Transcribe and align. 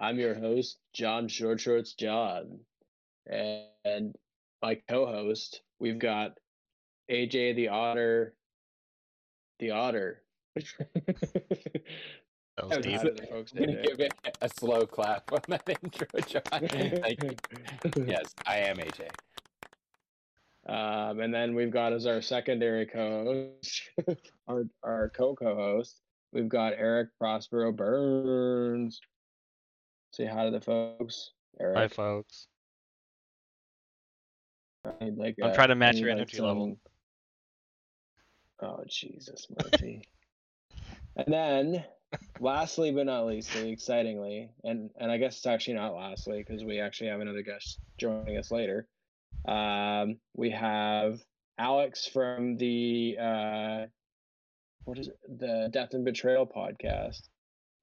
I'm 0.00 0.18
your 0.18 0.34
host, 0.34 0.78
John 0.94 1.28
Short 1.28 1.60
Shorts 1.60 1.92
John, 1.92 2.60
and 3.26 4.14
my 4.62 4.80
co-host, 4.88 5.60
we've 5.78 5.98
got 5.98 6.38
AJ 7.10 7.54
the 7.56 7.68
Otter, 7.68 8.34
the 9.58 9.72
Otter. 9.72 10.22
That 10.56 10.64
was 12.62 12.72
How 12.72 12.80
deep. 12.80 13.16
the 13.16 13.26
folks 13.30 13.52
I'm 13.54 13.82
give 13.82 14.00
it 14.00 14.12
a 14.40 14.48
slow 14.48 14.86
clap 14.86 15.30
on 15.32 15.40
that 15.48 15.68
intro, 15.82 16.06
John. 16.26 16.42
Thank 16.68 17.22
you. 17.22 17.36
Yes, 18.06 18.34
I 18.46 18.56
am 18.58 18.76
AJ. 18.76 19.10
Um, 20.66 21.20
and 21.20 21.32
then 21.32 21.54
we've 21.54 21.70
got 21.70 21.92
as 21.92 22.06
our 22.06 22.22
secondary 22.22 22.86
co-host, 22.86 23.82
our 24.48 24.64
our 24.82 25.10
co-co-host, 25.10 26.00
we've 26.32 26.48
got 26.48 26.72
Eric 26.74 27.10
Prospero 27.18 27.72
Burns. 27.72 29.00
Say 30.12 30.26
hi 30.26 30.44
to 30.44 30.50
the 30.50 30.60
folks, 30.60 31.30
Eric. 31.60 31.76
Hi, 31.76 31.88
folks. 31.88 32.48
I 34.84 35.04
need 35.04 35.16
like 35.16 35.36
I'm 35.42 35.50
a- 35.50 35.54
trying 35.54 35.68
to 35.68 35.76
match 35.76 35.96
your 35.96 36.08
like 36.08 36.16
energy 36.16 36.40
level. 36.40 36.78
Oh 38.62 38.82
Jesus, 38.88 39.46
Murphy. 39.50 40.02
and 41.16 41.32
then, 41.32 41.84
lastly 42.40 42.90
but 42.90 43.06
not 43.06 43.26
leastly, 43.26 43.70
excitingly, 43.70 44.50
and 44.64 44.90
and 44.98 45.12
I 45.12 45.18
guess 45.18 45.36
it's 45.36 45.46
actually 45.46 45.74
not 45.74 45.94
lastly 45.94 46.44
because 46.46 46.64
we 46.64 46.80
actually 46.80 47.10
have 47.10 47.20
another 47.20 47.42
guest 47.42 47.78
joining 47.98 48.36
us 48.36 48.50
later. 48.50 48.88
Um, 49.46 50.18
we 50.34 50.50
have 50.50 51.20
Alex 51.58 52.06
from 52.06 52.56
the 52.56 53.16
uh, 53.20 53.86
what 54.84 54.98
is 54.98 55.08
it? 55.08 55.18
The 55.38 55.68
Death 55.72 55.94
and 55.94 56.04
Betrayal 56.04 56.46
podcast, 56.46 57.28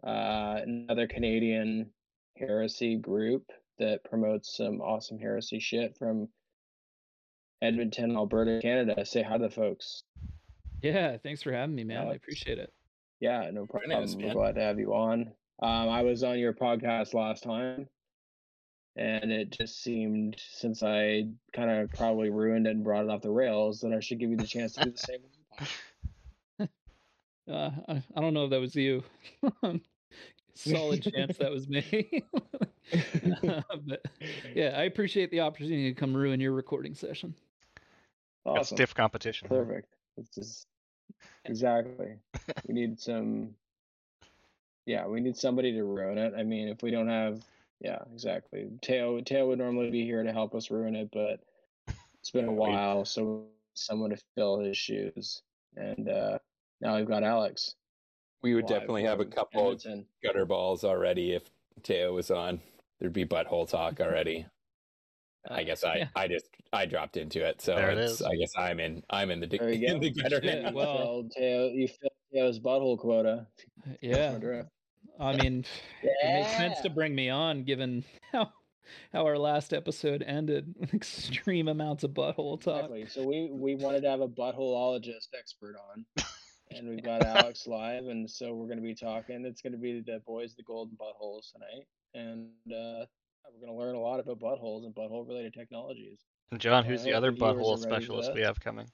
uh, 0.06 0.59
another 0.62 1.08
Canadian 1.08 1.91
heresy 2.39 2.95
group 2.95 3.52
that 3.80 4.03
promotes 4.03 4.55
some 4.55 4.81
awesome 4.81 5.19
heresy 5.19 5.59
shit 5.59 5.97
from 5.97 6.30
Edmonton, 7.61 8.16
Alberta, 8.16 8.59
Canada. 8.61 9.05
Say 9.05 9.23
hi 9.23 9.38
to 9.38 9.44
the 9.44 9.49
folks. 9.49 10.03
Yeah, 10.81 11.17
thanks 11.17 11.41
for 11.41 11.52
having 11.52 11.75
me, 11.75 11.83
man. 11.83 12.07
I 12.07 12.13
appreciate 12.13 12.59
it. 12.59 12.71
Yeah, 13.19 13.49
no 13.52 13.66
problem. 13.66 13.91
Join 13.91 14.03
us, 14.03 14.16
We're 14.16 14.33
glad 14.33 14.55
to 14.55 14.61
have 14.61 14.79
you 14.79 14.94
on. 14.94 15.31
Um, 15.61 15.89
I 15.89 16.03
was 16.03 16.23
on 16.23 16.38
your 16.38 16.53
podcast 16.53 17.16
last 17.16 17.44
time, 17.44 17.88
and 18.95 19.31
it 19.31 19.49
just 19.49 19.81
seemed 19.81 20.39
since 20.51 20.83
I 20.83 21.29
kind 21.53 21.72
of 21.72 21.91
probably 21.91 22.29
ruined 22.29 22.67
it 22.67 22.72
and 22.72 22.83
brought 22.83 23.06
it 23.06 23.09
off 23.09 23.22
the 23.22 23.31
rails 23.31 23.79
that 23.81 23.91
I 23.91 24.00
should 24.01 24.19
give 24.19 24.29
you 24.29 24.38
the 24.38 24.45
chance 24.45 24.73
to 24.73 24.83
do 24.85 24.91
the 24.91 24.97
same. 24.97 25.19
Uh, 27.50 27.72
I, 27.88 28.03
I 28.13 28.19
don't 28.19 28.33
know 28.33 28.44
if 28.44 28.50
that 28.50 28.59
was 28.59 28.75
you. 28.75 29.06
Solid 30.57 31.03
chance 31.03 31.38
that 31.38 31.51
was 31.51 31.68
me. 31.68 32.23
but 33.85 34.06
yeah, 34.56 34.73
I 34.78 34.84
appreciate 34.84 35.31
the 35.31 35.41
opportunity 35.41 35.94
to 35.94 36.00
come 36.00 36.16
ruin 36.16 36.40
your 36.40 36.53
recording 36.53 36.95
session. 36.95 37.35
Got 38.45 38.59
Awesome. 38.59 38.78
stiff 38.78 38.95
competition. 38.95 39.50
Perfect. 39.50 39.94
This 40.16 40.38
is 40.38 40.66
exactly. 41.45 42.16
we 42.68 42.73
need 42.73 43.00
some. 43.00 43.56
Yeah, 44.85 45.06
we 45.07 45.19
need 45.19 45.35
somebody 45.35 45.73
to 45.73 45.84
ruin 45.84 46.18
it. 46.18 46.34
I 46.38 46.44
mean, 46.44 46.69
if 46.69 46.81
we 46.81 46.91
don't 46.91 47.09
have, 47.09 47.44
yeah, 47.81 48.00
exactly. 48.13 48.68
Teo, 48.81 49.19
Teo 49.19 49.47
would 49.47 49.59
normally 49.59 49.91
be 49.91 50.06
here 50.06 50.24
to 50.24 50.31
help 50.31 50.56
us 50.56 50.72
ruin 50.72 50.95
it, 50.95 51.09
but 51.12 51.41
it's 52.19 52.31
been 52.31 52.47
a 52.47 52.53
while, 52.53 53.03
so 53.03 53.44
someone 53.74 54.12
to 54.12 54.18
fill 54.35 54.59
his 54.59 54.78
shoes. 54.78 55.41
And 55.75 56.09
uh 56.09 56.39
now 56.81 56.95
we've 56.97 57.07
got 57.07 57.24
Alex. 57.24 57.75
We 58.42 58.53
would 58.53 58.66
live 58.70 58.80
definitely 58.81 59.03
have 59.03 59.20
a 59.20 59.25
couple 59.25 59.70
of 59.72 59.80
Edmonton. 59.80 60.06
gutter 60.24 60.46
balls 60.46 60.84
already 60.84 61.34
if 61.34 61.44
Teo 61.84 62.14
was 62.14 62.30
on. 62.31 62.62
There'd 63.00 63.14
be 63.14 63.25
butthole 63.25 63.68
talk 63.70 64.00
already. 64.02 64.46
Uh, 65.50 65.53
I 65.56 65.64
guess 65.64 65.84
I, 65.84 65.96
Yeah. 65.98 66.08
I 66.16 66.28
just 66.28 66.46
I 66.74 66.86
dropped 66.86 67.18
into 67.18 67.44
it, 67.46 67.62
so 67.62 67.75
There 67.75 67.90
it 67.92 67.98
it's, 67.98 68.14
is. 68.14 68.22
I 68.22 68.36
guess 68.36 68.52
I'm 68.58 68.80
in 68.80 69.03
I'm 69.09 69.31
in 69.31 69.40
the 69.40 69.48
There 69.48 69.72
you 69.72 69.88
in 69.94 70.00
the 70.00 70.12
gutter 70.12 70.40
Yeah, 70.44 70.62
now. 70.62 70.72
well- 70.72 70.98
filled 70.98 71.31
Teo, 71.31 71.68
you 71.70 71.88
filled 71.88 72.12
Teo's 72.34 72.59
butthole 72.59 72.98
quota. 72.98 73.48
Yeah, 74.02 74.38
I 75.19 75.36
mean, 75.38 75.66
it 76.04 76.12
makes 76.24 76.56
sense 76.58 76.81
to 76.81 76.90
bring 76.92 77.16
me 77.16 77.30
on 77.30 77.64
given 77.64 78.04
how 78.31 78.52
how 79.12 79.25
our 79.25 79.38
last 79.38 79.74
episode 79.74 80.22
ended 80.24 80.74
with 80.80 80.94
extreme 80.94 81.68
amounts 81.68 82.04
of 82.04 82.12
butthole 82.12 82.59
talk. 82.62 82.86
Exactly. 82.92 83.06
So 83.08 83.25
we 83.28 83.50
we 83.52 83.75
wanted 83.75 84.02
to 84.04 84.09
have 84.09 84.22
a 84.22 84.28
buttholeologist 84.28 85.30
expert 85.38 85.75
on, 85.92 86.06
and 86.72 86.89
we've 86.89 87.03
got 87.03 87.23
Alex 87.25 87.67
live, 87.67 88.05
and 88.05 88.29
so 88.29 88.53
we're 88.53 88.67
going 88.67 88.79
to 88.79 88.83
be 88.83 88.95
talking. 88.95 89.45
It's 89.45 89.61
going 89.61 89.73
to 89.73 89.79
be 89.79 90.01
the 90.05 90.22
boys, 90.25 90.55
the 90.55 90.63
golden 90.63 90.97
buttholes 90.97 91.51
tonight, 91.51 91.88
and 92.13 92.47
uh, 92.67 93.05
we're 93.53 93.66
going 93.66 93.78
to 93.78 93.79
learn 93.79 93.95
a 93.95 94.00
lot 94.00 94.19
about 94.19 94.39
buttholes 94.39 94.85
and 94.85 94.94
butthole 94.94 95.27
related 95.27 95.53
technologies. 95.53 96.19
And 96.51 96.59
John, 96.59 96.85
who's 96.85 97.03
the 97.03 97.13
other 97.13 97.31
butthole 97.31 97.50
are 97.50 97.56
ready 97.56 97.72
for 97.72 97.77
specialist 97.77 98.33
we 98.33 98.41
have 98.41 98.59
coming? 98.59 98.88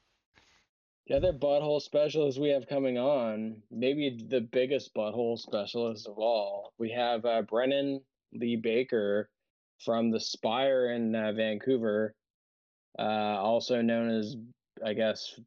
The 1.08 1.16
other 1.16 1.34
butthole 1.34 1.82
specialist 1.82 2.40
we 2.40 2.50
have 2.50 2.68
coming 2.68 2.98
on, 2.98 3.62
maybe 3.70 4.26
the 4.30 4.40
biggest 4.40 4.94
butthole 4.96 5.38
specialist 5.38 6.08
of 6.08 6.18
all, 6.18 6.74
we 6.78 6.92
have 6.92 7.26
uh, 7.26 7.42
Brennan 7.42 8.02
Lee 8.32 8.56
Baker 8.56 9.30
from 9.84 10.12
the 10.12 10.20
Spire 10.20 10.92
in 10.92 11.14
uh, 11.14 11.34
Vancouver, 11.34 12.16
uh, 12.98 13.02
also 13.02 13.82
known 13.82 14.10
as, 14.10 14.38
I 14.84 14.94
guess, 14.94 15.38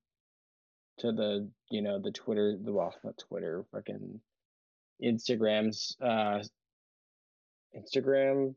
to 0.99 1.13
the 1.13 1.49
you 1.71 1.83
know 1.83 1.99
the 1.99 2.13
Twitter, 2.13 2.57
the 2.63 2.73
well 2.73 2.95
not 3.05 3.19
Twitter, 3.19 3.65
fucking 3.73 4.21
Instagram's 5.03 5.97
uh, 6.01 6.43
Instagram 7.77 8.55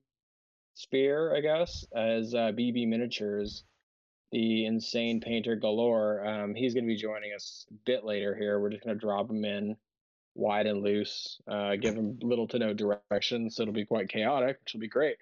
sphere, 0.75 1.35
I 1.35 1.41
guess, 1.41 1.85
as 1.93 2.33
uh, 2.33 2.51
BB 2.53 2.87
Miniatures 2.87 3.63
the 4.31 4.65
insane 4.65 5.21
painter 5.21 5.55
galore. 5.55 6.25
Um, 6.25 6.53
he's 6.53 6.73
going 6.73 6.83
to 6.83 6.87
be 6.87 6.95
joining 6.95 7.33
us 7.33 7.65
a 7.69 7.73
bit 7.85 8.03
later 8.05 8.35
here. 8.35 8.59
We're 8.59 8.69
just 8.69 8.83
going 8.83 8.95
to 8.95 8.99
drop 8.99 9.29
him 9.29 9.43
in 9.43 9.75
wide 10.35 10.67
and 10.67 10.83
loose, 10.83 11.39
uh, 11.47 11.75
give 11.75 11.95
him 11.95 12.19
little 12.21 12.47
to 12.49 12.59
no 12.59 12.73
direction, 12.73 13.49
so 13.49 13.63
it'll 13.63 13.73
be 13.73 13.85
quite 13.85 14.09
chaotic, 14.09 14.59
which 14.63 14.73
will 14.73 14.81
be 14.81 14.87
great. 14.87 15.17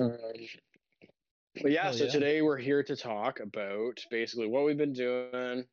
Um, 0.00 0.16
but 1.62 1.70
yeah, 1.70 1.84
Hell 1.84 1.92
so 1.92 2.04
yeah. 2.04 2.10
today 2.10 2.42
we're 2.42 2.56
here 2.56 2.82
to 2.82 2.96
talk 2.96 3.40
about 3.40 4.00
basically 4.10 4.46
what 4.46 4.64
we've 4.64 4.78
been 4.78 4.94
doing. 4.94 5.64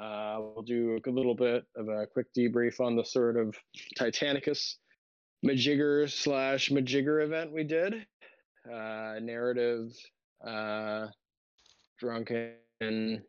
Uh, 0.00 0.38
we'll 0.40 0.62
do 0.62 0.98
a 1.06 1.10
little 1.10 1.34
bit 1.34 1.64
of 1.76 1.88
a 1.88 2.06
quick 2.06 2.26
debrief 2.36 2.80
on 2.80 2.94
the 2.96 3.04
sort 3.04 3.36
of 3.36 3.54
Titanicus 3.98 4.74
Majigger 5.44 6.10
slash 6.10 6.70
Majigger 6.70 7.24
event 7.24 7.52
we 7.52 7.64
did. 7.64 7.94
Uh, 8.70 9.14
narrative, 9.20 9.90
uh, 10.46 11.06
drunken 11.98 13.22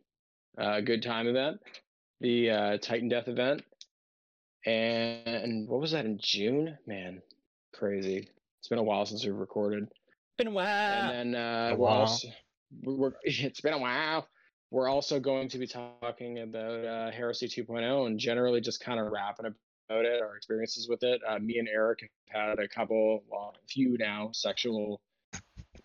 uh, 0.57 0.81
good 0.81 1.01
time 1.01 1.27
event, 1.27 1.57
the 2.19 2.49
uh, 2.51 2.77
Titan 2.77 3.07
Death 3.09 3.27
event, 3.27 3.63
and 4.65 5.67
what 5.67 5.79
was 5.79 5.91
that 5.91 6.05
in 6.05 6.19
June? 6.21 6.77
Man, 6.85 7.21
crazy! 7.73 8.27
It's 8.59 8.67
been 8.67 8.79
a 8.79 8.83
while 8.83 9.05
since 9.05 9.23
we've 9.25 9.33
recorded. 9.35 9.87
Been 10.37 10.47
a 10.47 10.51
while. 10.51 10.65
And 10.65 11.33
then 11.33 11.41
uh, 11.41 11.69
A 11.69 11.75
we're 11.75 11.77
while. 11.87 11.99
also 12.01 12.27
we're, 12.83 12.93
we're- 12.95 13.13
it's 13.23 13.61
been 13.61 13.73
a 13.73 13.79
while. 13.79 14.27
We're 14.71 14.89
also 14.89 15.19
going 15.19 15.49
to 15.49 15.57
be 15.57 15.67
talking 15.67 16.39
about 16.39 16.85
uh, 16.85 17.11
Heresy 17.11 17.47
2.0 17.47 18.05
and 18.07 18.19
generally 18.19 18.61
just 18.61 18.79
kind 18.81 18.99
of 18.99 19.11
rapping 19.11 19.47
about 19.47 20.05
it, 20.05 20.21
our 20.21 20.35
experiences 20.35 20.87
with 20.87 21.01
it. 21.03 21.21
Uh, 21.27 21.39
me 21.39 21.57
and 21.57 21.67
Eric 21.67 22.07
have 22.29 22.49
had 22.49 22.59
a 22.59 22.67
couple, 22.67 23.23
well, 23.27 23.55
a 23.55 23.67
few 23.67 23.97
now, 23.97 24.29
sexual 24.31 25.01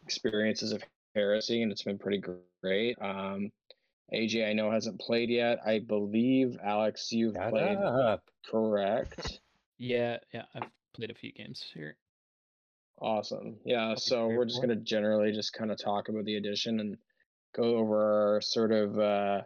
experiences 0.04 0.72
of 0.72 0.82
Heresy, 1.14 1.62
and 1.62 1.72
it's 1.72 1.82
been 1.82 1.98
pretty 1.98 2.22
great. 2.62 2.96
Um, 3.00 3.50
AJ, 4.12 4.46
I 4.48 4.52
know 4.52 4.70
hasn't 4.70 5.00
played 5.00 5.30
yet. 5.30 5.60
I 5.66 5.78
believe 5.78 6.58
Alex, 6.62 7.10
you've 7.10 7.34
Shut 7.34 7.50
played, 7.50 7.78
up. 7.78 8.22
correct? 8.50 9.40
Yeah, 9.76 10.18
yeah, 10.32 10.44
I've 10.54 10.68
played 10.94 11.10
a 11.10 11.14
few 11.14 11.32
games 11.32 11.64
here. 11.74 11.96
Awesome. 13.00 13.56
Yeah, 13.64 13.96
so 13.96 14.28
we're 14.28 14.44
just 14.44 14.60
gonna 14.60 14.76
generally 14.76 15.32
just 15.32 15.52
kind 15.52 15.72
of 15.72 15.78
talk 15.78 16.08
about 16.08 16.24
the 16.24 16.36
edition 16.36 16.78
and 16.78 16.96
go 17.54 17.76
over 17.76 18.40
sort 18.42 18.72
of 18.72 18.98
uh, 18.98 19.42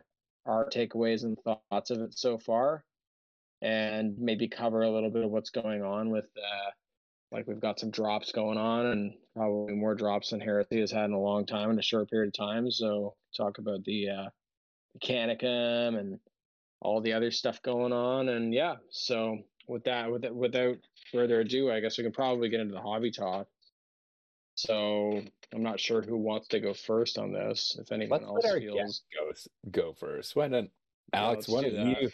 our 0.47 0.69
takeaways 0.69 1.25
and 1.25 1.39
thoughts 1.41 1.91
of 1.91 2.01
it 2.01 2.19
so 2.19 2.39
far, 2.39 2.85
and 3.63 4.19
maybe 4.19 4.49
cover 4.49 4.83
a 4.83 4.91
little 4.91 5.11
bit 5.11 5.25
of 5.25 5.31
what's 5.31 5.51
going 5.51 5.83
on 5.83 6.11
with 6.11 6.27
uh, 6.37 6.71
like 7.31 7.47
we've 7.47 7.61
got 7.61 7.79
some 7.79 7.91
drops 7.91 8.33
going 8.33 8.59
on 8.59 8.87
and 8.87 9.15
probably 9.37 9.75
more 9.75 9.95
drops 9.95 10.31
than 10.31 10.41
Heresy 10.41 10.81
has 10.81 10.91
had 10.91 11.05
in 11.07 11.13
a 11.13 11.21
long 11.21 11.47
time 11.47 11.71
in 11.71 11.79
a 11.79 11.83
short 11.83 12.11
period 12.11 12.29
of 12.29 12.35
time. 12.35 12.71
So 12.71 13.15
talk 13.37 13.59
about 13.59 13.85
the 13.85 14.09
uh, 14.09 14.29
Mechanicum 14.97 15.99
and 15.99 16.19
all 16.81 17.01
the 17.01 17.13
other 17.13 17.31
stuff 17.31 17.61
going 17.63 17.93
on, 17.93 18.29
and 18.29 18.55
yeah. 18.55 18.77
So 18.91 19.39
with 19.67 19.85
that, 19.85 20.11
with 20.11 20.25
without 20.31 20.77
further 21.13 21.41
ado, 21.41 21.71
I 21.71 21.81
guess 21.81 21.99
we 21.99 22.05
can 22.05 22.13
probably 22.13 22.49
get 22.49 22.61
into 22.61 22.75
the 22.75 22.81
hobby 22.81 23.11
talk. 23.11 23.49
So 24.59 25.23
I'm 25.55 25.63
not 25.63 25.79
sure 25.79 26.03
who 26.03 26.17
wants 26.17 26.49
to 26.49 26.59
go 26.59 26.75
first 26.75 27.17
on 27.17 27.33
this. 27.33 27.77
If 27.81 27.93
anyone 27.93 28.21
Let's 28.23 28.25
else 28.29 28.45
let 28.45 28.53
our 28.55 28.61
feels, 28.61 28.77
guest 28.77 29.03
go 29.15 29.71
go 29.71 29.93
first. 29.93 30.35
Why 30.35 30.49
don't 30.49 30.69
Alex? 31.13 31.49
let's 31.49 31.65
Why 31.65 31.71
do 31.71 31.77
don't 31.77 31.91
you 32.03 32.11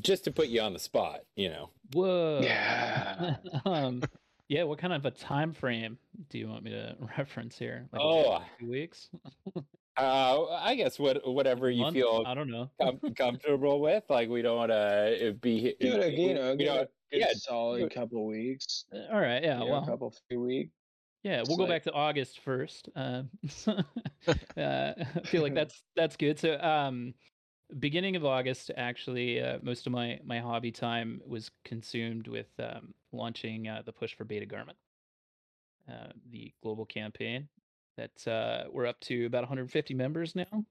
just 0.00 0.22
to 0.24 0.30
put 0.30 0.46
you 0.46 0.60
on 0.60 0.72
the 0.72 0.78
spot, 0.78 1.20
you 1.34 1.48
know. 1.48 1.70
Whoa. 1.92 2.40
Yeah. 2.42 3.36
um, 3.66 4.02
yeah. 4.48 4.62
What 4.62 4.78
kind 4.78 4.92
of 4.92 5.04
a 5.06 5.10
time 5.10 5.52
frame 5.52 5.98
do 6.30 6.38
you 6.38 6.46
want 6.48 6.62
me 6.62 6.70
to 6.70 6.94
reference 7.18 7.58
here? 7.58 7.88
Like, 7.92 8.00
Oh. 8.02 8.42
weeks. 8.62 9.10
Uh, 9.94 10.46
I 10.52 10.74
guess 10.74 10.98
what 10.98 11.20
whatever 11.28 11.70
you 11.70 11.82
Month? 11.82 11.96
feel 11.96 12.22
I 12.26 12.32
don't 12.32 12.48
know. 12.50 12.70
com- 12.80 12.98
comfortable 13.14 13.78
with. 13.78 14.02
Like 14.08 14.30
we 14.30 14.40
don't 14.40 14.56
want 14.56 14.70
to 14.72 15.36
be. 15.38 15.74
Give 15.78 15.92
it 15.92 16.02
a 16.02 16.08
we- 16.16 16.28
you 16.28 16.34
know, 16.34 16.52
we 16.52 16.56
give 16.56 16.66
don't- 16.68 16.78
it 16.78 16.90
a 17.12 17.16
good 17.16 17.18
yeah, 17.20 17.32
solid 17.34 17.80
do 17.80 17.84
it. 17.84 17.94
couple 17.94 18.24
weeks. 18.26 18.86
Uh, 18.90 19.12
All 19.12 19.20
right. 19.20 19.42
Yeah. 19.42 19.58
you 19.58 19.66
know, 19.66 19.70
well. 19.72 19.82
a 19.82 19.86
couple 19.86 20.14
few 20.30 20.40
weeks. 20.40 20.70
Yeah, 21.22 21.42
we'll 21.46 21.56
go 21.56 21.66
back 21.66 21.84
to 21.84 21.92
August 21.92 22.40
first. 22.40 22.88
Um, 22.96 23.30
uh, 23.66 23.82
I 24.56 25.20
feel 25.24 25.42
like 25.42 25.54
that's 25.60 25.82
that's 25.94 26.16
good. 26.16 26.38
So, 26.38 26.58
um, 26.60 27.14
beginning 27.78 28.16
of 28.16 28.24
August, 28.24 28.72
actually, 28.76 29.40
uh, 29.40 29.58
most 29.62 29.86
of 29.86 29.92
my 29.92 30.18
my 30.24 30.40
hobby 30.40 30.72
time 30.72 31.20
was 31.26 31.50
consumed 31.64 32.26
with 32.26 32.48
um, 32.58 32.92
launching 33.12 33.68
uh, 33.68 33.82
the 33.84 33.92
push 33.92 34.14
for 34.14 34.24
Beta-Garmon, 34.24 34.74
uh, 35.88 36.08
the 36.30 36.52
global 36.62 36.84
campaign 36.84 37.48
that 37.96 38.26
uh, 38.26 38.64
we're 38.72 38.86
up 38.86 38.98
to 39.00 39.26
about 39.26 39.42
150 39.42 39.94
members 39.94 40.34
now. 40.34 40.64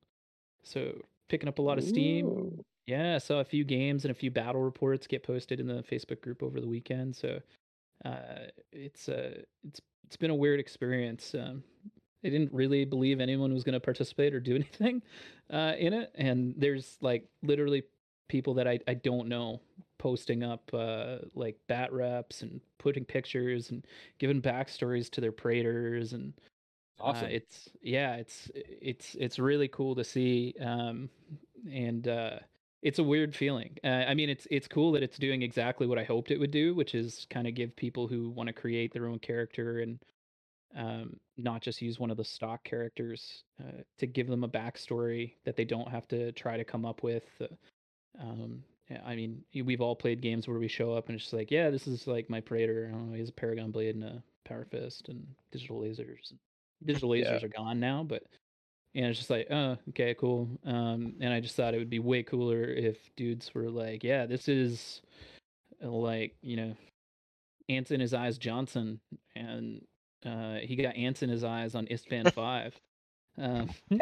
So 0.63 1.01
picking 1.29 1.47
up 1.47 1.59
a 1.59 1.61
lot 1.61 1.77
of 1.77 1.83
steam. 1.83 2.25
Ooh. 2.25 2.65
Yeah, 2.87 3.15
I 3.15 3.19
saw 3.19 3.39
a 3.39 3.45
few 3.45 3.63
games 3.63 4.03
and 4.03 4.11
a 4.11 4.15
few 4.15 4.31
battle 4.31 4.61
reports 4.61 5.07
get 5.07 5.23
posted 5.23 5.59
in 5.59 5.67
the 5.67 5.83
Facebook 5.83 6.21
group 6.21 6.43
over 6.43 6.59
the 6.59 6.67
weekend. 6.67 7.15
So 7.15 7.39
uh, 8.05 8.47
it's 8.71 9.09
uh, 9.09 9.41
it's 9.63 9.81
it's 10.05 10.17
been 10.17 10.31
a 10.31 10.35
weird 10.35 10.59
experience. 10.59 11.35
Um, 11.35 11.63
I 12.23 12.29
didn't 12.29 12.53
really 12.53 12.85
believe 12.85 13.19
anyone 13.19 13.53
was 13.53 13.63
going 13.63 13.73
to 13.73 13.79
participate 13.79 14.33
or 14.33 14.39
do 14.39 14.55
anything 14.55 15.01
uh, 15.51 15.73
in 15.77 15.93
it, 15.93 16.11
and 16.15 16.53
there's 16.57 16.97
like 17.01 17.27
literally 17.43 17.83
people 18.29 18.53
that 18.55 18.67
I, 18.67 18.79
I 18.87 18.93
don't 18.93 19.27
know 19.27 19.61
posting 19.99 20.43
up 20.43 20.69
uh, 20.73 21.17
like 21.35 21.57
bat 21.67 21.91
reps 21.93 22.41
and 22.41 22.61
putting 22.79 23.05
pictures 23.05 23.69
and 23.69 23.85
giving 24.19 24.41
backstories 24.41 25.09
to 25.11 25.21
their 25.21 25.31
praetors 25.31 26.13
and 26.13 26.33
Awesome. 26.99 27.27
uh, 27.27 27.29
it's 27.29 27.69
yeah, 27.81 28.15
it's 28.15 28.51
it's 28.55 29.15
it's 29.15 29.39
really 29.39 29.67
cool 29.67 29.95
to 29.95 30.03
see, 30.03 30.53
um, 30.61 31.09
and 31.71 32.07
uh, 32.07 32.39
it's 32.81 32.99
a 32.99 33.03
weird 33.03 33.35
feeling. 33.35 33.77
Uh, 33.83 34.05
I 34.07 34.13
mean, 34.13 34.29
it's 34.29 34.47
it's 34.51 34.67
cool 34.67 34.91
that 34.93 35.03
it's 35.03 35.17
doing 35.17 35.41
exactly 35.41 35.87
what 35.87 35.99
I 35.99 36.03
hoped 36.03 36.31
it 36.31 36.39
would 36.39 36.51
do, 36.51 36.73
which 36.75 36.95
is 36.95 37.27
kind 37.29 37.47
of 37.47 37.53
give 37.55 37.75
people 37.75 38.07
who 38.07 38.29
want 38.29 38.47
to 38.47 38.53
create 38.53 38.93
their 38.93 39.07
own 39.07 39.19
character 39.19 39.79
and 39.79 39.99
um, 40.75 41.17
not 41.37 41.61
just 41.61 41.81
use 41.81 41.99
one 41.99 42.11
of 42.11 42.17
the 42.17 42.23
stock 42.23 42.63
characters 42.63 43.43
uh, 43.59 43.81
to 43.97 44.07
give 44.07 44.27
them 44.27 44.43
a 44.43 44.49
backstory 44.49 45.33
that 45.45 45.55
they 45.55 45.65
don't 45.65 45.89
have 45.89 46.07
to 46.09 46.31
try 46.33 46.57
to 46.57 46.63
come 46.63 46.85
up 46.85 47.03
with. 47.03 47.25
Uh, 47.41 47.47
um, 48.19 48.63
yeah, 48.89 49.01
I 49.05 49.15
mean, 49.15 49.43
we've 49.53 49.81
all 49.81 49.95
played 49.95 50.21
games 50.21 50.47
where 50.47 50.59
we 50.59 50.67
show 50.67 50.93
up 50.93 51.07
and 51.07 51.15
it's 51.15 51.25
just 51.25 51.33
like, 51.33 51.51
yeah, 51.51 51.69
this 51.69 51.87
is 51.87 52.07
like 52.07 52.29
my 52.29 52.41
Praetor. 52.41 52.87
I 52.89 52.91
don't 52.91 53.07
know, 53.07 53.13
he 53.13 53.19
has 53.19 53.29
a 53.29 53.33
Paragon 53.33 53.71
Blade 53.71 53.95
and 53.95 54.03
a 54.03 54.23
Power 54.45 54.65
Fist 54.65 55.09
and 55.09 55.25
digital 55.51 55.79
lasers. 55.81 56.33
Digital 56.85 57.15
Yeah. 57.15 57.39
lasers 57.39 57.43
are 57.43 57.47
gone 57.49 57.79
now, 57.79 58.03
but 58.03 58.23
and 58.95 59.05
it's 59.05 59.19
just 59.19 59.29
like, 59.29 59.47
oh, 59.51 59.77
okay, 59.89 60.13
cool. 60.15 60.49
Um, 60.65 61.13
and 61.21 61.33
I 61.33 61.39
just 61.39 61.55
thought 61.55 61.73
it 61.73 61.77
would 61.77 61.89
be 61.89 61.99
way 61.99 62.23
cooler 62.23 62.63
if 62.63 62.97
dudes 63.15 63.53
were 63.53 63.69
like, 63.69 64.03
yeah, 64.03 64.25
this 64.25 64.47
is 64.47 65.01
uh, 65.83 65.89
like, 65.89 66.35
you 66.41 66.57
know, 66.57 66.75
ants 67.69 67.91
in 67.91 67.99
his 67.99 68.13
eyes 68.13 68.37
Johnson, 68.37 68.99
and 69.35 69.81
uh, 70.25 70.55
he 70.55 70.75
got 70.75 70.95
ants 70.95 71.23
in 71.23 71.29
his 71.29 71.43
eyes 71.43 71.75
on 71.75 71.87
Istvan 71.87 72.33
Five. 72.33 72.79
Um, 73.37 73.69
Yeah. 73.89 73.99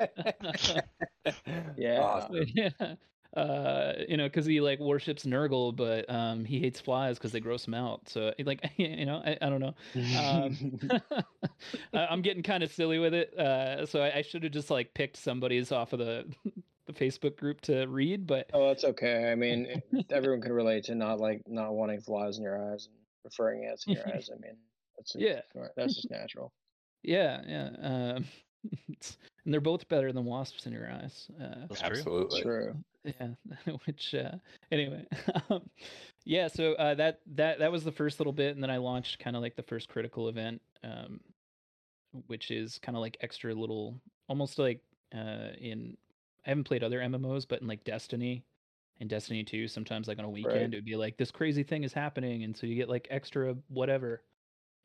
Awesome. 2.00 2.44
yeah. 2.54 2.94
Uh, 3.36 3.94
you 4.08 4.16
know, 4.18 4.24
because 4.24 4.44
he 4.44 4.60
like 4.60 4.78
worships 4.78 5.24
Nurgle, 5.24 5.74
but 5.74 6.04
um, 6.10 6.44
he 6.44 6.58
hates 6.60 6.80
flies 6.80 7.16
because 7.18 7.32
they 7.32 7.40
gross 7.40 7.66
him 7.66 7.72
out. 7.74 8.08
So, 8.08 8.32
like, 8.44 8.60
you 8.76 9.06
know, 9.06 9.22
I, 9.24 9.38
I 9.40 9.48
don't 9.48 9.60
know. 9.60 9.74
Um, 10.18 10.78
I- 11.94 12.06
I'm 12.06 12.20
getting 12.22 12.42
kind 12.42 12.62
of 12.62 12.70
silly 12.70 12.98
with 12.98 13.14
it. 13.14 13.32
Uh, 13.38 13.86
so 13.86 14.02
I, 14.02 14.18
I 14.18 14.22
should 14.22 14.42
have 14.42 14.52
just 14.52 14.70
like 14.70 14.92
picked 14.94 15.16
somebody's 15.16 15.72
off 15.72 15.92
of 15.92 15.98
the 15.98 16.26
the 16.86 16.92
Facebook 16.92 17.36
group 17.36 17.60
to 17.62 17.86
read, 17.86 18.26
but 18.26 18.50
oh, 18.52 18.68
that's 18.68 18.84
okay. 18.84 19.30
I 19.30 19.34
mean, 19.34 19.66
it- 19.92 20.06
everyone 20.10 20.42
can 20.42 20.52
relate 20.52 20.84
to 20.84 20.94
not 20.94 21.18
like 21.20 21.40
not 21.46 21.72
wanting 21.72 22.00
flies 22.00 22.36
in 22.36 22.42
your 22.44 22.72
eyes 22.72 22.86
and 22.86 22.96
preferring 23.22 23.64
ants 23.64 23.86
in 23.86 23.94
your 23.94 24.06
eyes. 24.08 24.28
I 24.30 24.38
mean, 24.40 24.56
that's 24.98 25.12
just, 25.12 25.24
Yeah. 25.24 25.40
that's 25.76 25.94
just 25.94 26.10
natural. 26.10 26.52
yeah, 27.02 27.40
yeah. 27.46 27.70
Um, 27.80 28.24
and 29.44 29.54
they're 29.54 29.60
both 29.60 29.88
better 29.88 30.12
than 30.12 30.24
wasps 30.24 30.66
in 30.66 30.72
your 30.72 30.90
eyes. 30.90 31.28
Uh, 31.40 31.66
That's. 31.68 31.82
Absolutely. 31.82 32.42
True. 32.42 32.74
Yeah 33.04 33.28
which 33.84 34.14
uh 34.14 34.32
anyway 34.70 35.04
um, 35.50 35.62
yeah 36.24 36.48
so 36.48 36.74
uh 36.74 36.94
that 36.94 37.20
that 37.34 37.58
that 37.58 37.72
was 37.72 37.84
the 37.84 37.92
first 37.92 38.20
little 38.20 38.32
bit 38.32 38.54
and 38.54 38.62
then 38.62 38.70
i 38.70 38.76
launched 38.76 39.18
kind 39.18 39.36
of 39.36 39.42
like 39.42 39.56
the 39.56 39.62
first 39.62 39.88
critical 39.88 40.28
event 40.28 40.60
um 40.84 41.20
which 42.26 42.50
is 42.50 42.78
kind 42.78 42.96
of 42.96 43.00
like 43.00 43.16
extra 43.20 43.54
little 43.54 44.00
almost 44.28 44.58
like 44.58 44.80
uh 45.14 45.48
in 45.58 45.96
i 46.46 46.48
haven't 46.50 46.64
played 46.64 46.82
other 46.84 47.00
mmos 47.00 47.46
but 47.48 47.60
in 47.60 47.66
like 47.66 47.84
destiny 47.84 48.44
and 49.00 49.08
destiny 49.10 49.42
2 49.42 49.66
sometimes 49.66 50.06
like 50.06 50.18
on 50.18 50.24
a 50.24 50.30
weekend 50.30 50.54
Right. 50.54 50.72
it 50.74 50.76
would 50.76 50.84
be 50.84 50.96
like 50.96 51.16
this 51.16 51.30
crazy 51.30 51.62
thing 51.62 51.82
is 51.84 51.92
happening 51.92 52.44
and 52.44 52.56
so 52.56 52.66
you 52.66 52.74
get 52.76 52.88
like 52.88 53.08
extra 53.10 53.54
whatever 53.68 54.22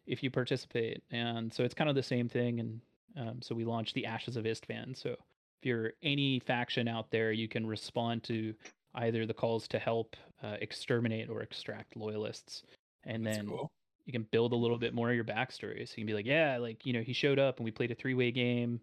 if 0.08 0.24
you 0.24 0.32
participate 0.32 1.04
and 1.12 1.54
so 1.54 1.64
it's 1.64 1.74
kind 1.74 1.90
of 1.90 1.96
the 1.96 2.04
same 2.04 2.30
thing 2.30 2.60
and 2.60 2.82
um, 3.18 3.42
so 3.42 3.54
we 3.54 3.66
launched 3.66 3.94
the 3.96 4.06
ashes 4.06 4.38
of 4.38 4.46
istvan 4.46 4.96
so 4.98 5.16
if 5.62 5.66
you're 5.66 5.94
any 6.04 6.40
faction 6.40 6.88
out 6.88 7.10
there, 7.12 7.32
you 7.32 7.48
can 7.48 7.66
respond 7.66 8.24
to 8.26 8.54
either 8.96 9.26
the 9.26 9.34
calls 9.34 9.68
to 9.70 9.80
help 9.80 10.16
uh, 10.44 10.56
exterminate 10.62 11.30
or 11.30 11.42
extract 11.42 11.96
loyalists, 11.96 12.64
and 13.06 13.26
That's 13.26 13.38
then 13.38 13.48
cool. 13.48 13.72
you 14.06 14.14
can 14.14 14.24
build 14.32 14.54
a 14.54 14.56
little 14.56 14.78
bit 14.78 14.94
more 14.94 15.10
of 15.10 15.16
your 15.16 15.24
backstory. 15.24 15.88
So 15.88 15.94
you 15.98 16.04
can 16.04 16.08
be 16.08 16.14
like, 16.14 16.26
yeah, 16.26 16.58
like 16.58 16.86
you 16.86 16.94
know, 16.94 17.02
he 17.02 17.14
showed 17.14 17.40
up 17.40 17.58
and 17.58 17.66
we 17.66 17.72
played 17.72 17.92
a 17.92 17.96
three 17.96 18.14
way 18.14 18.32
game. 18.32 18.80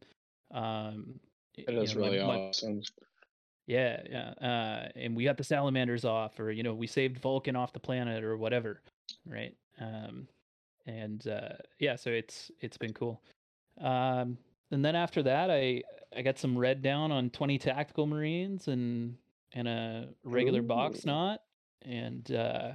Um, 0.53 1.19
you 1.57 1.65
is 1.69 1.95
know, 1.95 2.03
really 2.03 2.19
my- 2.19 2.49
awesome. 2.49 2.83
yeah, 3.67 4.01
yeah. 4.11 4.31
Uh, 4.41 4.89
and 4.97 5.15
we 5.17 5.25
got 5.25 5.37
the 5.37 5.45
salamanders 5.45 6.05
off, 6.05 6.39
or 6.41 6.51
you 6.51 6.63
know, 6.63 6.75
we 6.75 6.87
saved 6.87 7.19
Vulcan 7.19 7.55
off 7.57 7.73
the 7.73 7.81
planet, 7.81 8.25
or 8.25 8.37
whatever, 8.37 8.83
right? 9.27 9.55
Um, 9.81 10.27
and 10.87 11.27
uh, 11.29 11.55
yeah, 11.79 11.97
so 11.97 12.11
it's 12.11 12.51
it's 12.61 12.77
been 12.77 12.93
cool. 12.93 13.23
Um, 13.81 14.37
and 14.71 14.85
then 14.85 14.95
after 14.97 15.23
that, 15.23 15.51
I 15.51 15.83
I 16.17 16.23
got 16.23 16.39
some 16.39 16.57
red 16.57 16.83
down 16.83 17.13
on 17.13 17.31
twenty 17.31 17.59
tactical 17.59 18.07
marines 18.07 18.69
and 18.69 19.17
and 19.53 19.69
a 19.69 20.09
regular 20.25 20.63
box 20.63 21.05
knot. 21.05 21.41
And 21.83 22.31
uh, 22.33 22.73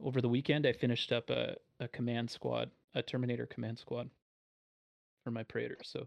over 0.00 0.20
the 0.20 0.28
weekend, 0.28 0.66
I 0.66 0.72
finished 0.72 1.12
up 1.12 1.30
a 1.30 1.56
a 1.80 1.88
command 1.88 2.30
squad, 2.30 2.70
a 2.94 3.02
Terminator 3.02 3.46
command 3.46 3.78
squad 3.78 4.10
for 5.24 5.30
my 5.30 5.42
Praetor. 5.42 5.78
So 5.82 6.06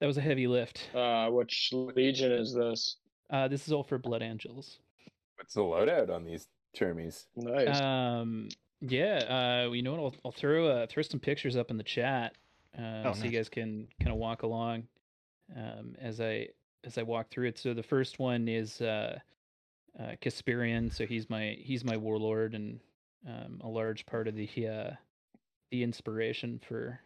that 0.00 0.06
was 0.06 0.16
a 0.16 0.20
heavy 0.20 0.46
lift. 0.46 0.90
Uh, 0.94 1.28
which 1.28 1.70
legion 1.72 2.32
is 2.32 2.54
this? 2.54 2.96
Uh, 3.28 3.48
this 3.48 3.66
is 3.66 3.72
all 3.72 3.84
for 3.84 3.98
Blood 3.98 4.22
Angels. 4.22 4.78
What's 5.36 5.54
the 5.54 5.60
loadout 5.60 6.10
on 6.10 6.24
these 6.24 6.48
termies? 6.76 7.26
Nice. 7.36 7.80
Um, 7.80 8.48
yeah. 8.80 9.64
Uh, 9.66 9.70
you 9.72 9.82
know 9.82 9.92
what? 9.92 10.00
I'll, 10.00 10.14
I'll 10.26 10.32
throw 10.32 10.68
uh, 10.68 10.86
throw 10.88 11.02
some 11.02 11.20
pictures 11.20 11.56
up 11.56 11.70
in 11.70 11.76
the 11.76 11.84
chat, 11.84 12.34
uh, 12.78 13.02
Oh, 13.06 13.12
so 13.12 13.24
you 13.24 13.30
guys 13.30 13.48
can 13.48 13.88
kind 14.00 14.12
of 14.12 14.18
walk 14.18 14.42
along 14.42 14.84
um, 15.56 15.94
as 16.00 16.20
I 16.20 16.48
as 16.84 16.98
I 16.98 17.02
walk 17.02 17.30
through 17.30 17.48
it. 17.48 17.58
So 17.58 17.74
the 17.74 17.82
first 17.82 18.18
one 18.18 18.48
is 18.48 18.80
uh, 18.80 19.18
uh, 19.98 20.12
Casperian. 20.20 20.92
So 20.92 21.06
he's 21.06 21.28
my 21.28 21.56
he's 21.60 21.84
my 21.84 21.96
warlord 21.96 22.54
and 22.54 22.80
um, 23.26 23.60
a 23.62 23.68
large 23.68 24.06
part 24.06 24.28
of 24.28 24.36
the 24.36 24.48
uh, 24.66 24.90
the 25.70 25.82
inspiration 25.82 26.60
for 26.66 27.00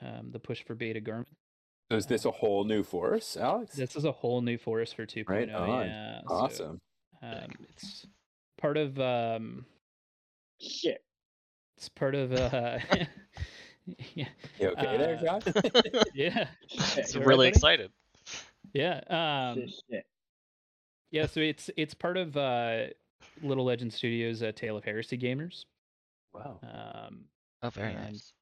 um, 0.00 0.30
the 0.30 0.38
push 0.38 0.62
for 0.64 0.74
Beta-Garmon. 0.74 1.26
So 1.90 1.96
is 1.96 2.06
this 2.06 2.24
a 2.24 2.30
whole 2.30 2.64
new 2.64 2.82
force, 2.82 3.36
Alex? 3.36 3.76
This 3.76 3.96
is 3.96 4.04
a 4.04 4.12
whole 4.12 4.40
new 4.40 4.56
force 4.56 4.92
for 4.92 5.04
2.0. 5.04 5.28
Right 5.28 5.50
on. 5.50 5.86
Yeah. 5.86 6.20
so, 6.26 6.34
awesome. 6.34 6.80
um, 7.22 7.50
it's 7.68 8.06
part 8.58 8.78
of 8.78 8.98
um, 8.98 9.66
Shit. 10.62 11.02
It's 11.76 11.88
part 11.88 12.14
of 12.14 12.32
uh 12.32 12.78
yeah. 14.14 14.28
You 14.60 14.68
okay 14.70 14.96
there, 14.96 15.16
Uh, 15.16 15.40
Josh? 15.40 15.42
Yeah. 16.14 16.46
It's 16.70 17.14
you 17.14 17.20
all 17.20 17.20
right, 17.20 17.26
really 17.26 17.46
buddy? 17.46 17.48
excited. 17.48 17.90
Yeah. 18.72 19.00
Um 19.08 19.60
Shit, 19.66 19.70
shit. 19.90 20.06
yeah, 21.10 21.26
so 21.26 21.40
it's 21.40 21.70
it's 21.76 21.94
part 21.94 22.16
of 22.16 22.36
uh 22.36 22.86
Little 23.42 23.64
Legend 23.64 23.92
Studios 23.92 24.42
uh, 24.42 24.52
Tale 24.54 24.76
of 24.76 24.84
Heresy 24.84 25.18
Gamers. 25.18 25.64
Wow. 26.34 26.58
Um 26.62 27.24
Oh, 27.62 27.70
very 27.70 27.92
And- 27.94 28.12
nice. 28.12 28.32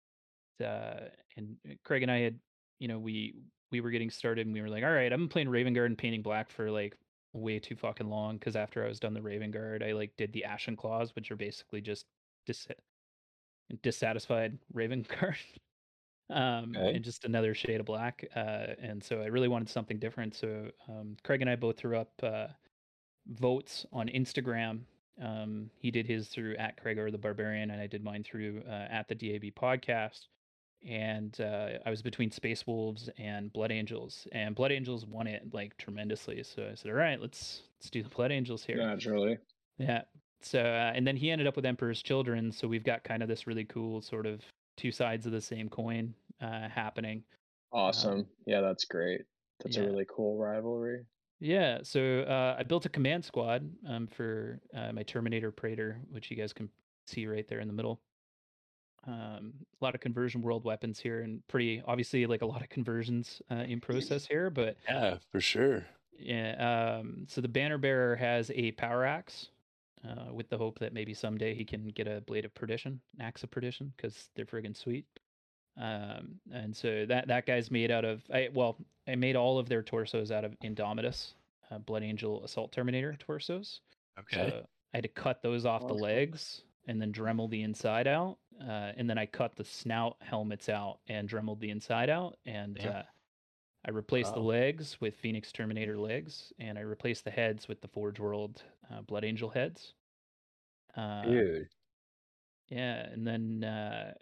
uh 0.65 1.09
and 1.37 1.57
Craig 1.85 2.03
and 2.03 2.11
I 2.11 2.19
had 2.21 2.39
you 2.79 2.89
know, 2.89 2.99
we 2.99 3.35
we 3.71 3.81
were 3.81 3.91
getting 3.91 4.11
started 4.11 4.47
and 4.47 4.55
we 4.55 4.61
were 4.63 4.69
like, 4.69 4.83
all 4.85 4.91
right, 4.91 5.13
I've 5.13 5.19
been 5.19 5.29
playing 5.29 5.49
Raven 5.49 5.73
Guard 5.75 5.91
and 5.91 5.99
painting 5.99 6.23
black 6.23 6.51
for 6.51 6.71
like 6.71 6.97
way 7.33 7.59
too 7.61 7.77
fucking 7.77 8.09
long 8.09 8.37
because 8.37 8.57
after 8.57 8.85
I 8.85 8.89
was 8.89 8.99
done 8.99 9.15
the 9.15 9.23
Raven 9.23 9.51
Guard, 9.53 9.83
I 9.83 9.93
like 9.93 10.13
did 10.17 10.33
the 10.33 10.45
Ashen 10.45 10.77
Claws, 10.77 11.15
which 11.15 11.31
are 11.31 11.37
basically 11.37 11.81
just 11.81 12.05
dis- 12.47 12.67
dissatisfied 13.83 14.59
Raven 14.73 15.05
Guard. 15.21 15.37
um 16.31 16.75
Okay. 16.77 16.95
and 16.95 17.05
just 17.05 17.25
another 17.25 17.55
shade 17.55 17.81
of 17.81 17.87
black. 17.87 18.25
Uh 18.35 18.67
and 18.81 19.03
so 19.03 19.21
I 19.21 19.27
really 19.27 19.49
wanted 19.49 19.69
something 19.69 19.99
different. 19.99 20.35
So 20.35 20.71
um 20.89 21.17
Craig 21.25 21.41
and 21.41 21.51
I 21.51 21.57
both 21.57 21.77
threw 21.79 21.97
up 21.99 22.13
uh 22.23 22.49
votes 23.27 23.87
on 23.93 24.09
Instagram. 24.09 24.81
Um, 25.23 25.71
he 25.77 25.91
did 25.91 26.07
his 26.07 26.29
through 26.29 26.57
at 26.57 26.81
Craig 26.81 26.99
or 26.99 27.11
the 27.11 27.19
Barbarian, 27.19 27.71
and 27.71 27.81
I 27.81 27.87
did 27.87 28.03
mine 28.03 28.25
through 28.25 28.63
uh, 28.67 28.87
at 28.91 29.07
the 29.07 29.15
DAB 29.15 29.53
podcast. 29.55 30.29
And 30.89 31.39
uh, 31.43 31.73
I 31.85 31.91
was 31.91 32.01
between 32.01 32.31
Space 32.31 32.67
Wolves 32.67 33.11
and 33.19 33.53
Blood 33.53 33.71
Angels, 33.71 34.27
and 34.33 34.55
Blood 34.55 34.73
Angels 34.73 35.05
won 35.05 35.27
it 35.27 35.53
like 35.53 35.77
tremendously. 35.77 36.43
So 36.43 36.67
I 36.73 36.75
said, 36.75 36.91
"All 36.91 36.97
right, 36.97 37.21
let's 37.21 37.65
let's 37.79 37.91
do 37.91 38.03
the 38.03 38.09
Blood 38.09 38.33
Angels 38.33 38.65
here." 38.65 38.79
Naturally. 38.79 39.37
Yeah. 39.77 40.03
So 40.43 40.61
uh, 40.61 40.93
and 40.95 41.07
then 41.07 41.17
he 41.17 41.31
ended 41.31 41.47
up 41.47 41.57
with 41.57 41.67
Emperor's 41.67 42.03
Children. 42.03 42.53
So 42.53 42.67
we've 42.69 42.85
got 42.85 43.05
kind 43.05 43.23
of 43.23 43.29
this 43.29 43.47
really 43.47 43.65
cool 43.65 44.01
sort 44.01 44.27
of 44.27 44.41
two 44.77 44.91
sides 44.91 45.27
of 45.27 45.33
the 45.33 45.41
same 45.41 45.69
coin 45.69 46.15
uh, 46.41 46.69
happening. 46.69 47.23
Awesome. 47.73 48.27
yeah, 48.47 48.61
that's 48.61 48.85
great. 48.85 49.23
That's 49.63 49.77
yeah. 49.77 49.85
a 49.85 49.87
really 49.87 50.07
cool 50.09 50.37
rivalry. 50.37 51.05
Yeah, 51.41 51.79
so 51.83 52.21
uh, 52.21 52.57
I 52.59 52.65
built 52.65 52.85
a 52.85 52.91
command 52.91 53.25
squad 53.25 53.69
um, 53.89 54.07
for 54.07 54.61
uh, 54.75 54.93
my 54.93 55.03
Terminator 55.03 55.51
Praetor, 55.51 55.99
which 56.11 56.31
you 56.31 56.37
guys 56.37 56.53
can 56.53 56.69
see 57.07 57.27
right 57.27 57.49
there 57.49 57.61
in 57.61 57.67
the 57.67 57.73
middle. 57.73 58.01
Um, 59.07 59.55
a 59.81 59.85
lot 59.85 59.95
of 59.95 60.03
conversion 60.03 60.43
world 60.43 60.65
weapons 60.65 61.01
here, 61.01 61.23
and 61.23 61.47
pretty 61.49 61.83
obviously 61.87 62.27
like 62.27 62.43
a 62.43 62.47
lot 62.47 62.61
of 62.63 62.69
conversions 62.69 63.41
uh, 63.51 63.65
in 63.67 63.81
process 63.81 64.27
here. 64.27 64.51
But 64.51 64.77
Yeah, 64.87 65.17
for 65.33 65.41
sure. 65.41 65.87
yeah, 66.19 66.99
um, 66.99 67.25
so 67.27 67.41
the 67.41 67.49
banner 67.49 67.79
bearer 67.79 68.17
has 68.17 68.51
a 68.55 68.73
power 68.73 69.07
axe, 69.07 69.49
uh, 70.09 70.33
with 70.33 70.49
the 70.49 70.59
hope 70.59 70.79
that 70.79 70.93
maybe 70.93 71.15
someday 71.15 71.55
he 71.55 71.65
can 71.65 71.89
get 71.89 72.07
a 72.07 72.21
blade 72.23 72.45
of 72.45 72.55
perdition, 72.55 73.01
an 73.19 73.25
axe 73.25 73.43
of 73.43 73.51
perdition, 73.51 73.93
because 73.97 74.31
they're 74.35 74.47
friggin' 74.47 74.77
sweet. 74.77 75.05
Um, 75.81 76.41
and 76.53 76.77
so 76.77 77.07
that 77.07 77.29
that 77.29 77.47
guy's 77.47 77.71
made 77.71 77.91
out 77.91 78.05
of 78.05 78.23
I 78.33 78.49
well, 78.53 78.77
I 79.09 79.15
made 79.15 79.37
all 79.37 79.59
of 79.59 79.69
their 79.69 79.83
torsos 79.83 80.31
out 80.31 80.45
of 80.45 80.59
Indomitus, 80.65 81.35
uh, 81.71 81.79
Blood 81.79 82.03
Angel 82.03 82.45
Assault 82.45 82.73
Terminator 82.73 83.17
torsos. 83.19 83.81
Okay. 84.19 84.51
So 84.51 84.67
I 84.93 84.97
had 84.97 85.05
to 85.05 85.09
cut 85.09 85.43
those 85.43 85.65
off 85.65 85.87
the 85.87 85.95
legs 85.95 86.63
and 86.87 87.01
then 87.01 87.13
Dremel 87.13 87.49
the 87.49 87.63
inside 87.63 88.07
out. 88.07 88.39
Uh, 88.61 88.93
and 88.97 89.09
then 89.09 89.17
I 89.17 89.27
cut 89.27 89.57
the 89.57 89.65
snout 89.65 90.17
helmets 90.21 90.69
out 90.69 90.99
and 91.09 91.29
Dremeled 91.29 91.61
the 91.61 91.71
inside 91.71 92.11
out. 92.11 92.37
And 92.45 92.77
Yeah. 92.79 93.05
I 93.85 93.91
replaced 93.91 94.35
the 94.35 94.41
legs 94.41 95.01
with 95.01 95.17
Phoenix 95.17 95.53
Terminator 95.53 95.99
legs, 95.99 96.53
and 96.59 96.79
I 96.79 96.83
replaced 96.83 97.25
the 97.25 97.31
heads 97.31 97.67
with 97.67 97.81
the 97.81 97.89
Forge 97.89 98.21
World 98.21 98.63
uh, 98.93 99.01
Blood 99.01 99.25
Angel 99.25 99.49
heads. 99.49 99.95
Uh, 100.95 101.23
Dude. 101.23 101.69
yeah, 102.69 103.07
and 103.07 103.27
then 103.27 103.65
uh, 103.65 104.13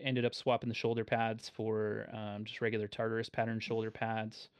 ended 0.00 0.26
up 0.26 0.34
swapping 0.34 0.68
the 0.68 0.74
shoulder 0.74 1.04
pads 1.04 1.48
for 1.48 2.08
um, 2.12 2.44
just 2.44 2.60
regular 2.60 2.86
Tartarus 2.86 3.30
pattern 3.30 3.60
shoulder 3.60 3.90
pads. 3.90 4.50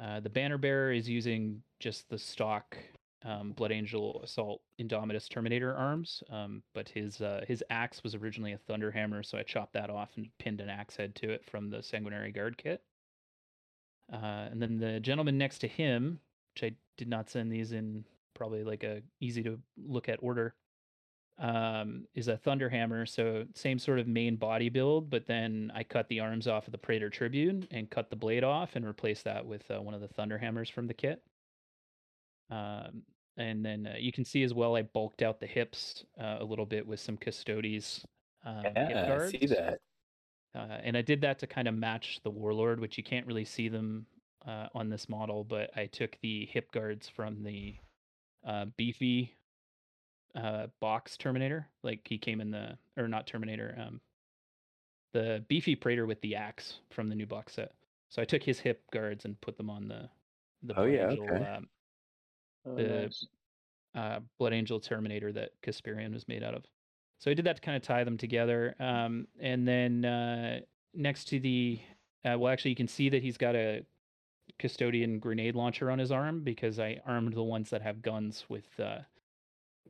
Uh, 0.00 0.20
the 0.20 0.30
banner 0.30 0.58
bearer 0.58 0.92
is 0.92 1.08
using 1.08 1.62
just 1.78 2.08
the 2.08 2.18
stock 2.18 2.76
um, 3.24 3.52
Blood 3.52 3.72
Angel 3.72 4.20
Assault 4.22 4.60
Indomitus 4.80 5.28
Terminator 5.28 5.74
arms, 5.74 6.22
um, 6.30 6.62
but 6.74 6.88
his 6.88 7.20
uh, 7.20 7.44
his 7.46 7.62
axe 7.70 8.02
was 8.02 8.14
originally 8.14 8.52
a 8.52 8.58
Thunderhammer, 8.58 9.24
so 9.24 9.38
I 9.38 9.42
chopped 9.42 9.72
that 9.74 9.90
off 9.90 10.10
and 10.16 10.28
pinned 10.38 10.60
an 10.60 10.68
axe 10.68 10.96
head 10.96 11.14
to 11.16 11.30
it 11.30 11.44
from 11.44 11.70
the 11.70 11.82
Sanguinary 11.82 12.32
Guard 12.32 12.58
kit. 12.58 12.82
Uh, 14.12 14.48
and 14.50 14.60
then 14.60 14.78
the 14.78 15.00
gentleman 15.00 15.38
next 15.38 15.58
to 15.58 15.68
him, 15.68 16.20
which 16.54 16.72
I 16.72 16.76
did 16.96 17.08
not 17.08 17.30
send 17.30 17.50
these 17.50 17.72
in 17.72 18.04
probably 18.34 18.64
like 18.64 18.84
a 18.84 19.02
easy 19.20 19.42
to 19.42 19.58
look 19.76 20.08
at 20.08 20.18
order, 20.22 20.54
um, 21.38 22.06
is 22.14 22.28
a 22.28 22.36
Thunderhammer. 22.36 23.08
So 23.08 23.44
same 23.54 23.78
sort 23.78 23.98
of 23.98 24.06
main 24.06 24.36
body 24.36 24.68
build, 24.68 25.10
but 25.10 25.26
then 25.26 25.72
I 25.74 25.82
cut 25.82 26.08
the 26.08 26.20
arms 26.20 26.46
off 26.46 26.66
of 26.66 26.72
the 26.72 26.78
Praetor 26.78 27.10
Tribune 27.10 27.66
and 27.70 27.90
cut 27.90 28.10
the 28.10 28.16
blade 28.16 28.44
off 28.44 28.76
and 28.76 28.86
replaced 28.86 29.24
that 29.24 29.44
with 29.44 29.68
uh, 29.70 29.80
one 29.80 29.94
of 29.94 30.00
the 30.00 30.08
Thunderhammers 30.08 30.70
from 30.70 30.86
the 30.86 30.94
kit. 30.94 31.22
Um, 32.50 33.02
and 33.36 33.64
then 33.64 33.86
uh, 33.86 33.96
you 33.98 34.12
can 34.12 34.24
see 34.24 34.44
as 34.44 34.54
well, 34.54 34.76
I 34.76 34.82
bulked 34.82 35.22
out 35.22 35.40
the 35.40 35.46
hips 35.46 36.04
uh, 36.20 36.36
a 36.40 36.44
little 36.44 36.66
bit 36.66 36.86
with 36.86 37.00
some 37.00 37.16
Custodes. 37.16 38.04
Um, 38.44 38.62
Yeah, 38.74 39.18
I 39.20 39.28
see 39.28 39.46
that. 39.46 39.80
Uh, 40.54 40.78
and 40.82 40.96
I 40.96 41.02
did 41.02 41.20
that 41.22 41.38
to 41.40 41.46
kind 41.46 41.66
of 41.66 41.74
match 41.74 42.20
the 42.22 42.30
Warlord, 42.30 42.78
which 42.80 42.96
you 42.96 43.02
can't 43.04 43.26
really 43.26 43.44
see 43.44 43.68
them 43.68 44.06
uh, 44.46 44.68
on 44.74 44.88
this 44.88 45.08
model, 45.08 45.42
but 45.42 45.70
I 45.76 45.86
took 45.86 46.16
the 46.22 46.46
hip 46.46 46.70
guards 46.70 47.08
from 47.08 47.42
the 47.42 47.74
uh, 48.46 48.66
beefy 48.76 49.34
uh, 50.36 50.66
box 50.80 51.16
Terminator. 51.16 51.66
Like 51.82 52.00
he 52.06 52.18
came 52.18 52.40
in 52.40 52.50
the, 52.50 52.76
or 52.96 53.08
not 53.08 53.26
Terminator, 53.26 53.76
um, 53.80 54.00
the 55.12 55.44
beefy 55.48 55.74
Praetor 55.76 56.06
with 56.06 56.20
the 56.20 56.36
axe 56.36 56.78
from 56.90 57.08
the 57.08 57.14
new 57.14 57.26
box 57.26 57.54
set. 57.54 57.72
So 58.10 58.22
I 58.22 58.24
took 58.24 58.42
his 58.42 58.60
hip 58.60 58.82
guards 58.92 59.24
and 59.24 59.40
put 59.40 59.56
them 59.56 59.70
on 59.70 59.88
the 59.88 60.08
the 60.62 60.72
Oh, 60.78 60.84
Blood 60.86 60.90
yeah, 60.94 61.10
Angel, 61.10 61.24
okay. 61.34 61.44
um, 61.44 61.68
Oh, 62.66 62.76
The- 62.76 63.02
nice. 63.02 63.26
uh, 63.94 64.20
Blood 64.38 64.52
Angel 64.54 64.80
Terminator 64.80 65.32
that 65.32 65.50
Casparian 65.62 66.12
was 66.14 66.26
made 66.26 66.42
out 66.42 66.54
of. 66.54 66.64
So 67.24 67.30
I 67.30 67.34
did 67.34 67.46
that 67.46 67.56
to 67.56 67.62
kind 67.62 67.74
of 67.74 67.82
tie 67.82 68.04
them 68.04 68.18
together. 68.18 68.74
Um, 68.78 69.28
and 69.40 69.66
then 69.66 70.04
uh, 70.04 70.60
next 70.92 71.24
to 71.28 71.40
the, 71.40 71.80
uh, 72.22 72.38
well, 72.38 72.52
actually, 72.52 72.72
you 72.72 72.76
can 72.76 72.86
see 72.86 73.08
that 73.08 73.22
he's 73.22 73.38
got 73.38 73.56
a 73.56 73.82
custodian 74.58 75.20
grenade 75.20 75.54
launcher 75.54 75.90
on 75.90 75.98
his 75.98 76.12
arm 76.12 76.42
because 76.44 76.78
I 76.78 77.00
armed 77.06 77.32
the 77.32 77.42
ones 77.42 77.70
that 77.70 77.80
have 77.80 78.02
guns 78.02 78.44
with 78.50 78.66
uh, 78.78 78.98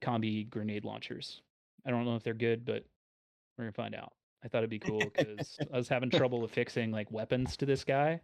combi 0.01 0.49
grenade 0.49 0.85
launchers. 0.85 1.41
I 1.85 1.91
don't 1.91 2.05
know 2.05 2.15
if 2.15 2.23
they're 2.23 2.35
good, 2.35 2.65
but 2.65 2.85
we're 3.59 3.65
gonna 3.65 3.73
find 3.73 3.97
out. 3.97 4.13
I 4.45 4.47
thought 4.47 4.59
it'd 4.59 4.71
be 4.71 4.79
cool 4.79 5.01
because 5.01 5.59
I 5.75 5.77
was 5.77 5.89
having 5.89 6.11
trouble 6.11 6.45
affixing 6.45 6.93
like 6.93 7.11
weapons 7.11 7.57
to 7.57 7.67
this 7.67 7.83
guy, 7.83 8.21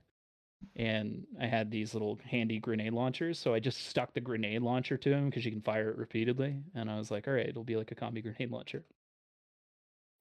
and 0.76 1.26
I 1.40 1.47
had 1.47 1.69
these 1.69 1.95
little 1.95 2.21
handy 2.25 2.61
grenade 2.61 2.93
launchers. 2.93 3.40
So 3.40 3.55
I 3.55 3.59
just 3.59 3.88
stuck 3.88 4.14
the 4.14 4.21
grenade 4.21 4.62
launcher 4.62 4.97
to 4.99 5.12
him 5.12 5.31
because 5.31 5.45
you 5.45 5.50
can 5.50 5.62
fire 5.62 5.90
it 5.90 5.99
repeatedly, 5.99 6.62
and 6.76 6.88
I 6.88 6.97
was 6.97 7.11
like, 7.11 7.26
all 7.26 7.35
right, 7.35 7.49
it'll 7.49 7.64
be 7.64 7.76
like 7.76 7.90
a 7.90 7.97
combi 7.97 8.23
grenade 8.23 8.52
launcher. 8.52 8.85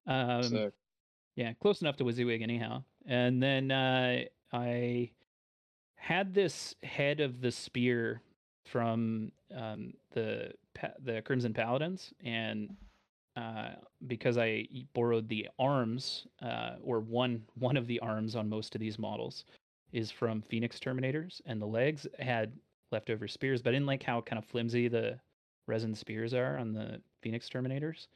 Um, 0.06 0.42
Sick. 0.42 0.72
yeah, 1.36 1.52
close 1.60 1.80
enough 1.80 1.96
to 1.98 2.04
WYSIWYG 2.04 2.42
anyhow. 2.42 2.82
And 3.06 3.42
then 3.42 3.70
uh, 3.70 4.22
I 4.52 5.10
had 5.96 6.34
this 6.34 6.74
head 6.82 7.20
of 7.20 7.40
the 7.40 7.50
spear 7.50 8.22
from 8.66 9.32
um, 9.54 9.92
the 10.12 10.52
the 11.02 11.22
Crimson 11.22 11.52
Paladins, 11.52 12.12
and 12.24 12.76
uh, 13.36 13.70
because 14.06 14.38
I 14.38 14.66
borrowed 14.94 15.28
the 15.28 15.48
arms, 15.58 16.26
uh, 16.42 16.76
or 16.82 17.00
one 17.00 17.42
one 17.58 17.76
of 17.76 17.86
the 17.86 18.00
arms 18.00 18.36
on 18.36 18.48
most 18.48 18.74
of 18.74 18.80
these 18.80 18.98
models, 18.98 19.44
is 19.92 20.10
from 20.10 20.42
Phoenix 20.42 20.78
Terminators, 20.78 21.40
and 21.46 21.60
the 21.60 21.66
legs 21.66 22.06
had 22.18 22.52
leftover 22.92 23.28
spears, 23.28 23.62
but 23.62 23.70
I 23.70 23.72
didn't 23.72 23.86
like 23.86 24.02
how 24.02 24.20
kind 24.20 24.38
of 24.38 24.44
flimsy 24.44 24.88
the 24.88 25.18
resin 25.66 25.94
spears 25.94 26.34
are 26.34 26.58
on 26.58 26.72
the 26.72 27.00
Phoenix 27.22 27.48
Terminators, 27.48 28.06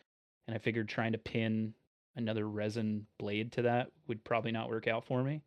and 0.47 0.55
I 0.55 0.59
figured 0.59 0.89
trying 0.89 1.13
to 1.13 1.19
pin 1.19 1.75
another 2.17 2.49
resin 2.49 3.07
blade 3.19 3.53
to 3.53 3.63
that 3.63 3.91
would 4.07 4.23
probably 4.25 4.53
not 4.53 4.69
work 4.69 4.87
out 4.87 5.05
for 5.05 5.23
me. 5.23 5.43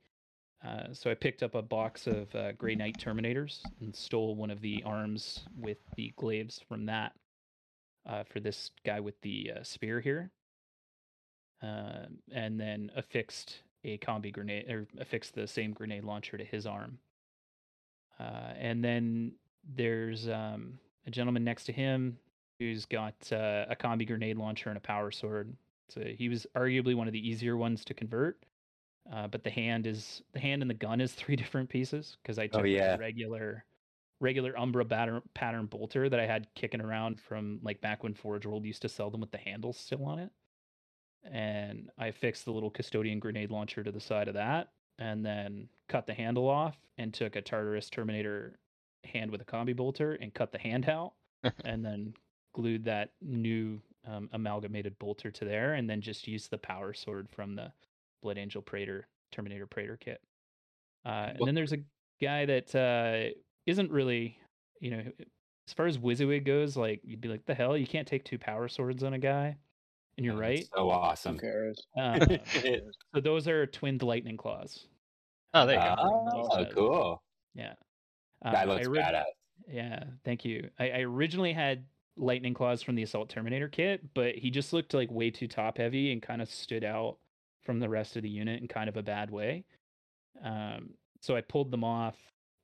Uh, 0.66 0.92
so 0.92 1.12
I 1.12 1.14
picked 1.14 1.44
up 1.44 1.56
a 1.56 1.62
box 1.62 2.08
of 2.08 2.34
uh, 2.34 2.52
Grey 2.54 2.76
Knight 2.76 2.98
Terminators 2.98 3.62
and 3.80 3.96
stole 3.96 4.36
one 4.36 4.50
of 4.50 4.60
the 4.62 4.82
arms 4.86 5.46
with 5.56 5.78
the 5.96 6.12
glaives 6.18 6.60
from 6.68 6.88
that 6.88 7.14
uh, 8.10 8.24
for 8.24 8.40
this 8.40 8.72
guy 8.86 9.00
with 9.00 9.20
the 9.22 9.52
uh, 9.58 9.64
spear 9.64 10.00
here. 10.02 10.32
Um 11.64 12.20
and 12.32 12.60
then 12.60 12.92
affixed 12.96 13.64
a 13.84 13.98
combi 13.98 14.32
grenade 14.32 14.70
or 14.70 14.88
affixed 15.00 15.34
the 15.34 15.48
same 15.48 15.74
grenade 15.74 16.04
launcher 16.04 16.38
to 16.38 16.44
his 16.44 16.68
arm. 16.68 17.00
Uh, 18.20 18.54
and 18.60 18.84
then 18.84 19.32
there's 19.76 20.28
um, 20.28 20.80
a 21.06 21.12
gentleman 21.12 21.44
next 21.44 21.66
to 21.66 21.72
him 21.72 22.18
who's 22.60 22.86
got 22.86 23.16
uh, 23.32 23.66
a 23.70 23.76
combi 23.76 24.08
grenade 24.08 24.38
launcher 24.38 24.70
and 24.70 24.78
a 24.78 24.82
power 24.82 25.12
sword. 25.12 25.54
So 25.90 26.02
he 26.02 26.30
was 26.30 26.46
arguably 26.56 26.96
one 26.96 27.08
of 27.08 27.14
the 27.14 27.30
easier 27.30 27.56
ones 27.56 27.86
to 27.86 27.94
convert. 27.94 28.44
Uh, 29.12 29.28
but 29.28 29.44
the 29.44 29.50
hand 29.50 29.88
is 29.88 30.22
the 30.34 30.40
hand 30.40 30.62
and 30.62 30.70
the 30.70 30.76
gun 30.76 31.00
is 31.00 31.14
three 31.14 31.36
different 31.36 31.70
pieces 31.70 32.18
because 32.22 32.38
I 32.38 32.48
took 32.48 32.64
like, 32.64 32.72
yeah. 32.72 32.96
a 32.96 32.98
regular 32.98 33.66
regular 34.20 34.58
Umbra 34.58 34.84
batter, 34.84 35.22
pattern 35.36 35.68
bolter 35.68 36.10
that 36.10 36.20
I 36.20 36.26
had 36.26 36.48
kicking 36.56 36.82
around 36.82 37.22
from 37.22 37.60
like 37.62 37.80
back 37.82 38.04
when 38.04 38.16
Forge 38.16 38.48
World 38.48 38.66
used 38.66 38.82
to 38.82 38.90
sell 38.90 39.12
them 39.12 39.22
with 39.22 39.32
the 39.32 39.38
handles 39.38 39.78
still 39.78 40.04
on 40.06 40.18
it. 40.18 40.32
And 41.32 41.92
I 42.00 42.12
fixed 42.12 42.46
the 42.46 42.52
little 42.52 42.72
custodian 42.72 43.20
grenade 43.20 43.52
launcher 43.52 43.84
to 43.84 43.92
the 43.92 44.00
side 44.00 44.28
of 44.28 44.34
that 44.34 44.70
and 44.98 45.24
then 45.24 45.70
cut 45.88 46.08
the 46.08 46.16
handle 46.16 46.50
off 46.50 46.76
and 46.98 47.14
took 47.14 47.36
a 47.36 47.42
Tartarus 47.42 47.90
Terminator 47.92 48.58
hand 49.04 49.30
with 49.30 49.42
a 49.42 49.46
combi 49.46 49.76
bolter 49.76 50.14
and 50.14 50.34
cut 50.34 50.52
the 50.52 50.58
hand 50.58 50.90
out 50.90 51.14
and 51.66 51.86
then 51.86 52.14
glued 52.58 52.84
that 52.86 53.12
new 53.22 53.80
um, 54.08 54.30
amalgamated 54.34 54.98
bolter 54.98 55.30
to 55.30 55.46
there 55.46 55.76
and 55.76 55.88
then 55.88 56.02
just 56.02 56.28
used 56.28 56.50
the 56.50 56.58
power 56.58 56.92
sword 56.94 57.30
from 57.30 57.56
the 57.56 57.72
Blood 58.24 58.38
Angel 58.40 58.62
Praetor 58.64 59.08
Terminator 59.32 59.68
Praetor 59.68 59.96
kit. 59.98 60.22
Uh, 61.06 61.30
and 61.38 61.48
then 61.48 61.54
there's 61.56 61.74
a 61.74 61.78
guy 62.20 62.46
that 62.48 62.74
uh, 62.76 63.32
isn't 63.68 63.92
really, 63.92 64.40
you 64.82 64.90
know, 64.92 65.04
as 65.68 65.74
far 65.74 65.86
as 65.86 65.98
WYSIWYG 66.00 66.46
goes, 66.46 66.76
like 66.76 67.02
you'd 67.04 67.22
be 67.22 67.28
like, 67.28 67.46
the 67.46 67.54
hell, 67.54 67.78
you 67.78 67.86
can't 67.86 68.08
take 68.08 68.24
two 68.24 68.40
power 68.40 68.68
swords 68.68 69.04
on 69.04 69.14
a 69.14 69.20
guy, 69.20 69.56
and 70.18 70.26
you're 70.26 70.36
right. 70.36 70.66
So 70.76 70.84
Who 70.86 70.90
awesome. 70.90 71.38
cares? 71.38 71.80
Uh, 71.96 72.20
so 73.14 73.22
those 73.22 73.48
are 73.48 73.68
twinned 73.68 74.02
lightning 74.02 74.38
claws. 74.38 74.88
Oh, 75.54 75.66
there 75.68 75.76
you 75.78 75.96
go. 75.96 75.96
Oh, 76.00 76.66
cool. 76.74 77.24
Yeah. 77.54 77.74
Guy 78.44 78.64
Uh, 78.64 78.66
looks 78.66 78.88
I 78.88 78.90
ori- 78.90 79.00
badass. 79.00 79.24
Yeah, 79.70 80.04
thank 80.26 80.44
you. 80.46 80.70
I, 80.80 80.90
I 80.92 81.00
originally 81.02 81.52
had 81.54 81.84
lightning 82.18 82.54
claws 82.54 82.82
from 82.82 82.96
the 82.96 83.04
assault 83.04 83.30
terminator 83.30 83.68
kit, 83.68 84.14
but 84.14 84.36
he 84.36 84.50
just 84.50 84.74
looked 84.74 84.94
like 84.94 85.12
way 85.12 85.30
too 85.30 85.48
top 85.48 85.78
heavy 85.78 86.12
and 86.12 86.22
kind 86.22 86.42
of 86.42 86.50
stood 86.50 86.84
out 86.84 87.18
from 87.64 87.80
the 87.80 87.90
rest 87.90 88.16
of 88.16 88.24
the 88.24 88.30
unit 88.30 88.62
in 88.62 88.68
kind 88.68 88.90
of 88.90 88.98
a 88.98 89.04
bad 89.04 89.30
way. 89.30 89.66
Um, 90.44 90.92
so 91.22 91.36
I 91.36 91.42
pulled 91.42 91.72
them 91.72 91.84
off, 91.84 92.16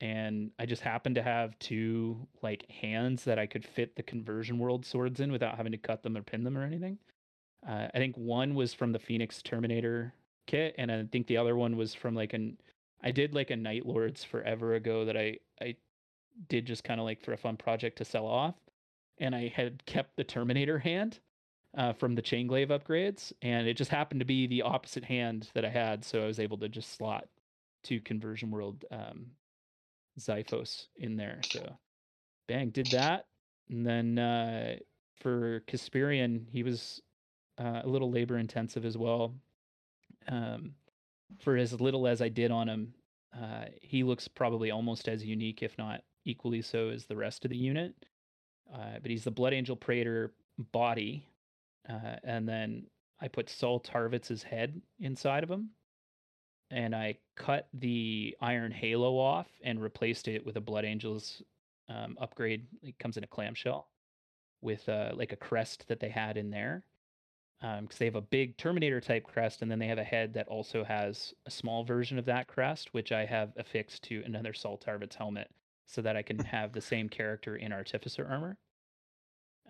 and 0.02 0.52
I 0.60 0.66
just 0.66 0.82
happened 0.82 1.16
to 1.16 1.24
have 1.24 1.58
two 1.60 2.28
like 2.42 2.70
hands 2.70 3.24
that 3.24 3.40
I 3.40 3.46
could 3.46 3.66
fit 3.66 3.96
the 3.96 4.04
conversion 4.04 4.60
world 4.60 4.86
swords 4.86 5.20
in 5.20 5.32
without 5.32 5.58
having 5.58 5.72
to 5.72 5.78
cut 5.78 6.04
them 6.04 6.18
or 6.18 6.22
pin 6.22 6.44
them 6.44 6.58
or 6.58 6.64
anything. 6.64 6.98
Uh, 7.68 7.88
I 7.94 7.98
think 7.98 8.16
one 8.18 8.56
was 8.56 8.74
from 8.74 8.92
the 8.92 9.00
Phoenix 9.00 9.42
Terminator 9.42 10.14
kit, 10.48 10.76
and 10.78 10.92
I 10.92 11.06
think 11.12 11.28
the 11.28 11.38
other 11.38 11.56
one 11.56 11.78
was 11.78 11.94
from 11.94 12.16
like 12.16 12.34
an 12.34 12.58
I 13.04 13.12
did 13.12 13.34
like 13.34 13.50
a 13.50 13.56
Night 13.56 13.86
Lords 13.86 14.24
forever 14.24 14.76
ago 14.76 15.06
that 15.06 15.18
I 15.18 15.38
I 15.62 15.76
did 16.50 16.66
just 16.66 16.84
kind 16.84 17.00
of 17.00 17.06
like 17.06 17.22
for 17.22 17.34
a 17.34 17.38
fun 17.38 17.58
project 17.58 17.98
to 18.00 18.06
sell 18.06 18.26
off, 18.26 18.56
and 19.18 19.36
I 19.36 19.48
had 19.48 19.86
kept 19.86 20.16
the 20.16 20.24
Terminator 20.24 20.80
hand 20.80 21.20
uh, 21.78 21.94
from 21.94 22.16
the 22.16 22.22
chain 22.22 22.48
glaive 22.48 22.70
upgrades, 22.70 23.32
and 23.42 23.68
it 23.68 23.76
just 23.76 23.92
happened 23.92 24.20
to 24.22 24.26
be 24.26 24.48
the 24.48 24.62
opposite 24.62 25.04
hand 25.04 25.50
that 25.54 25.66
I 25.66 25.70
had, 25.70 26.06
so 26.06 26.24
I 26.24 26.28
was 26.28 26.40
able 26.40 26.58
to 26.60 26.70
just 26.70 26.96
slot 26.96 27.28
two 27.84 28.00
conversion 28.00 28.52
world 28.52 28.86
um, 28.92 29.28
Xiphos 30.20 30.88
in 30.96 31.18
there. 31.18 31.42
So 31.50 31.78
bang, 32.48 32.70
did 32.70 32.88
that, 32.88 33.26
and 33.70 33.86
then 33.86 34.20
uh, 34.20 34.76
for 35.20 35.62
Casperian, 35.68 36.46
he 36.50 36.64
was 36.64 37.02
uh, 37.58 37.82
a 37.84 37.88
little 37.88 38.12
labor 38.12 38.38
intensive 38.38 38.86
as 38.86 38.98
well. 38.98 39.34
Um, 40.28 40.74
for 41.40 41.58
as 41.58 41.80
little 41.80 42.08
as 42.08 42.22
I 42.22 42.30
did 42.30 42.52
on 42.52 42.70
him, 42.70 42.94
uh, 43.36 43.66
he 43.82 44.04
looks 44.04 44.28
probably 44.28 44.72
almost 44.72 45.08
as 45.08 45.26
unique, 45.26 45.64
if 45.64 45.78
not 45.78 46.02
equally 46.26 46.62
so, 46.62 46.90
as 46.90 47.06
the 47.06 47.16
rest 47.16 47.46
of 47.46 47.52
the 47.52 47.58
unit. 47.58 47.96
Uh, 48.74 49.00
but 49.02 49.12
he's 49.12 49.24
the 49.24 49.32
Blood 49.32 49.54
Angel 49.54 49.76
Praetor 49.76 50.34
body, 50.72 51.28
uh, 51.88 52.16
and 52.24 52.48
then 52.48 52.86
I 53.22 53.28
put 53.28 53.50
Saul 53.50 53.80
Tarvitz's 53.80 54.42
head 54.42 54.82
inside 55.00 55.44
of 55.44 55.52
him, 55.52 55.70
and 56.72 56.96
I 56.96 57.18
cut 57.36 57.68
the 57.74 58.36
Iron 58.42 58.72
Halo 58.72 59.18
off 59.20 59.48
and 59.64 59.82
replaced 59.82 60.28
it 60.28 60.44
with 60.44 60.56
a 60.58 60.62
Blood 60.62 60.86
Angels 60.86 61.44
um, 61.88 62.18
upgrade. 62.20 62.66
It 62.82 62.98
comes 62.98 63.18
in 63.18 63.24
a 63.24 63.28
clamshell 63.28 63.88
with 64.62 64.88
uh, 64.90 65.12
like 65.14 65.34
a 65.34 65.38
crest 65.38 65.88
that 65.88 66.00
they 66.00 66.10
had 66.10 66.38
in 66.38 66.50
there 66.50 66.84
because 67.62 67.80
um, 67.80 67.88
they 68.00 68.06
have 68.06 68.16
a 68.16 68.22
big 68.22 68.58
Terminator 68.58 69.00
type 69.00 69.24
crest, 69.24 69.62
and 69.62 69.70
then 69.70 69.80
they 69.80 69.88
have 69.88 70.00
a 70.00 70.04
head 70.04 70.34
that 70.34 70.48
also 70.48 70.84
has 70.84 71.34
a 71.46 71.52
small 71.52 71.84
version 71.84 72.18
of 72.18 72.26
that 72.26 72.48
crest, 72.48 72.94
which 72.94 73.12
I 73.12 73.26
have 73.26 73.54
affixed 73.56 74.04
to 74.04 74.24
another 74.26 74.54
Saul 74.54 74.78
Tarvitz 74.78 75.16
helmet, 75.16 75.50
so 75.86 76.02
that 76.02 76.16
I 76.16 76.22
can 76.22 76.40
have 76.46 76.74
the 76.74 76.82
same 76.82 77.10
character 77.10 77.56
in 77.56 77.72
Artificer 77.72 78.28
armor. 78.30 78.58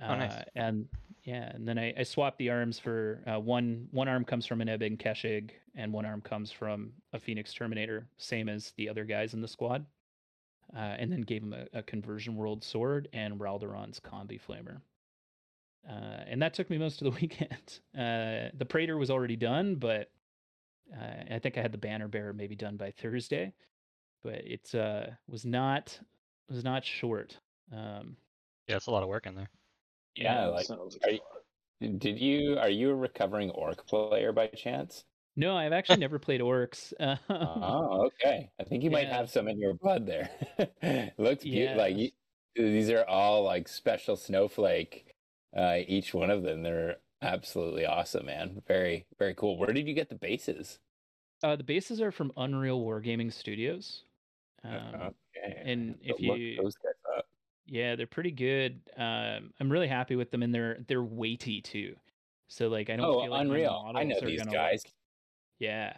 Uh, 0.02 0.06
Oh, 0.10 0.15
nice. 0.15 0.43
And 0.56 0.88
yeah, 1.23 1.52
and 1.54 1.67
then 1.67 1.78
I, 1.78 1.93
I 1.97 2.04
swapped 2.04 2.38
the 2.38 2.49
arms 2.49 2.80
for 2.80 3.23
uh, 3.28 3.39
one. 3.39 3.88
One 3.91 4.08
arm 4.08 4.26
comes 4.26 4.45
from 4.45 4.62
an 4.62 4.67
Ebig 4.67 4.97
Kheshig, 5.02 5.52
and 5.76 5.93
one 5.93 6.06
arm 6.06 6.21
comes 6.21 6.52
from 6.52 6.91
a 7.13 7.19
Phoenix 7.19 7.54
Terminator, 7.54 8.08
same 8.17 8.49
as 8.49 8.73
the 8.78 8.89
other 8.89 9.06
guys 9.06 9.34
in 9.34 9.41
the 9.41 9.47
squad. 9.47 9.86
Uh, 10.76 10.95
and 10.97 11.12
then 11.12 11.21
gave 11.21 11.43
him 11.43 11.54
a, 11.54 11.78
a 11.78 11.84
conversion 11.84 12.36
world 12.36 12.63
sword 12.63 13.08
and 13.13 13.39
Raldoron's 13.39 13.99
combi 13.99 14.39
flamer. 14.41 14.82
Uh, 15.88 16.23
and 16.28 16.41
that 16.41 16.54
took 16.54 16.69
me 16.69 16.78
most 16.78 17.02
of 17.02 17.13
the 17.13 17.19
weekend. 17.21 17.80
Uh, 17.95 18.49
the 18.58 18.65
Praetor 18.67 18.97
was 18.97 19.12
already 19.12 19.36
done, 19.36 19.76
but 19.76 20.10
uh, 20.93 21.34
I 21.36 21.39
think 21.39 21.58
I 21.58 21.62
had 21.62 21.71
the 21.71 21.78
banner 21.78 22.08
bearer 22.08 22.34
maybe 22.34 22.56
done 22.56 22.78
by 22.78 22.91
Thursday. 22.91 23.54
But 24.24 24.36
it 24.46 24.74
uh, 24.74 25.08
was 25.28 25.46
not 25.46 26.00
was 26.50 26.64
not 26.64 26.86
short. 26.86 27.38
Um, 27.72 28.18
Yeah, 28.68 28.78
it's 28.78 28.88
a 28.88 28.92
lot 28.92 29.04
of 29.04 29.10
work 29.10 29.26
in 29.26 29.36
there. 29.36 29.50
Yeah, 30.16 30.46
like 30.48 30.70
are 30.70 30.78
like 31.02 31.22
you- 31.82 31.98
did 31.98 32.20
you 32.20 32.58
are 32.60 32.70
you 32.70 32.92
a 32.92 32.96
recovering 32.96 33.50
orc 33.52 33.86
player 33.88 34.32
by 34.32 34.48
chance? 34.48 35.06
no, 35.36 35.58
I've 35.58 35.74
actually 35.74 35.98
never 35.98 36.20
played 36.20 36.42
orcs. 36.42 36.94
Um, 37.00 37.18
Oh, 37.64 38.06
okay. 38.06 38.52
I 38.60 38.64
think 38.64 38.84
you 38.84 38.92
might 38.92 39.08
Yeah. 39.08 39.18
have 39.18 39.30
some 39.32 39.48
in 39.48 39.58
your 39.60 39.74
blood 39.74 40.06
there. 40.06 40.30
Looks 41.18 41.44
beautiful. 41.44 41.78
Like 41.78 41.98
you, 41.98 42.12
these 42.56 42.90
are 42.92 43.04
all 43.06 43.44
like 43.44 43.68
special 43.68 44.16
snowflake. 44.16 45.14
Uh, 45.56 45.80
each 45.88 46.14
one 46.14 46.30
of 46.30 46.44
them, 46.44 46.62
they're 46.64 46.98
absolutely 47.22 47.86
awesome, 47.86 48.28
man. 48.28 48.62
Very, 48.68 49.06
very 49.18 49.34
cool. 49.36 49.58
Where 49.58 49.74
did 49.74 49.88
you 49.88 49.94
get 49.96 50.10
the 50.10 50.16
bases? 50.16 50.80
uh, 51.44 51.56
the 51.58 51.64
bases 51.64 52.00
are 52.00 52.12
from 52.12 52.32
Unreal 52.38 52.82
Wargaming 52.82 53.34
Studios. 53.34 54.04
Um, 54.63 55.13
okay. 55.36 55.62
and 55.65 55.97
if 56.02 56.19
you- 56.19 56.62
those 56.62 56.76
guys 56.76 56.93
up. 57.17 57.28
Yeah, 57.65 57.95
they're 57.95 58.08
pretty 58.08 58.32
good. 58.32 58.82
Um, 58.97 59.54
I'm 59.60 59.71
really 59.71 59.88
happy 59.88 60.15
with 60.15 60.32
them, 60.32 60.43
and 60.43 60.54
they're 60.54 60.80
they're 60.88 61.04
weighty 61.04 61.62
too. 61.62 61.95
So 62.49 62.67
like, 62.67 62.89
I 62.89 62.95
don't 62.97 63.06
Oh, 63.06 63.21
feel 63.21 63.32
like 63.32 63.41
Unreal. 63.41 63.91
I 63.95 64.04
know 64.04 64.19
these 64.21 64.43
guys. 64.43 64.84
look- 64.86 64.93
Yeah, 65.60 65.97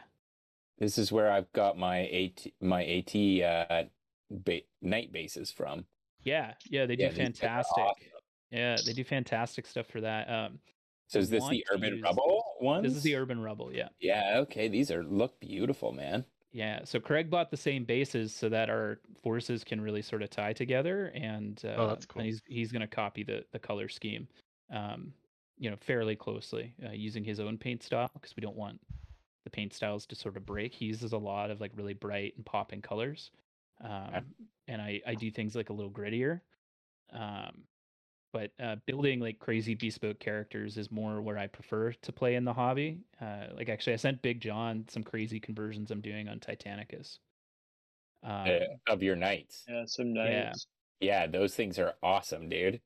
This 0.77 0.97
is 0.97 1.11
where 1.11 1.31
I've 1.31 1.51
got 1.53 1.77
my 1.77 1.99
AT 2.07 2.53
my 2.59 2.83
AT 2.83 3.41
uh 3.43 3.85
ba- 4.29 4.61
knight 4.81 5.11
bases 5.11 5.51
from. 5.51 5.85
yeah, 6.23 6.53
yeah. 6.69 6.85
They 6.85 6.95
do 6.95 7.03
Yeah, 7.03 7.09
fantastic. 7.11 7.77
awesome. 7.83 8.11
Yeah, 8.51 8.77
they 8.85 8.93
do 8.93 9.03
fantastic 9.03 9.65
stuff 9.65 9.87
for 9.87 10.01
that. 10.01 10.29
Um, 10.29 10.59
So 11.07 11.19
is 11.19 11.29
this 11.29 11.47
the 11.49 11.65
Urban 11.71 11.95
use- 11.95 12.03
Rubble 12.03 12.43
ones? 12.61 12.83
this 12.87 12.95
is 12.95 13.03
the 13.03 13.15
Urban 13.15 13.39
Rubble. 13.39 13.73
Yeah, 13.73 13.89
Yeah, 13.99 14.37
okay. 14.41 14.67
These 14.67 14.91
are 14.91 15.03
look 15.03 15.39
beautiful, 15.39 15.91
man. 15.91 16.25
Yeah. 16.55 16.79
So 16.85 17.01
Craig 17.01 17.29
bought 17.29 17.51
the 17.51 17.57
same 17.57 17.83
bases 17.83 18.33
so 18.33 18.47
that 18.47 18.69
our 18.69 19.01
forces 19.21 19.65
can 19.65 19.81
really 19.81 20.01
sort 20.01 20.23
of 20.23 20.29
tie 20.29 20.53
together, 20.53 21.11
and 21.13 21.61
uh, 21.65 21.75
Oh, 21.75 21.87
that's 21.89 22.05
cool. 22.05 22.21
And 22.21 22.27
he's 22.27 22.41
he's 22.47 22.71
going 22.71 22.79
to 22.79 22.87
copy 22.87 23.23
the 23.23 23.43
the 23.51 23.59
color 23.59 23.89
scheme, 23.89 24.25
um, 24.73 25.11
you 25.57 25.69
know, 25.69 25.75
fairly 25.75 26.15
closely 26.15 26.73
uh, 26.87 26.93
using 26.93 27.25
his 27.25 27.41
own 27.41 27.57
paint 27.57 27.83
style 27.83 28.09
because 28.13 28.33
we 28.37 28.41
don't 28.41 28.55
want 28.55 28.79
the 29.43 29.49
paint 29.49 29.73
styles 29.73 30.05
to 30.05 30.15
sort 30.15 30.37
of 30.37 30.45
break. 30.45 30.73
He 30.73 30.85
uses 30.85 31.11
a 31.11 31.17
lot 31.17 31.51
of 31.51 31.59
like 31.59 31.73
really 31.75 31.93
bright 31.93 32.35
and 32.37 32.45
popping 32.45 32.81
colors, 32.81 33.31
um, 33.83 34.23
and 34.69 34.81
I 34.81 35.01
I 35.05 35.13
do 35.13 35.29
things 35.29 35.55
like 35.55 35.71
a 35.71 35.73
little 35.73 35.91
grittier. 35.91 36.39
Um, 37.11 37.65
but 38.35 38.51
uh, 38.61 38.75
building 38.85 39.21
like 39.21 39.39
crazy 39.39 39.75
bespoke 39.75 40.19
characters 40.19 40.75
is 40.75 40.91
more 40.91 41.21
where 41.21 41.37
I 41.37 41.47
prefer 41.47 41.93
to 41.93 42.11
play 42.11 42.35
in 42.35 42.43
the 42.43 42.51
hobby. 42.51 42.99
Uh, 43.21 43.45
like 43.55 43.69
actually, 43.69 43.93
I 43.93 43.95
sent 43.95 44.21
Big 44.21 44.41
John 44.41 44.83
some 44.89 45.03
crazy 45.03 45.39
conversions 45.39 45.89
I'm 45.89 46.01
doing 46.01 46.27
on 46.27 46.39
Titanicus. 46.39 47.19
Um, 48.23 48.45
uh, 48.49 48.91
of 48.91 49.01
your 49.01 49.15
knights. 49.15 49.63
yeah, 49.69 49.83
some 49.85 50.13
Yeah. 50.13 50.51
Yeah, 50.99 51.27
those 51.27 51.55
things 51.55 51.79
are 51.79 51.93
awesome, 52.03 52.49
dude. 52.49 52.81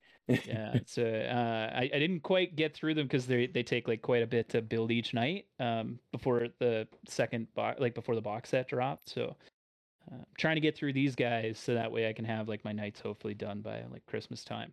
yeah 0.45 0.75
so 0.85 1.03
uh, 1.03 1.75
I, 1.75 1.89
I 1.91 1.97
didn't 1.97 2.19
quite 2.19 2.55
get 2.55 2.75
through 2.75 2.93
them 2.93 3.07
because 3.07 3.25
they 3.25 3.47
they 3.47 3.63
take 3.63 3.87
like 3.87 4.03
quite 4.03 4.21
a 4.21 4.27
bit 4.27 4.49
to 4.49 4.61
build 4.61 4.91
each 4.91 5.11
knight 5.11 5.47
um 5.59 5.97
before 6.11 6.49
the 6.59 6.87
second 7.07 7.51
box 7.55 7.79
like 7.79 7.95
before 7.95 8.13
the 8.13 8.21
box 8.21 8.49
set 8.49 8.67
dropped 8.67 9.09
so 9.09 9.35
uh, 10.11 10.17
I'm 10.17 10.25
trying 10.37 10.57
to 10.57 10.61
get 10.61 10.77
through 10.77 10.93
these 10.93 11.15
guys 11.15 11.57
so 11.57 11.73
that 11.73 11.91
way 11.91 12.07
I 12.07 12.13
can 12.13 12.25
have 12.25 12.47
like 12.47 12.63
my 12.63 12.71
knights 12.71 12.99
hopefully 12.99 13.33
done 13.33 13.61
by 13.61 13.83
like 13.91 14.05
Christmas 14.05 14.43
time 14.43 14.71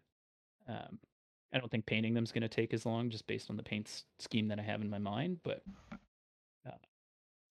um 0.68 0.98
I 1.52 1.59
don't 1.59 1.70
think 1.70 1.87
painting 1.87 2.12
them 2.12 2.24
is 2.24 2.33
going 2.33 2.42
to 2.42 2.48
take 2.48 2.74
as 2.74 2.85
long 2.85 3.09
just 3.09 3.26
based 3.26 3.50
on 3.50 3.57
the 3.57 3.62
paint 3.62 4.02
scheme 4.18 4.48
that 4.48 4.59
I 4.59 4.62
have 4.62 4.81
in 4.83 4.90
my 4.90 4.98
mind 4.98 5.38
but 5.44 5.62
uh, 6.66 6.70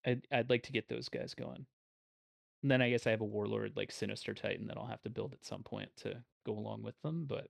I'd, 0.05 0.27
I'd 0.31 0.49
like 0.49 0.63
to 0.63 0.71
get 0.71 0.87
those 0.89 1.09
guys 1.09 1.33
going 1.33 1.65
and 2.63 2.71
then 2.71 2.81
I 2.81 2.89
guess 2.89 3.07
I 3.07 3.11
have 3.11 3.21
a 3.21 3.25
warlord 3.25 3.73
like 3.75 3.91
Sinister 3.91 4.33
Titan 4.33 4.67
that 4.67 4.77
I'll 4.77 4.85
have 4.85 5.01
to 5.03 5.09
build 5.09 5.33
at 5.33 5.45
some 5.45 5.63
point 5.63 5.89
to 5.97 6.21
go 6.45 6.53
along 6.53 6.83
with 6.83 6.99
them 7.01 7.25
but 7.27 7.47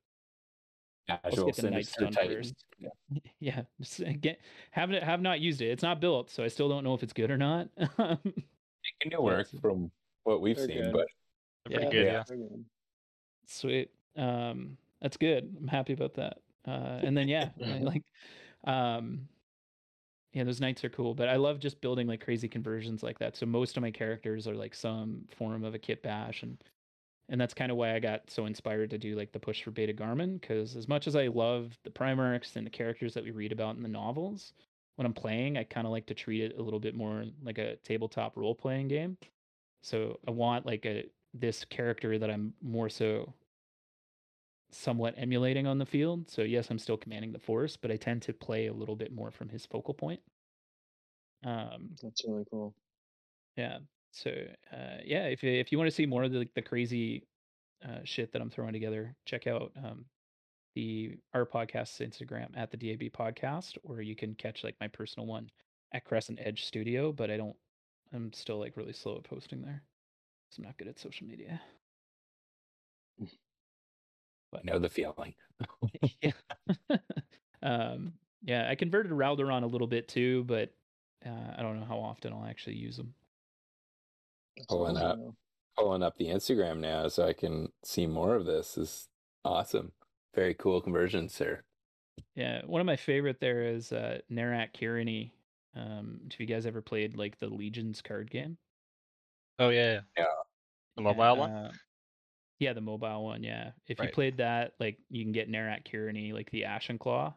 Casual 1.08 1.46
get 1.48 1.56
the 1.58 1.70
knights 1.70 1.94
sinister 1.94 2.04
done 2.04 2.14
titans. 2.14 2.54
first. 2.82 3.24
yeah 3.40 3.62
just 3.80 4.02
uh, 4.02 4.06
get 4.20 4.40
haven't 4.72 5.04
have 5.04 5.22
not 5.22 5.40
used 5.40 5.62
it 5.62 5.68
it's 5.68 5.84
not 5.84 6.00
built 6.02 6.30
so 6.32 6.44
i 6.44 6.48
still 6.48 6.68
don't 6.68 6.84
know 6.84 6.94
if 6.96 7.04
it's 7.04 7.14
good 7.14 7.30
or 7.32 7.38
not 7.38 7.68
It 7.78 8.94
can 9.02 9.10
do 9.12 9.22
work 9.22 9.48
Yes. 9.52 9.60
from 9.62 9.92
what 10.26 10.42
we've 10.42 10.56
They're 10.56 10.68
seen, 10.68 10.84
good. 10.84 10.92
but 10.94 11.08
They're 11.66 11.80
Yeah. 11.82 11.90
pretty 11.90 11.92
good, 11.92 12.06
Yeah. 12.08 12.24
yeah. 12.30 12.58
sweet 13.48 13.90
um 14.16 14.78
that's 15.06 15.18
good. 15.18 15.56
I'm 15.62 15.68
happy 15.68 15.94
about 15.94 16.16
that. 16.16 16.40
Uh 16.68 17.00
and 17.04 17.16
then 17.16 17.28
yeah 17.28 17.50
I 17.64 17.78
like 17.80 18.02
um 18.66 19.28
yeah 20.34 20.44
those 20.44 20.60
knights 20.60 20.84
are 20.84 20.90
cool 20.90 21.14
but 21.14 21.30
i 21.30 21.36
love 21.36 21.60
just 21.60 21.80
building 21.80 22.08
like 22.08 22.24
crazy 22.26 22.48
conversions 22.48 23.04
like 23.04 23.20
that. 23.20 23.38
So 23.38 23.46
most 23.46 23.78
of 23.78 23.82
my 23.82 23.92
characters 23.92 24.48
are 24.48 24.56
like 24.56 24.74
some 24.74 25.26
form 25.38 25.64
of 25.64 25.76
a 25.76 25.80
kit 25.80 26.02
bash 26.02 26.42
and 26.42 26.58
and 27.30 27.40
that's 27.40 27.54
kind 27.54 27.72
of 27.72 27.78
why 27.78 27.94
i 27.94 28.00
got 28.00 28.32
so 28.32 28.48
inspired 28.48 28.90
to 28.90 28.98
do 28.98 29.16
like 29.16 29.32
the 29.32 29.40
push 29.40 29.62
for 29.62 29.70
Beta-Garmon 29.70 30.42
because 30.42 30.76
as 30.76 30.88
much 30.88 31.06
as 31.06 31.16
i 31.16 31.28
love 31.28 31.78
the 31.84 31.92
primarchs 31.92 32.56
and 32.56 32.66
the 32.66 32.72
characters 32.72 33.14
that 33.14 33.24
we 33.24 33.30
read 33.30 33.52
about 33.52 33.76
in 33.76 33.84
the 33.84 33.90
novels 33.90 34.54
when 34.96 35.06
i'm 35.06 35.14
playing 35.14 35.56
i 35.56 35.64
kind 35.64 35.86
of 35.86 35.92
like 35.92 36.08
to 36.08 36.16
treat 36.16 36.42
it 36.42 36.58
a 36.58 36.64
little 36.64 36.80
bit 36.80 36.96
more 36.96 37.26
like 37.44 37.60
a 37.60 37.76
tabletop 37.84 38.36
role 38.38 38.56
playing 38.56 38.88
game. 38.88 39.18
So 39.84 40.20
i 40.28 40.32
want 40.32 40.66
like 40.66 40.84
a 40.88 41.06
this 41.36 41.64
character 41.64 42.18
that 42.18 42.32
i'm 42.32 42.54
more 42.64 42.90
so 42.90 43.32
somewhat 44.72 45.16
emulating 45.18 45.68
on 45.68 45.78
the 45.78 45.86
field. 45.86 46.30
So 46.30 46.42
yes, 46.42 46.70
I'm 46.70 46.80
still 46.80 46.98
commanding 46.98 47.32
the 47.32 47.40
force, 47.40 47.78
but 47.78 47.92
I 47.92 47.98
tend 47.98 48.22
to 48.24 48.34
play 48.34 48.68
a 48.68 48.74
little 48.74 48.96
bit 48.96 49.14
more 49.14 49.32
from 49.32 49.50
his 49.50 49.66
focal 49.66 49.94
point. 49.94 50.20
Um, 51.46 51.92
That's 52.02 52.24
really 52.28 52.46
cool. 52.50 52.74
yeah. 53.56 53.80
So 54.12 54.32
uh, 54.72 54.98
yeah, 55.04 55.26
if 55.26 55.44
you, 55.44 55.52
if 55.52 55.72
you 55.72 55.78
want 55.78 55.90
to 55.90 55.96
see 55.96 56.06
more 56.06 56.24
of 56.24 56.32
the, 56.32 56.48
the 56.56 56.62
crazy 56.62 57.28
uh, 57.88 58.00
shit 58.04 58.32
that 58.32 58.42
I'm 58.42 58.50
throwing 58.50 58.74
together, 58.74 59.16
check 59.26 59.48
out 59.48 59.72
um, 59.84 60.06
the 60.76 61.18
our 61.34 61.46
podcast's 61.46 62.00
Instagram 62.00 62.48
at 62.56 62.72
the 62.72 62.78
DAB 62.78 63.12
podcast, 63.12 63.78
or 63.84 64.02
you 64.02 64.16
can 64.16 64.34
catch 64.36 64.64
like 64.64 64.76
my 64.80 64.88
personal 64.88 65.28
one 65.28 65.50
at 65.94 66.06
Crescent 66.06 66.40
Edge 66.42 66.66
Studio. 66.66 67.12
But 67.12 67.30
I 67.30 67.38
don't. 67.38 67.56
I'm 68.14 68.32
still 68.34 68.60
like 68.60 68.78
really 68.78 68.94
slow 68.94 69.18
at 69.18 69.24
posting 69.24 69.62
there. 69.62 69.84
So 70.52 70.62
I'm 70.62 70.66
not 70.66 70.78
good 70.78 70.88
at 70.88 71.00
social 71.00 71.28
media. 71.28 71.62
I 74.58 74.62
know 74.64 74.80
the 74.80 74.90
feeling. 74.90 75.34
yeah. 76.22 76.32
um, 77.64 78.14
yeah, 78.44 78.68
I 78.70 78.76
converted 78.76 79.12
Raldoron 79.12 79.64
a 79.64 79.68
little 79.68 79.88
bit 79.88 80.08
too, 80.08 80.44
but 80.46 80.72
uh, 81.26 81.54
I 81.58 81.62
don't 81.62 81.80
know 81.80 81.86
how 81.86 81.98
often 81.98 82.34
I'll 82.34 82.46
actually 82.46 82.76
use 82.76 82.98
them. 82.98 83.14
Pulling 84.70 84.98
up. 84.98 85.20
Pulling 85.78 86.04
up 86.04 86.18
the 86.18 86.28
Instagram 86.28 86.80
now 86.80 87.10
so 87.10 87.28
I 87.28 87.34
can 87.34 87.68
see 87.84 88.08
more 88.08 88.36
of 88.36 88.46
this 88.46 88.78
is 88.78 89.10
awesome. 89.44 89.92
Very 90.34 90.54
cool 90.54 90.80
conversion, 90.80 91.28
sir. 91.28 91.62
Yeah, 92.36 92.62
one 92.66 92.80
of 92.80 92.88
my 92.88 92.96
favorite 92.96 93.42
there 93.42 93.64
is 93.64 93.92
uh, 93.92 94.20
Narak 94.32 94.74
Kirani. 94.74 95.32
Um, 95.76 96.22
have 96.32 96.40
you 96.40 96.46
guys 96.46 96.66
ever 96.66 96.82
played 96.82 97.18
like 97.18 97.38
the 97.40 97.48
Legions 97.48 98.02
card 98.02 98.32
game? 98.32 98.58
Oh 99.60 99.70
yeah, 99.70 99.94
yeah. 99.94 100.00
Yeah. 100.18 100.26
The 100.96 101.02
mobile 101.02 101.38
one. 101.38 101.72
Yeah, 102.60 102.74
the 102.74 102.82
mobile 102.82 103.24
one. 103.26 103.44
Yeah, 103.44 103.72
if 103.88 104.00
you 104.00 104.08
played 104.10 104.38
that, 104.38 104.74
like 104.80 104.98
you 105.10 105.24
can 105.24 105.34
get 105.34 105.50
Narak 105.52 105.86
Kirani, 105.86 106.34
like 106.34 106.50
the 106.52 106.66
Ashen 106.66 106.98
Claw, 106.98 107.34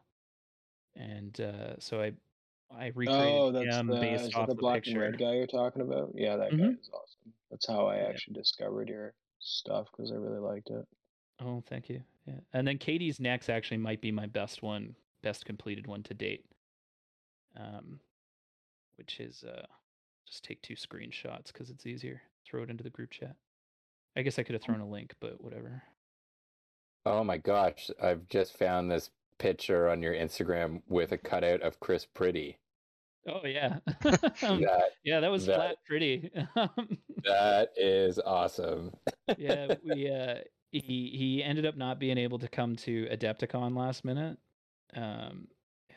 and 0.94 1.38
uh, 1.40 1.78
so 1.81 2.00
I 2.00 2.12
I 2.70 2.87
recreated 2.94 3.09
Oh, 3.09 3.50
that's 3.50 3.76
him 3.76 3.88
the, 3.88 3.96
based 4.00 4.35
off 4.37 4.48
the 4.48 4.54
the 4.54 4.61
black 4.61 4.85
picture. 4.85 4.90
and 4.90 5.00
red 5.12 5.18
guy 5.18 5.35
you're 5.35 5.46
talking 5.46 5.83
about. 5.83 6.12
Yeah, 6.14 6.37
that 6.37 6.50
guy 6.50 6.57
Mhm. 6.57 6.78
is 6.78 6.90
awesome. 6.92 7.35
That's 7.50 7.66
how 7.66 7.87
I 7.87 7.96
Yeah. 7.96 8.09
actually 8.09 8.35
discovered 8.35 8.88
your 8.88 9.14
stuff 9.40 9.88
because 9.90 10.12
I 10.12 10.16
really 10.16 10.38
liked 10.40 10.70
it. 10.70 10.87
Oh, 11.40 11.62
thank 11.62 11.88
you. 11.88 12.02
Yeah. 12.26 12.40
And 12.52 12.66
then 12.66 12.78
Katie's 12.78 13.20
next 13.20 13.48
actually 13.48 13.78
might 13.78 14.00
be 14.00 14.12
my 14.12 14.26
best 14.26 14.62
one, 14.62 14.94
best 15.22 15.44
completed 15.46 15.87
one 15.87 16.02
to 16.04 16.14
date. 16.14 16.44
Um, 17.57 18.00
which 18.96 19.18
is 19.20 19.42
uh, 19.44 19.66
just 20.26 20.44
take 20.44 20.61
two 20.62 20.74
screenshots 20.74 21.46
because 21.46 21.70
it's 21.70 21.87
easier. 21.87 22.22
Throw 22.44 22.62
it 22.62 22.70
into 22.70 22.85
the 22.85 22.90
group 22.90 23.11
chat. 23.11 23.37
I 24.18 24.22
guess 24.22 24.38
I 24.38 24.42
could 24.42 24.54
have 24.54 24.62
thrown 24.62 24.81
a 24.81 24.88
link, 24.88 25.14
but 25.20 25.42
whatever. 25.42 25.83
Oh 27.07 27.22
my 27.24 27.38
gosh, 27.38 27.90
I've 28.02 28.28
just 28.28 28.59
found 28.59 28.90
this 28.90 29.11
picture 29.38 29.88
on 29.88 30.02
your 30.02 30.12
Instagram 30.12 30.83
with 30.88 31.12
a 31.12 31.18
cutout 31.18 31.62
of 31.62 31.78
Chris 31.81 32.04
Pretty. 32.04 32.59
Oh 33.28 33.44
yeah, 33.46 33.78
Um, 34.42 34.62
That 34.62 34.90
yeah, 35.04 35.20
that 35.20 35.31
was 35.31 35.46
that- 35.46 35.57
flat 35.57 35.76
pretty. 35.87 36.31
Um, 36.57 36.98
that 37.24 37.70
is 37.76 38.18
awesome. 38.18 38.92
yeah, 39.37 39.74
we 39.85 40.11
uh, 40.11 40.37
he 40.72 41.12
he 41.14 41.42
ended 41.44 41.64
up 41.66 41.76
not 41.76 41.98
being 41.98 42.18
able 42.18 42.38
to 42.40 42.48
come 42.48 42.74
to 42.76 43.07
Adepticon 43.07 43.76
last 43.76 44.04
minute. 44.04 44.37
Um, 44.94 45.48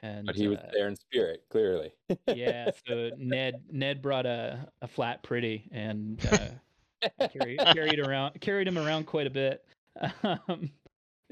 and 0.02 0.26
But 0.26 0.36
he 0.36 0.48
was 0.48 0.58
uh, 0.60 0.70
there 0.74 0.88
in 0.88 0.96
spirit, 0.96 1.44
clearly. 1.50 1.94
yeah 2.28 2.72
so 2.88 3.12
ned 3.18 3.64
ned 3.72 4.02
brought 4.02 4.26
a, 4.26 4.68
a 4.82 4.88
flat 4.88 5.24
pretty 5.24 5.70
and 5.72 6.20
uh, 6.32 6.48
carried, 7.32 7.60
carried 7.60 8.00
around 8.00 8.40
carried 8.42 8.68
him 8.68 8.78
around 8.78 9.06
quite 9.06 9.28
a 9.28 9.30
bit 9.30 9.64
um, 10.24 10.70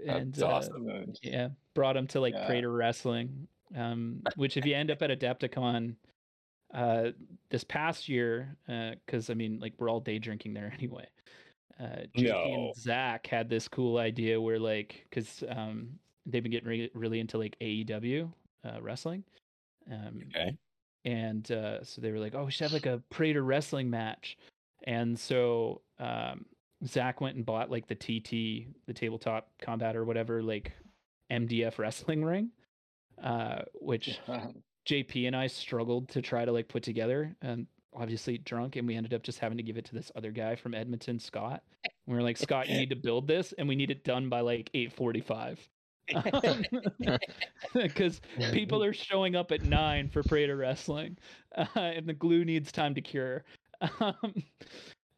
and 0.08 0.34
That's 0.34 0.42
uh, 0.42 0.48
awesome. 0.48 0.86
Good. 0.86 1.18
yeah 1.22 1.50
brought 1.74 1.96
him 1.98 2.08
to 2.08 2.20
like 2.20 2.34
Yeah. 2.34 2.46
praetor 2.46 2.72
wrestling 2.72 3.48
um, 3.76 4.22
which 4.36 4.58
if 4.58 4.66
you 4.66 4.76
end 4.76 4.92
up 4.92 5.02
at 5.02 5.10
adepticon 5.10 5.96
uh, 6.74 7.12
this 7.50 7.64
past 7.64 8.08
year 8.10 8.56
because 8.68 9.30
i 9.30 9.34
mean 9.34 9.60
like 9.60 9.74
we're 9.78 9.90
all 9.90 10.00
day 10.00 10.20
drinking 10.20 10.54
there 10.54 10.72
anyway 10.78 11.06
uh, 11.80 12.04
JP 12.18 12.24
No. 12.24 12.44
and 12.44 12.76
Zach 12.76 13.26
had 13.26 13.50
this 13.50 13.70
cool 13.70 14.00
idea 14.00 14.40
where 14.42 14.60
like 14.60 15.06
because 15.10 15.46
um, 15.48 15.98
they've 16.26 16.44
been 16.44 16.52
getting 16.52 16.68
re- 16.68 16.92
really 16.94 17.22
into 17.22 17.38
like 17.38 17.56
AEW 17.62 18.30
uh, 18.66 18.82
wrestling. 18.82 19.24
Um, 19.90 20.20
Okay. 20.28 20.58
and 21.06 21.50
uh, 21.54 21.82
so 21.86 22.02
they 22.02 22.12
were 22.12 22.20
like, 22.20 22.36
"Oh, 22.36 22.44
we 22.44 22.52
should 22.52 22.66
have 22.66 22.74
like 22.74 22.86
a 22.86 23.02
Praetor 23.10 23.44
wrestling 23.44 23.90
match." 23.90 24.38
And 24.86 25.20
so 25.20 25.82
um, 26.00 26.46
Zach 26.86 27.22
went 27.22 27.36
and 27.36 27.46
bought 27.46 27.70
like 27.70 27.88
the 27.88 27.96
TT, 27.96 28.68
the 28.88 28.94
tabletop 28.94 29.50
combat 29.62 29.96
or 29.96 30.06
whatever, 30.06 30.42
like 30.42 30.72
MDF 31.32 31.78
wrestling 31.78 32.24
ring, 32.26 32.50
uh, 33.24 33.62
which 33.74 34.20
JP 34.88 35.28
and 35.28 35.36
I 35.36 35.48
struggled 35.48 36.10
to 36.10 36.22
try 36.22 36.46
to 36.46 36.52
like 36.52 36.68
put 36.68 36.84
together, 36.84 37.36
and 37.42 37.68
obviously 37.94 38.38
drunk, 38.38 38.76
and 38.76 38.88
we 38.88 38.96
ended 38.96 39.14
up 39.14 39.24
just 39.24 39.40
having 39.40 39.58
to 39.58 39.64
give 39.64 39.78
it 39.78 39.86
to 39.86 39.96
this 39.96 40.12
other 40.16 40.32
guy 40.32 40.56
from 40.56 40.74
Edmonton, 40.74 41.20
Scott. 41.20 41.64
And 41.84 41.92
we 42.08 42.16
were 42.16 42.24
like, 42.24 42.38
Scott, 42.38 42.70
you 42.70 42.78
need 42.78 42.90
to 42.90 42.96
build 42.96 43.28
this, 43.28 43.54
and 43.58 43.68
we 43.68 43.76
need 43.76 43.92
it 43.92 44.04
done 44.04 44.30
by 44.30 44.42
like 44.42 44.70
eight 44.74 44.94
forty-five. 44.94 45.60
Because 47.74 48.22
people 48.52 48.84
are 48.84 48.94
showing 48.94 49.36
up 49.36 49.52
at 49.52 49.62
nine 49.64 50.10
for 50.10 50.24
Praetor 50.24 50.58
wrestling, 50.58 51.18
uh, 51.56 51.66
and 51.76 52.08
the 52.08 52.14
glue 52.14 52.46
needs 52.46 52.72
time 52.72 52.96
to 52.96 53.02
cure. 53.02 53.44
Um, 53.82 54.44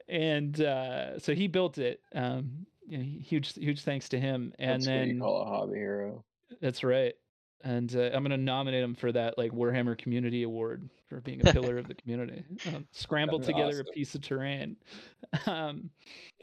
and 0.08 0.62
uh, 0.62 1.20
so 1.20 1.34
he 1.34 1.48
built 1.48 1.78
it. 1.78 2.02
Um, 2.14 2.66
you 2.88 2.98
know, 2.98 3.04
huge, 3.04 3.54
huge 3.56 3.82
thanks 3.82 4.10
to 4.10 4.20
him. 4.20 4.54
And 4.60 4.82
That's 4.82 4.86
then 4.86 5.10
you 5.10 5.22
call 5.22 5.42
a 5.44 5.46
hobby 5.46 5.78
hero. 5.78 6.24
that's 6.62 6.84
right. 6.84 7.14
And 7.64 7.96
uh, 7.96 8.10
I'm 8.14 8.24
gonna 8.24 8.38
nominate 8.38 8.84
him 8.84 8.96
for 8.96 9.12
that 9.12 9.38
like 9.38 9.52
Warhammer 9.52 9.98
Community 9.98 10.44
Award 10.44 10.90
for 11.08 11.22
being 11.22 11.48
a 11.48 11.54
pillar 11.54 11.78
of 11.78 11.88
the 11.88 11.94
community. 11.94 12.44
Um, 12.68 12.88
scrambled 12.92 13.44
together 13.44 13.70
awesome. 13.70 13.86
a 13.90 13.94
piece 13.94 14.16
of 14.16 14.22
terrain. 14.22 14.78
Um, 15.46 15.90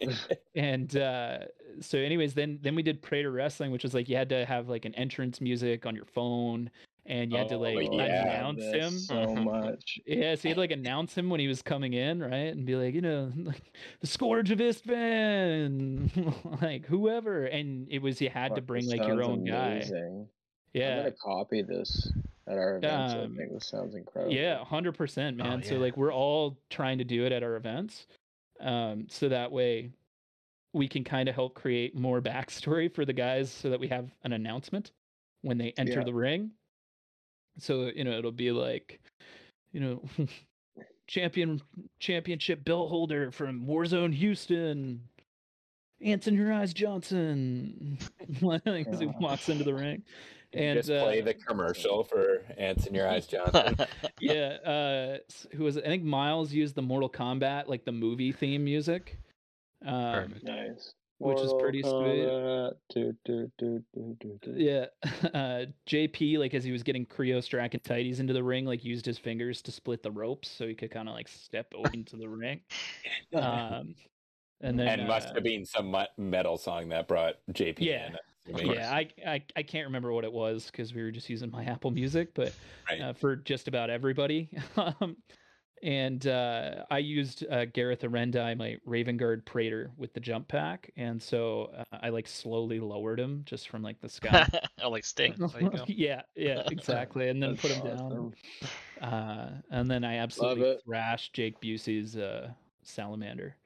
and 0.55 0.97
uh, 0.97 1.41
so, 1.81 1.99
anyways, 1.99 2.33
then 2.33 2.59
then 2.63 2.75
we 2.75 2.83
did 2.83 3.03
Praetor 3.03 3.31
Wrestling, 3.31 3.71
which 3.71 3.83
was 3.83 3.93
like 3.93 4.09
you 4.09 4.17
had 4.17 4.31
to 4.31 4.47
have 4.47 4.71
like 4.71 4.87
an 4.87 4.95
entrance 4.95 5.43
music 5.43 5.85
on 5.85 5.95
your 5.95 6.07
phone, 6.07 6.71
and 7.09 7.33
you 7.33 7.39
had 7.39 7.49
to 7.49 7.55
Oh, 7.57 7.61
like 7.61 7.89
yeah. 7.91 8.39
announce 8.39 8.63
him. 8.63 8.99
so 8.99 9.35
much. 9.35 9.99
Yeah, 10.07 10.35
so 10.37 10.49
you 10.49 10.51
had 10.51 10.59
like 10.59 10.71
announce 10.71 11.17
him 11.17 11.31
when 11.31 11.41
he 11.41 11.49
was 11.49 11.63
coming 11.63 11.95
in, 11.95 12.21
right? 12.21 12.53
And 12.55 12.65
be 12.67 12.77
like, 12.77 12.95
you 12.95 13.01
know, 13.01 13.33
like 13.37 13.73
the 14.01 14.07
Scourge 14.07 14.51
of 14.51 14.59
Istvan, 14.59 16.35
like 16.63 16.87
whoever. 16.87 17.47
And 17.47 17.89
it 17.91 18.01
was 18.03 18.21
you 18.21 18.31
had 18.31 18.55
to 18.55 18.61
bring 18.61 18.87
like 18.87 18.99
your 19.07 19.23
sounds 19.23 19.29
own 19.29 19.45
guy. 19.45 19.67
amazing. 19.77 20.29
I'm 20.75 20.81
Yeah. 20.81 20.97
gonna 20.99 21.13
copy 21.13 21.63
this 21.63 22.13
at 22.47 22.59
our 22.59 22.77
events. 22.77 23.15
Um, 23.15 23.33
I 23.35 23.37
think 23.37 23.53
this 23.53 23.67
sounds 23.67 23.95
incredible. 23.95 24.35
Yeah, 24.35 24.63
hundred 24.65 24.93
percent, 24.93 25.37
man. 25.37 25.63
So 25.63 25.75
yeah. 25.75 25.81
like 25.81 25.97
we're 25.97 26.13
all 26.13 26.59
trying 26.71 26.99
to 26.99 27.05
do 27.05 27.25
it 27.25 27.33
at 27.33 27.43
our 27.43 27.57
events, 27.57 28.07
um, 28.61 29.07
so 29.09 29.29
that 29.29 29.51
way 29.51 29.91
we 30.75 30.87
can 30.87 31.03
kind 31.05 31.29
of 31.29 31.35
help 31.35 31.55
create 31.55 31.97
more 31.97 32.21
backstory 32.21 32.93
for 32.95 33.05
the 33.07 33.13
guys, 33.13 33.51
so 33.51 33.71
that 33.71 33.81
we 33.81 33.89
have 33.89 34.11
an 34.25 34.33
announcement 34.35 34.93
when 35.43 35.57
they 35.57 35.73
enter 35.79 36.01
Yeah. 36.01 36.05
the 36.05 36.15
ring. 36.15 36.51
So 37.59 37.91
you 37.95 38.05
know 38.05 38.19
it'll 38.19 38.33
be 38.33 38.53
like, 38.53 39.01
you 39.73 39.81
know, 39.81 40.03
champion 41.07 41.61
championship 42.01 42.65
belt 42.65 42.89
holder 42.91 43.31
from 43.31 43.67
Warzone 43.67 44.15
Houston, 44.15 45.03
Anson 46.03 46.35
Your 46.35 46.53
Eyes 46.53 46.73
Johnson, 46.73 47.99
as 48.67 49.01
he 49.01 49.07
walks 49.21 49.49
into 49.49 49.65
the 49.65 49.75
ring. 49.75 50.03
And 50.55 50.79
just 50.79 50.89
play 50.89 51.21
uh, 51.21 51.25
the 51.27 51.35
commercial 51.35 52.05
for 52.05 52.43
Anson 52.57 52.95
Your 52.95 53.07
Eyes 53.07 53.27
Johnson. 53.27 53.77
yeah, 54.19 54.57
uh, 54.65 55.19
who 55.55 55.65
was? 55.65 55.77
I 55.77 55.83
think 55.83 56.05
Miles 56.05 56.55
used 56.55 56.75
the 56.75 56.81
Mortal 56.81 57.11
Kombat 57.11 57.69
like 57.69 57.85
the 57.85 57.93
movie 57.93 58.33
theme 58.33 58.65
music. 58.65 59.19
Um, 59.85 60.37
Nice. 60.43 60.95
Which 61.19 61.41
is 61.41 61.53
pretty 61.59 61.83
sweet. 61.83 61.91
Kombat, 61.93 62.73
do, 62.95 63.13
do, 63.25 63.51
do, 63.59 63.85
do, 63.93 64.17
do, 64.21 64.39
do. 64.41 64.55
yeah, 64.57 64.87
uh, 65.35 65.67
JP 65.89 66.39
like 66.39 66.55
as 66.55 66.63
he 66.63 66.71
was 66.71 66.85
getting 66.85 67.05
Creo 67.07 67.39
Straconites 67.39 68.21
into 68.21 68.33
the 68.33 68.43
ring, 68.43 68.65
like 68.65 68.85
used 68.85 69.05
his 69.05 69.19
fingers 69.19 69.61
to 69.63 69.73
split 69.73 70.03
the 70.03 70.13
ropes 70.13 70.49
so 70.49 70.67
he 70.67 70.75
could 70.75 70.93
kind 70.93 71.09
of 71.09 71.15
like 71.15 71.27
step 71.29 71.73
into 71.93 72.17
the 72.17 72.29
ring. 72.29 72.61
Um, 73.35 73.95
and 74.61 74.79
then 74.79 75.01
and 75.01 75.09
must 75.09 75.29
uh, 75.29 75.35
have 75.35 75.45
been 75.45 75.65
some 75.65 75.95
metal 76.17 76.57
song 76.57 76.89
that 76.89 77.07
brought 77.09 77.35
JP 77.53 77.77
Yeah. 77.81 78.11
in. 78.47 78.67
yeah, 78.67 78.91
I, 78.93 79.09
I 79.27 79.43
I 79.57 79.63
can't 79.63 79.87
remember 79.87 80.13
what 80.13 80.25
it 80.25 80.33
was 80.33 80.67
because 80.67 80.95
we 80.95 81.03
were 81.03 81.11
just 81.11 81.29
using 81.29 81.51
my 81.51 81.65
Apple 81.65 81.91
Music, 81.91 82.33
but 82.35 82.53
Right. 82.89 83.01
uh, 83.01 83.13
for 83.13 83.37
just 83.37 83.69
about 83.69 83.91
everybody. 83.91 84.49
um, 84.77 85.17
and 85.83 86.27
uh, 86.27 86.85
I 86.91 86.99
used 86.99 87.45
uh, 87.51 87.67
Gareth 87.67 88.01
Arendai, 88.01 88.57
my 88.57 88.77
Raven 88.85 89.17
Guard 89.17 89.45
Praetor, 89.45 89.91
with 89.97 90.13
the 90.13 90.21
jump 90.21 90.49
pack, 90.49 90.91
and 90.97 91.23
so 91.23 91.71
uh, 91.77 91.99
I 92.03 92.09
like 92.09 92.27
slowly 92.27 92.81
lowered 92.81 93.21
him 93.21 93.43
just 93.45 93.69
from 93.69 93.83
like 93.83 94.01
the 94.01 94.09
sky. 94.09 94.49
oh, 94.83 94.91
like 94.91 95.05
Sting. 95.05 95.35
There 95.37 95.63
you 95.63 95.71
go. 95.71 95.85
yeah, 95.89 96.23
yeah, 96.35 96.63
exactly, 96.71 97.29
and 97.29 97.43
then 97.43 97.57
put 97.57 97.71
him 97.71 97.87
down. 97.87 98.01
awesome. 98.01 98.35
Uh, 99.01 99.49
and 99.71 99.91
then 99.91 100.05
I 100.05 100.17
absolutely 100.17 100.77
thrashed 100.85 101.33
Jake 101.33 101.61
Busey's 101.61 102.17
uh, 102.17 102.51
salamander. 102.83 103.57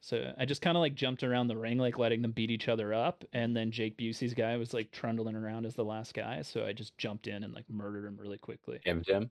So 0.00 0.32
I 0.38 0.44
just 0.44 0.62
kind 0.62 0.76
of 0.76 0.82
like 0.82 0.94
jumped 0.94 1.24
around 1.24 1.48
the 1.48 1.56
ring, 1.56 1.78
like 1.78 1.98
letting 1.98 2.22
them 2.22 2.30
beat 2.30 2.50
each 2.50 2.68
other 2.68 2.94
up. 2.94 3.24
And 3.32 3.56
then 3.56 3.72
Jake 3.72 3.96
Busey's 3.96 4.34
guy 4.34 4.56
was 4.56 4.72
like 4.72 4.92
trundling 4.92 5.34
around 5.34 5.66
as 5.66 5.74
the 5.74 5.84
last 5.84 6.14
guy. 6.14 6.42
So 6.42 6.64
I 6.64 6.72
just 6.72 6.96
jumped 6.96 7.26
in 7.26 7.42
and 7.42 7.52
like 7.52 7.68
murdered 7.68 8.06
him 8.06 8.16
really 8.16 8.38
quickly. 8.38 8.78
Him, 8.84 9.02
Jim. 9.04 9.30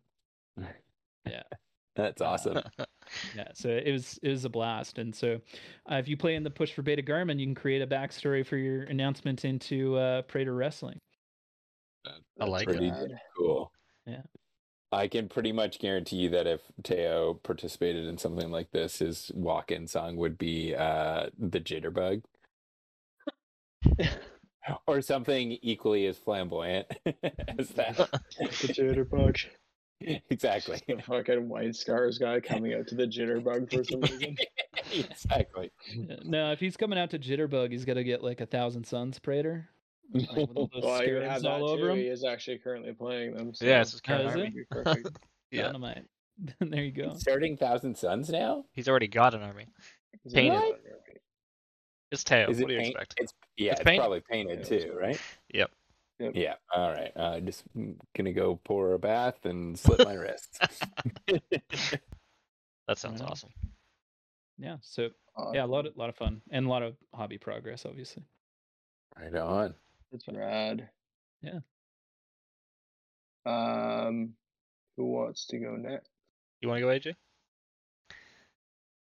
Yeah. 1.26 1.44
That's 1.96 2.22
Uh, 2.22 2.26
awesome. 2.26 2.60
yeah 3.36 3.50
so 3.54 3.70
it 3.70 3.92
was 3.92 4.20
it 4.24 4.30
was 4.30 4.46
a 4.46 4.50
blast 4.50 4.98
and 4.98 5.14
so 5.16 5.40
uh, 5.92 5.96
if 5.96 6.08
you 6.08 6.18
play 6.18 6.34
in 6.36 6.44
the 6.44 6.50
push 6.50 6.74
for 6.74 6.82
Beta-Garmon 6.82 7.38
you 7.40 7.46
can 7.46 7.54
create 7.56 7.82
a 7.82 7.88
backstory 7.88 8.46
for 8.46 8.58
your 8.58 8.84
announcement 8.84 9.46
into 9.46 9.96
uh 9.96 10.24
praetor 10.24 10.56
wrestling 10.56 11.00
I 12.40 12.46
like 12.46 12.68
pretty 12.68 12.88
it. 12.90 13.12
Cool. 13.38 13.72
Yeah. 14.06 14.22
I 14.92 15.08
can 15.08 15.28
pretty 15.28 15.52
much 15.52 15.80
guarantee 15.80 16.18
you 16.18 16.30
that 16.30 16.46
if 16.48 16.62
Teo 16.84 17.34
participated 17.44 18.06
in 18.08 18.18
something 18.18 18.52
like 18.52 18.72
this, 18.72 19.00
his 19.00 19.32
walk-in 19.34 19.88
song 19.88 20.16
would 20.18 20.38
be 20.38 20.76
uh, 20.76 21.30
the 21.38 21.60
Jitterbug. 21.60 22.22
or 24.88 25.02
something 25.02 25.58
equally 25.62 26.06
as 26.08 26.18
flamboyant 26.18 26.88
as 27.60 27.70
that. 27.70 27.98
the 27.98 28.68
jitterbug. 28.68 29.46
exactly. 30.30 30.82
The 30.88 31.02
fucking 31.08 31.48
white 31.50 31.76
scars 31.76 32.18
guy 32.18 32.40
coming 32.40 32.74
out 32.74 32.88
to 32.88 32.96
the 32.96 33.06
jitterbug 33.08 33.72
for 33.74 33.84
some 33.84 34.02
reason. 34.02 34.36
exactly. 34.94 35.72
Uh, 36.10 36.16
no 36.24 36.52
if 36.52 36.60
he's 36.60 36.78
coming 36.78 37.00
out 37.00 37.10
to 37.12 37.20
jitterbug 37.20 37.72
he's 37.72 37.86
got 37.86 37.94
to 37.96 38.04
get 38.04 38.24
like 38.24 38.42
a 38.42 38.46
thousand 38.46 38.86
suns 38.86 39.20
praetor 39.20 39.70
like, 40.14 40.28
all 40.56 40.70
Well, 40.74 40.92
I 40.92 41.08
would 41.12 41.24
have 41.24 41.42
that 41.42 41.50
all 41.50 41.70
over 41.70 41.82
too. 41.88 41.90
him 41.92 41.98
He 41.98 42.08
is 42.08 42.24
actually 42.24 42.60
currently 42.60 42.94
playing 42.94 43.36
them. 43.36 43.54
So 43.54 43.66
Yeah, 43.66 43.82
it's 43.82 43.92
his 43.92 44.02
is 44.02 44.04
that 44.08 44.26
army. 44.28 44.54
perfect. 44.70 45.18
Yeah. 45.52 45.64
Dynamite. 45.64 46.06
there 46.60 46.84
you 46.84 46.92
go 46.92 47.14
Starting 47.16 47.56
Thousand 47.58 47.98
Suns 47.98 48.30
now? 48.30 48.66
He's 48.74 48.88
already 48.90 49.08
got 49.08 49.34
an 49.34 49.42
army. 49.42 49.68
Is 50.26 50.34
Painted. 50.34 50.58
it- 50.58 50.60
What? 50.60 50.82
It's 52.12 52.24
Teo. 52.24 52.50
Is 52.50 52.60
What 52.60 52.68
do 52.68 52.74
you 52.76 52.80
paint- 52.82 52.90
expect? 52.96 53.14
It's 53.18 53.34
yeah, 53.58 53.72
It's 53.72 53.82
it's, 53.82 53.88
paint? 53.88 54.00
probably 54.00 54.22
painted 54.30 54.64
too, 54.64 54.94
right? 55.00 55.20
Yep. 55.54 55.72
Yep. 56.20 56.32
Yeah. 56.36 56.56
All 56.74 56.92
right. 56.92 57.12
Uh, 57.16 57.40
just 57.42 57.64
mm, 57.76 57.96
gonna 58.16 58.32
go 58.34 58.60
pour 58.64 58.94
a 58.94 59.00
bath 59.00 59.46
and 59.46 59.78
slip 59.78 60.00
my 60.06 60.14
wrists. 60.16 60.60
That 62.88 62.98
sounds 62.98 63.22
Right 63.22 63.30
awesome. 63.32 63.50
yeah 64.58 64.78
so 64.82 65.10
yeah 65.54 65.66
a 65.66 65.68
lot 65.68 65.86
of 65.86 65.98
lot 65.98 66.08
of 66.08 66.16
fun 66.16 66.42
and 66.52 66.66
a 66.66 66.70
lot 66.70 66.82
of 66.84 66.96
hobby 67.14 67.38
progress 67.38 67.86
obviously 67.86 68.24
right 69.20 69.36
on. 69.36 69.74
It's 70.14 70.26
rad. 70.30 70.88
Yeah. 71.42 71.60
Um, 73.46 74.34
who 74.96 75.06
wants 75.12 75.46
to 75.48 75.60
go 75.60 75.76
next? 75.76 76.10
You 76.62 76.70
want 76.70 76.80
to 76.80 76.82
go, 76.82 76.88
AJ? 76.88 77.16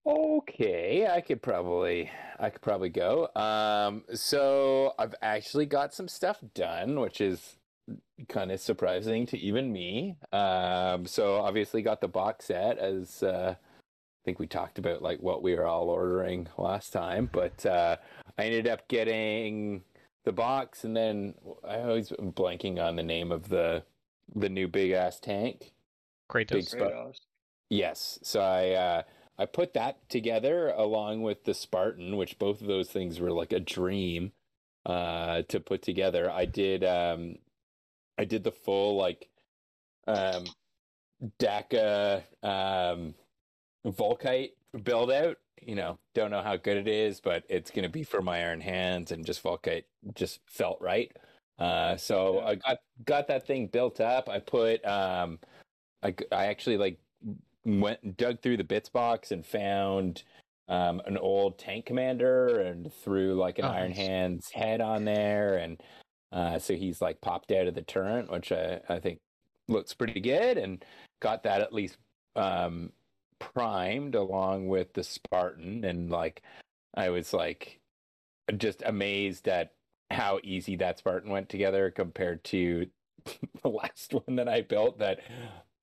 Okay, 0.04 1.06
I 1.06 1.20
could 1.20 1.42
probably 1.42 2.10
I 2.38 2.50
could 2.50 2.60
probably 2.60 2.88
go. 2.88 3.28
Um 3.36 4.04
so 4.14 4.94
I've 4.98 5.14
actually 5.22 5.66
got 5.66 5.94
some 5.94 6.08
stuff 6.08 6.38
done, 6.54 6.98
which 6.98 7.20
is 7.20 7.56
kind 8.28 8.50
of 8.50 8.60
surprising 8.60 9.26
to 9.26 9.38
even 9.38 9.72
me. 9.72 10.16
Um 10.32 11.06
so 11.06 11.36
obviously 11.36 11.82
got 11.82 12.00
the 12.00 12.08
box 12.08 12.46
set 12.46 12.78
as 12.78 13.22
uh 13.22 13.54
I 13.54 14.20
think 14.24 14.40
we 14.40 14.46
talked 14.48 14.78
about 14.78 15.02
like 15.02 15.20
what 15.20 15.42
we 15.42 15.54
were 15.54 15.66
all 15.66 15.88
ordering 15.88 16.48
last 16.58 16.92
time, 16.92 17.30
but 17.32 17.64
uh 17.64 17.96
I 18.36 18.44
ended 18.44 18.66
up 18.66 18.88
getting 18.88 19.82
the 20.24 20.32
box 20.32 20.82
and 20.82 20.96
then 20.96 21.34
I 21.66 21.78
always 21.78 22.12
am 22.18 22.32
blanking 22.32 22.80
on 22.80 22.96
the 22.96 23.02
name 23.04 23.30
of 23.30 23.48
the 23.48 23.84
the 24.34 24.48
new 24.48 24.66
big 24.66 24.90
ass 24.90 25.20
tank. 25.20 25.72
Kratos. 26.28 26.50
Big 26.50 26.64
sp- 26.66 26.78
Kratos. 26.78 27.20
Yes. 27.70 28.18
So 28.22 28.40
I 28.40 28.70
uh 28.70 29.02
I 29.42 29.46
put 29.46 29.74
that 29.74 30.08
together 30.08 30.68
along 30.70 31.22
with 31.22 31.44
the 31.44 31.54
Spartan, 31.54 32.16
which 32.16 32.38
both 32.38 32.60
of 32.60 32.68
those 32.68 32.90
things 32.90 33.20
were 33.20 33.32
like 33.32 33.52
a 33.52 33.60
dream 33.60 34.32
uh 34.86 35.42
to 35.48 35.60
put 35.60 35.82
together. 35.82 36.30
I 36.30 36.44
did 36.46 36.84
um 36.84 37.36
I 38.18 38.24
did 38.24 38.44
the 38.44 38.52
full 38.52 38.96
like 38.96 39.28
um 40.06 40.44
DACA 41.38 42.22
um 42.42 43.14
Volkite 43.86 44.52
build 44.82 45.10
out. 45.12 45.38
You 45.60 45.76
know, 45.76 45.98
don't 46.14 46.30
know 46.30 46.42
how 46.42 46.56
good 46.56 46.76
it 46.76 46.88
is, 46.88 47.20
but 47.20 47.44
it's 47.48 47.70
gonna 47.70 47.88
be 47.88 48.02
for 48.04 48.22
my 48.22 48.38
iron 48.44 48.60
hands 48.60 49.12
and 49.12 49.24
just 49.26 49.42
Volkite 49.42 49.84
just 50.14 50.40
felt 50.46 50.80
right. 50.80 51.16
Uh 51.58 51.96
so 51.96 52.40
Yeah. 52.40 52.46
I 52.46 52.54
got 52.56 52.78
got 53.04 53.28
that 53.28 53.46
thing 53.46 53.68
built 53.68 54.00
up. 54.00 54.28
I 54.28 54.38
put 54.40 54.84
um 54.86 55.38
I, 56.02 56.14
I 56.32 56.46
actually 56.46 56.76
like 56.78 56.98
went 57.64 58.02
and 58.02 58.16
dug 58.16 58.40
through 58.40 58.56
the 58.56 58.64
bits 58.64 58.88
box 58.88 59.30
and 59.30 59.44
found 59.44 60.22
um, 60.68 61.02
an 61.06 61.16
old 61.16 61.58
tank 61.58 61.86
commander 61.86 62.60
and 62.60 62.92
threw 62.92 63.34
like 63.34 63.58
an 63.58 63.64
Oh, 63.64 63.68
Iron. 63.68 63.92
Hands 63.92 64.50
head 64.52 64.80
on 64.80 65.04
there, 65.04 65.58
and 65.58 65.82
uh, 66.32 66.58
so 66.58 66.74
he's 66.74 67.02
like 67.02 67.20
popped 67.20 67.52
out 67.52 67.66
of 67.66 67.74
the 67.74 67.82
turret, 67.82 68.30
which 68.30 68.52
I, 68.52 68.80
I 68.88 68.98
think 68.98 69.20
looks 69.68 69.94
pretty 69.94 70.20
good, 70.20 70.58
and 70.58 70.84
got 71.20 71.42
that 71.42 71.60
at 71.60 71.72
least 71.72 71.98
um, 72.36 72.92
primed 73.38 74.14
along 74.14 74.68
with 74.68 74.92
the 74.94 75.04
Spartan, 75.04 75.84
and 75.84 76.10
like 76.10 76.42
I 76.94 77.10
was 77.10 77.32
like 77.32 77.80
just 78.56 78.82
amazed 78.84 79.48
at 79.48 79.72
how 80.10 80.38
easy 80.42 80.76
that 80.76 80.98
Spartan 80.98 81.30
went 81.30 81.48
together 81.48 81.90
compared 81.90 82.44
to 82.44 82.86
the 83.62 83.68
last 83.68 84.14
one 84.14 84.36
that 84.36 84.48
I 84.48 84.62
built 84.62 84.98
that 84.98 85.20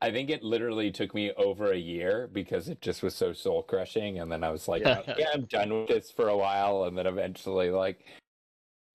I 0.01 0.11
think 0.11 0.29
it 0.29 0.43
literally 0.43 0.91
took 0.91 1.13
me 1.13 1.31
over 1.33 1.71
a 1.71 1.77
year 1.77 2.29
because 2.31 2.69
it 2.69 2.81
just 2.81 3.03
was 3.03 3.15
so 3.15 3.33
soul 3.33 3.63
crushing. 3.63 4.19
And 4.19 4.31
then 4.31 4.43
I 4.43 4.49
was 4.49 4.67
like, 4.67 4.81
Yeah. 4.81 5.03
yeah, 5.17 5.27
I'm 5.33 5.45
done 5.45 5.69
with 5.73 5.87
this 5.89 6.11
for 6.11 6.29
a 6.29 6.37
while. 6.37 6.85
And 6.85 6.97
then 6.97 7.05
eventually, 7.05 7.69
like, 7.69 8.05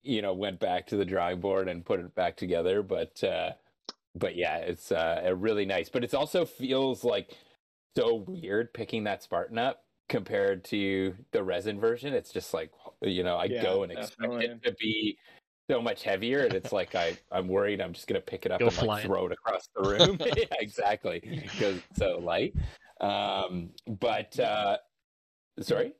you 0.03 0.21
know, 0.21 0.33
went 0.33 0.59
back 0.59 0.87
to 0.87 0.97
the 0.97 1.05
drawing 1.05 1.39
board 1.39 1.67
and 1.67 1.85
put 1.85 1.99
it 1.99 2.15
back 2.15 2.35
together. 2.37 2.81
But, 2.81 3.23
uh, 3.23 3.51
but 4.15 4.35
yeah, 4.35 4.57
it's 4.57 4.91
uh, 4.91 5.33
really 5.37 5.65
nice. 5.65 5.89
But 5.89 6.03
it 6.03 6.13
also 6.15 6.43
feels 6.45 7.03
like 7.03 7.37
so 7.95 8.15
weird 8.15 8.73
picking 8.73 9.03
that 9.03 9.21
Spartan 9.21 9.57
up 9.59 9.83
compared 10.09 10.63
to 10.65 11.15
the 11.31 11.43
resin 11.43 11.79
version. 11.79 12.13
It's 12.13 12.31
just 12.31 12.53
like, 12.53 12.71
you 13.01 13.23
know, 13.23 13.37
I 13.37 13.47
Yeah, 13.47 13.61
go 13.63 13.83
and 13.83 13.91
expect 13.91 14.19
definitely. 14.19 14.45
it 14.45 14.63
to 14.63 14.73
be 14.79 15.17
so 15.69 15.81
much 15.81 16.03
heavier, 16.03 16.45
and 16.45 16.53
it's 16.53 16.71
like 16.71 16.95
I 16.95 17.17
I'm 17.31 17.47
worried 17.47 17.81
I'm 17.81 17.93
just 17.93 18.07
gonna 18.07 18.21
pick 18.21 18.45
it 18.45 18.51
up 18.51 18.59
Go 18.59 18.67
and 18.67 18.81
like 18.83 19.05
throw 19.05 19.25
it 19.25 19.31
across 19.31 19.67
the 19.75 19.89
room. 19.89 20.17
yeah, 20.37 20.45
exactly, 20.59 21.19
because 21.19 21.77
it's 21.77 21.97
so 21.97 22.19
light. 22.19 22.55
Um, 23.01 23.71
but 23.87 24.39
uh, 24.39 24.77
sorry. 25.59 25.93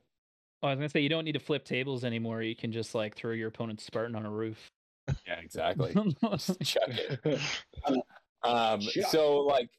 oh, 0.62 0.68
i 0.68 0.70
was 0.70 0.78
gonna 0.78 0.88
say 0.88 1.00
you 1.00 1.08
don't 1.08 1.24
need 1.24 1.32
to 1.32 1.38
flip 1.38 1.64
tables 1.64 2.04
anymore 2.04 2.40
you 2.40 2.56
can 2.56 2.72
just 2.72 2.94
like 2.94 3.14
throw 3.14 3.32
your 3.32 3.48
opponent's 3.48 3.84
spartan 3.84 4.16
on 4.16 4.24
a 4.24 4.30
roof 4.30 4.70
Yeah, 5.26 5.38
exactly. 5.40 5.94
Chuck 6.62 6.88
it. 6.88 7.40
Um, 8.42 8.80
Chuck. 8.80 9.10
so 9.10 9.38
like, 9.40 9.70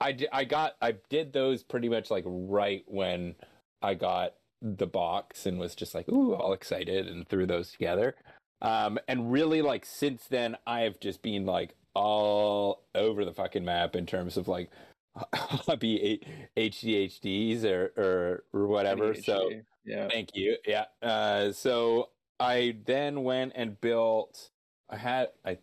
I—I 0.00 0.44
got 0.44 0.76
I 0.80 0.94
did 1.10 1.34
those 1.34 1.62
pretty 1.62 1.90
much 1.90 2.10
like 2.10 2.24
right 2.26 2.82
when 2.86 3.34
I 3.82 3.92
got 3.92 4.34
the 4.62 4.86
box 4.86 5.44
and 5.44 5.58
was 5.58 5.74
just 5.74 5.94
like 5.94 6.08
ooh 6.08 6.34
all 6.34 6.54
excited 6.54 7.08
and 7.08 7.28
threw 7.28 7.46
those 7.46 7.72
together. 7.72 8.14
Um, 8.62 8.98
and 9.06 9.30
really 9.30 9.62
like 9.62 9.84
since 9.84 10.24
then 10.24 10.56
I 10.66 10.80
have 10.80 10.98
just 10.98 11.22
been 11.22 11.44
like 11.46 11.74
all 11.94 12.84
over 12.94 13.24
the 13.24 13.32
fucking 13.32 13.64
map 13.64 13.96
in 13.96 14.06
terms 14.06 14.36
of 14.36 14.48
like 14.48 14.70
hobby 15.34 16.20
HDHDs 16.56 17.64
or 17.64 17.92
or 17.96 18.44
or 18.52 18.66
whatever. 18.66 19.14
So 19.14 19.50
yeah, 19.84 20.08
Thank 20.08 20.30
you. 20.34 20.56
Yeah. 20.66 20.86
Uh, 21.00 21.52
so 21.52 22.10
I 22.40 22.76
then 22.84 23.22
went 23.22 23.52
and 23.54 23.80
built. 23.80 24.50
I 24.90 24.96
had 24.96 25.28
I, 25.44 25.58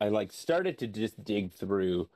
I 0.00 0.08
like 0.08 0.32
started 0.32 0.78
to 0.78 0.86
just 0.86 1.24
dig 1.24 1.52
through 1.52 2.08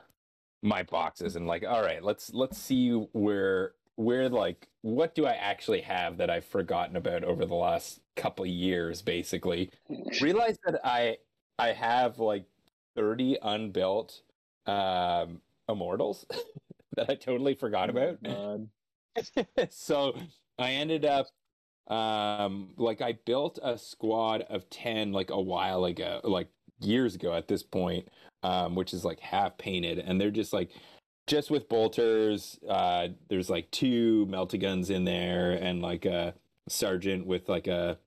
my 0.62 0.82
boxes 0.82 1.36
and 1.36 1.46
like, 1.46 1.64
all 1.64 1.82
right, 1.82 2.02
let's 2.02 2.32
let's 2.34 2.58
see 2.58 2.90
where 2.90 3.72
where 3.96 4.28
like 4.28 4.68
what 4.82 5.14
do 5.14 5.24
I 5.26 5.32
actually 5.32 5.80
have 5.82 6.18
that 6.18 6.30
I've 6.30 6.44
forgotten 6.44 6.96
about 6.96 7.24
over 7.24 7.46
the 7.46 7.54
last 7.54 8.00
couple 8.16 8.44
of 8.44 8.50
years, 8.50 9.02
basically. 9.02 9.70
realize 10.20 10.58
that 10.66 10.80
I 10.84 11.18
I 11.58 11.68
have 11.68 12.18
like 12.18 12.46
thirty 12.96 13.38
unbuilt 13.42 14.22
um 14.66 15.40
immortals 15.68 16.26
that 16.96 17.10
I 17.10 17.14
totally 17.14 17.54
forgot 17.54 17.90
about 17.90 18.18
so 19.70 20.16
I 20.58 20.72
ended 20.72 21.04
up 21.04 21.26
um 21.88 22.70
like 22.76 23.02
I 23.02 23.12
built 23.26 23.58
a 23.62 23.76
squad 23.76 24.42
of 24.42 24.68
10 24.70 25.12
like 25.12 25.30
a 25.30 25.40
while 25.40 25.84
ago 25.84 26.20
like 26.24 26.48
years 26.80 27.14
ago 27.14 27.34
at 27.34 27.46
this 27.46 27.62
point 27.62 28.08
um 28.42 28.74
which 28.74 28.94
is 28.94 29.04
like 29.04 29.20
half 29.20 29.58
painted 29.58 29.98
and 29.98 30.18
they're 30.18 30.30
just 30.30 30.52
like 30.52 30.70
just 31.26 31.50
with 31.50 31.68
bolters 31.68 32.58
uh 32.68 33.08
there's 33.28 33.48
like 33.50 33.70
two 33.70 34.26
meltaguns 34.30 34.90
in 34.90 35.04
there 35.04 35.52
and 35.52 35.80
like 35.80 36.04
a 36.04 36.34
sergeant 36.68 37.26
with 37.26 37.48
like 37.48 37.66
a 37.66 37.98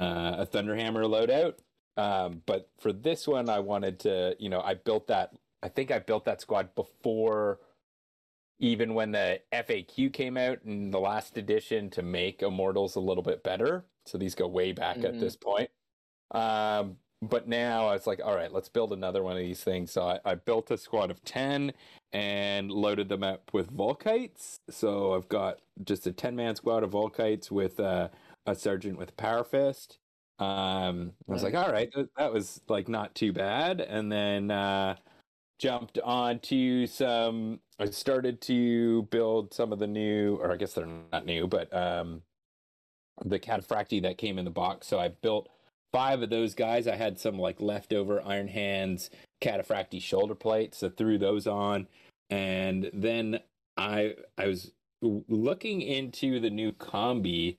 uh, 0.00 0.36
a 0.38 0.46
thunderhammer 0.46 1.04
loadout 1.04 1.54
um 2.02 2.42
but 2.46 2.68
for 2.78 2.92
this 2.92 3.26
one 3.28 3.48
I 3.48 3.58
wanted 3.60 3.98
to 4.00 4.36
you 4.38 4.48
know 4.48 4.60
I 4.60 4.74
built 4.74 5.06
that 5.08 5.34
I 5.62 5.68
think 5.68 5.90
I 5.90 5.98
built 5.98 6.24
that 6.24 6.40
squad 6.40 6.74
before 6.74 7.60
even 8.58 8.94
when 8.94 9.10
the 9.12 9.40
FAQ 9.52 10.12
came 10.12 10.36
out 10.36 10.58
in 10.64 10.90
the 10.90 11.00
last 11.00 11.36
edition 11.36 11.90
to 11.90 12.02
make 12.02 12.42
Immortals 12.42 12.94
a 12.94 13.00
little 13.00 13.22
bit 13.22 13.42
better. 13.42 13.84
So 14.06 14.18
these 14.18 14.36
go 14.36 14.46
way 14.46 14.70
back 14.72 14.98
at 14.98 15.14
Mhm. 15.14 15.20
this 15.20 15.34
point. 15.36 15.68
Um, 16.30 16.98
but 17.22 17.46
now 17.46 17.86
I 17.86 17.92
was 17.92 18.06
like, 18.06 18.20
all 18.22 18.34
right, 18.34 18.52
let's 18.52 18.68
build 18.68 18.92
another 18.92 19.22
one 19.22 19.34
of 19.34 19.38
these 19.38 19.62
things. 19.62 19.92
So 19.92 20.02
I, 20.02 20.18
I 20.24 20.34
built 20.34 20.72
a 20.72 20.76
squad 20.76 21.10
of 21.10 21.24
10 21.24 21.72
and 22.12 22.70
loaded 22.70 23.08
them 23.08 23.22
up 23.22 23.50
with 23.52 23.72
Volkites. 23.72 24.58
So 24.68 25.14
I've 25.14 25.28
got 25.28 25.60
just 25.84 26.06
a 26.08 26.12
10 26.12 26.34
man 26.34 26.56
squad 26.56 26.82
of 26.82 26.90
Volkites 26.90 27.48
with 27.50 27.78
uh, 27.78 28.08
a 28.44 28.56
sergeant 28.56 28.98
with 28.98 29.16
Power 29.16 29.44
Fist. 29.44 29.98
Um, 30.40 31.12
I 31.28 31.32
was 31.32 31.44
like, 31.44 31.54
all 31.54 31.70
right, 31.70 31.92
th- 31.92 32.08
that 32.18 32.32
was 32.32 32.60
like 32.68 32.88
not 32.88 33.14
too 33.14 33.32
bad. 33.32 33.80
And 33.80 34.10
then 34.10 34.50
uh, 34.50 34.96
jumped 35.60 36.00
onto 36.00 36.88
some, 36.88 37.60
I 37.78 37.84
started 37.90 38.40
to 38.42 39.02
build 39.04 39.54
some 39.54 39.72
of 39.72 39.78
the 39.78 39.86
new, 39.86 40.38
or 40.42 40.50
I 40.50 40.56
guess 40.56 40.72
they're 40.72 40.88
not 41.12 41.24
new, 41.24 41.46
but 41.46 41.72
um, 41.72 42.22
the 43.24 43.38
Cataphracti 43.38 44.02
that 44.02 44.18
came 44.18 44.40
in 44.40 44.44
the 44.44 44.50
box. 44.50 44.88
So 44.88 44.98
I 44.98 45.08
built 45.08 45.48
five 45.92 46.22
of 46.22 46.30
those 46.30 46.54
guys. 46.54 46.86
I 46.88 46.96
had 46.96 47.18
some 47.18 47.38
like 47.38 47.60
leftover 47.60 48.22
Iron 48.24 48.48
Hands 48.48 49.10
Cataphracti 49.42 50.00
shoulder 50.00 50.34
plates, 50.34 50.78
so 50.78 50.88
threw 50.88 51.18
those 51.18 51.46
on, 51.46 51.86
and 52.30 52.90
then 52.92 53.40
I 53.76 54.14
I 54.38 54.46
was 54.46 54.72
looking 55.02 55.82
into 55.82 56.38
the 56.40 56.50
new 56.50 56.72
combi 56.72 57.56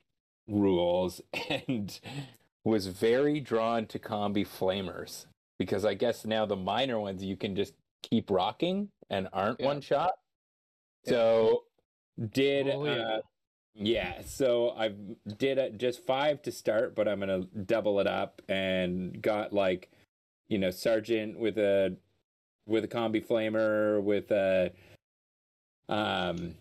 rules 0.48 1.22
and 1.67 2.00
was 2.65 2.88
very 2.88 3.39
drawn 3.39 3.86
to 3.88 4.00
combi 4.00 4.48
flamers 4.48 5.26
because 5.60 5.84
I 5.86 5.93
guess 5.93 6.26
now 6.26 6.46
the 6.46 6.56
minor 6.56 7.00
ones 7.00 7.24
you 7.24 7.36
can 7.36 7.56
just 7.56 7.74
keep 8.02 8.30
rocking 8.32 8.89
and 9.10 9.28
aren't 9.34 9.60
Yeah. 9.60 9.65
one 9.65 9.82
shot. 9.82 10.13
So 11.06 11.63
did 12.32 12.67
Oh, 12.69 12.86
yeah. 12.86 12.91
uh, 13.02 13.19
yeah, 13.75 14.21
so 14.25 14.71
I 14.71 14.93
did 15.38 15.57
a, 15.57 15.69
just 15.71 16.05
five 16.05 16.41
to 16.43 16.51
start, 16.51 16.95
but 16.95 17.07
I'm 17.07 17.19
gonna 17.19 17.45
double 17.65 17.99
it 17.99 18.07
up 18.07 18.41
and 18.47 19.21
got 19.21 19.51
like, 19.53 19.89
you 20.47 20.59
know, 20.59 20.69
sergeant 20.69 21.39
with 21.39 21.57
a 21.57 21.95
with 22.67 22.83
a 22.83 22.88
combi 22.88 23.25
flamer 23.25 24.01
with 24.01 24.31
a 24.31 24.71
um 25.89 26.55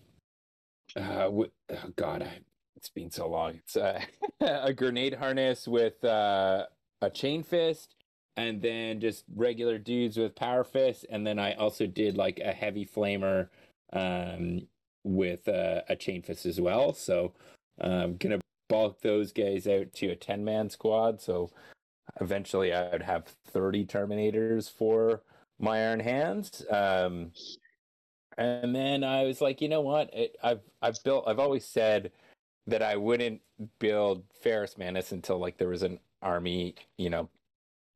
uh 0.97 1.29
with, 1.31 1.51
oh 1.71 1.93
god, 1.97 2.23
I, 2.23 2.39
it's 2.77 2.89
been 2.89 3.11
so 3.11 3.29
long. 3.29 3.57
It's 3.57 3.77
uh, 3.77 4.01
a 4.41 4.73
grenade 4.73 5.15
harness 5.15 5.69
with 5.69 6.03
uh, 6.05 6.67
a 7.01 7.11
chain 7.11 7.43
fist, 7.43 7.95
and 8.37 8.63
then 8.63 9.01
just 9.01 9.25
regular 9.37 9.79
dudes 9.79 10.17
with 10.17 10.35
power 10.35 10.65
fist, 10.65 11.07
and 11.11 11.27
then 11.27 11.39
I 11.39 11.55
also 11.55 11.87
did 11.87 12.17
like 12.17 12.41
a 12.41 12.53
heavy 12.53 12.87
flamer 12.87 13.49
um 13.93 14.63
with 15.05 15.49
a 15.49 15.97
chain 15.99 16.23
fist 16.23 16.47
as 16.47 16.61
well. 16.61 16.93
So 16.93 17.33
I'm 17.81 18.17
gonna 18.17 18.41
bulk 18.69 19.01
those 19.03 19.33
guys 19.33 19.67
out 19.67 19.93
to 19.95 20.09
a 20.09 20.17
ten 20.17 20.45
man 20.45 20.71
squad. 20.71 21.21
So 21.21 21.51
eventually 22.21 22.73
I'd 22.73 23.03
have 23.03 23.27
thirty 23.47 23.85
Terminators 23.85 24.71
for 24.71 25.23
my 25.59 25.79
Iron 25.79 26.01
Hands. 26.01 26.65
Um, 26.71 27.33
and 28.39 28.75
then 28.75 29.05
I 29.05 29.25
was 29.25 29.41
like, 29.41 29.61
you 29.61 29.69
know 29.69 29.83
what? 29.83 30.11
It, 30.15 30.37
I've 30.43 30.63
I've 30.81 31.03
built. 31.05 31.25
I've 31.27 31.39
always 31.39 31.65
said 31.65 32.13
that 32.67 32.83
I 32.83 32.97
wouldn't 32.97 33.41
build 33.79 34.25
Ferrus 34.43 34.79
Manus 34.79 35.13
until 35.13 35.39
like 35.39 35.59
there 35.59 35.69
was 35.69 35.83
an 35.83 35.99
army, 36.23 36.77
you 36.97 37.11
know, 37.11 37.29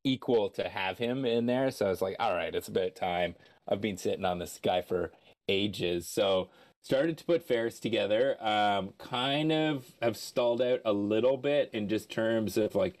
equal 0.03 0.49
to 0.51 0.67
have 0.69 0.97
him 0.97 1.25
in 1.25 1.45
there. 1.45 1.71
So 1.71 1.85
I 1.87 1.89
was 1.89 2.01
like, 2.01 2.17
all 2.19 2.35
right, 2.35 2.53
it's 2.53 2.67
about 2.67 2.95
time. 2.95 3.35
I've 3.67 3.81
been 3.81 3.97
sitting 3.97 4.25
on 4.25 4.39
this 4.39 4.59
guy 4.61 4.81
for 4.81 5.11
ages. 5.47 6.07
So 6.07 6.49
started 6.87 7.17
to 7.17 7.25
put 7.25 7.45
Ferrus 7.45 7.81
together. 7.81 8.41
Um, 8.41 8.93
kind 8.97 9.51
of 9.51 9.83
have 10.01 10.15
stalled 10.15 10.61
out 10.61 10.79
a 10.85 10.93
little 10.93 11.35
bit 11.35 11.69
in 11.73 11.89
just 11.89 12.09
terms 12.09 12.55
of 12.55 12.75
like 12.75 12.99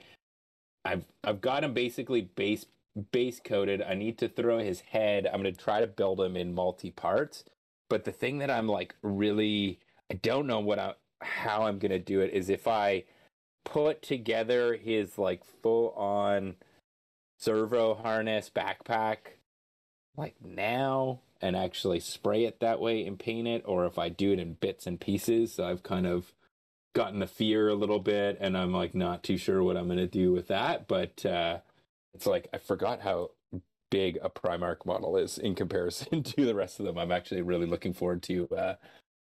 I've 0.83 1.05
I've 1.23 1.39
got 1.39 1.63
him 1.63 1.73
basically 1.73 2.19
base 2.19 2.65
base 3.13 3.39
coated. 3.39 3.81
I 3.81 3.93
need 3.93 4.17
to 4.17 4.27
throw 4.27 4.59
his 4.59 4.81
head. 4.81 5.25
I'm 5.25 5.39
gonna 5.39 5.53
try 5.53 5.79
to 5.79 5.87
build 5.87 6.19
him 6.19 6.35
in 6.35 6.53
multi 6.53 6.91
parts. 6.91 7.45
But 7.89 8.03
the 8.03 8.11
thing 8.11 8.39
that 8.39 8.51
I'm 8.51 8.67
like 8.67 8.93
really 9.01 9.79
I 10.11 10.15
don't 10.15 10.47
know 10.47 10.59
what 10.59 10.79
I 10.79 10.95
how 11.21 11.63
I'm 11.63 11.79
gonna 11.79 11.97
do 11.97 12.19
it 12.19 12.33
is 12.33 12.49
if 12.49 12.67
I 12.67 13.05
put 13.63 14.01
together 14.01 14.75
his 14.75 15.17
like 15.17 15.45
full 15.63 15.91
on 15.91 16.55
servo 17.39 17.93
harness 17.93 18.51
backpack 18.53 19.17
like 20.17 20.35
now 20.43 21.21
and 21.41 21.55
actually 21.55 21.99
spray 21.99 22.45
it 22.45 22.59
that 22.59 22.79
way 22.79 23.05
and 23.05 23.19
paint 23.19 23.47
it 23.47 23.63
or 23.65 23.85
if 23.85 23.97
I 23.97 24.09
do 24.09 24.33
it 24.33 24.39
in 24.39 24.53
bits 24.53 24.87
and 24.87 24.99
pieces. 24.99 25.53
So 25.53 25.65
I've 25.65 25.83
kind 25.83 26.07
of 26.07 26.33
gotten 26.95 27.19
the 27.19 27.27
fear 27.27 27.69
a 27.69 27.75
little 27.75 27.99
bit 27.99 28.37
and 28.41 28.57
I'm 28.57 28.73
like 28.73 28.95
not 28.95 29.23
too 29.23 29.37
sure 29.37 29.61
what 29.63 29.77
I'm 29.77 29.85
going 29.85 29.97
to 29.97 30.07
do 30.07 30.31
with 30.31 30.47
that, 30.47 30.87
but 30.87 31.25
uh 31.25 31.59
it's 32.13 32.25
like 32.25 32.47
I 32.53 32.57
forgot 32.57 33.01
how 33.01 33.31
big 33.91 34.17
a 34.21 34.29
Primarch 34.29 34.85
model 34.85 35.17
is 35.17 35.37
in 35.37 35.53
comparison 35.55 36.23
to 36.23 36.45
the 36.45 36.55
rest 36.55 36.79
of 36.79 36.85
them. 36.85 36.97
I'm 36.97 37.11
actually 37.11 37.43
really 37.43 37.67
looking 37.67 37.93
forward 37.93 38.23
to 38.23 38.47
uh 38.49 38.75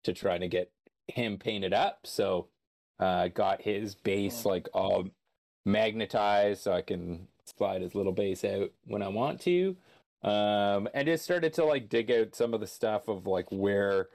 to 0.04 0.12
trying 0.12 0.40
to 0.40 0.48
get 0.48 0.72
him 1.08 1.38
painted 1.38 1.72
up. 1.74 2.00
So 2.04 2.48
uh 2.98 3.28
got 3.28 3.62
his 3.62 3.94
base 3.94 4.44
like 4.44 4.68
all 4.72 5.08
magnetized 5.66 6.62
so 6.62 6.72
I 6.72 6.82
can 6.82 7.28
slide 7.44 7.82
his 7.82 7.94
little 7.94 8.12
base 8.12 8.44
out 8.44 8.70
when 8.86 9.02
I 9.02 9.08
want 9.08 9.40
to. 9.42 9.76
Um 10.22 10.88
and 10.94 11.06
just 11.06 11.24
started 11.24 11.52
to 11.54 11.64
like 11.64 11.88
dig 11.88 12.10
out 12.10 12.34
some 12.34 12.54
of 12.54 12.60
the 12.60 12.66
stuff 12.66 13.08
of 13.08 13.26
like 13.26 13.46
where 13.50 14.08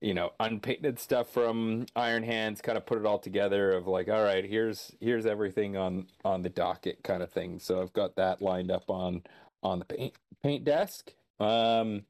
you 0.00 0.14
know 0.14 0.32
unpainted 0.40 0.98
stuff 0.98 1.28
from 1.30 1.86
Iron 1.94 2.24
Hands 2.24 2.60
kind 2.60 2.76
of 2.76 2.84
put 2.86 2.98
it 2.98 3.06
all 3.06 3.20
together 3.20 3.72
of 3.72 3.86
like 3.86 4.08
all 4.08 4.22
right 4.24 4.44
here's 4.44 4.92
here's 5.00 5.26
everything 5.26 5.76
on 5.76 6.06
on 6.24 6.42
the 6.42 6.48
docket 6.48 7.02
kind 7.04 7.22
of 7.22 7.30
thing. 7.30 7.58
So 7.60 7.80
I've 7.80 7.92
got 7.92 8.16
that 8.16 8.42
lined 8.42 8.70
up 8.70 8.90
on 8.90 9.22
on 9.62 9.78
the 9.78 9.84
paint 9.84 10.14
paint 10.42 10.64
desk. 10.64 11.12
Um 11.38 12.02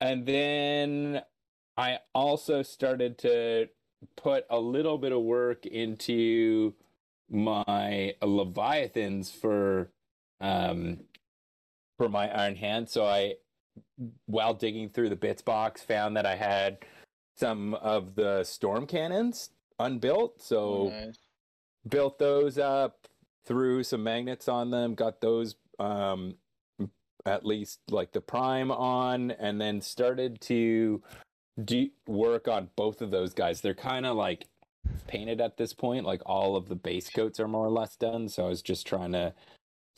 and 0.00 0.24
then 0.26 1.22
I 1.76 1.98
also 2.14 2.62
started 2.62 3.18
to 3.18 3.68
put 4.16 4.44
a 4.50 4.58
little 4.58 4.98
bit 4.98 5.12
of 5.12 5.22
work 5.22 5.66
into 5.66 6.74
my 7.30 8.14
leviathans 8.22 9.30
for 9.30 9.90
um 10.40 11.00
for 11.98 12.08
my 12.08 12.28
iron 12.30 12.56
hand. 12.56 12.88
So 12.88 13.04
i 13.04 13.34
while 14.26 14.54
digging 14.54 14.88
through 14.88 15.08
the 15.08 15.16
bits 15.16 15.42
box 15.42 15.82
found 15.82 16.16
that 16.16 16.26
i 16.26 16.34
had 16.34 16.78
some 17.36 17.74
of 17.74 18.14
the 18.14 18.42
storm 18.44 18.86
cannons 18.86 19.50
unbuilt. 19.78 20.40
So 20.42 20.88
Nice. 20.88 21.18
built 21.88 22.18
those 22.18 22.58
up 22.58 23.06
threw 23.46 23.82
some 23.82 24.02
magnets 24.02 24.48
on 24.48 24.70
them 24.70 24.94
got 24.94 25.20
those 25.20 25.56
um 25.78 26.34
at 27.26 27.44
least 27.44 27.80
like 27.90 28.12
the 28.12 28.20
prime 28.20 28.70
on 28.70 29.30
and 29.32 29.60
then 29.60 29.80
started 29.80 30.40
to 30.40 31.02
do 31.64 31.88
work 32.06 32.46
on 32.48 32.70
both 32.76 33.02
of 33.02 33.10
those 33.10 33.34
guys. 33.34 33.60
They're 33.60 33.74
kind 33.74 34.06
of 34.06 34.16
like 34.16 34.46
painted 35.06 35.40
at 35.40 35.56
this 35.56 35.72
point 35.72 36.06
like 36.06 36.22
all 36.24 36.56
of 36.56 36.68
the 36.68 36.76
base 36.76 37.10
coats 37.10 37.38
are 37.40 37.48
more 37.48 37.66
or 37.66 37.70
less 37.70 37.96
done. 37.96 38.28
So 38.28 38.46
i 38.46 38.48
was 38.48 38.62
just 38.62 38.86
trying 38.86 39.12
to 39.12 39.34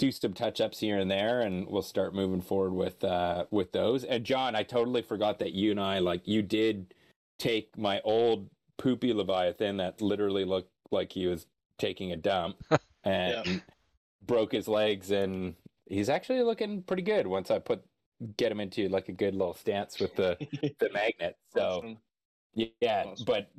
do 0.00 0.10
some 0.10 0.32
touch 0.32 0.62
ups 0.62 0.78
here 0.80 0.96
and 0.96 1.10
there 1.10 1.42
and 1.42 1.66
we'll 1.66 1.82
start 1.82 2.14
moving 2.14 2.40
forward 2.40 2.72
with 2.72 3.04
uh 3.04 3.44
with 3.50 3.70
those 3.72 4.02
and 4.02 4.24
john 4.24 4.56
i 4.56 4.62
totally 4.62 5.02
forgot 5.02 5.38
that 5.38 5.52
you 5.52 5.70
and 5.70 5.78
i 5.78 5.98
like 5.98 6.26
you 6.26 6.40
did 6.40 6.94
take 7.38 7.76
my 7.76 8.00
old 8.00 8.48
poopy 8.78 9.12
leviathan 9.12 9.76
that 9.76 10.00
literally 10.00 10.46
looked 10.46 10.70
like 10.90 11.12
he 11.12 11.26
was 11.26 11.44
taking 11.78 12.12
a 12.12 12.16
dump 12.16 12.56
and 13.04 13.60
broke 14.26 14.52
his 14.52 14.66
legs 14.66 15.10
and 15.10 15.54
he's 15.84 16.08
actually 16.08 16.40
looking 16.42 16.82
pretty 16.82 17.02
good 17.02 17.26
once 17.26 17.50
i 17.50 17.58
put 17.58 17.82
get 18.38 18.50
him 18.50 18.58
into 18.60 18.88
like 18.88 19.10
a 19.10 19.12
good 19.12 19.34
little 19.34 19.52
stance 19.54 20.00
with 20.00 20.16
the 20.16 20.34
the 20.78 20.88
magnet 20.94 21.36
so 21.52 21.60
Awesome. 21.82 21.98
yeah, 22.54 23.04
Awesome. 23.06 23.24
but 23.26 23.50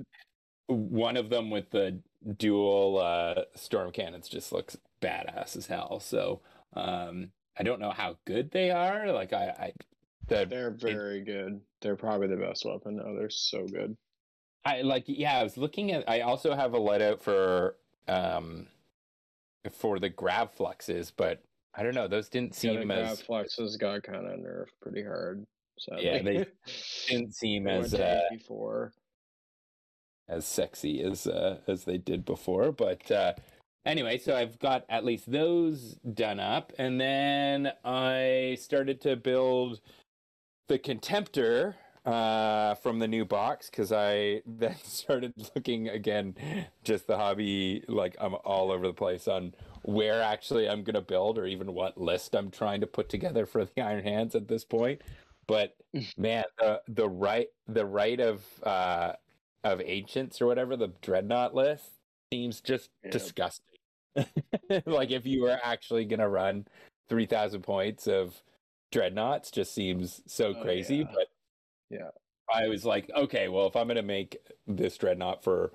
one 0.71 1.17
of 1.17 1.29
them 1.29 1.49
with 1.49 1.69
the 1.71 1.99
dual 2.37 2.99
uh, 2.99 3.43
storm 3.55 3.91
cannons 3.91 4.27
just 4.27 4.51
looks 4.51 4.77
badass 5.01 5.55
as 5.55 5.67
hell. 5.67 5.99
So 5.99 6.41
um, 6.73 7.31
I 7.57 7.63
don't 7.63 7.79
know 7.79 7.91
how 7.91 8.17
good 8.25 8.51
they 8.51 8.71
are. 8.71 9.11
Like 9.11 9.33
I, 9.33 9.47
I 9.47 9.73
the 10.27 10.45
They're 10.45 10.71
very 10.71 11.21
good. 11.21 11.61
They're 11.81 11.95
probably 11.95 12.27
the 12.27 12.37
best 12.37 12.65
weapon. 12.65 12.97
No, 12.97 13.15
they're 13.15 13.29
so 13.29 13.65
good. 13.65 13.97
I 14.63 14.81
like 14.81 15.05
yeah. 15.07 15.39
I 15.39 15.43
was 15.43 15.57
looking 15.57 15.91
at. 15.91 16.07
I 16.09 16.21
also 16.21 16.53
have 16.53 16.73
a 16.73 16.79
let 16.79 17.01
out 17.01 17.21
for 17.21 17.77
um 18.07 18.67
for 19.71 19.99
the 19.99 20.09
grav 20.09 20.51
fluxes, 20.53 21.11
but 21.11 21.43
I 21.73 21.83
don't 21.83 21.95
know. 21.95 22.07
Those 22.07 22.29
didn't 22.29 22.61
Yeah, 22.63 22.73
the 22.73 22.79
seem 22.79 22.87
grab 22.87 22.99
as 22.99 23.21
fluxes 23.21 23.77
got 23.77 24.03
kind 24.03 24.27
of 24.27 24.39
nerfed 24.39 24.67
pretty 24.81 25.03
hard. 25.03 25.45
Sadly. 25.79 26.05
Yeah, 26.05 26.21
they 26.21 26.45
didn't 27.07 27.35
seem 27.35 27.67
as 27.67 27.93
uh, 27.93 28.21
before. 28.31 28.93
As 30.31 30.45
sexy 30.45 31.03
as 31.03 31.27
uh, 31.27 31.57
as 31.67 31.83
they 31.83 31.97
did 31.97 32.25
before. 32.25 32.71
But 32.71 33.11
uh, 33.11 33.33
anyway, 33.85 34.17
so 34.17 34.35
I've 34.35 34.57
got 34.59 34.85
at 34.89 35.05
least 35.05 35.31
those 35.31 35.97
done 36.13 36.39
up, 36.39 36.73
and 36.79 36.99
then 36.99 37.71
I 37.83 38.57
started 38.59 39.01
to 39.01 39.15
build 39.15 39.81
the 40.67 40.79
Contemptor 40.79 41.75
uh, 42.05 42.75
from 42.75 42.99
the 42.99 43.07
new 43.07 43.25
box 43.25 43.69
because 43.69 43.91
I 43.91 44.41
then 44.47 44.75
started 44.83 45.33
looking 45.55 45.89
again, 45.89 46.35
just 46.83 47.07
the 47.07 47.17
hobby. 47.17 47.83
Like 47.87 48.15
I'm 48.19 48.35
all 48.45 48.71
over 48.71 48.87
the 48.87 48.93
place 48.93 49.27
on 49.27 49.53
where 49.83 50.21
actually 50.21 50.69
I'm 50.69 50.83
gonna 50.83 51.01
build 51.01 51.37
or 51.37 51.45
even 51.45 51.73
what 51.73 51.99
list 51.99 52.35
I'm 52.35 52.51
trying 52.51 52.81
to 52.81 52.87
put 52.87 53.09
together 53.09 53.45
for 53.45 53.65
the 53.65 53.81
Iron 53.81 54.03
Hands 54.03 54.33
at 54.35 54.47
this 54.47 54.63
point. 54.63 55.01
But 55.47 55.75
man, 56.17 56.45
the 56.57 56.81
the 56.87 57.09
right 57.09 57.47
the 57.67 57.85
right 57.85 58.19
of 58.19 58.43
uh 58.63 59.13
of 59.63 59.81
ancients 59.81 60.41
or 60.41 60.47
whatever 60.47 60.75
the 60.75 60.89
dreadnought 61.01 61.53
list 61.53 61.85
seems 62.33 62.61
just 62.61 62.89
Yeah. 63.03 63.11
disgusting. 63.11 63.65
like 64.85 65.11
if 65.11 65.25
you 65.25 65.41
were 65.41 65.59
actually 65.63 66.05
gonna 66.05 66.27
run 66.29 66.67
three 67.09 67.25
thousand 67.25 67.61
points 67.61 68.07
of 68.07 68.41
dreadnoughts, 68.91 69.51
just 69.51 69.73
seems 69.73 70.21
so 70.25 70.53
Oh, 70.55 70.61
crazy. 70.61 70.97
yeah. 70.97 71.11
But 71.13 71.27
Yeah. 71.89 72.09
I 72.53 72.67
was 72.67 72.83
like, 72.85 73.09
okay, 73.15 73.47
well, 73.47 73.67
if 73.67 73.75
I'm 73.75 73.87
gonna 73.87 74.01
make 74.01 74.37
this 74.67 74.97
dreadnought 74.97 75.43
for 75.43 75.71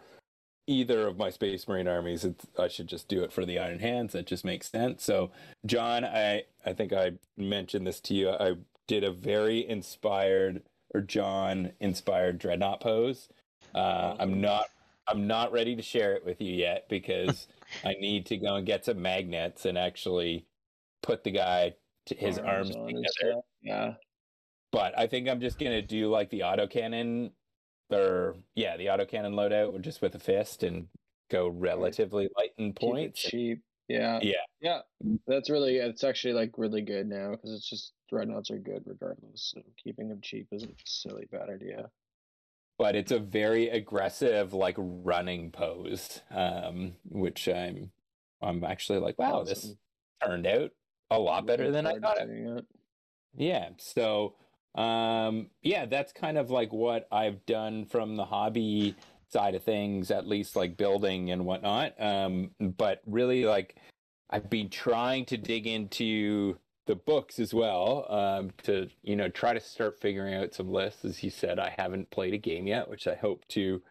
either 0.66 1.06
of 1.06 1.16
my 1.16 1.30
Space 1.30 1.66
Marine 1.68 1.86
armies, 1.88 2.24
it's, 2.24 2.44
I 2.58 2.68
should 2.68 2.88
just 2.88 3.08
do 3.08 3.22
it 3.22 3.32
for 3.32 3.46
the 3.46 3.58
Iron 3.58 3.78
Hands. 3.78 4.12
That 4.12 4.26
just 4.26 4.44
makes 4.44 4.68
sense. 4.68 5.04
So, 5.04 5.30
John, 5.64 6.04
I 6.04 6.44
I 6.64 6.72
think 6.72 6.92
I 6.92 7.12
mentioned 7.36 7.86
this 7.86 8.00
to 8.00 8.14
you. 8.14 8.30
I 8.30 8.56
did 8.88 9.04
a 9.04 9.12
very 9.12 9.66
inspired 9.66 10.62
or 10.94 11.00
John 11.00 11.72
inspired 11.80 12.38
dreadnought 12.38 12.80
pose. 12.80 13.28
Uh, 13.76 14.16
I'm 14.18 14.40
not 14.40 14.64
I'm 15.06 15.26
not 15.26 15.52
ready 15.52 15.76
to 15.76 15.82
share 15.82 16.14
it 16.14 16.24
with 16.24 16.40
you 16.40 16.52
yet 16.52 16.88
because 16.88 17.46
I 17.84 17.94
need 18.00 18.26
to 18.26 18.36
go 18.38 18.56
and 18.56 18.66
get 18.66 18.86
some 18.86 19.02
magnets 19.02 19.66
and 19.66 19.76
actually 19.76 20.46
put 21.02 21.22
the 21.24 21.30
guy 21.30 21.74
to 22.06 22.14
his 22.14 22.38
arms, 22.38 22.70
and 22.74 22.88
together. 22.88 23.40
Yeah. 23.62 23.94
but 24.72 24.98
I 24.98 25.06
think 25.06 25.28
I'm 25.28 25.40
just 25.40 25.58
gonna 25.58 25.82
do 25.82 26.08
like 26.08 26.30
the 26.30 26.40
autocannon, 26.40 27.32
or 27.90 28.36
yeah, 28.54 28.76
the 28.76 28.86
autocannon 28.86 29.34
loadout, 29.34 29.80
just 29.82 30.00
with 30.02 30.14
a 30.14 30.18
fist 30.18 30.62
and 30.62 30.88
go 31.30 31.48
relatively 31.48 32.28
light 32.36 32.52
in 32.56 32.72
points. 32.72 33.20
cheap. 33.20 33.62
Yeah. 33.88 34.18
Yeah. 34.22 34.34
Yeah. 34.60 34.80
That's 35.26 35.50
really 35.50 35.76
it's 35.76 36.02
actually 36.02 36.34
like 36.34 36.52
really 36.56 36.82
good 36.82 37.06
now 37.08 37.32
because 37.32 37.52
it's 37.52 37.68
just 37.68 37.92
dreadnoughts 38.08 38.50
are 38.50 38.58
good 38.58 38.82
regardless. 38.86 39.52
So 39.54 39.62
keeping 39.82 40.08
them 40.08 40.20
cheap 40.22 40.48
isn't 40.50 40.70
a 40.70 40.74
silly 40.84 41.26
bad 41.30 41.48
idea. 41.50 41.90
But 42.78 42.94
it's 42.94 43.12
a 43.12 43.18
very 43.18 43.68
aggressive, 43.70 44.52
like 44.52 44.74
running 44.78 45.50
pose, 45.50 46.20
um, 46.30 46.92
which 47.08 47.48
I'm, 47.48 47.90
I'm 48.42 48.64
actually 48.64 48.98
like, 48.98 49.18
wow, 49.18 49.44
this 49.44 49.74
turned 50.22 50.46
out 50.46 50.70
a 51.10 51.18
lot 51.18 51.46
better 51.46 51.70
than 51.70 51.86
I 51.86 51.98
thought 51.98 52.18
it 52.20 52.28
it. 52.28 52.66
Yeah. 53.34 53.70
So, 53.78 54.34
um, 54.74 55.48
yeah, 55.62 55.86
that's 55.86 56.12
kind 56.12 56.36
of 56.36 56.50
like 56.50 56.72
what 56.72 57.08
I've 57.10 57.46
done 57.46 57.86
from 57.86 58.16
the 58.16 58.26
hobby 58.26 58.94
side 59.28 59.54
of 59.54 59.62
things, 59.62 60.10
at 60.10 60.26
least 60.26 60.54
like 60.54 60.76
building 60.76 61.30
and 61.30 61.46
whatnot. 61.46 61.98
Um, 61.98 62.50
but 62.60 63.00
really, 63.06 63.44
like, 63.46 63.76
I've 64.28 64.50
been 64.50 64.68
trying 64.68 65.24
to 65.26 65.36
dig 65.36 65.66
into 65.66 66.58
the 66.86 66.94
books 66.94 67.38
as 67.38 67.52
well 67.52 68.06
um, 68.08 68.50
to, 68.64 68.88
you 69.02 69.16
know, 69.16 69.28
try 69.28 69.52
to 69.52 69.60
start 69.60 70.00
figuring 70.00 70.34
out 70.34 70.54
some 70.54 70.70
lists. 70.70 71.04
As 71.04 71.22
you 71.22 71.30
said, 71.30 71.58
I 71.58 71.74
haven't 71.76 72.10
played 72.10 72.32
a 72.34 72.38
game 72.38 72.66
yet, 72.66 72.88
which 72.88 73.06
I 73.06 73.14
hope 73.14 73.46
to 73.48 73.82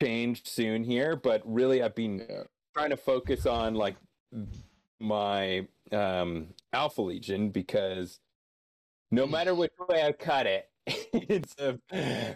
change 0.00 0.46
soon 0.48 0.84
here. 0.84 1.16
But 1.16 1.42
really, 1.44 1.82
I've 1.82 1.94
been 1.94 2.24
Yeah. 2.28 2.42
trying 2.74 2.90
to 2.90 2.96
focus 2.96 3.44
on 3.46 3.74
like 3.74 3.96
my 5.00 5.66
um 5.92 6.48
alpha 6.72 7.00
legion 7.02 7.50
because 7.50 8.18
no 9.10 9.26
matter 9.26 9.54
which 9.54 9.72
way 9.88 10.02
i 10.02 10.12
cut 10.12 10.46
it 10.46 10.68
it's 10.86 11.54
a, 11.60 11.78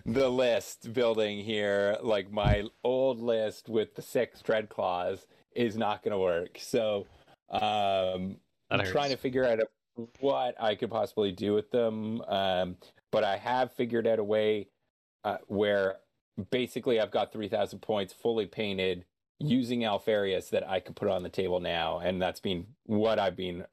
the 0.07 0.29
list 0.29 0.93
building 0.93 1.45
here 1.45 1.97
like 2.03 2.31
my 2.31 2.63
old 2.85 3.21
list 3.21 3.69
with 3.69 3.95
the 3.95 4.01
six 4.03 4.41
dread 4.43 4.69
claws 4.69 5.27
is 5.55 5.77
not 5.77 6.03
going 6.03 6.13
to 6.13 6.19
work 6.19 6.57
so 6.59 7.07
um 7.51 8.37
i'm 8.71 8.85
trying 8.87 9.11
to 9.11 9.17
figure 9.17 9.45
out 9.45 9.59
what 10.21 10.55
i 10.61 10.75
could 10.75 10.91
possibly 10.91 11.33
do 11.33 11.53
with 11.55 11.71
them 11.71 12.21
um 12.23 12.77
but 13.11 13.25
i 13.25 13.37
have 13.37 13.73
figured 13.73 14.07
out 14.07 14.19
a 14.19 14.25
way 14.25 14.69
uh, 15.25 15.37
where 15.47 15.97
basically 16.51 16.99
i've 16.99 17.11
got 17.11 17.33
3000 17.33 17.81
points 17.81 18.13
fully 18.13 18.47
painted 18.47 19.05
using 19.43 19.85
Alpharius 19.85 20.51
that 20.51 20.69
I 20.69 20.81
could 20.81 20.97
put 20.97 21.09
on 21.09 21.23
the 21.23 21.29
table 21.29 21.61
now, 21.61 21.99
and 21.99 22.21
that's 22.21 22.41
been 22.41 22.67
what 22.85 23.19
I've 23.19 23.37
been 23.37 23.65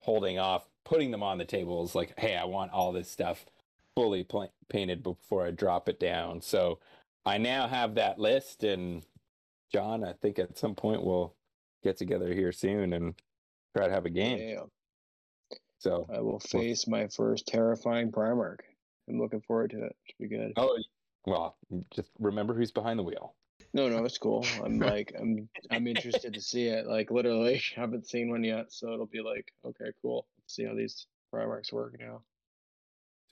holding 0.00 0.38
off. 0.38 0.68
Putting 0.84 1.10
them 1.10 1.22
on 1.22 1.38
the 1.38 1.44
table 1.44 1.84
is 1.84 1.94
like, 1.94 2.18
hey, 2.18 2.36
I 2.36 2.44
want 2.44 2.72
all 2.72 2.92
this 2.92 3.10
stuff 3.10 3.44
fully 3.96 4.24
pla- 4.24 4.46
painted 4.68 5.02
before 5.02 5.46
I 5.46 5.50
drop 5.50 5.88
it 5.88 6.00
down. 6.00 6.40
So 6.40 6.78
I 7.26 7.38
now 7.38 7.66
have 7.68 7.96
that 7.96 8.18
list, 8.18 8.64
and 8.64 9.04
John, 9.72 10.04
I 10.04 10.12
think 10.12 10.38
at 10.38 10.56
some 10.56 10.74
point 10.74 11.04
we'll 11.04 11.34
get 11.82 11.96
together 11.96 12.32
here 12.32 12.52
soon 12.52 12.92
and 12.92 13.14
try 13.76 13.86
to 13.86 13.92
have 13.92 14.06
a 14.06 14.10
game. 14.10 14.38
Yeah. 14.38 14.62
So, 15.80 16.06
I 16.14 16.20
will 16.20 16.40
face 16.40 16.86
my 16.86 17.08
first 17.08 17.46
terrifying 17.46 18.12
Primarch. 18.12 18.60
I'm 19.08 19.18
looking 19.18 19.40
forward 19.40 19.70
to 19.70 19.84
it. 19.84 19.96
Should 20.04 20.18
be 20.18 20.36
good. 20.36 20.52
oh, 20.56 20.78
well, 21.26 21.56
just 21.90 22.10
remember 22.18 22.52
who's 22.54 22.70
behind 22.70 22.98
the 22.98 23.02
wheel. 23.02 23.34
No, 23.72 23.88
no, 23.88 24.04
it's 24.04 24.18
cool. 24.18 24.44
I'm 24.62 24.78
like, 24.78 25.14
I'm, 25.18 25.48
I'm 25.70 25.86
interested 25.86 26.34
to 26.34 26.40
see 26.40 26.66
it. 26.66 26.86
Like, 26.86 27.10
literally, 27.10 27.62
haven't 27.74 28.06
seen 28.06 28.30
one 28.30 28.44
yet, 28.44 28.72
so 28.72 28.92
it'll 28.92 29.06
be 29.06 29.22
like, 29.22 29.52
okay, 29.64 29.90
cool. 30.02 30.26
Let's 30.38 30.54
see 30.54 30.64
how 30.64 30.74
these 30.74 31.06
Primarchs 31.34 31.72
work 31.72 31.96
now. 31.98 32.20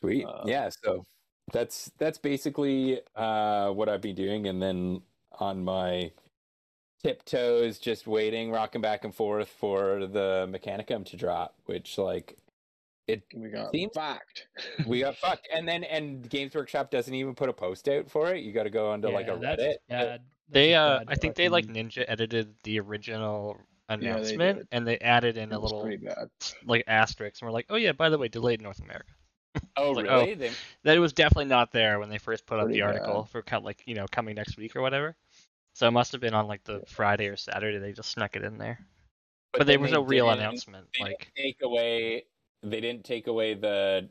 Sweet. 0.00 0.24
Uh, 0.24 0.44
yeah, 0.46 0.70
so 0.82 1.04
that's 1.52 1.90
that's 1.98 2.18
basically 2.18 3.00
uh 3.16 3.70
what 3.70 3.88
I've 3.88 4.02
been 4.02 4.14
doing 4.14 4.46
and 4.48 4.60
then 4.62 5.00
on 5.40 5.64
my 5.64 6.12
tiptoes 7.02 7.78
just 7.78 8.06
waiting, 8.06 8.50
rocking 8.50 8.80
back 8.80 9.04
and 9.04 9.14
forth 9.14 9.48
for 9.48 10.06
the 10.06 10.48
Mechanicum 10.50 11.04
to 11.06 11.16
drop, 11.16 11.54
which 11.66 11.98
like 11.98 12.36
it 13.06 13.22
We 13.34 13.48
got 13.48 13.72
Seems- 13.72 13.94
fact. 13.94 14.48
we 14.86 15.00
got 15.00 15.16
fucked. 15.22 15.48
And 15.54 15.66
then 15.68 15.84
and 15.84 16.28
Games 16.28 16.54
Workshop 16.54 16.90
doesn't 16.90 17.14
even 17.14 17.34
put 17.34 17.48
a 17.48 17.52
post 17.52 17.88
out 17.88 18.10
for 18.10 18.34
it. 18.34 18.42
You 18.42 18.52
gotta 18.52 18.70
go 18.70 18.90
onto 18.90 19.08
like 19.08 19.28
a 19.28 19.32
Reddit. 19.32 19.56
just 19.74 19.88
bad. 19.88 20.20
They 20.50 20.74
uh 20.74 20.98
bad 21.00 21.06
I 21.10 21.14
think 21.14 21.34
they 21.34 21.48
like 21.48 21.66
ninja 21.66 22.04
edited 22.08 22.54
the 22.64 22.80
original 22.80 23.56
they 23.88 23.94
announcement 23.94 24.58
did. 24.58 24.68
and 24.72 24.86
they 24.86 24.98
added 24.98 25.38
in 25.38 25.50
It 25.52 25.54
a 25.54 25.58
little 25.58 25.88
like 26.66 26.84
asterisk 26.86 27.40
and 27.40 27.48
we're 27.48 27.52
like, 27.54 27.66
oh 27.70 27.76
yeah, 27.76 27.92
by 27.92 28.10
the 28.10 28.18
way, 28.18 28.28
delayed 28.28 28.60
in 28.60 28.64
North 28.64 28.80
America. 28.80 29.10
Oh 29.76 29.92
like, 29.92 30.04
really? 30.06 30.34
They- 30.34 30.50
That 30.84 30.96
it 30.96 31.00
was 31.00 31.12
definitely 31.14 31.46
not 31.46 31.72
there 31.72 31.98
when 31.98 32.10
they 32.10 32.18
first 32.18 32.44
put 32.46 32.58
out 32.58 32.66
Pretty 32.66 32.80
the 32.80 32.86
article 32.86 33.22
bad. 33.22 33.30
for 33.50 33.60
like 33.60 33.82
you 33.86 33.94
know 33.94 34.06
coming 34.10 34.34
next 34.34 34.56
week 34.58 34.76
or 34.76 34.82
whatever. 34.82 35.16
So 35.78 35.86
it 35.86 35.92
must 35.92 36.10
have 36.10 36.20
been 36.20 36.34
on 36.34 36.48
like 36.48 36.64
the 36.64 36.82
Friday 36.88 37.28
or 37.28 37.36
Saturday. 37.36 37.78
They 37.78 37.92
just 37.92 38.10
snuck 38.10 38.34
it 38.34 38.42
in 38.42 38.58
there, 38.58 38.80
but, 39.52 39.64
there 39.64 39.78
was 39.78 39.92
they 39.92 39.96
no 39.96 40.02
real 40.02 40.28
announcement. 40.28 40.88
they 40.92 41.04
didn't 41.04 41.12
Like 41.12 41.32
take 41.36 41.56
away 41.62 42.24
they 42.64 42.80
didn't 42.80 43.04
take 43.04 43.28
away 43.28 43.54
the 43.54 44.08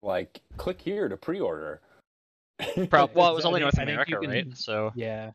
like 0.00 0.40
click 0.58 0.80
here 0.80 1.08
to 1.08 1.16
pre-order. 1.16 1.80
prob- 2.88 3.10
well, 3.16 3.32
it 3.32 3.34
was 3.34 3.44
only 3.44 3.58
North 3.58 3.80
I 3.80 3.84
think 3.84 4.08
you 4.08 4.16
America, 4.16 4.28
right? 4.28 4.56
So 4.56 4.92
Yeah. 4.94 5.32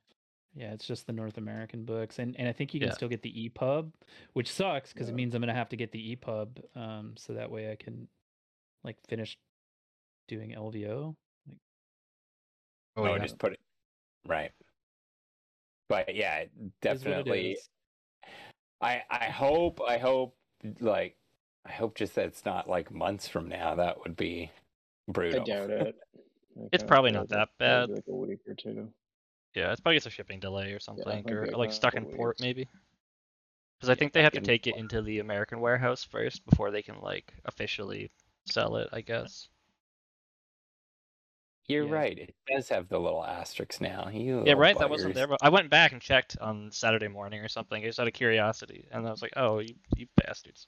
Yeah, 0.55 0.71
it's 0.71 0.87
just 0.87 1.05
the 1.05 1.11
North 1.11 1.37
American 1.37 1.83
books, 1.83 2.17
and 2.17 2.33
and 2.39 2.47
I 2.47 2.53
think 2.53 2.73
you 2.73 2.79
can 2.79 2.87
Yeah. 2.87 2.93
still 2.95 3.09
get 3.09 3.21
the 3.21 3.49
EPUB, 3.49 3.91
which 4.31 4.49
sucks 4.49 4.93
because 4.93 5.09
it 5.09 5.15
means 5.15 5.35
I'm 5.35 5.41
gonna 5.41 5.53
have 5.53 5.67
to 5.69 5.75
get 5.75 5.91
the 5.91 6.15
EPUB, 6.15 6.63
um, 6.77 7.13
so 7.17 7.33
that 7.33 7.51
way 7.51 7.73
I 7.73 7.75
can 7.75 8.07
like 8.85 8.95
finish 9.09 9.37
doing 10.29 10.51
LVO. 10.53 11.13
Like, 11.49 11.57
oh, 12.95 13.05
Oh, 13.05 13.19
just 13.19 13.37
put 13.37 13.51
it 13.51 13.59
right. 14.25 14.51
But 15.93 16.15
yeah, 16.15 16.41
is 16.41 16.47
what 16.49 16.55
it 16.55 16.73
definitely. 16.81 17.57
I 18.81 19.03
I 19.09 19.25
hope 19.25 19.79
I 19.87 19.97
hope 19.97 20.35
like 20.79 21.15
I 21.65 21.71
hope 21.71 21.95
just 21.95 22.15
that 22.15 22.25
it's 22.25 22.45
not 22.45 22.67
like 22.67 22.91
months 22.91 23.27
from 23.27 23.47
now. 23.47 23.75
That 23.75 23.99
would 23.99 24.15
be 24.15 24.51
brutal. 25.07 25.41
I 25.41 25.45
doubt 25.45 25.69
it. 25.69 25.95
I 26.57 26.67
It's 26.71 26.83
probably 26.83 27.11
not 27.11 27.29
that 27.29 27.49
bad. 27.59 27.89
Like 27.89 28.03
a 28.07 28.15
week 28.15 28.39
or 28.47 28.55
two. 28.55 28.89
yeah, 29.53 29.71
it's 29.71 29.81
probably 29.81 29.97
just 29.97 30.07
a 30.07 30.11
shipping 30.11 30.39
delay 30.39 30.73
or 30.73 30.79
something, 30.79 31.05
might 31.05 31.31
or 31.31 31.47
like 31.55 31.71
stuck 31.71 31.93
in 31.93 32.05
port 32.05 32.39
maybe. 32.39 32.67
Because 33.79 33.89
I 33.89 33.95
think 33.95 34.13
they 34.13 34.23
have 34.23 34.31
to 34.33 34.39
fucking 34.39 34.47
take 34.47 34.67
it 34.67 34.77
into 34.77 35.01
the 35.01 35.19
American 35.19 35.59
warehouse 35.59 36.03
first 36.03 36.45
before 36.45 36.71
they 36.71 36.81
can 36.81 36.99
like 37.01 37.33
officially 37.45 38.09
sell 38.45 38.77
it. 38.77 38.89
I 38.91 39.01
guess. 39.01 39.49
You're 41.67 41.85
Yeah. 41.85 41.93
right. 41.93 42.17
It 42.19 42.35
does 42.53 42.67
have 42.69 42.89
the 42.89 42.99
little 42.99 43.23
asterisks 43.23 43.79
now. 43.79 44.09
You 44.09 44.43
Yeah, 44.45 44.53
right. 44.53 44.77
That 44.77 44.89
wasn't 44.89 45.15
there. 45.15 45.27
But 45.27 45.39
I 45.41 45.49
went 45.49 45.69
back 45.69 45.91
and 45.93 46.01
checked 46.01 46.37
on 46.39 46.71
Saturday 46.71 47.07
morning 47.07 47.39
or 47.41 47.47
something, 47.47 47.81
just 47.83 47.99
out 47.99 48.07
of 48.07 48.13
curiosity, 48.13 48.87
and 48.91 49.07
I 49.07 49.11
was 49.11 49.21
like, 49.21 49.33
"Oh, 49.37 49.59
you, 49.59 49.75
you 49.95 50.07
bastards!" 50.17 50.67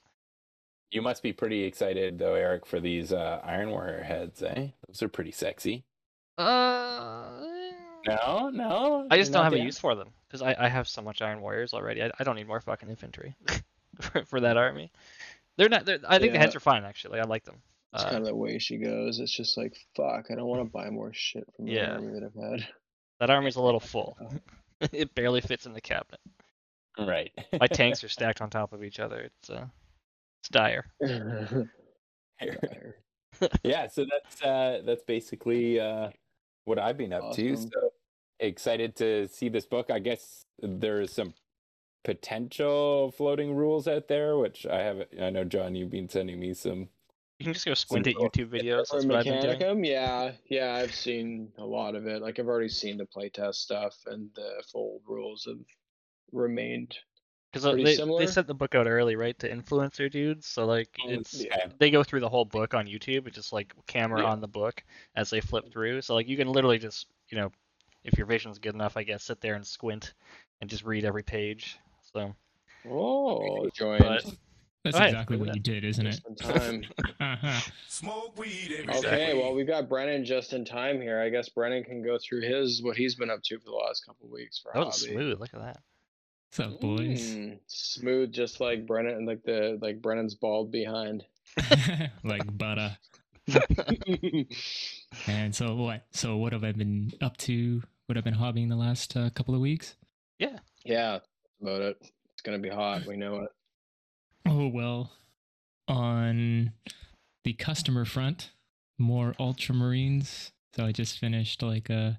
You 0.90 1.02
must 1.02 1.22
be 1.22 1.32
pretty 1.32 1.64
excited 1.64 2.18
though, 2.18 2.34
Eric, 2.34 2.64
for 2.64 2.80
these 2.80 3.12
uh, 3.12 3.40
Iron 3.44 3.70
Warrior 3.70 4.02
heads, 4.04 4.42
eh? 4.42 4.68
Those 4.86 5.02
are 5.02 5.08
pretty 5.08 5.32
sexy. 5.32 5.84
Uh, 6.38 7.42
No, 8.06 8.50
no. 8.50 9.06
I 9.10 9.16
just 9.16 9.32
don't 9.32 9.42
have 9.44 9.52
a 9.52 9.58
use 9.58 9.78
for 9.78 9.94
them 9.96 10.10
because 10.28 10.40
I, 10.42 10.54
I 10.58 10.68
have 10.68 10.86
so 10.88 11.02
much 11.02 11.20
Iron 11.22 11.40
Warriors 11.40 11.74
already. 11.74 12.02
I, 12.02 12.10
I 12.18 12.24
don't 12.24 12.36
need 12.36 12.46
more 12.46 12.60
fucking 12.60 12.88
infantry 12.88 13.34
for, 14.00 14.24
for 14.24 14.40
that 14.40 14.56
army. 14.56 14.92
They're 15.56 15.68
not. 15.68 15.86
They're, 15.86 15.98
I 16.06 16.18
think 16.18 16.32
the 16.32 16.38
heads 16.38 16.54
are 16.54 16.60
fine 16.60 16.84
actually. 16.84 17.18
I 17.18 17.24
like 17.24 17.44
them. 17.44 17.56
It's 17.96 18.04
Uh, 18.04 18.10
kind 18.10 18.20
of 18.22 18.26
the 18.26 18.34
way 18.36 18.58
she 18.58 18.76
goes. 18.76 19.18
It's 19.20 19.32
just 19.34 19.56
like, 19.56 19.74
fuck, 19.96 20.26
I 20.30 20.34
don't 20.34 20.46
want 20.46 20.60
to 20.62 20.70
buy 20.70 20.90
more 20.90 21.12
shit 21.14 21.44
from 21.56 21.64
the 21.64 21.72
Yeah. 21.72 21.92
army 21.94 22.12
that 22.12 22.24
I've 22.24 22.60
had. 22.60 22.68
that 23.20 23.30
army's 23.30 23.56
a 23.56 23.62
little 23.62 23.80
full. 23.80 24.16
it 24.92 25.14
barely 25.14 25.40
fits 25.40 25.64
in 25.66 25.72
the 25.72 25.80
cabinet. 25.80 26.20
Right. 26.98 27.32
My 27.58 27.66
tanks 27.66 28.04
are 28.04 28.08
stacked 28.10 28.42
on 28.42 28.50
top 28.50 28.72
of 28.74 28.84
each 28.84 29.00
other. 29.00 29.20
It's 29.20 29.48
uh, 29.50 29.66
it's 30.42 30.48
dire. 30.50 30.84
yeah, 33.62 33.86
so 33.88 34.04
that's 34.10 34.42
uh 34.42 34.80
that's 34.84 35.02
basically 35.04 35.80
uh 35.80 36.10
what 36.64 36.78
I've 36.78 36.96
been 36.98 37.12
up 37.12 37.32
to. 37.34 37.56
So 37.56 37.70
excited 38.40 38.96
to 38.96 39.28
see 39.28 39.48
this 39.48 39.66
book. 39.66 39.90
I 39.90 39.98
guess 39.98 40.44
there's 40.60 41.12
some 41.12 41.32
potential 42.04 43.10
floating 43.12 43.54
rules 43.54 43.88
out 43.88 44.08
there, 44.08 44.36
which 44.38 44.66
I 44.66 44.82
haven't 44.82 45.08
I 45.20 45.30
know 45.30 45.44
John 45.44 45.74
you've 45.74 45.90
been 45.90 46.08
sending 46.08 46.38
me 46.40 46.54
some 46.54 46.88
You 47.38 47.44
can 47.44 47.52
just 47.52 47.66
go 47.66 47.74
squint 47.74 48.06
at 48.06 48.14
YouTube 48.14 48.48
videos. 48.48 48.88
For 48.88 48.96
That's 48.96 49.06
what 49.06 49.16
I've 49.16 49.24
been 49.24 49.42
doing. 49.42 49.58
Mechanicum, 49.58 49.86
yeah, 49.86 50.32
yeah, 50.48 50.74
I've 50.74 50.94
seen 50.94 51.52
a 51.58 51.64
lot 51.64 51.94
of 51.94 52.06
it. 52.06 52.22
Like 52.22 52.38
I've 52.38 52.48
already 52.48 52.68
seen 52.70 52.96
the 52.96 53.04
playtest 53.04 53.56
stuff, 53.56 53.94
and 54.06 54.30
the 54.34 54.62
full 54.72 55.02
rules 55.06 55.44
have 55.44 55.58
remained. 56.32 56.96
Because 57.52 57.66
uh, 57.66 57.74
they, 57.74 57.94
similar? 57.94 58.20
they 58.20 58.26
sent 58.26 58.46
the 58.46 58.54
book 58.54 58.74
out 58.74 58.86
early, 58.86 59.16
right, 59.16 59.38
to 59.38 59.50
influencer 59.50 60.10
dudes. 60.10 60.46
So 60.46 60.64
like 60.64 60.88
mm, 61.06 61.18
it's 61.18 61.44
Yeah. 61.44 61.68
they 61.78 61.90
go 61.90 62.02
through 62.02 62.20
the 62.20 62.28
whole 62.28 62.44
book 62.46 62.72
on 62.72 62.86
YouTube. 62.86 63.26
It's 63.26 63.36
just 63.36 63.52
like 63.52 63.74
camera 63.86 64.22
Yeah. 64.22 64.28
on 64.28 64.40
the 64.40 64.48
book 64.48 64.82
as 65.14 65.28
they 65.28 65.40
flip 65.40 65.70
through. 65.70 66.00
So 66.02 66.14
like 66.14 66.28
you 66.28 66.36
can 66.38 66.48
literally 66.48 66.78
just 66.78 67.06
you 67.28 67.36
know, 67.38 67.52
if 68.04 68.16
your 68.16 68.26
vision's 68.26 68.58
good 68.58 68.74
enough, 68.74 68.96
I 68.96 69.02
guess, 69.02 69.24
sit 69.24 69.40
there 69.40 69.54
and 69.54 69.66
squint 69.66 70.14
and 70.60 70.70
just 70.70 70.84
read 70.84 71.04
every 71.04 71.22
page. 71.22 71.78
So 72.14 72.34
Oh, 72.88 73.68
joined. 73.74 73.98
But- 74.04 74.24
That's 74.86 74.94
Go 74.96 74.98
ahead, 75.00 75.14
exactly 75.14 75.36
what 75.36 75.48
at 75.50 75.56
you 75.56 75.60
did, 75.62 75.84
isn't 75.84 76.06
it? 76.06 76.10
just 76.10 76.26
in 76.26 76.34
time. 76.36 77.62
Smoke 77.88 78.38
weed 78.38 78.76
every 78.78 78.94
Okay, 78.98 79.26
day. 79.32 79.34
well 79.34 79.54
we've 79.54 79.66
got 79.66 79.88
Brennan 79.88 80.24
just 80.24 80.52
in 80.52 80.64
time 80.64 81.00
here. 81.00 81.20
I 81.20 81.28
guess 81.28 81.48
Brennan 81.48 81.84
can 81.84 82.02
go 82.04 82.18
through 82.18 82.42
his 82.42 82.82
what 82.82 82.96
he's 82.96 83.14
been 83.16 83.30
up 83.30 83.42
to 83.44 83.58
for 83.58 83.64
the 83.64 83.72
last 83.72 84.04
couple 84.06 84.28
weeks 84.28 84.58
for 84.58 84.70
that 84.74 84.86
was 84.86 85.00
hobby. 85.02 85.12
smooth. 85.14 85.40
Look 85.40 85.54
at 85.54 85.60
that. 85.60 85.78
What's 86.56 86.60
up, 86.74 86.80
boys? 86.80 87.30
Mm, 87.34 87.58
smooth, 87.66 88.32
just 88.32 88.60
like 88.60 88.86
Brennan, 88.86 89.26
like 89.26 89.42
the 89.42 89.78
like 89.82 90.00
Brennan's 90.00 90.34
bald 90.34 90.70
behind. 90.70 91.24
like 92.24 92.56
butter. 92.56 92.96
And 95.28 95.54
so 95.54 95.74
what? 95.74 96.04
So 96.12 96.36
what 96.36 96.52
have 96.52 96.64
I 96.64 96.72
been 96.72 97.12
up 97.20 97.36
to? 97.38 97.82
What 98.06 98.16
I've 98.18 98.24
been 98.24 98.34
hobbying 98.34 98.68
the 98.68 98.76
last 98.76 99.16
uh, 99.16 99.30
couple 99.30 99.54
of 99.54 99.60
weeks? 99.60 99.96
yeah, 100.38 100.58
yeah, 100.84 101.18
about 101.60 101.80
it. 101.82 101.96
It's 102.32 102.42
gonna 102.42 102.58
be 102.58 102.68
hot. 102.68 103.06
We 103.06 103.16
know 103.16 103.40
it. 103.40 103.48
Oh 104.48 104.68
well, 104.68 105.10
on 105.88 106.72
the 107.44 107.52
customer 107.52 108.04
front, 108.04 108.52
more 108.98 109.34
Ultramarines. 109.40 110.52
So 110.74 110.84
I 110.84 110.92
just 110.92 111.18
finished 111.18 111.62
like 111.62 111.90
uh 111.90 112.12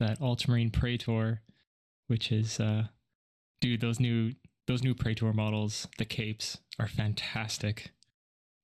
that 0.00 0.20
Ultramarine 0.20 0.70
Praetor, 0.70 1.40
which 2.08 2.30
is 2.30 2.60
uh 2.60 2.84
dude 3.60 3.80
those 3.80 3.98
new 3.98 4.32
those 4.66 4.82
new 4.82 4.94
Praetor 4.94 5.32
models, 5.32 5.88
the 5.96 6.04
capes 6.04 6.58
are 6.78 6.88
fantastic. 6.88 7.92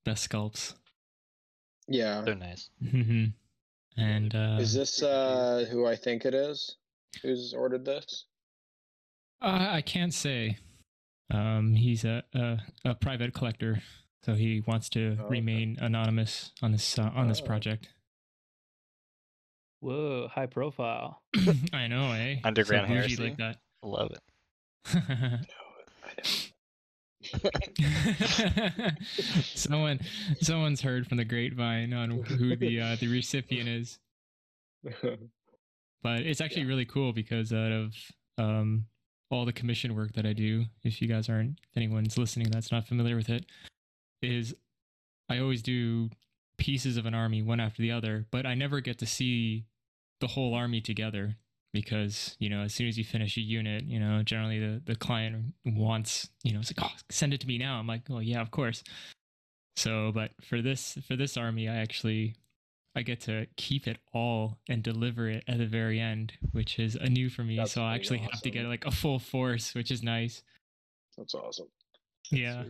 Best 0.05 0.29
sculpts. 0.29 0.75
Yeah. 1.87 2.21
They're 2.21 2.35
nice. 2.35 2.69
Mm-hmm. 2.83 3.25
And 3.99 4.35
uh 4.35 4.57
Is 4.59 4.73
this 4.73 5.01
uh 5.01 5.65
who 5.71 5.87
I 5.87 5.95
think 5.95 6.25
it 6.25 6.35
is? 6.35 6.75
Who's 7.23 7.53
ordered 7.53 7.85
this? 7.85 8.25
Uh, 9.41 9.67
I 9.71 9.81
can't 9.81 10.13
say. 10.13 10.57
Um, 11.31 11.75
he's 11.75 12.03
a, 12.05 12.23
a 12.33 12.59
a 12.85 12.95
private 12.95 13.33
collector, 13.33 13.81
so 14.23 14.33
he 14.33 14.61
wants 14.67 14.89
to 14.89 15.17
Oh, 15.19 15.23
okay. 15.25 15.31
remain 15.31 15.77
anonymous 15.79 16.51
on 16.61 16.71
this 16.73 16.99
uh, 16.99 17.09
on 17.15 17.27
this 17.27 17.41
Oh. 17.41 17.45
project. 17.45 17.89
Whoa, 19.79 20.27
high 20.29 20.45
profile. 20.45 21.21
I 21.73 21.87
know, 21.87 22.11
eh? 22.13 22.37
Underground 22.43 22.87
bougie 22.87 22.99
heresy. 22.99 23.23
like 23.23 23.37
that. 23.37 23.57
I 23.83 23.87
love 23.87 24.11
it. 24.11 24.21
someone 29.55 29.99
someone's 30.41 30.81
heard 30.81 31.07
from 31.07 31.17
the 31.17 31.25
grapevine 31.25 31.93
on 31.93 32.11
who 32.23 32.55
the 32.55 32.79
uh, 32.81 32.95
the 32.99 33.07
recipient 33.07 33.69
is, 33.69 33.99
but 36.03 36.21
it's 36.21 36.41
actually 36.41 36.65
really 36.65 36.85
cool 36.85 37.13
because 37.13 37.53
out 37.53 37.71
of 37.71 37.93
um 38.37 38.85
all 39.29 39.45
the 39.45 39.53
commission 39.53 39.95
work 39.95 40.13
that 40.13 40.25
I 40.25 40.33
do, 40.33 40.65
if 40.83 41.01
you 41.01 41.07
guys 41.07 41.29
aren't 41.29 41.59
if 41.63 41.77
anyone's 41.77 42.17
listening 42.17 42.49
that's 42.49 42.71
not 42.71 42.87
familiar 42.87 43.15
with 43.15 43.29
it, 43.29 43.45
is 44.21 44.55
I 45.29 45.39
always 45.39 45.61
do 45.61 46.09
pieces 46.57 46.97
of 46.97 47.05
an 47.05 47.13
army 47.13 47.41
one 47.41 47.59
after 47.59 47.81
the 47.81 47.91
other, 47.91 48.25
but 48.31 48.45
I 48.45 48.53
never 48.53 48.79
get 48.79 48.99
to 48.99 49.05
see 49.05 49.65
the 50.21 50.27
whole 50.27 50.53
army 50.53 50.81
together 50.81 51.35
because 51.73 52.35
you 52.39 52.49
know 52.49 52.61
as 52.61 52.73
soon 52.73 52.87
as 52.87 52.97
you 52.97 53.03
finish 53.03 53.35
a 53.35 53.41
unit 53.41 53.83
you 53.85 53.99
know 53.99 54.21
generally 54.21 54.59
the, 54.59 54.81
the 54.85 54.95
client 54.95 55.53
wants 55.65 56.29
you 56.43 56.53
know 56.53 56.59
it's 56.59 56.71
like 56.77 56.87
oh 56.87 56.95
send 57.09 57.33
it 57.33 57.41
to 57.41 57.47
me 57.47 57.57
now. 57.57 57.79
I'm 57.79 57.87
like 57.87 58.03
oh 58.09 58.19
yeah 58.19 58.41
of 58.41 58.51
course. 58.51 58.83
So 59.75 60.11
but 60.13 60.31
for 60.43 60.61
this 60.61 60.97
for 61.07 61.15
this 61.15 61.35
army 61.35 61.67
i 61.67 61.75
actually 61.75 62.35
i 62.95 63.01
get 63.01 63.21
to 63.21 63.47
keep 63.57 63.87
it 63.87 63.97
all 64.13 64.59
and 64.69 64.83
deliver 64.83 65.27
it 65.27 65.43
at 65.47 65.57
the 65.57 65.65
very 65.65 65.99
end 65.99 66.33
which 66.51 66.79
is 66.79 66.95
a 66.95 67.09
new 67.09 67.29
for 67.29 67.43
me. 67.43 67.57
That's 67.57 67.71
so 67.73 67.83
i 67.83 67.95
actually 67.95 68.19
have 68.19 68.41
to 68.41 68.49
get 68.49 68.65
like 68.65 68.85
a 68.85 68.91
full 68.91 69.19
force 69.19 69.73
which 69.73 69.91
is 69.91 70.03
nice. 70.03 70.43
That's 71.17 71.33
awesome. 71.35 71.67
yeah. 72.31 72.63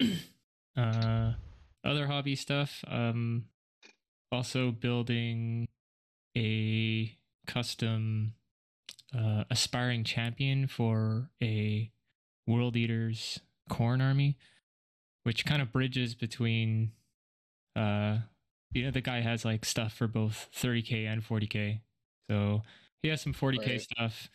uh 0.76 1.32
other 1.84 2.06
hobby 2.06 2.34
stuff 2.34 2.84
um 2.88 3.44
also 4.32 4.70
building 4.72 5.68
a 6.36 7.16
custom 7.46 8.34
uh, 9.16 9.44
aspiring 9.48 10.02
champion 10.02 10.66
for 10.66 11.30
a 11.40 11.90
world 12.46 12.76
eaters 12.76 13.38
Khorne 13.70 14.02
army 14.02 14.36
which 15.22 15.46
kind 15.46 15.62
of 15.62 15.72
bridges 15.72 16.14
between 16.14 16.92
uh 17.76 18.18
you 18.74 18.84
know 18.84 18.90
the 18.90 19.00
guy 19.00 19.20
has 19.20 19.44
like 19.44 19.64
stuff 19.64 19.94
for 19.94 20.06
both 20.08 20.48
30k 20.54 21.06
and 21.06 21.22
40k 21.22 21.82
so 22.30 22.62
he 23.02 23.08
has 23.10 23.20
some 23.22 23.34
40k 23.34 23.72
Right. 23.72 23.80
stuff. 23.80 24.30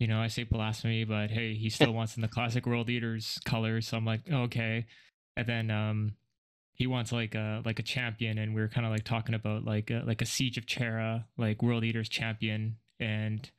You 0.00 0.08
know 0.08 0.20
i 0.20 0.26
say 0.28 0.42
blasphemy 0.44 1.04
but 1.04 1.30
hey 1.30 1.54
he 1.54 1.70
still 1.78 1.92
wants 1.92 2.16
in 2.16 2.22
the 2.22 2.28
classic 2.28 2.66
world 2.66 2.90
eaters 2.90 3.38
colors 3.44 3.88
so 3.88 3.96
i'm 3.96 4.04
like 4.04 4.22
okay. 4.30 4.86
And 5.36 5.46
then 5.46 5.70
um 5.70 6.16
he 6.74 6.86
wants 6.86 7.12
like 7.12 7.34
a 7.34 7.62
like 7.64 7.78
a 7.78 7.82
champion. 7.82 8.38
And 8.38 8.54
we 8.54 8.60
were 8.60 8.68
kind 8.68 8.86
of 8.86 8.92
like 8.92 9.04
talking 9.04 9.34
about 9.34 9.64
like 9.64 9.90
a, 9.90 10.02
like 10.06 10.22
a 10.22 10.26
siege 10.26 10.58
of 10.58 10.66
Terra 10.66 11.26
like 11.38 11.62
world 11.62 11.84
eaters 11.84 12.08
champion. 12.08 12.76
And 13.00 13.50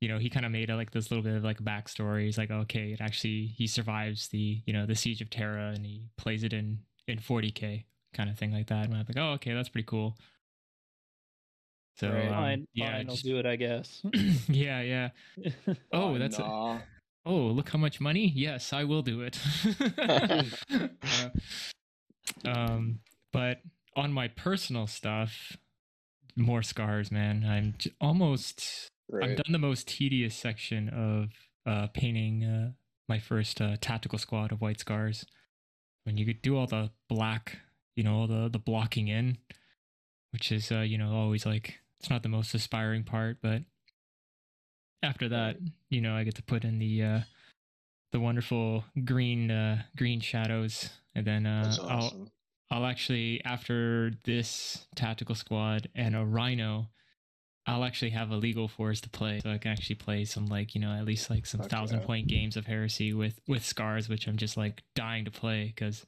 you 0.00 0.08
know 0.08 0.18
he 0.18 0.30
kind 0.30 0.44
of 0.46 0.52
made 0.52 0.70
it 0.70 0.76
like 0.76 0.90
this 0.92 1.10
little 1.10 1.22
bit 1.24 1.36
of 1.36 1.44
like 1.44 1.60
a 1.60 1.64
backstory. 1.64 2.24
He's 2.24 2.38
like 2.38 2.50
okay 2.50 2.92
it 2.92 3.00
actually 3.00 3.46
he 3.56 3.66
survives 3.66 4.28
the 4.28 4.62
you 4.66 4.72
know 4.72 4.86
the 4.86 4.94
siege 4.96 5.20
of 5.22 5.30
Terra 5.30 5.70
and 5.74 5.86
he 5.86 6.08
plays 6.18 6.44
it 6.44 6.52
in 6.52 6.80
in 7.08 7.18
40k 7.18 7.84
kind 8.14 8.28
of 8.30 8.38
thing 8.38 8.52
like 8.52 8.66
that 8.68 8.84
and 8.86 8.94
i'm 8.94 9.04
like 9.08 9.16
oh 9.16 9.32
okay 9.32 9.52
that's 9.54 9.68
pretty 9.68 9.86
cool. 9.86 10.16
So 11.96 12.08
Right. 12.10 12.24
um, 12.28 12.30
fine, 12.30 12.66
yeah 12.74 12.92
fine, 12.96 13.08
I'll 13.10 13.16
do 13.16 13.38
it, 13.38 13.46
I 13.46 13.56
guess. 13.56 14.02
yeah 14.48 14.80
yeah. 14.80 15.08
Oh 15.92 16.18
that's 16.18 16.38
a, 16.38 16.42
oh 17.26 17.36
look 17.48 17.68
how 17.68 17.78
much 17.78 18.00
money? 18.00 18.32
Yes 18.34 18.72
i 18.72 18.84
will 18.84 19.02
do 19.02 19.20
it. 19.22 19.38
Uh, 22.44 22.48
um 22.48 22.98
but 23.32 23.60
on 23.96 24.12
my 24.12 24.28
personal 24.28 24.86
stuff 24.86 25.56
more 26.36 26.62
scars 26.62 27.10
man. 27.12 27.44
I'm 27.44 27.74
j- 27.78 27.92
almost 28.00 28.88
i've 29.22 29.36
done 29.36 29.52
the 29.52 29.58
most 29.58 29.86
tedious 29.88 30.34
section 30.34 30.88
of 30.88 31.30
uh 31.70 31.88
painting 31.88 32.44
uh 32.44 32.72
my 33.08 33.18
first 33.18 33.60
uh, 33.60 33.76
tactical 33.80 34.18
squad 34.18 34.52
of 34.52 34.60
white 34.62 34.80
scars. 34.80 35.26
When 36.04 36.16
you 36.16 36.24
could 36.24 36.40
do 36.40 36.56
all 36.56 36.66
the 36.66 36.90
black 37.08 37.58
you 37.96 38.02
know 38.02 38.14
all 38.14 38.26
the 38.26 38.48
the 38.48 38.58
blocking 38.58 39.08
in 39.08 39.38
which 40.32 40.50
is 40.52 40.70
uh 40.72 40.80
you 40.80 40.98
know 40.98 41.12
always 41.12 41.44
like 41.46 41.80
it's 42.00 42.10
not 42.10 42.22
the 42.22 42.28
most 42.28 42.54
aspiring 42.54 43.04
part 43.04 43.38
but 43.42 43.62
after 45.02 45.28
that 45.28 45.56
you 45.90 46.00
know 46.00 46.14
i 46.14 46.24
get 46.24 46.34
to 46.34 46.42
put 46.42 46.64
in 46.64 46.78
the 46.78 47.02
uh 47.02 47.20
the 48.12 48.20
wonderful 48.20 48.84
green 49.04 49.50
uh 49.50 49.82
green 49.96 50.20
shadows 50.20 50.90
and 51.14 51.26
then 51.26 51.46
uh 51.46 51.62
That's 51.64 51.78
i'll. 51.80 52.28
I'll 52.72 52.86
actually 52.86 53.42
after 53.44 54.12
this 54.24 54.86
tactical 54.96 55.34
squad 55.34 55.90
and 55.94 56.16
a 56.16 56.24
rhino, 56.24 56.88
I'll 57.66 57.84
actually 57.84 58.10
have 58.10 58.30
a 58.30 58.36
legal 58.36 58.66
force 58.66 59.02
to 59.02 59.10
play, 59.10 59.40
so 59.42 59.50
I 59.50 59.58
can 59.58 59.72
actually 59.72 59.96
play 59.96 60.24
some 60.24 60.46
like 60.46 60.74
you 60.74 60.80
know 60.80 60.90
at 60.90 61.04
least 61.04 61.28
like 61.28 61.44
some 61.44 61.60
Fuck 61.60 61.68
thousand 61.68 62.00
yeah. 62.00 62.06
point 62.06 62.28
games 62.28 62.56
of 62.56 62.64
heresy 62.64 63.12
with 63.12 63.38
with 63.46 63.62
scars, 63.62 64.08
which 64.08 64.26
I'm 64.26 64.38
just 64.38 64.56
like 64.56 64.82
dying 64.94 65.26
to 65.26 65.30
play 65.30 65.66
because 65.66 66.06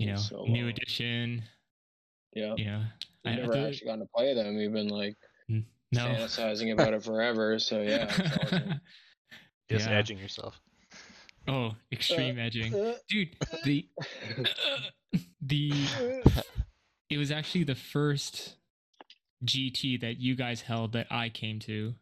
you 0.00 0.06
know 0.12 0.16
So 0.16 0.44
new 0.44 0.62
long. 0.62 0.70
edition, 0.70 1.42
Yeah. 2.34 2.54
you 2.56 2.64
know. 2.64 2.82
I've 3.24 3.30
I- 3.30 3.30
I 3.32 3.36
never 3.36 3.66
actually 3.68 3.86
gotten 3.86 4.00
to 4.00 4.08
play 4.14 4.34
them. 4.34 4.56
We've 4.56 4.72
been 4.72 4.88
like 4.88 5.14
mm, 5.50 5.64
no. 5.92 6.00
fantasizing 6.06 6.72
about 6.76 6.94
it 6.94 7.02
forever. 7.04 7.58
So 7.58 7.82
yeah. 7.82 8.06
It's 8.08 8.42
awesome. 8.42 8.80
Just 9.70 9.88
Yeah. 9.88 9.96
edging 9.98 10.18
yourself. 10.18 10.58
oh, 11.48 11.74
extreme 11.92 12.38
uh, 12.38 12.42
edging, 12.42 12.74
uh, 12.74 12.94
dude. 13.08 13.36
Uh. 13.42 13.56
The 13.64 13.88
the 15.42 15.72
it 17.10 17.18
was 17.18 17.30
actually 17.30 17.64
the 17.64 17.74
first 17.74 18.56
GT 19.44 20.00
that 20.00 20.18
you 20.18 20.34
guys 20.34 20.62
held 20.62 20.92
that 20.92 21.06
I 21.10 21.28
came 21.28 21.58
to. 21.60 21.94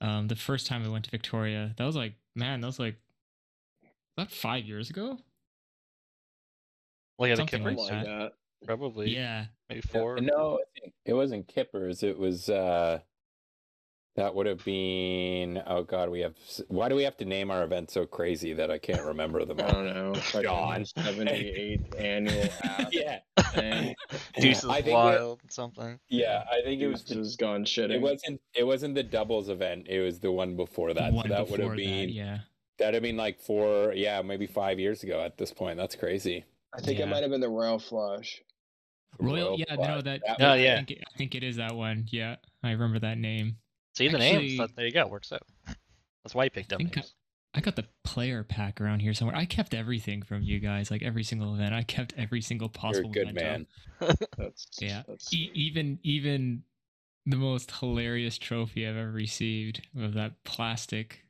Um, 0.00 0.28
the 0.28 0.36
first 0.36 0.66
time 0.66 0.84
I 0.84 0.88
went 0.88 1.04
to 1.06 1.10
Victoria, 1.10 1.74
that 1.76 1.84
was 1.84 1.96
like, 1.96 2.14
man, 2.36 2.60
that 2.60 2.66
was 2.68 2.78
like 2.78 2.96
about 4.16 4.30
five 4.30 4.64
years 4.64 4.90
ago. 4.90 5.18
Like 7.18 7.30
at 7.30 7.34
a 7.34 7.36
Something 7.38 7.60
Kippers? 7.64 7.78
Something 7.78 7.96
like 7.96 8.06
that. 8.06 8.32
Probably. 8.64 9.14
Yeah, 9.14 9.46
Maybe 9.68 9.80
four. 9.82 10.20
No, 10.20 10.58
I 10.60 10.80
think 10.80 10.94
it 11.04 11.12
wasn't 11.14 11.46
Kippers. 11.48 12.02
It 12.02 12.18
was 12.18 12.48
uh 12.48 13.00
that 14.16 14.34
would 14.34 14.46
have 14.46 14.64
been 14.64 15.62
oh 15.68 15.84
god, 15.84 16.10
we 16.10 16.20
have 16.20 16.34
why 16.66 16.88
do 16.88 16.96
we 16.96 17.04
have 17.04 17.16
to 17.18 17.24
name 17.24 17.52
our 17.52 17.62
event 17.62 17.88
so 17.90 18.04
crazy 18.04 18.52
that 18.54 18.68
I 18.68 18.78
can't 18.78 19.04
remember 19.04 19.44
them 19.44 19.60
I 19.60 19.62
all? 19.62 19.72
don't 19.72 19.94
know. 19.94 20.14
fucking 20.14 20.42
John. 20.42 20.82
78th 20.82 22.00
annual 22.00 22.48
yeah. 22.90 23.18
thing. 23.52 23.94
Deuces 24.40 24.64
I 24.68 24.76
think 24.82 24.88
it- 24.88 24.92
Wild 24.94 25.40
something. 25.50 26.00
yeah, 26.08 26.42
I 26.50 26.62
think 26.64 26.82
it 26.82 26.88
was 26.88 27.02
Deuces 27.02 27.14
the, 27.14 27.20
has 27.20 27.36
gone 27.36 27.64
shitting. 27.64 27.92
it 27.94 28.00
wasn't 28.00 28.40
it 28.54 28.64
wasn't 28.64 28.96
the 28.96 29.04
doubles 29.04 29.48
event. 29.48 29.86
It 29.88 30.00
was 30.00 30.18
the 30.18 30.32
one 30.32 30.56
before 30.56 30.94
that. 30.94 31.12
one 31.12 31.28
so 31.28 31.34
that 31.34 31.48
would 31.48 31.60
have 31.60 31.76
been 31.76 32.08
that, 32.08 32.12
yeah. 32.12 32.38
that'd 32.78 32.94
have 32.94 33.02
been 33.04 33.16
like 33.16 33.38
four, 33.38 33.92
yeah, 33.94 34.20
maybe 34.22 34.46
five 34.48 34.80
years 34.80 35.04
ago 35.04 35.20
at 35.20 35.38
this 35.38 35.52
point. 35.52 35.76
That's 35.76 35.94
crazy. 35.94 36.44
I 36.76 36.80
think 36.80 36.98
Yeah. 36.98 37.06
it 37.06 37.08
might 37.08 37.22
have 37.22 37.30
been 37.30 37.40
the 37.40 37.48
Royal 37.48 37.78
Flush. 37.78 38.40
Royal, 39.18 39.34
Royal 39.48 39.58
yeah, 39.58 39.74
Flush. 39.74 39.88
no, 39.88 40.00
that. 40.02 40.20
That 40.26 40.36
Oh, 40.40 40.52
was- 40.52 40.60
yeah. 40.60 40.72
I 40.74 40.76
think, 40.76 40.90
it, 40.92 41.04
I 41.14 41.16
think 41.18 41.34
it 41.34 41.42
is 41.42 41.56
that 41.56 41.74
one. 41.74 42.06
Yeah, 42.10 42.36
I 42.62 42.70
remember 42.72 42.98
that 43.00 43.18
name. 43.18 43.56
See 43.96 44.08
the 44.08 44.18
Actually- 44.18 44.56
names. 44.58 44.70
There 44.76 44.86
you 44.86 44.92
go. 44.92 45.06
Works 45.06 45.32
out. 45.32 45.42
That's 46.24 46.34
why 46.34 46.44
you 46.44 46.50
picked 46.50 46.72
up 46.72 46.78
think 46.78 46.94
names. 46.96 47.14
I 47.54 47.60
got 47.60 47.76
the 47.76 47.86
player 48.04 48.44
pack 48.44 48.80
around 48.80 49.00
here 49.00 49.14
somewhere. 49.14 49.34
I 49.36 49.46
kept 49.46 49.72
everything 49.74 50.20
from 50.22 50.42
you 50.42 50.60
guys, 50.60 50.90
like 50.90 51.02
every 51.02 51.24
single 51.24 51.54
event. 51.54 51.72
I 51.74 51.82
kept 51.82 52.12
every 52.18 52.42
single 52.42 52.66
You're 52.66 52.78
a 52.78 52.92
possible. 52.92 53.10
good 53.10 53.34
memento. 53.34 53.66
man. 54.00 54.16
That's 54.36 54.66
Yeah. 54.80 55.02
That's 55.08 55.32
E- 55.32 55.50
even 55.54 55.98
even 56.02 56.62
the 57.24 57.36
most 57.36 57.70
hilarious 57.72 58.36
trophy 58.38 58.86
I've 58.86 58.96
ever 58.96 59.10
received 59.10 59.86
of 59.98 60.14
that 60.14 60.44
plastic 60.44 61.24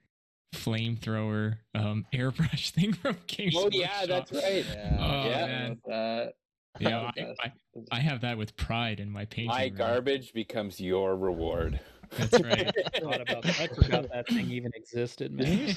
flamethrower 0.54 1.58
um, 1.74 2.06
airbrush 2.14 2.70
thing 2.70 2.92
from 2.92 3.16
Games 3.26 3.54
Oh 3.56 3.68
yeah, 3.72 4.00
Workshop. 4.02 4.08
that's 4.08 4.32
right. 4.32 4.64
yeah. 4.68 4.96
Oh, 5.00 5.28
Yeah. 5.28 5.46
man. 5.46 5.78
That. 5.86 6.32
Yeah, 6.80 7.10
I. 7.18 7.34
I, 7.42 7.52
I 7.90 7.98
have 8.00 8.20
that 8.20 8.38
with 8.38 8.54
pride 8.56 9.00
in 9.00 9.10
my 9.10 9.24
painting. 9.24 9.48
My 9.48 9.64
room. 9.64 9.74
garbage 9.74 10.32
becomes 10.32 10.78
your 10.80 11.16
reward. 11.16 11.80
That's 12.16 12.40
right. 12.40 12.70
Forgot 12.94 13.20
about 13.22 13.42
that. 13.42 13.60
I 13.60 13.66
forgot 13.66 14.08
that 14.12 14.28
thing 14.28 14.48
even 14.52 14.70
existed, 14.76 15.32
man. 15.32 15.74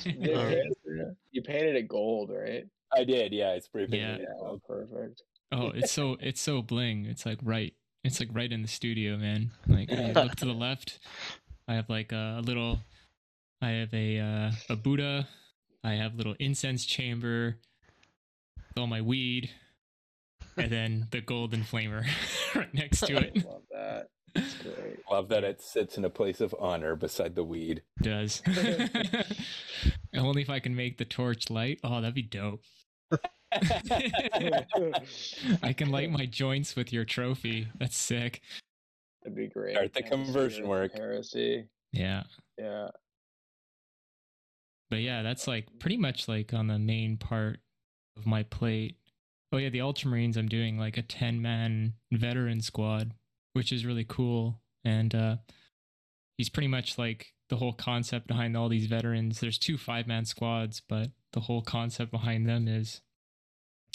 You 1.32 1.42
painted- 1.42 1.76
it 1.76 1.88
gold, 1.88 2.30
right? 2.32 2.66
I 2.96 3.04
did, 3.04 3.32
yeah. 3.34 3.54
It's 3.54 3.68
pretty 3.68 3.98
Yeah. 3.98 4.18
big. 4.18 4.28
Yeah, 4.42 4.56
perfect. 4.68 5.24
Oh, 5.52 5.70
it's 5.70 5.92
so 5.92 6.18
it's 6.20 6.42
so 6.42 6.62
bling. 6.62 7.06
It's 7.06 7.26
like 7.26 7.40
right. 7.42 7.74
It's 8.04 8.20
like 8.20 8.30
right 8.32 8.52
in 8.52 8.62
the 8.62 8.68
studio, 8.68 9.18
man. 9.18 9.52
Like 9.68 9.92
I 9.92 10.12
look 10.12 10.36
to 10.36 10.46
the 10.46 10.54
left. 10.54 11.00
I 11.68 11.74
have 11.76 11.90
like 11.90 12.12
a, 12.12 12.42
little. 12.46 12.80
I 13.62 13.70
have 13.70 13.94
a 13.94 14.20
uh, 14.20 14.52
a 14.70 14.76
Buddha. 14.76 15.28
I 15.84 15.94
have 15.94 16.14
a 16.14 16.18
little 16.18 16.36
incense 16.40 16.86
chamber. 16.86 17.58
All 18.78 18.88
my 18.88 19.02
weed, 19.02 19.52
and 20.58 20.72
then 20.72 21.08
the 21.12 21.22
golden 21.22 21.62
flamer 21.64 22.06
right 22.56 22.74
next 22.74 23.02
to 23.08 23.18
it. 23.18 23.46
Love 23.46 23.64
that. 23.72 24.08
That's 24.34 24.54
great. 24.56 25.00
Love 25.12 25.28
that 25.30 25.44
it 25.44 25.62
sits 25.62 25.98
in 25.98 26.06
a 26.06 26.10
place 26.10 26.40
of 26.40 26.56
honor 26.58 26.96
beside 26.96 27.36
the 27.36 27.44
weed. 27.44 27.84
does. 28.02 28.42
Only 30.16 30.42
if 30.42 30.50
I 30.50 30.60
can 30.60 30.76
make 30.76 30.98
the 30.98 31.06
torch 31.06 31.50
light. 31.50 31.80
Oh, 31.84 32.00
that'd 32.00 32.16
be 32.16 32.22
dope. 32.22 32.62
I 35.62 35.74
can 35.74 35.90
light 35.90 36.10
my 36.12 36.26
joints 36.26 36.78
with 36.78 36.94
your 36.94 37.04
trophy. 37.04 37.68
That's 37.78 37.98
sick. 37.98 38.42
That'd 39.24 39.36
be 39.36 39.48
great. 39.48 39.76
Start 39.76 39.94
the 39.94 40.04
conversion 40.04 40.68
work. 40.68 40.94
Heresy. 40.96 41.68
Yeah. 41.92 42.24
Yeah. 42.58 42.88
But 44.92 45.02
yeah, 45.02 45.24
that's 45.24 45.48
like 45.48 45.68
pretty 45.80 45.98
much 45.98 46.28
like 46.28 46.54
on 46.54 46.68
the 46.68 46.78
main 46.78 47.16
part 47.18 47.62
of 48.18 48.28
my 48.28 48.44
plate. 48.44 48.98
Oh 49.54 49.58
yeah, 49.58 49.70
the 49.70 49.80
Ultramarines 49.80 50.36
I'm 50.36 50.50
doing 50.50 50.78
like 50.78 50.98
a 50.98 51.02
10 51.02 51.42
man 51.42 51.94
veteran 52.12 52.62
squad, 52.62 53.14
which 53.54 53.72
is 53.72 53.86
really 53.86 54.06
cool. 54.08 54.60
And 54.84 55.16
uh 55.16 55.38
he's 56.38 56.50
pretty 56.50 56.68
much 56.68 56.98
like 56.98 57.34
the 57.50 57.56
whole 57.56 57.74
concept 57.74 58.28
behind 58.28 58.58
all 58.58 58.68
these 58.68 58.88
veterans. 58.88 59.40
There's 59.40 59.58
two 59.58 59.78
five 59.78 60.08
man 60.08 60.26
squads, 60.26 60.82
but 60.88 61.12
the 61.32 61.42
whole 61.42 61.62
concept 61.62 62.12
behind 62.12 62.48
them 62.48 62.68
is 62.68 63.02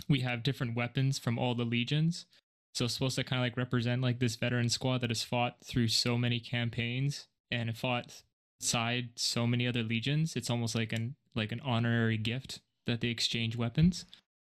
we 0.09 0.21
have 0.21 0.43
different 0.43 0.77
weapons 0.77 1.19
from 1.19 1.39
all 1.39 1.55
the 1.55 1.65
legions. 1.65 2.25
So 2.73 2.87
it's 2.87 2.95
supposed 2.95 3.17
to 3.17 3.25
kind 3.25 3.41
of 3.41 3.45
like 3.45 3.57
represent 3.59 4.01
like 4.01 4.19
this 4.19 4.37
veteran 4.37 4.71
squad 4.71 5.03
that 5.03 5.11
has 5.11 5.23
fought 5.23 5.57
through 5.63 5.89
so 5.89 6.17
many 6.17 6.41
campaigns 6.41 7.27
and 7.51 7.77
fought 7.77 8.23
side 8.61 9.11
so 9.17 9.47
many 9.47 9.67
other 9.67 9.83
legions. 9.83 10.37
It's 10.37 10.51
almost 10.51 10.75
like 10.75 10.93
an 10.93 11.17
like 11.35 11.53
an 11.53 11.61
honorary 11.61 12.17
gift 12.17 12.61
that 12.87 13.01
they 13.01 13.09
exchange 13.09 13.57
weapons. 13.57 14.07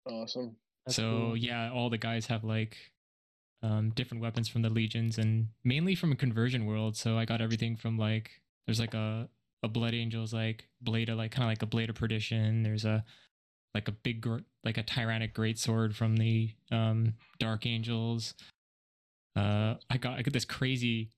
Awesome. 0.05 0.55
That's 0.85 0.95
so 0.95 1.03
cool. 1.03 1.37
yeah, 1.37 1.71
all 1.71 1.89
the 1.89 1.97
guys 1.97 2.27
have 2.27 2.43
like 2.43 2.77
um, 3.63 3.89
different 3.91 4.21
weapons 4.21 4.47
from 4.47 4.61
the 4.61 4.69
legions 4.69 5.17
and 5.17 5.47
mainly 5.63 5.95
from 5.95 6.11
a 6.11 6.15
conversion 6.15 6.65
world. 6.65 6.95
So 6.95 7.17
I 7.17 7.25
got 7.25 7.41
everything 7.41 7.75
from 7.75 7.97
like 7.97 8.31
there's 8.65 8.79
like 8.79 8.93
a 8.93 9.29
a 9.63 9.67
blood 9.67 9.93
angels 9.95 10.33
like 10.33 10.67
blade 10.81 11.09
of 11.09 11.17
like 11.17 11.31
kind 11.31 11.43
of 11.43 11.49
like 11.49 11.63
a 11.63 11.67
blade 11.67 11.89
of 11.89 11.95
perdition. 11.95 12.63
There's 12.63 12.85
a 12.85 13.03
like 13.73 13.87
a 13.87 13.91
big 13.91 14.25
like 14.63 14.77
a 14.77 14.83
Terranic 14.83 15.33
greatsword 15.33 15.95
from 15.95 16.17
the 16.17 16.51
um, 16.71 17.13
dark 17.39 17.65
angels. 17.65 18.33
Uh, 19.35 19.75
I 19.89 19.97
got 19.97 20.17
I 20.17 20.21
got 20.21 20.33
this 20.33 20.45
crazy. 20.45 21.11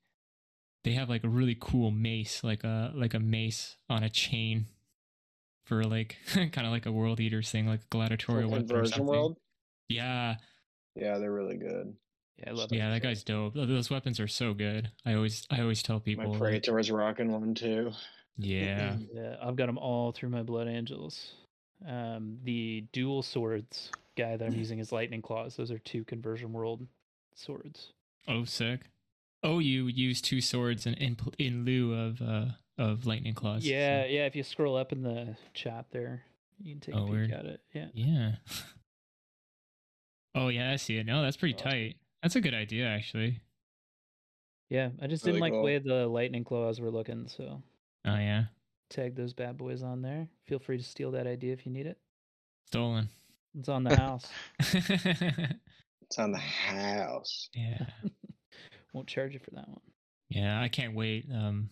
They 0.83 0.93
have 0.93 1.09
like 1.09 1.23
a 1.23 1.29
really 1.29 1.57
cool 1.59 1.91
mace, 1.91 2.43
like 2.43 2.63
a 2.63 2.91
like 2.95 3.13
a 3.13 3.19
mace 3.19 3.75
on 3.89 4.03
a 4.03 4.09
chain, 4.09 4.65
for 5.65 5.83
like 5.83 6.17
kind 6.33 6.65
of 6.65 6.71
like 6.71 6.85
a 6.85 6.91
world 6.91 7.19
eaters 7.19 7.51
thing, 7.51 7.67
like 7.67 7.79
a 7.81 7.83
For 7.83 7.87
gladiatorial 7.89 8.49
weapon 8.49 8.65
or 8.65 8.67
Conversion 8.67 8.91
something. 8.93 9.05
World. 9.07 9.37
Yeah, 9.89 10.35
Yeah, 10.95 11.17
they're 11.17 11.31
really 11.33 11.57
good. 11.57 11.95
Yeah, 12.37 12.49
I 12.51 12.53
love 12.53 12.71
yeah, 12.71 12.87
it. 12.87 12.91
that 12.91 13.01
guy's 13.03 13.23
dope. 13.23 13.53
Those 13.55 13.89
weapons 13.89 14.19
are 14.19 14.27
so 14.27 14.53
good. 14.53 14.91
I 15.05 15.15
always, 15.15 15.45
I 15.49 15.59
always 15.61 15.83
tell 15.83 15.97
My 15.97 16.01
people. 16.01 16.29
like, 16.31 16.39
Praetor 16.39 16.79
is 16.79 16.89
rocking 16.91 17.31
one 17.31 17.53
too. 17.53 17.91
yeah, 18.37 18.95
Yeah, 19.13 19.35
I've 19.43 19.57
got 19.57 19.65
them 19.65 19.77
all 19.77 20.11
through 20.13 20.29
my 20.29 20.43
Blood 20.43 20.67
Angels. 20.69 21.33
Um, 21.85 22.37
the 22.43 22.85
dual 22.93 23.23
swords 23.23 23.91
guy 24.17 24.37
that 24.37 24.45
I'm 24.45 24.53
using 24.57 24.79
is 24.79 24.91
Lightning 24.93 25.21
Claws. 25.21 25.57
Those 25.57 25.71
are 25.71 25.79
two 25.79 26.03
Conversion 26.05 26.53
World 26.53 26.87
swords. 27.35 27.91
oh 28.27 28.45
sick. 28.45 28.81
Oh, 29.43 29.59
you 29.59 29.85
use 29.87 30.21
two 30.21 30.41
swords 30.41 30.85
in 30.85 30.93
in, 30.95 31.17
in 31.37 31.65
lieu 31.65 31.93
of 31.93 32.21
uh 32.21 32.45
of 32.77 33.05
lightning 33.05 33.33
claws. 33.33 33.63
so- 33.63 33.69
Yeah, 33.69 34.05
yeah. 34.05 34.25
If 34.25 34.35
you 34.35 34.43
scroll 34.43 34.75
up 34.77 34.91
in 34.91 35.01
the 35.03 35.35
chat 35.53 35.85
there, 35.91 36.23
you 36.61 36.73
can 36.73 36.81
take 36.81 36.95
Oh, 36.95 36.99
a 36.99 37.05
peek 37.05 37.11
weird. 37.11 37.31
at 37.31 37.45
it. 37.45 37.61
Yeah. 37.73 37.87
Yeah. 37.93 38.31
oh 40.35 40.47
yeah, 40.49 40.71
I 40.71 40.75
see 40.77 40.97
it. 40.97 41.05
No, 41.05 41.21
that's 41.21 41.37
pretty 41.37 41.55
Awesome. 41.55 41.69
tight. 41.71 41.95
That's 42.21 42.35
a 42.35 42.41
good 42.41 42.53
idea, 42.53 42.85
actually. 42.87 43.41
Yeah, 44.69 44.89
I 45.01 45.07
just 45.07 45.25
Really 45.25 45.37
didn't 45.37 45.41
like 45.41 45.51
cool. 45.53 45.61
the 45.61 45.65
way 45.65 45.79
the 45.79 46.07
lightning 46.07 46.43
claws 46.43 46.79
were 46.79 46.91
looking, 46.91 47.27
so 47.27 47.61
Oh 48.05 48.15
yeah, 48.15 48.45
tag 48.89 49.15
those 49.15 49.33
bad 49.33 49.57
boys 49.57 49.81
on 49.83 50.01
there. 50.01 50.27
Feel 50.47 50.59
free 50.59 50.77
to 50.77 50.83
steal 50.83 51.11
that 51.11 51.27
idea 51.27 51.53
if 51.53 51.65
you 51.65 51.71
need 51.71 51.85
it. 51.87 51.97
stolen. 52.67 53.09
It's 53.57 53.67
on 53.69 53.83
the 53.83 53.95
house. 53.97 54.27
It's 56.01 56.17
on 56.17 56.31
the 56.31 56.37
house. 56.39 57.49
yeah, 57.53 57.85
Won't 58.93 59.07
charge 59.07 59.33
you 59.33 59.39
for 59.39 59.51
that 59.51 59.67
one. 59.67 59.81
yeah. 60.29 60.59
I 60.61 60.67
can't 60.67 60.95
wait. 60.95 61.25
Um, 61.33 61.69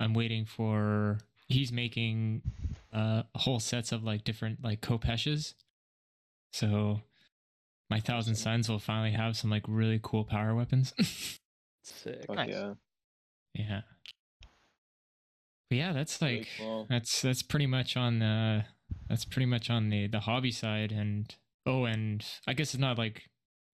I'm 0.00 0.14
waiting 0.14 0.44
for. 0.44 1.18
He's 1.48 1.72
making 1.72 2.42
uh 2.92 3.22
whole 3.34 3.60
sets 3.60 3.92
of 3.92 4.02
like 4.04 4.24
different 4.24 4.62
like 4.64 4.80
khopeshes. 4.80 5.54
So, 6.52 7.00
my 7.90 8.00
thousand 8.00 8.32
Awesome. 8.34 8.42
sons 8.44 8.68
will 8.68 8.78
finally 8.78 9.10
have 9.12 9.36
some 9.36 9.50
like 9.50 9.64
really 9.68 10.00
cool 10.02 10.24
power 10.24 10.54
weapons. 10.54 10.94
Sick. 11.82 12.24
Fuck 12.26 12.36
Nice. 12.36 12.48
yeah. 12.50 12.74
yeah. 13.54 13.80
But 15.70 15.78
yeah, 15.78 15.92
that's 15.92 16.20
Really 16.20 16.38
like 16.38 16.48
cool. 16.58 16.86
that's 16.88 17.22
that's 17.22 17.42
pretty 17.42 17.66
much 17.66 17.96
on 17.96 18.18
the 18.20 18.64
that's 19.08 19.24
pretty 19.24 19.46
much 19.46 19.70
on 19.70 19.88
the 19.90 20.06
the 20.06 20.20
hobby 20.20 20.50
side 20.50 20.92
and 20.92 21.34
oh 21.66 21.84
and 21.84 22.24
I 22.46 22.52
guess 22.54 22.74
it's 22.74 22.80
not 22.80 22.98
like 22.98 23.24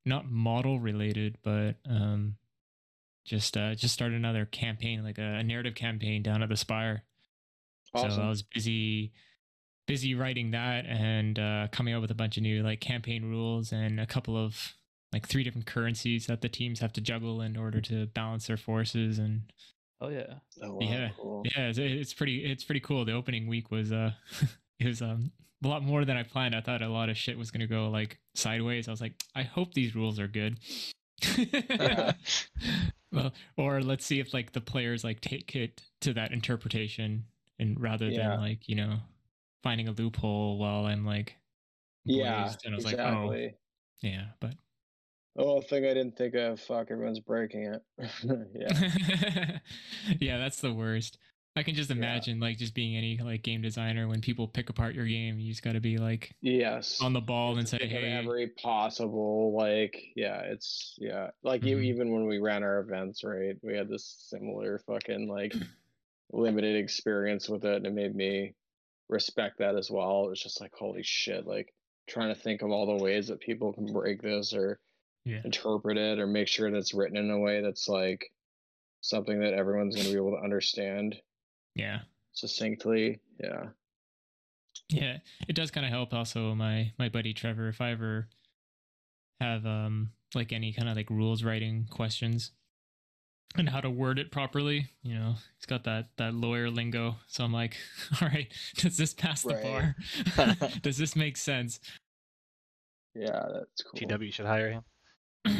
not 0.04 0.30
model 0.30 0.80
related 0.80 1.38
but 1.42 1.76
um 1.88 2.36
just 3.24 3.56
uh 3.56 3.74
just 3.74 3.94
started 3.94 4.16
another 4.16 4.44
campaign 4.46 5.04
like 5.04 5.18
a, 5.18 5.38
a 5.38 5.42
narrative 5.42 5.74
campaign 5.74 6.22
down 6.22 6.42
at 6.42 6.48
the 6.48 6.56
Spire. 6.56 7.04
So 7.96 8.22
I 8.22 8.28
was 8.28 8.42
busy 8.42 9.12
busy 9.86 10.14
writing 10.14 10.52
that 10.52 10.86
and 10.86 11.38
uh 11.38 11.68
coming 11.72 11.94
up 11.94 12.00
with 12.00 12.10
a 12.10 12.14
bunch 12.14 12.36
of 12.36 12.42
new 12.42 12.62
like 12.62 12.80
campaign 12.80 13.24
rules 13.24 13.72
and 13.72 13.98
a 14.00 14.06
couple 14.06 14.36
of 14.36 14.74
like 15.12 15.26
three 15.26 15.42
different 15.42 15.66
currencies 15.66 16.26
that 16.26 16.40
the 16.40 16.48
teams 16.48 16.78
have 16.80 16.92
to 16.92 17.00
juggle 17.00 17.40
in 17.40 17.56
order 17.56 17.80
to 17.80 18.06
balance 18.06 18.46
their 18.46 18.56
forces 18.56 19.18
and 19.18 19.42
Oh 20.02 20.08
yeah. 20.08 20.34
Oh, 20.62 20.76
wow, 20.76 20.78
yeah, 20.80 21.08
cool. 21.14 21.42
yeah, 21.44 21.68
it's, 21.68 21.78
it's 21.78 22.14
pretty. 22.14 22.38
It's 22.50 22.64
pretty 22.64 22.80
cool. 22.80 23.04
The 23.04 23.12
opening 23.12 23.46
week 23.48 23.70
was 23.70 23.92
uh, 23.92 24.12
it 24.78 24.86
was 24.86 25.02
um 25.02 25.30
a 25.62 25.68
lot 25.68 25.82
more 25.82 26.06
than 26.06 26.16
I 26.16 26.22
planned. 26.22 26.54
I 26.54 26.62
thought 26.62 26.80
a 26.80 26.88
lot 26.88 27.10
of 27.10 27.18
shit 27.18 27.36
was 27.36 27.50
gonna 27.50 27.66
go 27.66 27.90
like 27.90 28.18
sideways. 28.34 28.88
I 28.88 28.92
was 28.92 29.02
like, 29.02 29.12
I 29.34 29.42
hope 29.42 29.74
these 29.74 29.94
rules 29.94 30.18
are 30.18 30.26
good, 30.26 30.58
Yeah. 30.66 30.84
well, 33.12 33.32
or 33.56 33.80
let's 33.82 34.04
see 34.06 34.20
if 34.20 34.32
like 34.34 34.52
the 34.52 34.60
players 34.60 35.04
like 35.04 35.20
take 35.20 35.54
it 35.56 35.82
to 36.00 36.12
that 36.14 36.32
interpretation, 36.32 37.24
and 37.58 37.80
rather 37.80 38.06
Yeah. 38.06 38.30
than 38.30 38.40
like 38.40 38.68
you 38.68 38.76
know 38.76 38.98
finding 39.62 39.88
a 39.88 39.92
loophole 39.92 40.58
while 40.58 40.86
I'm 40.86 41.04
like 41.04 41.36
Yeah, 42.04 42.52
and 42.64 42.74
I 42.74 42.76
was 42.76 42.84
like, 42.84 42.98
oh. 42.98 43.30
exactly. 43.30 43.54
oh 43.54 44.08
yeah, 44.08 44.24
but 44.40 44.54
Oh, 45.36 45.60
thing 45.60 45.84
I 45.84 45.94
didn't 45.94 46.16
think 46.16 46.34
of. 46.34 46.60
Fuck, 46.60 46.90
everyone's 46.90 47.20
breaking 47.20 47.72
it. 47.72 47.82
yeah. 48.54 49.58
yeah, 50.20 50.38
that's 50.38 50.60
the 50.60 50.72
worst. 50.74 51.18
I 51.56 51.62
can 51.62 51.74
just 51.74 51.90
Yeah. 51.90 51.96
imagine 51.96 52.38
like 52.40 52.58
just 52.58 52.74
being 52.74 52.96
any 52.96 53.18
like 53.18 53.42
game 53.42 53.60
designer 53.60 54.06
when 54.08 54.20
people 54.20 54.46
pick 54.46 54.70
apart 54.70 54.94
your 54.94 55.06
game, 55.06 55.38
you 55.40 55.50
just 55.50 55.62
got 55.62 55.72
to 55.72 55.80
be 55.80 55.98
like 55.98 56.32
Yes. 56.40 57.00
on 57.00 57.12
the 57.12 57.20
ball 57.20 57.58
and 57.58 57.68
say, 57.68 57.78
hey, 57.86 58.12
every 58.12 58.48
possible 58.48 59.52
like 59.56 60.00
yeah 60.14 60.40
it's 60.40 60.94
yeah 60.98 61.30
like 61.42 61.62
Mhm. 61.62 61.82
even 61.84 62.12
when 62.12 62.26
we 62.26 62.38
ran 62.38 62.62
our 62.62 62.78
events 62.80 63.24
right 63.24 63.56
we 63.62 63.74
had 63.76 63.88
this 63.88 64.04
similar 64.28 64.78
fucking 64.80 65.28
like 65.28 65.52
limited 66.32 66.76
experience 66.76 67.48
with 67.48 67.64
it 67.64 67.76
and 67.76 67.86
it 67.86 67.92
made 67.94 68.14
me 68.14 68.54
respect 69.08 69.58
that 69.58 69.74
as 69.74 69.90
well 69.90 70.30
It's 70.30 70.42
just 70.42 70.60
like 70.60 70.72
holy 70.72 71.02
shit 71.02 71.46
like 71.46 71.74
trying 72.06 72.32
to 72.32 72.40
think 72.40 72.62
of 72.62 72.70
all 72.70 72.86
the 72.86 73.02
ways 73.02 73.26
that 73.28 73.40
people 73.40 73.72
can 73.72 73.92
break 73.92 74.22
this 74.22 74.54
or 74.54 74.78
Yeah. 75.24 75.40
interpret 75.44 75.98
it 75.98 76.18
or 76.20 76.26
make 76.28 76.46
sure 76.48 76.70
that 76.70 76.76
it's 76.76 76.94
written 76.94 77.16
in 77.16 77.30
a 77.30 77.38
way 77.38 77.60
that's 77.60 77.88
like 77.88 78.32
something 79.00 79.40
that 79.40 79.52
everyone's 79.54 79.96
going 79.96 80.06
to 80.06 80.12
be 80.12 80.16
able 80.18 80.36
to 80.36 80.44
understand 80.44 81.16
yeah, 81.74 82.00
succinctly 82.32 83.20
yeah 83.38 83.66
yeah, 84.88 85.18
it 85.48 85.54
does 85.54 85.70
kind 85.70 85.86
of 85.86 85.92
help. 85.92 86.12
Also, 86.12 86.54
my 86.54 86.92
my 86.98 87.08
buddy 87.08 87.32
Trevor, 87.32 87.68
if 87.68 87.80
I 87.80 87.92
ever 87.92 88.28
have 89.40 89.64
um 89.64 90.10
like 90.34 90.52
any 90.52 90.72
kind 90.72 90.88
of 90.88 90.96
like 90.96 91.10
rules 91.10 91.42
writing 91.44 91.86
questions 91.90 92.50
and 93.56 93.68
how 93.68 93.80
to 93.80 93.90
word 93.90 94.18
it 94.18 94.30
properly, 94.30 94.90
you 95.02 95.14
know, 95.14 95.34
he's 95.56 95.66
got 95.66 95.84
that 95.84 96.08
that 96.16 96.34
lawyer 96.34 96.70
lingo. 96.70 97.16
So 97.28 97.44
I'm 97.44 97.52
like, 97.52 97.76
all 98.20 98.28
right, 98.28 98.52
does 98.76 98.96
this 98.96 99.14
pass 99.14 99.42
the 99.42 99.54
Right. 99.54 99.62
bar? 99.62 99.96
does 100.82 100.98
this 100.98 101.14
make 101.16 101.36
sense? 101.36 101.80
yeah 103.14 103.44
that's 103.52 103.82
cool 103.82 103.98
tw 104.08 104.32
should 104.32 104.46
hire 104.46 104.70
him. 104.70 104.82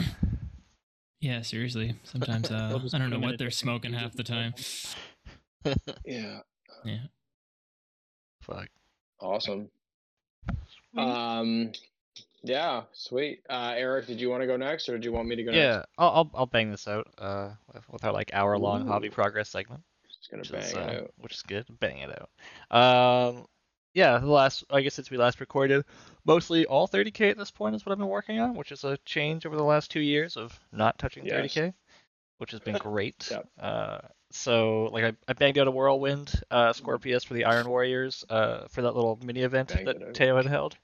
Yeah, 1.20 1.42
seriously. 1.42 1.94
Sometimes 2.04 2.50
uh, 2.50 2.54
I 2.54 2.68
don't 2.70 2.80
put 2.80 2.92
know 2.94 3.04
'em 3.06 3.12
in 3.12 3.20
what 3.20 3.38
they're 3.38 3.50
smoking 3.50 3.92
half 3.92 4.12
the 4.12 4.18
the 4.18 4.22
time. 4.24 4.54
yeah 6.04 6.40
Yeah. 6.84 6.98
Fuck. 8.42 8.68
Awesome. 9.20 9.68
Um, 10.96 11.72
yeah, 12.42 12.82
sweet. 12.92 13.42
Uh, 13.50 13.74
Eric, 13.76 14.06
did 14.06 14.20
you 14.20 14.30
want 14.30 14.42
to 14.42 14.46
go 14.46 14.56
next, 14.56 14.88
or 14.88 14.92
did 14.92 15.04
you 15.04 15.12
want 15.12 15.28
me 15.28 15.36
to 15.36 15.44
go 15.44 15.52
Yeah, 15.52 15.76
next? 15.76 15.88
I'll, 15.98 16.08
I'll 16.08 16.30
I'll 16.34 16.46
bang 16.46 16.70
this 16.70 16.88
out. 16.88 17.06
Uh, 17.18 17.50
with, 17.72 17.88
with 17.90 18.04
our 18.04 18.12
like 18.12 18.30
hour 18.32 18.58
long 18.58 18.86
hobby 18.86 19.10
progress 19.10 19.50
segment. 19.50 19.82
Just 20.08 20.30
gonna 20.30 20.40
which 20.40 20.52
bang 20.52 20.62
is, 20.62 20.72
it 20.72 20.78
uh, 20.78 21.02
out. 21.02 21.14
which 21.18 21.34
is 21.34 21.42
good. 21.42 21.66
Bang 21.80 21.98
it 21.98 22.10
out. 22.70 22.76
Um, 22.76 23.46
yeah, 23.92 24.18
the 24.18 24.26
last 24.26 24.64
I 24.70 24.80
guess 24.80 24.94
since 24.94 25.10
we 25.10 25.18
last 25.18 25.38
recorded, 25.40 25.84
mostly 26.24 26.64
all 26.64 26.88
30k 26.88 27.30
at 27.30 27.36
this 27.36 27.50
point 27.50 27.74
is 27.74 27.84
what 27.84 27.92
I've 27.92 27.98
been 27.98 28.08
working 28.08 28.40
on, 28.40 28.54
which 28.54 28.72
is 28.72 28.84
a 28.84 28.96
change 29.04 29.44
over 29.44 29.56
the 29.56 29.62
last 29.64 29.90
two 29.90 30.00
years 30.00 30.36
of 30.36 30.58
not 30.72 30.98
touching 30.98 31.26
Yes. 31.26 31.54
30k, 31.54 31.74
which 32.40 32.52
has 32.52 32.60
been 32.60 32.76
great. 32.76 33.30
Uh, 33.60 33.98
so 34.30 34.88
like 34.92 35.04
I, 35.04 35.12
I 35.28 35.32
banged 35.34 35.58
out 35.58 35.66
a 35.66 35.70
whirlwind 35.70 36.32
uh, 36.50 36.72
Scorpius 36.72 37.24
for 37.24 37.34
the 37.34 37.44
Iron 37.44 37.68
Warriors 37.68 38.24
uh, 38.30 38.68
for 38.68 38.82
that 38.82 38.94
little 38.94 39.18
mini 39.22 39.40
event 39.40 39.68
that. 39.68 40.14
Teo 40.14 40.36
had 40.36 40.46
held. 40.46 40.76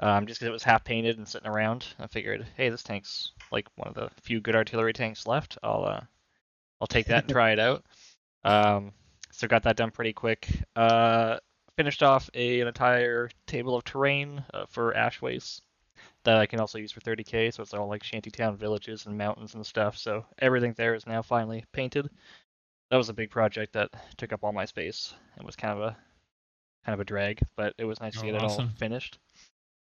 Um, 0.00 0.26
just 0.26 0.40
because 0.40 0.48
it 0.48 0.52
was 0.52 0.62
half 0.64 0.84
painted 0.84 1.16
and 1.16 1.28
sitting 1.28 1.48
around, 1.48 1.86
I 1.98 2.06
figured, 2.06 2.46
hey, 2.56 2.68
this 2.70 2.82
tank's 2.82 3.32
like 3.52 3.66
one 3.76 3.88
of 3.88 3.94
the 3.94 4.10
few 4.22 4.40
good 4.40 4.56
artillery 4.56 4.92
tanks 4.92 5.26
left. 5.26 5.58
I'll 5.62 5.84
uh, 5.84 6.00
I'll 6.80 6.88
take 6.88 7.06
that 7.06 7.24
and 7.24 7.32
try 7.32 7.52
it 7.52 7.58
out. 7.58 7.84
Um, 8.44 8.92
so 9.32 9.48
got 9.48 9.64
that 9.64 9.76
done 9.76 9.90
pretty 9.90 10.12
quick. 10.12 10.48
Uh, 10.76 11.38
finished 11.76 12.04
off 12.04 12.30
a, 12.32 12.60
an 12.60 12.68
entire 12.68 13.28
table 13.48 13.74
of 13.74 13.82
terrain 13.82 14.44
uh, 14.54 14.66
for 14.68 14.96
Ash 14.96 15.20
Wastes 15.20 15.62
that 16.26 16.38
I 16.38 16.46
can 16.46 16.60
also 16.60 16.78
use 16.78 16.92
for 16.92 17.00
30k. 17.00 17.50
So 17.50 17.62
it's 17.62 17.74
all 17.74 17.88
like 17.88 18.04
shantytown 18.04 18.56
villages 18.58 19.06
and 19.06 19.18
mountains 19.18 19.54
and 19.54 19.66
stuff. 19.66 19.96
So 19.98 20.26
everything 20.38 20.74
there 20.76 20.94
is 20.94 21.06
now 21.06 21.22
finally 21.22 21.64
painted. 21.72 22.10
That 22.90 22.98
was 22.98 23.08
a 23.10 23.14
big 23.14 23.30
project 23.30 23.72
that 23.74 23.90
took 24.18 24.32
up 24.32 24.44
all 24.44 24.52
my 24.52 24.66
space 24.66 25.14
and 25.36 25.46
was 25.46 25.56
kind 25.56 25.74
of 25.78 25.82
a 25.84 25.96
kind 26.84 26.94
of 26.94 27.00
a 27.00 27.04
drag, 27.04 27.40
but 27.56 27.74
it 27.78 27.84
was 27.84 28.00
nice 28.00 28.18
to 28.20 28.24
Oh, 28.24 28.26
get 28.26 28.36
it 28.36 28.44
all 28.44 28.66
finished. 28.78 29.18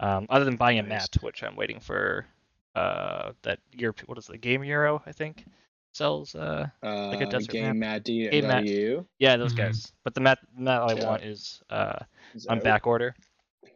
Um, 0.01 0.26
other 0.30 0.45
than 0.45 0.57
buying 0.57 0.78
a 0.78 0.83
Nice. 0.83 1.09
mat, 1.09 1.16
which 1.20 1.43
I'm 1.43 1.57
waiting 1.57 1.80
for 1.80 2.26
uh, 2.74 3.33
that 3.43 3.61
Europe, 3.72 4.01
what 4.07 4.18
is 4.18 4.26
the 4.26 4.39
Game 4.39 4.64
Euro, 4.64 5.03
I 5.07 5.12
think, 5.12 5.47
sells 5.93 6.35
uh, 6.35 6.66
Uh, 6.83 7.14
a 7.20 7.26
desert 7.26 7.49
game 7.49 7.78
Matt 7.78 8.05
D. 8.05 8.28
Game 8.30 8.47
Matt. 8.47 8.64
W 8.64 9.07
yeah, 9.18 9.37
those 9.37 9.53
Mhm. 9.53 9.55
guys. 9.55 9.93
But 10.05 10.14
the 10.14 10.20
mat, 10.20 10.39
mat 10.57 10.83
I 10.83 10.95
Yeah. 10.95 11.03
want 11.07 11.22
is 11.22 11.62
uh, 11.70 11.99
is 12.35 12.47
on 12.49 12.61
back 12.61 12.87
order 12.87 13.14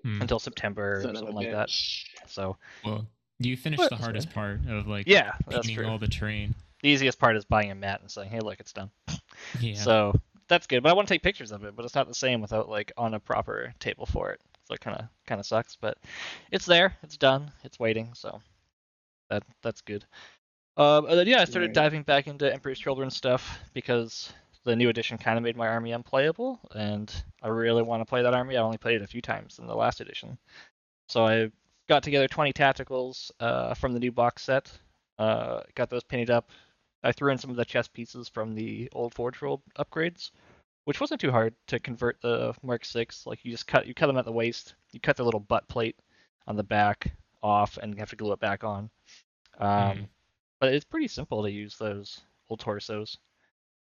Hmm. 0.02 0.20
until 0.22 0.38
September 0.38 0.98
or 0.98 1.02
Son 1.02 1.10
of 1.10 1.16
a 1.16 1.18
something 1.18 1.34
like 1.36 1.50
that. 1.50 1.70
So 2.28 2.56
Well, 2.84 3.06
you 3.38 3.56
finished 3.56 3.80
What? 3.80 3.90
the 3.90 3.96
hardest 3.96 4.30
part 4.32 4.60
of 4.68 4.86
like 4.86 5.06
yeah, 5.08 5.32
that's 5.46 5.66
painting 5.66 5.76
true. 5.76 5.86
all 5.86 5.98
the 5.98 6.08
terrain. 6.08 6.54
The 6.82 6.88
easiest 6.90 7.18
part 7.18 7.36
is 7.36 7.44
buying 7.44 7.70
a 7.70 7.74
mat 7.74 8.00
and 8.00 8.10
saying, 8.10 8.30
"Hey, 8.30 8.40
look, 8.40 8.60
it's 8.60 8.72
done." 8.72 8.90
Yeah. 9.60 9.74
So 9.74 10.14
that's 10.48 10.66
good. 10.66 10.82
But 10.82 10.90
I 10.90 10.92
want 10.92 11.08
to 11.08 11.14
take 11.14 11.22
pictures 11.22 11.52
of 11.52 11.64
it, 11.64 11.74
but 11.74 11.84
it's 11.84 11.94
not 11.94 12.06
the 12.08 12.14
same 12.14 12.40
without 12.40 12.68
like 12.68 12.92
on 12.96 13.14
a 13.14 13.20
proper 13.20 13.74
table 13.80 14.06
for 14.06 14.30
it. 14.30 14.40
So 14.64 14.74
it 14.74 14.80
kind 14.80 14.96
of 14.98 15.06
kind 15.26 15.40
of 15.40 15.46
sucks, 15.46 15.76
but 15.76 15.98
it's 16.50 16.66
there. 16.66 16.96
It's 17.02 17.16
done. 17.16 17.50
It's 17.64 17.78
waiting. 17.78 18.12
So 18.14 18.40
that 19.30 19.42
that's 19.62 19.80
good. 19.80 20.04
Um, 20.76 21.06
and 21.06 21.18
then 21.18 21.26
yeah, 21.26 21.40
I 21.40 21.44
started 21.46 21.68
Right. 21.68 21.74
diving 21.74 22.02
back 22.02 22.26
into 22.26 22.52
Emperor's 22.52 22.78
Children 22.78 23.10
stuff 23.10 23.58
because 23.72 24.32
the 24.66 24.76
new 24.76 24.88
edition 24.90 25.16
kind 25.16 25.38
of 25.38 25.44
made 25.44 25.56
my 25.56 25.68
army 25.68 25.92
unplayable, 25.92 26.60
and 26.74 27.10
I 27.42 27.48
really 27.48 27.82
want 27.82 28.00
to 28.02 28.04
play 28.04 28.22
that 28.22 28.34
army. 28.34 28.56
I 28.56 28.62
only 28.62 28.78
played 28.78 28.96
it 28.96 29.04
a 29.04 29.06
few 29.06 29.22
times 29.22 29.58
in 29.58 29.66
the 29.66 29.74
last 29.74 30.00
edition, 30.00 30.36
so 31.08 31.24
I 31.26 31.50
got 31.88 32.02
together 32.02 32.26
20 32.28 32.52
tacticals 32.52 33.30
uh, 33.40 33.74
from 33.74 33.92
the 33.92 34.00
new 34.00 34.12
box 34.12 34.42
set. 34.42 34.70
Uh, 35.18 35.62
got 35.76 35.88
those 35.88 36.02
painted 36.04 36.30
up. 36.30 36.50
I 37.02 37.12
threw 37.12 37.30
in 37.30 37.38
some 37.38 37.50
of 37.50 37.56
the 37.56 37.64
chess 37.64 37.86
pieces 37.88 38.28
from 38.28 38.54
the 38.54 38.88
old 38.92 39.14
Forge 39.14 39.40
World 39.40 39.62
upgrades, 39.78 40.32
which 40.84 41.00
wasn't 41.00 41.20
too 41.20 41.30
hard 41.30 41.54
to 41.68 41.78
convert 41.78 42.20
the 42.20 42.54
Mark 42.62 42.84
Six. 42.84 43.24
Like 43.26 43.44
you 43.44 43.52
just 43.52 43.66
cut 43.66 43.86
you 43.86 43.94
cut 43.94 44.08
them 44.08 44.18
at 44.18 44.24
the 44.24 44.32
waist, 44.32 44.74
you 44.92 45.00
cut 45.00 45.16
the 45.16 45.24
little 45.24 45.40
butt 45.40 45.66
plate 45.68 45.96
on 46.48 46.56
the 46.56 46.64
back 46.64 47.12
off, 47.42 47.78
and 47.80 47.94
you 47.94 47.98
have 48.00 48.10
to 48.10 48.16
glue 48.16 48.32
it 48.32 48.40
back 48.40 48.64
on. 48.64 48.90
Um, 49.58 49.68
Mhm. 49.68 50.08
But 50.58 50.72
it's 50.72 50.84
pretty 50.84 51.08
simple 51.08 51.42
to 51.42 51.50
use 51.50 51.76
those 51.76 52.22
old 52.48 52.60
torsos. 52.60 53.18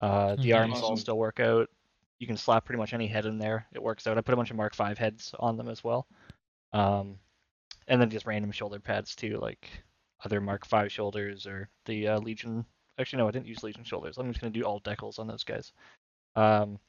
Uh, 0.01 0.35
the 0.35 0.53
arms 0.53 0.79
all 0.79 0.97
still 0.97 1.17
work 1.17 1.39
out. 1.39 1.69
You 2.19 2.27
can 2.27 2.37
slap 2.37 2.65
pretty 2.65 2.79
much 2.79 2.93
any 2.93 3.07
head 3.07 3.25
in 3.25 3.37
there. 3.37 3.65
It 3.73 3.81
works 3.81 4.07
out. 4.07 4.17
I 4.17 4.21
put 4.21 4.33
a 4.33 4.37
bunch 4.37 4.51
of 4.51 4.57
Mark 4.57 4.75
Five 4.75 4.97
heads 4.97 5.33
on 5.39 5.57
them 5.57 5.67
as 5.67 5.83
well. 5.83 6.07
Um, 6.73 7.17
and 7.87 8.01
then 8.01 8.09
just 8.09 8.25
random 8.25 8.51
shoulder 8.51 8.79
pads 8.79 9.15
too, 9.15 9.37
like 9.41 9.67
other 10.23 10.39
Mark 10.39 10.65
Five 10.65 10.91
shoulders 10.91 11.45
or 11.45 11.69
the 11.85 12.07
uh, 12.07 12.19
Legion. 12.19 12.65
Actually, 12.99 13.17
no, 13.17 13.27
I 13.27 13.31
didn't 13.31 13.47
use 13.47 13.63
Legion 13.63 13.83
shoulders. 13.83 14.17
I'm 14.17 14.27
just 14.27 14.39
gonna 14.39 14.51
do 14.51 14.63
all 14.63 14.81
decals 14.81 15.19
on 15.19 15.27
those 15.27 15.43
guys. 15.43 15.71
Um, 16.35 16.79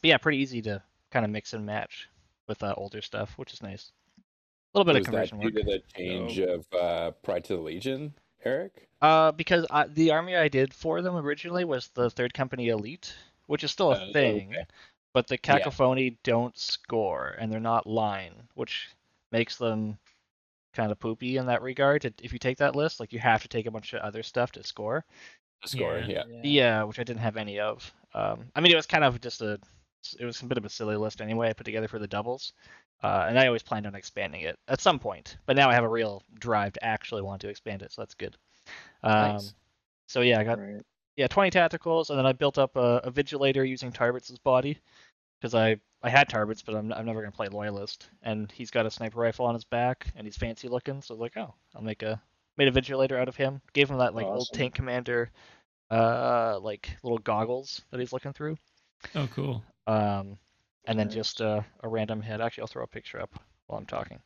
but 0.00 0.08
yeah, 0.08 0.18
pretty 0.18 0.38
easy 0.38 0.62
to 0.62 0.82
kind 1.10 1.24
of 1.24 1.30
mix 1.30 1.52
and 1.52 1.66
match 1.66 2.08
with 2.48 2.62
uh, 2.62 2.74
older 2.76 3.02
stuff, 3.02 3.32
which 3.36 3.52
is 3.52 3.62
nice. 3.62 3.92
A 4.74 4.78
little 4.78 4.92
bit 4.92 4.98
Was 4.98 5.08
of 5.08 5.12
that 5.12 5.28
conversion 5.30 5.38
due 5.40 5.44
work. 5.46 5.54
to 5.54 5.62
the 5.64 5.82
change 5.96 6.38
of 6.38 6.66
uh, 6.72 7.10
Pride 7.22 7.44
to 7.44 7.56
the 7.56 7.62
Legion, 7.62 8.14
Eric? 8.44 8.88
Uh, 9.02 9.32
because 9.32 9.66
I, 9.70 9.86
the 9.86 10.10
army 10.12 10.36
I 10.36 10.48
did 10.48 10.72
for 10.74 11.02
them 11.02 11.16
originally 11.16 11.64
was 11.64 11.88
the 11.94 12.10
Third 12.10 12.34
Company 12.34 12.68
Elite, 12.68 13.14
which 13.46 13.64
is 13.64 13.70
still 13.70 13.92
a 13.92 14.08
Oh, 14.08 14.12
thing, 14.12 14.50
okay. 14.50 14.66
but 15.12 15.26
the 15.26 15.34
Yeah. 15.42 15.58
Kakophoni 15.60 16.16
don't 16.22 16.56
score 16.58 17.36
and 17.38 17.50
they're 17.50 17.60
not 17.60 17.86
line, 17.86 18.34
which 18.54 18.88
makes 19.32 19.56
them 19.56 19.98
kind 20.72 20.92
of 20.92 20.98
poopy 20.98 21.36
in 21.36 21.46
that 21.46 21.62
regard. 21.62 22.04
If- 22.04 22.14
If 22.22 22.32
you 22.32 22.38
take 22.38 22.58
that 22.58 22.76
list, 22.76 23.00
like 23.00 23.12
you 23.12 23.18
have 23.18 23.42
to 23.42 23.48
take 23.48 23.66
a 23.66 23.70
bunch 23.70 23.92
of 23.92 24.02
other 24.02 24.22
stuff 24.22 24.52
to 24.52 24.62
score. 24.64 25.04
The 25.62 25.68
score, 25.68 25.98
Yeah. 25.98 26.24
yeah. 26.28 26.40
Yeah, 26.42 26.82
which 26.84 26.98
I 26.98 27.04
didn't 27.04 27.20
have 27.20 27.36
any 27.36 27.58
of. 27.58 27.92
Um, 28.14 28.50
I 28.54 28.60
mean, 28.60 28.72
it 28.72 28.76
was 28.76 28.86
kind 28.86 29.04
of 29.04 29.20
just 29.20 29.40
a, 29.42 29.58
it 30.18 30.24
was 30.24 30.40
a 30.42 30.46
bit 30.46 30.58
of 30.58 30.64
a 30.64 30.68
silly 30.70 30.96
list 30.96 31.20
anyway. 31.20 31.48
I 31.50 31.52
put 31.52 31.64
together 31.64 31.88
for 31.88 31.98
the 31.98 32.06
doubles, 32.08 32.52
uh, 33.02 33.26
and 33.28 33.38
I 33.38 33.46
always 33.46 33.62
planned 33.62 33.86
on 33.86 33.94
expanding 33.94 34.42
it 34.42 34.58
at 34.68 34.80
some 34.80 34.98
point. 34.98 35.36
But 35.46 35.56
now 35.56 35.70
I 35.70 35.74
have 35.74 35.84
a 35.84 35.88
real 35.88 36.22
drive 36.38 36.72
to 36.74 36.84
actually 36.84 37.22
want 37.22 37.40
to 37.42 37.48
expand 37.48 37.82
it, 37.82 37.92
so 37.92 38.02
that's 38.02 38.14
good. 38.14 38.36
Um, 39.02 39.32
Nice. 39.32 39.54
So 40.06 40.20
yeah, 40.22 40.40
I 40.40 40.44
got 40.44 40.58
Right. 40.58 40.82
yeah 41.16 41.28
20 41.28 41.50
tacticals, 41.50 42.10
and 42.10 42.18
then 42.18 42.26
I 42.26 42.32
built 42.32 42.58
up 42.58 42.76
a, 42.76 43.00
a 43.04 43.10
vigilator 43.12 43.66
using 43.66 43.92
Tarvitz' 43.92 44.42
body 44.42 44.78
because 45.40 45.54
I 45.54 45.76
I 46.02 46.10
had 46.10 46.28
Tarvitz, 46.28 46.64
but 46.64 46.74
I'm 46.74 46.92
I'm 46.92 47.06
never 47.06 47.20
gonna 47.20 47.32
play 47.32 47.48
loyalist, 47.48 48.08
and 48.22 48.50
he's 48.50 48.70
got 48.70 48.86
a 48.86 48.90
sniper 48.90 49.20
rifle 49.20 49.46
on 49.46 49.54
his 49.54 49.64
back, 49.64 50.06
and 50.16 50.26
he's 50.26 50.36
fancy 50.36 50.68
looking, 50.68 51.00
so 51.00 51.14
I 51.14 51.16
was 51.16 51.20
like, 51.20 51.36
oh, 51.36 51.54
I'll 51.74 51.82
make 51.82 52.02
a 52.02 52.20
made 52.56 52.68
a 52.68 52.72
vigilator 52.72 53.18
out 53.18 53.28
of 53.28 53.36
him. 53.36 53.60
Gave 53.72 53.90
him 53.90 53.98
that 53.98 54.14
like 54.14 54.26
old 54.26 54.48
tank 54.52 54.74
commander, 54.74 55.30
uh, 55.90 56.58
like 56.60 56.90
little 57.02 57.18
goggles 57.18 57.82
that 57.90 58.00
he's 58.00 58.12
looking 58.12 58.32
through. 58.32 58.56
oh, 59.14 59.28
cool. 59.34 59.62
Um, 59.86 60.38
and 60.86 60.98
then 60.98 61.06
Nice. 61.06 61.14
just 61.14 61.40
uh, 61.40 61.62
a 61.82 61.88
random 61.88 62.20
head. 62.22 62.40
Actually, 62.40 62.62
I'll 62.62 62.68
throw 62.68 62.84
a 62.84 62.88
picture 62.88 63.20
up 63.20 63.30
while 63.66 63.78
I'm 63.78 63.86
talking. 63.86 64.20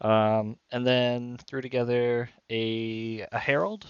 Um, 0.00 0.56
and 0.70 0.86
then 0.86 1.38
threw 1.48 1.60
together 1.60 2.28
a 2.50 3.26
a 3.32 3.38
herald, 3.38 3.86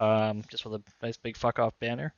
um, 0.00 0.42
just 0.48 0.64
with 0.64 0.74
a 0.74 0.82
nice 1.04 1.16
big 1.16 1.36
fuck 1.36 1.58
off 1.58 1.74
banner. 1.80 2.14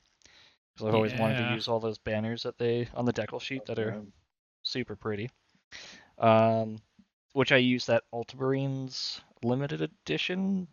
Because 0.73 0.87
I've 0.87 0.95
always 0.95 1.13
wanted 1.13 1.37
to 1.37 1.43
use 1.55 1.67
all 1.67 1.79
those 1.79 1.97
banners 1.97 2.43
that 2.43 2.57
they 2.57 2.87
on 2.93 3.05
the 3.05 3.13
decal 3.13 3.41
sheet 3.41 3.65
that 3.65 3.79
are 3.79 4.01
super 4.63 4.95
pretty. 4.95 5.29
Um, 6.17 6.77
which 7.33 7.51
I 7.51 7.57
used 7.57 7.87
that 7.87 8.03
Ultramarines 8.13 9.21
limited 9.43 9.81
edition 9.81 10.67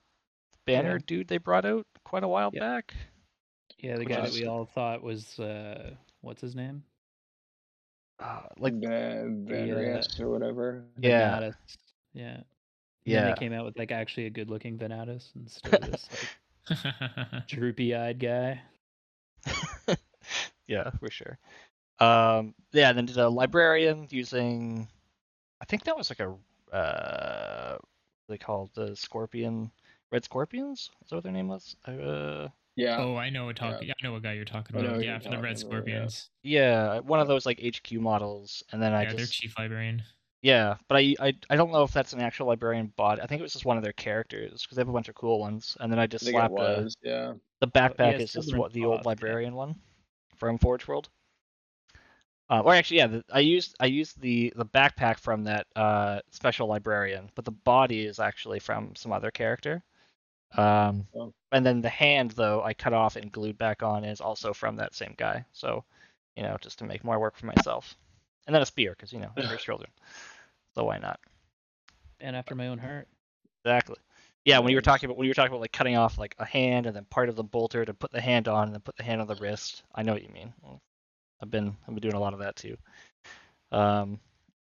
banner 0.66 0.94
Yeah. 0.94 1.04
dude 1.06 1.28
they 1.28 1.38
brought 1.38 1.64
out 1.64 1.86
quite 2.04 2.22
a 2.22 2.28
while 2.28 2.50
Yeah. 2.52 2.60
back. 2.60 2.94
Yeah, 3.78 3.96
the 3.96 4.04
guy 4.04 4.20
that 4.20 4.32
we 4.32 4.46
all 4.46 4.66
thought 4.66 5.02
was 5.02 5.38
uh, 5.38 5.94
what's 6.20 6.40
his 6.40 6.54
name? 6.54 6.82
Uh, 8.20 8.40
like 8.58 8.74
Van 8.74 9.46
Vanriest 9.48 10.20
or 10.20 10.30
whatever. 10.30 10.84
Yeah. 10.98 11.38
Venatus. 11.38 11.54
Yeah. 12.12 12.34
And 12.34 12.44
yeah, 13.04 13.30
they 13.30 13.38
came 13.38 13.52
out 13.52 13.64
with 13.64 13.78
like 13.78 13.92
actually 13.92 14.26
a 14.26 14.30
good 14.30 14.50
looking 14.50 14.76
Venatus 14.76 15.30
instead 15.36 15.74
of 15.82 15.90
this 15.92 16.08
like, 16.84 17.46
droopy 17.46 17.94
eyed 17.94 18.18
guy. 18.18 18.60
yeah, 20.66 20.90
for 20.98 21.10
sure. 21.10 21.38
Um, 22.00 22.54
yeah, 22.72 22.90
and 22.90 22.98
then 22.98 23.06
did 23.06 23.16
a 23.16 23.28
librarian 23.28 24.06
using, 24.10 24.88
I 25.60 25.64
think 25.64 25.84
that 25.84 25.96
was 25.96 26.10
like 26.10 26.20
a, 26.20 26.34
uh, 26.74 27.78
what 27.78 28.28
they 28.28 28.38
called 28.38 28.70
the 28.74 28.94
Scorpion, 28.94 29.70
Red 30.12 30.24
Scorpions. 30.24 30.90
Is 31.02 31.10
that 31.10 31.16
what 31.16 31.24
their 31.24 31.32
name 31.32 31.48
was? 31.48 31.76
Uh, 31.86 32.48
Yeah. 32.78 32.98
oh, 33.00 33.16
I 33.16 33.28
know 33.30 33.46
what 33.46 33.56
talk. 33.56 33.82
Yeah. 33.82 33.92
I 34.00 34.06
know 34.06 34.12
what 34.12 34.22
guy 34.22 34.34
you're 34.34 34.44
talking 34.44 34.76
about. 34.76 35.02
Yeah, 35.02 35.12
you're 35.12 35.20
for 35.20 35.30
the 35.30 35.38
Red 35.38 35.56
talking 35.56 35.66
about, 35.66 35.88
yeah. 35.88 36.06
Scorpions. 36.06 36.30
yeah, 36.44 37.00
one 37.00 37.18
of 37.18 37.26
those 37.26 37.44
like 37.44 37.60
HQ 37.60 37.92
models, 37.94 38.62
and 38.70 38.80
then 38.80 38.92
I 38.92 39.02
Yeah, 39.02 39.08
their 39.10 39.18
just, 39.18 39.32
chief 39.32 39.58
librarian. 39.58 40.04
yeah, 40.42 40.76
but 40.86 40.96
I, 40.96 41.16
I, 41.18 41.34
I 41.50 41.56
don't 41.56 41.72
know 41.72 41.82
if 41.82 41.92
that's 41.92 42.12
an 42.12 42.20
actual 42.20 42.46
librarian 42.46 42.92
bot. 42.96 43.20
I 43.20 43.26
think 43.26 43.40
it 43.40 43.42
was 43.42 43.52
just 43.52 43.64
one 43.64 43.78
of 43.78 43.82
their 43.82 43.92
characters 43.94 44.62
because 44.62 44.76
they 44.76 44.80
have 44.80 44.88
a 44.88 44.92
bunch 44.92 45.08
of 45.08 45.16
cool 45.16 45.40
ones, 45.40 45.76
and 45.80 45.90
then 45.90 45.98
I 45.98 46.04
I 46.04 46.06
just 46.06 46.24
think 46.24 46.36
it 46.36 46.38
slapped 46.38 46.54
a. 46.60 46.88
Yeah. 47.02 47.32
The 47.60 47.66
backpack 47.66 48.12
yeah, 48.12 48.18
is 48.18 48.32
just 48.32 48.56
what 48.56 48.72
the 48.72 48.84
old 48.84 48.98
boss, 48.98 49.04
yeah. 49.04 49.08
librarian 49.08 49.54
one 49.56 49.74
from 50.36 50.58
Forge 50.58 50.86
World. 50.86 51.08
Uh, 52.48 52.60
or 52.60 52.74
actually, 52.74 52.98
yeah, 52.98 53.08
the, 53.08 53.24
I 53.32 53.40
used 53.40 53.74
I 53.80 53.86
used 53.86 54.20
the 54.20 54.52
the 54.54 54.64
backpack 54.64 55.18
from 55.18 55.42
that 55.44 55.66
uh, 55.74 56.20
special 56.30 56.68
librarian, 56.68 57.28
but 57.34 57.44
the 57.44 57.50
body 57.50 58.06
is 58.06 58.20
actually 58.20 58.60
from 58.60 58.94
some 58.94 59.12
other 59.12 59.32
character. 59.32 59.82
Um, 60.56 61.06
Oh. 61.14 61.32
and 61.52 61.64
then 61.64 61.80
the 61.80 61.88
hand 61.88 62.32
though 62.32 62.62
I 62.62 62.74
cut 62.74 62.92
off 62.92 63.16
and 63.16 63.30
glued 63.30 63.58
back 63.58 63.82
on 63.82 64.04
is 64.04 64.20
also 64.20 64.52
from 64.52 64.76
that 64.76 64.94
same 64.94 65.14
guy. 65.16 65.44
So, 65.52 65.84
you 66.36 66.42
know, 66.42 66.56
just 66.60 66.78
to 66.78 66.84
make 66.84 67.04
more 67.04 67.18
work 67.18 67.36
for 67.36 67.46
myself. 67.46 67.96
And 68.46 68.54
then 68.54 68.62
a 68.62 68.66
spear 68.66 68.92
because 68.92 69.12
you 69.12 69.20
know 69.20 69.30
there's 69.36 69.62
children. 69.62 69.90
So 70.74 70.84
why 70.84 70.98
not? 70.98 71.20
And 72.20 72.34
after 72.34 72.54
my 72.54 72.68
own 72.68 72.78
heart. 72.78 73.08
Exactly. 73.64 73.96
Yeah, 74.44 74.60
when 74.60 74.70
you 74.70 74.76
were 74.76 74.82
talking 74.82 75.06
about 75.06 75.18
when 75.18 75.26
you 75.26 75.30
were 75.30 75.34
talking 75.34 75.52
about 75.52 75.60
like 75.60 75.72
cutting 75.72 75.96
off 75.96 76.16
like 76.16 76.34
a 76.38 76.44
hand 76.44 76.86
and 76.86 76.96
then 76.96 77.04
part 77.04 77.28
of 77.28 77.36
the 77.36 77.44
bolter 77.44 77.84
to 77.84 77.92
put 77.92 78.10
the 78.10 78.20
hand 78.20 78.48
on 78.48 78.64
and 78.64 78.74
then 78.74 78.80
put 78.80 78.96
the 78.96 79.02
hand 79.02 79.20
on 79.20 79.26
the 79.26 79.34
wrist, 79.34 79.82
I 79.94 80.02
know 80.02 80.14
what 80.14 80.22
you 80.22 80.30
mean. 80.30 80.54
I've 81.42 81.50
been 81.50 81.76
I've 81.86 81.94
been 81.94 82.00
doing 82.00 82.14
a 82.14 82.20
lot 82.20 82.32
of 82.32 82.40
that 82.40 82.56
too. 82.56 82.76
Um, 83.70 84.18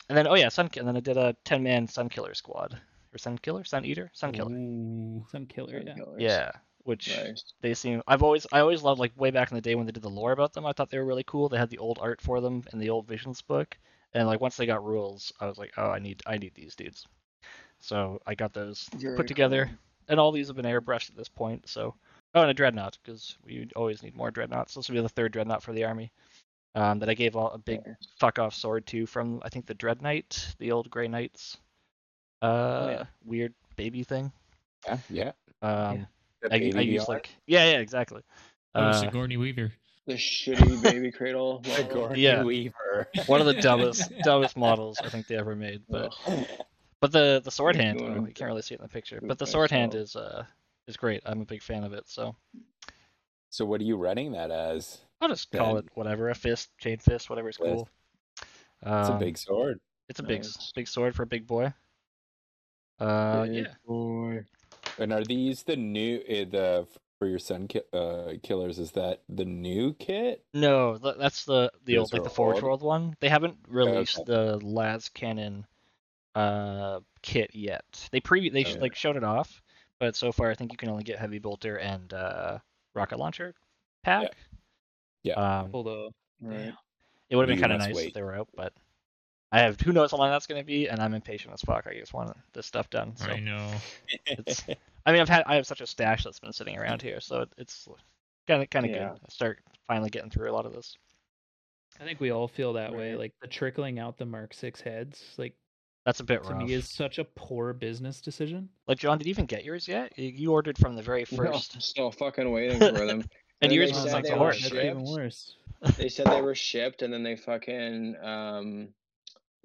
and 0.09 0.17
then 0.17 0.27
oh 0.27 0.33
yeah, 0.35 0.49
sun 0.49 0.69
and 0.77 0.87
then 0.87 0.97
I 0.97 1.01
did 1.01 1.17
a 1.17 1.35
ten 1.45 1.61
man 1.61 1.87
sun 1.87 2.09
killer 2.09 2.33
squad 2.33 2.79
or 3.15 3.17
sun 3.17 3.37
killer, 3.37 3.63
sun 3.63 3.85
eater, 3.85 4.11
sun 4.13 4.33
killer. 4.33 4.51
Ooh. 4.51 5.25
Some 5.31 5.45
killer, 5.45 5.81
yeah. 5.85 5.95
Yeah, 6.17 6.51
which 6.83 7.07
Nice. 7.17 7.53
they 7.61 7.73
seem 7.73 8.03
I've 8.07 8.21
always 8.23 8.45
I 8.51 8.59
always 8.59 8.83
loved 8.83 8.99
like 8.99 9.13
way 9.19 9.31
back 9.31 9.49
in 9.51 9.55
the 9.55 9.61
day 9.61 9.75
when 9.75 9.85
they 9.85 9.91
did 9.93 10.03
the 10.03 10.09
lore 10.09 10.33
about 10.33 10.53
them. 10.53 10.65
I 10.65 10.73
thought 10.73 10.89
they 10.89 10.99
were 10.99 11.05
really 11.05 11.23
cool. 11.25 11.47
They 11.49 11.57
had 11.57 11.69
the 11.69 11.77
old 11.79 11.97
art 12.01 12.21
for 12.21 12.41
them 12.41 12.63
in 12.73 12.79
the 12.79 12.89
old 12.89 13.07
Visions 13.07 13.41
book, 13.41 13.77
and 14.13 14.27
like 14.27 14.41
once 14.41 14.57
they 14.57 14.65
got 14.65 14.83
rules, 14.85 15.31
I 15.39 15.47
was 15.47 15.57
like, 15.57 15.71
oh, 15.77 15.89
I 15.89 15.99
need 15.99 16.21
I 16.27 16.37
need 16.37 16.53
these 16.55 16.75
dudes. 16.75 17.07
So 17.79 18.19
I 18.25 18.35
got 18.35 18.53
those 18.53 18.89
Very 18.95 19.15
put 19.15 19.27
together, 19.27 19.65
cool. 19.65 19.75
and 20.09 20.19
all 20.19 20.31
these 20.31 20.47
have 20.47 20.55
been 20.55 20.65
airbrushed 20.65 21.09
at 21.09 21.15
this 21.17 21.29
point. 21.29 21.69
So 21.69 21.95
oh, 22.33 22.41
and 22.41 22.49
a 22.51 22.53
dreadnought 22.53 22.97
because 23.03 23.37
we 23.45 23.69
always 23.75 24.03
need 24.03 24.15
more 24.15 24.31
dreadnoughts. 24.31 24.73
So 24.73 24.79
This 24.79 24.89
will 24.89 24.95
be 24.95 25.01
the 25.01 25.09
third 25.09 25.31
dreadnought 25.31 25.63
for 25.63 25.73
the 25.73 25.85
army. 25.85 26.11
Um, 26.77 26.99
that 26.99 27.09
I 27.09 27.13
gave 27.13 27.37
all 27.37 27.51
a 27.51 27.57
big 27.57 27.79
Nice. 27.87 27.95
fuck 28.19 28.37
off 28.37 28.53
sword 28.53 28.85
to 28.87 29.05
from 29.05 29.39
I 29.43 29.47
think 29.47 29.65
the 29.65 29.73
Dread 29.73 30.01
Knight, 30.01 30.53
the 30.59 30.73
old 30.73 30.89
Grey 30.89 31.07
Knights. 31.07 31.55
Uh, 32.41 32.87
yeah. 32.91 33.03
weird 33.23 33.53
baby 33.75 34.03
thing. 34.03 34.31
Yeah, 34.85 34.97
yeah. 35.09 35.31
Um, 35.61 36.07
The 36.41 36.53
I, 36.53 36.71
I 36.77 36.81
use 36.81 37.07
like 37.07 37.29
yeah, 37.47 37.71
yeah, 37.71 37.79
exactly. 37.79 38.21
Oh, 38.75 38.81
Uh, 38.81 38.93
Sigourney 38.93 39.37
Weaver. 39.37 39.71
The 40.07 40.13
shitty 40.13 40.83
baby 40.83 41.11
cradle. 41.11 41.63
model. 41.67 41.75
Sigourney 41.75 42.21
Yeah. 42.21 42.43
Weaver. 42.43 43.07
one 43.25 43.39
of 43.39 43.47
the 43.47 43.53
dumbest 43.61 44.11
dumbest 44.23 44.55
models 44.57 44.99
I 45.03 45.09
think 45.09 45.27
they 45.27 45.37
ever 45.37 45.55
made. 45.55 45.81
But 45.89 46.13
but 47.01 47.11
the 47.11 47.41
the 47.43 47.51
sword 47.51 47.75
hand, 47.75 47.99
one 48.01 48.13
oh, 48.13 48.17
of 48.21 48.27
you 48.27 48.33
can't 48.33 48.49
really 48.49 48.61
see 48.61 48.75
it 48.75 48.79
in 48.79 48.83
the 48.83 48.89
picture, 48.89 49.19
but 49.23 49.39
the 49.39 49.47
sword 49.47 49.71
hand 49.71 49.95
is 49.95 50.15
uh 50.15 50.43
is 50.87 50.97
great. 50.97 51.23
I'm 51.25 51.41
a 51.41 51.45
big 51.45 51.63
fan 51.63 51.83
of 51.83 51.93
it. 51.93 52.03
So 52.07 52.35
so 53.49 53.65
what 53.65 53.81
are 53.81 53.85
you 53.85 53.95
running 53.97 54.33
that 54.33 54.51
as? 54.51 54.99
I'll 55.21 55.29
just 55.29 55.49
call 55.49 55.75
Then- 55.75 55.85
it 55.85 55.89
whatever, 55.95 56.29
a 56.29 56.35
fist, 56.35 56.69
chain 56.77 56.97
fist, 56.97 57.29
whatever 57.29 57.47
Fist. 57.47 57.59
cool. 57.61 57.89
It's 58.83 59.09
a 59.09 59.13
Um, 59.13 59.19
big 59.19 59.37
sword. 59.37 59.79
It's 60.09 60.19
a 60.19 60.23
big 60.23 60.45
big 60.75 60.87
sword 60.87 61.15
for 61.15 61.23
a 61.23 61.27
big 61.27 61.47
boy. 61.47 61.73
Uh, 62.99 63.45
yeah. 63.49 63.67
Boy. 63.85 64.43
And 64.97 65.11
are 65.11 65.23
these 65.23 65.63
the 65.63 65.75
new 65.75 66.17
uh, 66.19 66.45
the 66.49 66.87
for 67.19 67.27
your 67.27 67.39
son 67.39 67.67
ki- 67.67 67.81
uh, 67.93 68.33
killers? 68.43 68.79
Is 68.79 68.91
that 68.91 69.21
the 69.29 69.45
new 69.45 69.93
kit? 69.93 70.45
No, 70.53 70.97
that's 70.97 71.45
the 71.45 71.71
the 71.85 71.97
old 71.97 72.13
like 72.13 72.23
the 72.23 72.29
are 72.29 72.33
Forge 72.33 72.55
old? 72.55 72.63
World 72.63 72.81
one. 72.81 73.15
They 73.19 73.29
haven't 73.29 73.57
released 73.67 74.19
okay. 74.19 74.31
the 74.31 74.59
Las 74.63 75.09
Cannon 75.09 75.65
uh 76.35 76.99
kit 77.21 77.51
yet. 77.53 78.07
They 78.11 78.19
pre 78.19 78.49
they 78.49 78.63
sh- 78.63 78.71
Okay. 78.71 78.81
like 78.81 78.95
showed 78.95 79.15
it 79.15 79.23
off, 79.23 79.61
but 79.99 80.15
so 80.15 80.31
far 80.31 80.51
I 80.51 80.55
think 80.55 80.71
you 80.71 80.77
can 80.77 80.89
only 80.89 81.03
get 81.03 81.19
heavy 81.19 81.39
bolter 81.39 81.77
and 81.77 82.13
uh 82.13 82.59
rocket 82.93 83.19
launcher 83.19 83.53
pack. 84.03 84.31
Yeah. 85.23 85.33
Um, 85.35 85.71
Hold 85.71 85.87
on. 85.87 86.09
Right. 86.41 86.73
it 87.29 87.35
would 87.35 87.47
have 87.49 87.55
been 87.55 87.61
kind 87.61 87.73
of 87.73 87.79
nice 87.79 87.95
wait. 87.95 88.07
if 88.09 88.13
they 88.13 88.21
were 88.21 88.35
out, 88.35 88.49
but 88.55 88.73
I 89.55 89.59
have 89.59 89.79
who 89.79 89.93
knows 89.93 90.11
how 90.11 90.17
long 90.17 90.29
that's 90.31 90.47
going 90.47 90.59
to 90.59 90.65
be, 90.65 90.89
and 90.89 90.99
I'm 90.99 91.13
impatient 91.13 91.53
as 91.53 91.61
fuck. 91.61 91.87
I 91.87 91.97
just 91.97 92.13
want 92.13 92.35
this 92.51 92.65
stuff 92.65 92.89
done. 92.89 93.15
So 93.15 93.27
I 93.29 93.39
know. 93.39 93.71
it's 94.25 94.65
I 95.05 95.13
mean 95.13 95.21
I've 95.21 95.29
had 95.29 95.43
I 95.47 95.55
have 95.55 95.65
such 95.65 95.79
a 95.79 95.87
stash 95.87 96.25
that's 96.25 96.39
been 96.41 96.51
sitting 96.51 96.77
around 96.77 97.01
here, 97.01 97.21
so 97.21 97.43
it, 97.43 97.49
it's 97.57 97.87
kind 98.49 98.61
of 98.61 98.69
kind 98.69 98.85
of 98.85 98.91
Yeah. 98.91 99.11
good. 99.11 99.19
I 99.25 99.29
start 99.29 99.59
finally 99.87 100.09
getting 100.09 100.29
through 100.29 100.51
a 100.51 100.53
lot 100.53 100.65
of 100.65 100.73
this. 100.73 100.97
I 102.01 102.03
think 102.03 102.19
we 102.19 102.31
all 102.31 102.49
feel 102.49 102.73
that 102.73 102.93
way. 102.93 103.15
Like 103.15 103.31
the 103.41 103.47
trickling 103.47 103.97
out 103.97 104.17
the 104.17 104.25
Mark 104.25 104.53
Six 104.53 104.81
heads, 104.81 105.23
like 105.37 105.53
That's 106.05 106.19
a 106.19 106.25
bit 106.25 106.43
to 106.43 106.49
rough. 106.49 106.61
me 106.61 106.73
is 106.73 106.89
such 106.89 107.17
a 107.17 107.23
poor 107.23 107.71
business 107.71 108.19
decision. 108.19 108.67
Like 108.89 108.97
John, 108.97 109.17
did 109.17 109.25
you 109.25 109.31
even 109.31 109.45
get 109.45 109.63
yours 109.63 109.87
yet? 109.87 110.11
You, 110.19 110.27
you 110.35 110.51
ordered 110.51 110.77
from 110.77 110.97
the 110.97 111.01
very 111.01 111.23
first, 111.23 111.75
I'm 111.75 111.79
still 111.79 112.11
fucking 112.11 112.51
waiting 112.51 112.79
for 112.79 113.05
them. 113.05 113.21
and 113.61 113.71
then 113.71 113.71
yours 113.71 113.93
was 113.93 114.03
said 114.03 114.11
like 114.11 114.23
they 114.25 114.31
the 114.31 114.35
were 114.35 114.51
horse. 114.51 114.73
Even 114.73 115.01
worse. 115.01 115.55
they 115.97 116.09
said 116.09 116.27
they 116.29 116.41
were 116.41 116.55
shipped 116.55 117.03
and 117.03 117.13
then 117.13 117.23
they 117.23 117.37
fucking 117.37 118.17
um 118.21 118.89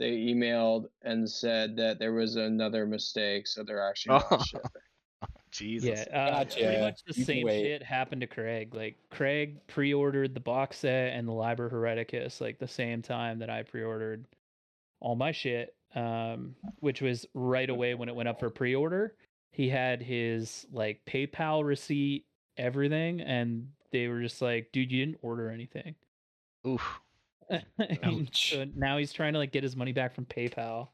they 0.01 0.13
emailed 0.17 0.87
and 1.03 1.31
said 1.31 1.77
that 1.77 1.99
there 2.01 2.13
was 2.13 2.35
another 2.37 2.87
mistake 2.87 3.47
so 3.47 3.63
they're 3.63 3.89
actually 3.89 4.15
not 4.15 4.27
Oh. 4.33 4.43
shipped. 4.43 4.67
Jesus. 5.53 6.07
Yeah, 6.11 6.17
uh, 6.17 6.45
pretty 6.45 6.81
much 6.81 7.01
the 7.07 7.13
You 7.15 7.25
same 7.25 7.49
shit 7.49 7.83
happened 7.83 8.21
to 8.23 8.27
Craig. 8.27 8.73
Like 8.75 8.97
Craig 9.11 9.59
pre-ordered 9.67 10.33
the 10.33 10.41
box 10.41 10.79
set 10.79 11.13
and 11.13 11.27
the 11.29 11.33
Liber 11.33 11.69
Hereticus 11.69 12.41
like 12.41 12.59
the 12.59 12.69
same 12.69 13.03
time 13.03 13.39
that 13.41 13.51
I 13.51 13.63
pre-ordered 13.65 14.25
all 15.01 15.17
my 15.17 15.33
shit, 15.33 15.75
um, 15.97 16.55
which 16.79 17.03
was 17.03 17.27
right 17.35 17.69
away 17.69 17.95
when 17.95 18.09
it 18.09 18.15
went 18.15 18.29
up 18.29 18.39
for 18.41 18.49
pre-order. 18.49 19.15
He 19.53 19.69
had 19.69 20.01
his 20.01 20.67
like 20.73 21.01
PayPal 21.05 21.65
receipt, 21.65 22.25
everything, 22.57 23.21
and 23.21 23.69
they 23.91 24.07
were 24.07 24.23
just 24.23 24.41
like, 24.41 24.71
"Dude, 24.73 24.93
you 24.93 25.05
didn't 25.05 25.19
order 25.23 25.51
anything." 25.51 25.97
Oof. 26.67 27.01
And 27.51 27.99
Ouch. 28.03 28.51
so 28.53 28.65
now 28.77 28.97
he's 28.99 29.13
trying 29.13 29.33
to 29.35 29.39
like 29.39 29.53
get 29.53 29.63
his 29.63 29.77
money 29.77 29.93
back 29.93 30.15
from 30.15 30.25
PayPal. 30.27 30.89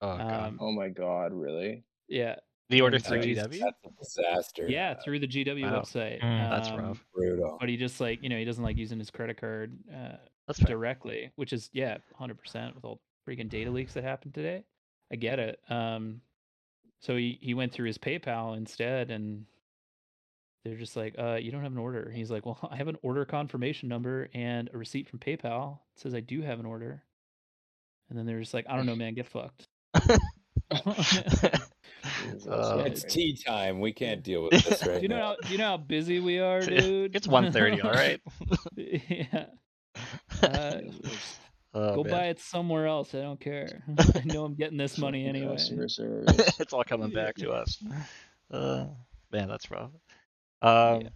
Oh 0.00 0.16
god. 0.16 0.48
Um, 0.48 0.58
oh 0.60 0.72
my 0.72 0.88
god 0.88 1.32
really 1.32 1.82
yeah, 2.08 2.36
the 2.70 2.80
order 2.80 2.98
through 2.98 3.22
so 3.22 3.28
he's- 3.28 3.46
GW. 3.46 3.60
That's 3.60 3.84
a 3.84 3.90
disaster. 4.02 4.66
yeah, 4.68 4.94
through 4.94 5.18
the 5.18 5.26
GW 5.26 5.62
Wow. 5.70 5.80
website. 5.80 6.20
Mm, 6.22 6.50
That's 6.50 6.68
Um, 6.68 6.76
rough. 6.78 7.04
brutal. 7.14 7.56
but 7.60 7.68
he 7.68 7.76
just 7.76 8.00
like 8.00 8.22
you 8.22 8.28
know 8.28 8.38
he 8.38 8.44
doesn't 8.44 8.62
like 8.64 8.76
using 8.76 8.98
his 8.98 9.10
credit 9.10 9.38
card 9.40 9.76
uh, 9.92 10.16
That's 10.46 10.60
fair. 10.60 10.68
directly, 10.76 11.30
which 11.36 11.52
is 11.52 11.68
yeah, 11.72 11.98
hundred 12.14 12.38
percent 12.38 12.74
with 12.74 12.84
all 12.84 13.00
freaking 13.28 13.48
data 13.48 13.70
leaks 13.70 13.92
that 13.94 14.04
happened 14.04 14.34
today. 14.34 14.64
I 15.12 15.16
get 15.16 15.38
it. 15.38 15.58
Um, 15.68 16.20
so 17.00 17.16
he 17.16 17.38
he 17.42 17.54
went 17.54 17.72
through 17.72 17.86
his 17.86 17.98
PayPal 17.98 18.56
instead, 18.56 19.10
and 19.10 19.44
they're 20.64 20.76
just 20.76 20.96
like, 20.96 21.14
uh, 21.18 21.34
you 21.34 21.50
don't 21.50 21.62
have 21.62 21.72
an 21.72 21.78
order. 21.78 22.10
He's 22.10 22.30
like, 22.30 22.46
well, 22.46 22.58
I 22.70 22.76
have 22.76 22.88
an 22.88 22.98
order 23.02 23.24
confirmation 23.24 23.88
number 23.88 24.28
and 24.34 24.70
a 24.72 24.78
receipt 24.78 25.08
from 25.08 25.18
PayPal. 25.18 25.78
It 25.94 26.00
says 26.00 26.14
I 26.14 26.20
do 26.20 26.42
have 26.42 26.60
an 26.60 26.66
order. 26.66 27.02
And 28.10 28.18
then 28.18 28.26
they're 28.26 28.40
just 28.40 28.54
like, 28.54 28.66
I 28.68 28.76
don't 28.76 28.86
know, 28.86 28.96
man, 28.96 29.14
get 29.14 29.26
fucked. 29.26 29.68
Uh, 32.48 32.84
it's 32.86 33.02
tea 33.04 33.36
time. 33.36 33.80
We 33.80 33.92
can't 33.92 34.22
deal 34.22 34.44
with 34.44 34.52
this 34.64 34.86
right 34.86 34.96
do 34.96 35.02
you 35.02 35.08
know 35.08 35.16
now. 35.16 35.26
how 35.28 35.36
do 35.42 35.52
you 35.52 35.58
know 35.58 35.64
how 35.66 35.76
busy 35.76 36.20
we 36.20 36.38
are, 36.38 36.60
dude? 36.60 37.14
it's 37.14 37.26
1.30, 37.26 37.84
all 37.84 37.90
right. 37.90 38.20
yeah. 38.76 39.46
Uh, 40.42 40.80
Oh, 41.74 41.96
Go 41.96 42.04
man. 42.04 42.12
buy 42.12 42.24
it 42.26 42.40
somewhere 42.40 42.86
else. 42.86 43.14
I 43.14 43.20
don't 43.20 43.38
care. 43.38 43.84
I 44.14 44.22
know 44.24 44.44
I'm 44.44 44.54
getting 44.54 44.78
this 44.78 44.96
money 44.96 45.26
anyway. 45.26 45.56
It's 45.58 46.72
all 46.72 46.82
coming 46.84 47.10
back 47.10 47.36
to 47.36 47.50
us. 47.50 47.82
Uh, 48.50 48.86
man, 49.30 49.48
that's 49.48 49.70
rough. 49.70 49.90
Um, 50.62 51.08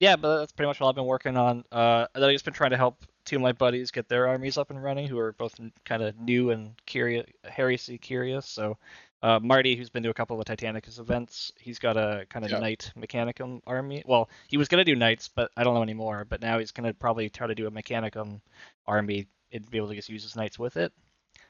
yeah. 0.00 0.16
but 0.16 0.38
that's 0.38 0.52
pretty 0.52 0.68
much 0.68 0.80
what 0.80 0.88
I've 0.88 0.94
been 0.94 1.06
working 1.06 1.36
on. 1.36 1.64
Uh, 1.72 2.06
I've 2.14 2.30
just 2.30 2.44
been 2.44 2.54
trying 2.54 2.70
to 2.70 2.76
help 2.76 3.04
two 3.24 3.36
of 3.36 3.42
my 3.42 3.52
buddies 3.52 3.90
get 3.90 4.08
their 4.08 4.28
armies 4.28 4.58
up 4.58 4.70
and 4.70 4.82
running, 4.82 5.08
who 5.08 5.18
are 5.18 5.32
both 5.32 5.58
kind 5.84 6.02
of 6.02 6.18
new 6.18 6.50
and 6.50 6.74
curious, 6.86 7.26
heresy 7.44 7.96
curious. 7.98 8.46
So, 8.46 8.76
uh, 9.22 9.40
Marty, 9.40 9.76
who's 9.76 9.88
been 9.88 10.02
to 10.02 10.10
a 10.10 10.14
couple 10.14 10.38
of 10.38 10.44
the 10.44 10.56
Titanicus 10.56 10.98
events, 10.98 11.50
he's 11.58 11.78
got 11.78 11.96
a 11.96 12.26
kind 12.28 12.44
of 12.44 12.50
Yeah. 12.50 12.58
knight 12.58 12.92
mechanicum 12.98 13.62
army. 13.66 14.02
Well, 14.06 14.28
he 14.48 14.58
was 14.58 14.68
gonna 14.68 14.84
do 14.84 14.94
knights, 14.94 15.28
but 15.28 15.50
I 15.56 15.64
don't 15.64 15.74
know 15.74 15.82
anymore. 15.82 16.26
But 16.28 16.42
now 16.42 16.58
he's 16.58 16.72
gonna 16.72 16.92
probably 16.92 17.30
try 17.30 17.46
to 17.46 17.54
do 17.54 17.66
a 17.66 17.70
mechanicum 17.70 18.40
army 18.86 19.26
and 19.52 19.70
be 19.70 19.78
able 19.78 19.88
to 19.88 19.94
just 19.94 20.08
use 20.10 20.22
his 20.22 20.36
knights 20.36 20.58
with 20.58 20.76
it. 20.76 20.92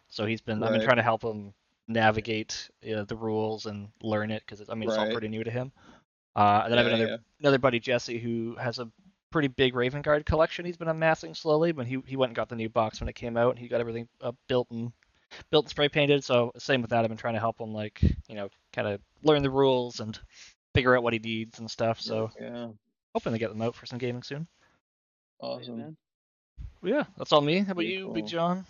So 0.09 0.27
he's 0.27 0.41
been 0.41 0.63
I've 0.63 0.71
been 0.73 0.81
trying 0.83 0.99
to 0.99 1.03
help 1.03 1.23
him 1.25 1.53
navigate 1.89 2.71
uh, 2.95 3.05
the 3.05 3.17
rules 3.17 3.67
and 3.67 3.89
learn 4.03 4.31
it 4.31 4.43
because 4.47 4.69
I 4.69 4.75
mean 4.75 4.89
it's 4.89 4.97
all 4.99 5.11
pretty 5.13 5.29
new 5.29 5.43
to 5.43 5.51
him. 5.51 5.73
Uh, 6.37 6.63
and 6.65 6.73
then 6.73 6.79
I 6.79 6.83
have 6.83 6.93
another 6.93 7.11
yeah. 7.11 7.17
another 7.41 7.59
buddy 7.59 7.81
Jesse 7.81 8.19
who 8.19 8.57
has 8.57 8.79
a 8.79 8.91
pretty 9.31 9.49
big 9.49 9.75
Raven 9.75 10.03
Guard 10.03 10.27
collection. 10.27 10.65
He's 10.65 10.77
been 10.77 10.89
amassing 10.89 11.35
slowly, 11.35 11.73
but 11.73 11.87
he 11.87 12.03
he 12.07 12.17
went 12.17 12.31
and 12.31 12.37
got 12.37 12.49
the 12.49 12.57
new 12.57 12.69
box 12.69 13.01
when 13.01 13.09
it 13.09 13.15
came 13.15 13.37
out. 13.37 13.51
and 13.51 13.59
He 13.59 13.69
got 13.69 13.81
everything 13.81 14.09
uh, 14.21 14.33
built 14.49 14.69
and 14.71 14.93
built 15.51 15.67
and 15.67 15.71
spray 15.71 15.89
painted. 15.89 16.25
So 16.25 16.53
same 16.59 16.81
with 16.81 16.91
that. 16.91 17.05
I've 17.05 17.11
been 17.11 17.19
trying 17.19 17.35
to 17.35 17.41
help 17.41 17.61
him 17.61 17.73
like 17.73 18.01
you 18.29 18.35
know 18.35 18.49
kind 18.73 18.89
of 18.89 19.01
learn 19.23 19.43
the 19.43 19.51
rules 19.51 20.01
and 20.01 20.19
figure 20.75 20.97
out 20.97 21.03
what 21.03 21.13
he 21.13 21.19
needs 21.19 21.59
and 21.59 21.71
stuff. 21.71 22.01
So 22.01 22.31
yeah, 22.41 22.69
hoping 23.15 23.33
to 23.33 23.39
get 23.39 23.51
them 23.51 23.63
out 23.63 23.75
for 23.75 23.87
some 23.87 23.99
gaming 23.99 24.23
soon. 24.23 24.47
awesome. 25.41 25.79
man. 25.79 25.97
Yeah, 26.83 27.05
that's 27.17 27.33
all 27.33 27.41
me. 27.41 27.59
How 27.59 27.73
about 27.73 27.77
Pretty 27.77 27.93
you, 27.93 28.11
Big. 28.13 28.27
John? 28.27 28.67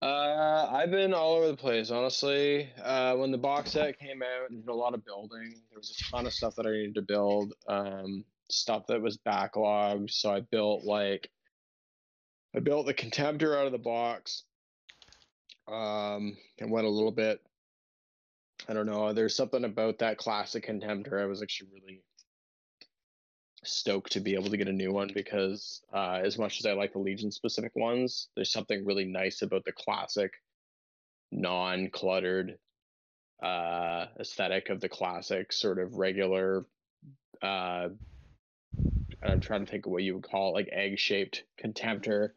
Uh, 0.00 0.68
I've 0.70 0.92
been 0.92 1.12
all 1.12 1.34
over 1.34 1.48
the 1.48 1.56
place, 1.56 1.90
honestly. 1.90 2.70
Uh, 2.82 3.16
when 3.16 3.32
the 3.32 3.38
box 3.38 3.72
set 3.72 3.98
came 3.98 4.22
out, 4.22 4.50
did 4.50 4.68
a 4.68 4.74
lot 4.74 4.94
of 4.94 5.04
building. 5.04 5.54
There 5.70 5.78
was 5.78 5.90
a 5.90 6.10
ton 6.10 6.26
of 6.26 6.32
stuff 6.32 6.54
that 6.56 6.66
I 6.66 6.70
needed 6.70 6.94
to 6.96 7.02
build. 7.02 7.52
Um, 7.66 8.24
stuff 8.48 8.86
that 8.86 9.02
was 9.02 9.18
backlogged. 9.18 10.10
So 10.10 10.32
I 10.32 10.40
built 10.40 10.84
like, 10.84 11.28
I 12.54 12.60
built 12.60 12.86
the 12.86 12.94
contemptor 12.94 13.58
out 13.58 13.66
of 13.66 13.72
the 13.72 13.78
box. 13.78 14.44
Um, 15.66 16.36
and 16.58 16.70
went 16.70 16.86
a 16.86 16.90
little 16.90 17.12
bit. 17.12 17.40
I 18.68 18.74
don't 18.74 18.86
know. 18.86 19.12
There's 19.12 19.36
something 19.36 19.64
about 19.64 19.98
that 19.98 20.16
classic 20.16 20.66
contemptor. 20.66 21.20
I 21.20 21.26
was 21.26 21.42
actually 21.42 21.70
really 21.74 22.02
stoked 23.64 24.12
to 24.12 24.20
be 24.20 24.34
able 24.34 24.50
to 24.50 24.56
get 24.56 24.68
a 24.68 24.72
new 24.72 24.92
one 24.92 25.10
because 25.14 25.82
uh, 25.92 26.20
as 26.22 26.38
much 26.38 26.60
as 26.60 26.66
I 26.66 26.72
like 26.72 26.92
the 26.92 26.98
Legion 26.98 27.30
specific 27.30 27.74
ones, 27.74 28.28
there's 28.34 28.52
something 28.52 28.84
really 28.84 29.04
nice 29.04 29.42
about 29.42 29.64
the 29.64 29.72
classic, 29.72 30.32
non-cluttered 31.32 32.58
uh, 33.42 34.06
aesthetic 34.18 34.70
of 34.70 34.80
the 34.80 34.88
classic 34.88 35.52
sort 35.52 35.78
of 35.78 35.94
regular. 35.94 36.66
Uh, 37.42 37.88
I'm 39.22 39.40
trying 39.40 39.64
to 39.64 39.70
think 39.70 39.86
of 39.86 39.92
what 39.92 40.02
you 40.02 40.14
would 40.14 40.28
call 40.28 40.50
it, 40.50 40.54
like 40.54 40.68
egg-shaped 40.72 41.44
contemptor. 41.62 42.30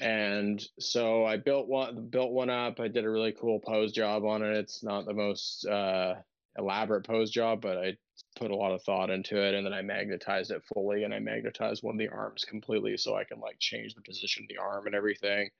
And 0.00 0.64
so 0.80 1.24
I 1.24 1.36
built 1.36 1.68
one, 1.68 2.08
built 2.08 2.32
one 2.32 2.50
up. 2.50 2.80
I 2.80 2.88
did 2.88 3.04
a 3.04 3.10
really 3.10 3.32
cool 3.32 3.60
pose 3.60 3.92
job 3.92 4.24
on 4.24 4.42
it. 4.42 4.56
It's 4.56 4.82
not 4.82 5.06
the 5.06 5.14
most 5.14 5.64
uh, 5.66 6.14
elaborate 6.58 7.06
pose 7.06 7.30
job, 7.30 7.60
but 7.60 7.78
I 7.78 7.96
put 8.36 8.50
a 8.50 8.56
lot 8.56 8.72
of 8.72 8.82
thought 8.82 9.10
into 9.10 9.36
it 9.42 9.54
and 9.54 9.66
then 9.66 9.72
I 9.72 9.82
magnetized 9.82 10.50
it 10.50 10.62
fully 10.72 11.04
and 11.04 11.12
I 11.12 11.18
magnetized 11.18 11.82
one 11.82 11.94
of 11.94 11.98
the 11.98 12.08
arms 12.08 12.44
completely 12.44 12.96
so 12.96 13.16
I 13.16 13.24
can 13.24 13.40
like 13.40 13.58
change 13.58 13.94
the 13.94 14.02
position 14.02 14.44
of 14.44 14.48
the 14.48 14.62
arm 14.62 14.86
and 14.86 14.94
everything. 14.94 15.50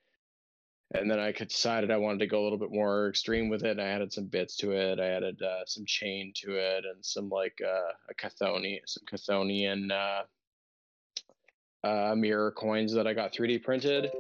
And 0.95 1.11
then 1.11 1.19
I 1.19 1.33
decided 1.33 1.91
I 1.91 1.97
wanted 1.97 2.21
to 2.21 2.27
go 2.27 2.43
a 2.43 2.45
little 2.45 2.59
bit 2.59 2.71
more 2.71 3.09
extreme 3.09 3.49
with 3.49 3.65
it. 3.65 3.73
And 3.73 3.81
I 3.81 3.87
added 3.87 4.13
some 4.13 4.27
bits 4.27 4.57
to 4.59 4.73
it. 4.73 5.01
I 5.01 5.09
added 5.09 5.43
uh, 5.43 5.65
some 5.67 5.85
chain 5.87 6.33
to 6.37 6.55
it 6.57 6.85
and 6.85 7.05
some 7.05 7.29
like 7.29 7.61
uh, 7.65 7.93
a 8.09 8.15
Cthonian, 8.15 8.81
some 8.87 9.03
Cthonian 9.11 9.91
uh, 9.91 10.23
uh, 11.87 12.15
mirror 12.15 12.53
coins 12.53 12.93
that 12.93 13.07
I 13.07 13.15
got 13.15 13.33
3D 13.33 13.63
printed. 13.65 14.11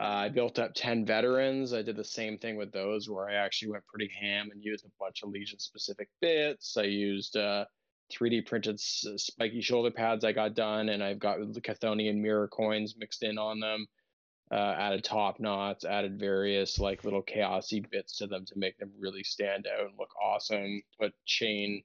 Uh, 0.00 0.04
I 0.04 0.28
built 0.30 0.58
up 0.58 0.72
10 0.74 1.04
veterans. 1.04 1.74
I 1.74 1.82
did 1.82 1.96
the 1.96 2.04
same 2.04 2.38
thing 2.38 2.56
with 2.56 2.72
those 2.72 3.10
where 3.10 3.28
I 3.28 3.34
actually 3.34 3.72
went 3.72 3.86
pretty 3.86 4.10
ham 4.18 4.48
and 4.50 4.64
used 4.64 4.86
a 4.86 4.90
bunch 4.98 5.22
of 5.22 5.28
Legion 5.28 5.58
specific 5.58 6.08
bits. 6.22 6.78
I 6.78 6.84
used 6.84 7.36
uh, 7.36 7.66
3D 8.10 8.46
printed 8.46 8.76
s- 8.76 9.04
spiky 9.18 9.60
shoulder 9.60 9.90
pads 9.90 10.24
I 10.24 10.32
got 10.32 10.54
done, 10.54 10.88
and 10.88 11.04
I've 11.04 11.18
got 11.18 11.52
the 11.52 11.60
Cthonian 11.60 12.16
mirror 12.16 12.48
coins 12.48 12.94
mixed 12.96 13.22
in 13.22 13.36
on 13.36 13.60
them. 13.60 13.86
Uh, 14.50 14.74
added 14.78 15.04
top 15.04 15.38
knots, 15.38 15.84
added 15.84 16.18
various 16.18 16.78
like 16.78 17.04
little 17.04 17.22
chaosy 17.22 17.88
bits 17.90 18.16
to 18.16 18.26
them 18.26 18.46
to 18.46 18.54
make 18.56 18.78
them 18.78 18.90
really 18.98 19.22
stand 19.22 19.66
out 19.66 19.86
and 19.86 19.98
look 19.98 20.10
awesome. 20.20 20.82
Put 20.98 21.12
chain 21.26 21.82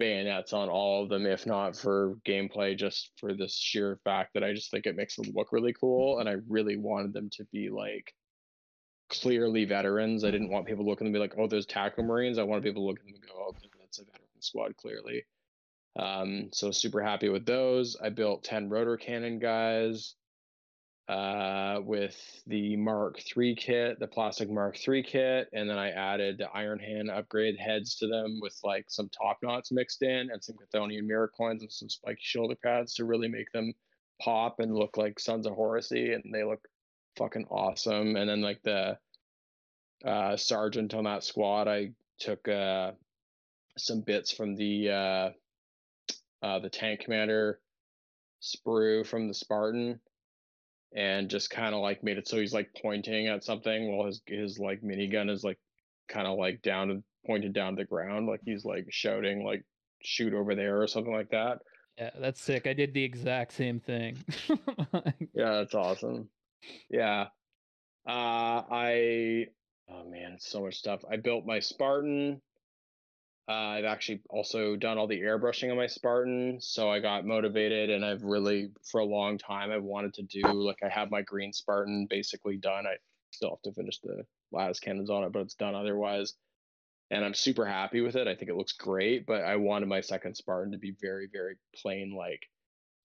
bayonets 0.00 0.52
on 0.52 0.68
all 0.68 1.04
of 1.04 1.08
them, 1.08 1.26
if 1.26 1.46
not 1.46 1.76
for 1.76 2.16
gameplay, 2.26 2.76
just 2.76 3.12
for 3.20 3.32
the 3.32 3.46
sheer 3.48 4.00
fact 4.02 4.34
that 4.34 4.42
I 4.42 4.52
just 4.52 4.72
think 4.72 4.86
it 4.86 4.96
makes 4.96 5.14
them 5.14 5.32
look 5.34 5.52
really 5.52 5.72
cool. 5.72 6.18
And 6.18 6.28
I 6.28 6.36
really 6.48 6.76
wanted 6.76 7.12
them 7.12 7.30
to 7.34 7.44
be 7.52 7.70
like 7.70 8.12
clearly 9.10 9.64
veterans. 9.64 10.24
I 10.24 10.32
didn't 10.32 10.50
want 10.50 10.66
people 10.66 10.84
looking 10.84 11.06
and 11.06 11.14
be 11.14 11.20
like, 11.20 11.34
oh, 11.38 11.46
there's 11.46 11.66
tactical 11.66 12.04
marines. 12.04 12.38
I 12.38 12.42
wanted 12.42 12.64
people 12.64 12.82
to 12.82 12.86
look 12.86 12.98
at 12.98 13.04
them 13.04 13.14
and 13.14 13.24
go, 13.24 13.34
oh, 13.38 13.54
that's 13.78 14.00
a 14.00 14.04
veteran 14.04 14.40
squad, 14.40 14.76
clearly. 14.76 15.24
Um, 15.96 16.48
so 16.52 16.72
super 16.72 17.02
happy 17.02 17.28
with 17.28 17.46
those. 17.46 17.96
I 18.02 18.08
built 18.08 18.42
10 18.42 18.68
rotor 18.68 18.96
cannon 18.96 19.38
guys 19.38 20.16
uh, 21.10 21.80
with 21.82 22.16
the 22.46 22.76
Mark 22.76 23.20
III 23.36 23.56
kit, 23.56 23.98
the 23.98 24.06
plastic 24.06 24.48
Mark 24.48 24.76
III 24.88 25.02
kit, 25.02 25.48
and 25.52 25.68
then 25.68 25.76
I 25.76 25.90
added 25.90 26.38
the 26.38 26.48
Iron 26.50 26.78
Hand 26.78 27.10
upgrade 27.10 27.56
heads 27.58 27.96
to 27.96 28.06
them 28.06 28.38
with 28.40 28.56
like 28.62 28.84
some 28.88 29.08
top 29.08 29.38
knots 29.42 29.72
mixed 29.72 30.02
in 30.02 30.30
and 30.30 30.42
some 30.42 30.54
Cthonian 30.54 31.02
mirror 31.02 31.32
coins 31.36 31.62
and 31.62 31.72
some 31.72 31.88
spiky 31.88 32.20
shoulder 32.22 32.54
pads 32.64 32.94
to 32.94 33.06
really 33.06 33.26
make 33.26 33.50
them 33.50 33.74
pop 34.22 34.60
and 34.60 34.72
look 34.72 34.96
like 34.96 35.18
Sons 35.18 35.46
of 35.46 35.54
Horus, 35.54 35.90
and 35.90 36.22
they 36.32 36.44
look 36.44 36.60
fucking 37.18 37.46
awesome. 37.50 38.14
And 38.14 38.30
then 38.30 38.40
like 38.40 38.62
the 38.62 38.96
uh, 40.04 40.36
sergeant 40.36 40.94
on 40.94 41.04
that 41.04 41.24
squad, 41.24 41.66
I 41.66 41.90
took 42.20 42.46
uh, 42.46 42.92
some 43.76 44.02
bits 44.02 44.30
from 44.30 44.54
the 44.54 44.90
uh, 44.90 45.30
uh, 46.40 46.60
the 46.60 46.70
tank 46.70 47.00
commander 47.00 47.58
sprue 48.40 49.04
from 49.04 49.26
the 49.26 49.34
Spartan 49.34 49.98
and 50.94 51.30
just 51.30 51.50
kind 51.50 51.74
of 51.74 51.80
like 51.80 52.02
made 52.02 52.18
it 52.18 52.26
so 52.26 52.38
he's 52.38 52.52
like 52.52 52.68
pointing 52.82 53.28
at 53.28 53.44
something 53.44 53.96
while 53.96 54.06
his 54.06 54.20
his 54.26 54.58
like 54.58 54.82
minigun 54.82 55.30
is 55.30 55.44
like 55.44 55.58
kind 56.08 56.26
of 56.26 56.36
like 56.38 56.60
down 56.62 56.88
to 56.88 57.02
pointed 57.26 57.52
down 57.52 57.76
to 57.76 57.82
the 57.82 57.86
ground 57.86 58.26
like 58.26 58.40
he's 58.44 58.64
like 58.64 58.84
shouting 58.90 59.44
like 59.44 59.62
shoot 60.02 60.34
over 60.34 60.54
there 60.54 60.82
or 60.82 60.86
something 60.86 61.12
like 61.12 61.30
that 61.30 61.58
Yeah, 61.98 62.10
that's 62.18 62.40
sick. 62.40 62.66
I 62.66 62.72
did 62.72 62.94
the 62.94 63.04
exact 63.04 63.52
same 63.52 63.78
thing. 63.78 64.16
yeah 65.34 65.52
that's 65.52 65.74
awesome 65.74 66.28
yeah 66.88 67.26
uh 68.08 68.62
i 68.70 69.46
oh 69.88 70.04
man 70.08 70.36
so 70.38 70.62
much 70.62 70.76
stuff 70.76 71.02
i 71.10 71.16
built 71.16 71.44
my 71.46 71.60
spartan 71.60 72.40
uh, 73.48 73.52
I've 73.52 73.84
actually 73.84 74.22
also 74.30 74.76
done 74.76 74.98
all 74.98 75.06
the 75.06 75.20
airbrushing 75.20 75.70
on 75.70 75.76
my 75.76 75.86
Spartan, 75.86 76.58
so 76.60 76.90
I 76.90 77.00
got 77.00 77.26
motivated, 77.26 77.90
and 77.90 78.04
I've 78.04 78.22
really, 78.22 78.70
for 78.90 79.00
a 79.00 79.04
long 79.04 79.38
time, 79.38 79.70
I've 79.70 79.82
wanted 79.82 80.14
to 80.14 80.22
do 80.22 80.42
like 80.52 80.78
I 80.84 80.88
have 80.88 81.10
my 81.10 81.22
green 81.22 81.52
Spartan 81.52 82.06
basically 82.08 82.56
done. 82.56 82.86
I 82.86 82.96
still 83.32 83.50
have 83.50 83.62
to 83.62 83.72
finish 83.72 83.98
the 84.00 84.24
lascannons 84.54 85.10
on 85.10 85.24
it, 85.24 85.32
but 85.32 85.42
it's 85.42 85.54
done 85.54 85.74
otherwise, 85.74 86.34
and 87.10 87.24
I'm 87.24 87.34
super 87.34 87.66
happy 87.66 88.00
with 88.02 88.16
it. 88.16 88.28
I 88.28 88.36
think 88.36 88.50
it 88.50 88.56
looks 88.56 88.72
great, 88.72 89.26
but 89.26 89.42
I 89.42 89.56
wanted 89.56 89.88
my 89.88 90.00
second 90.00 90.36
Spartan 90.36 90.72
to 90.72 90.78
be 90.78 90.94
very, 91.00 91.28
very 91.32 91.56
plain. 91.74 92.14
Like 92.16 92.42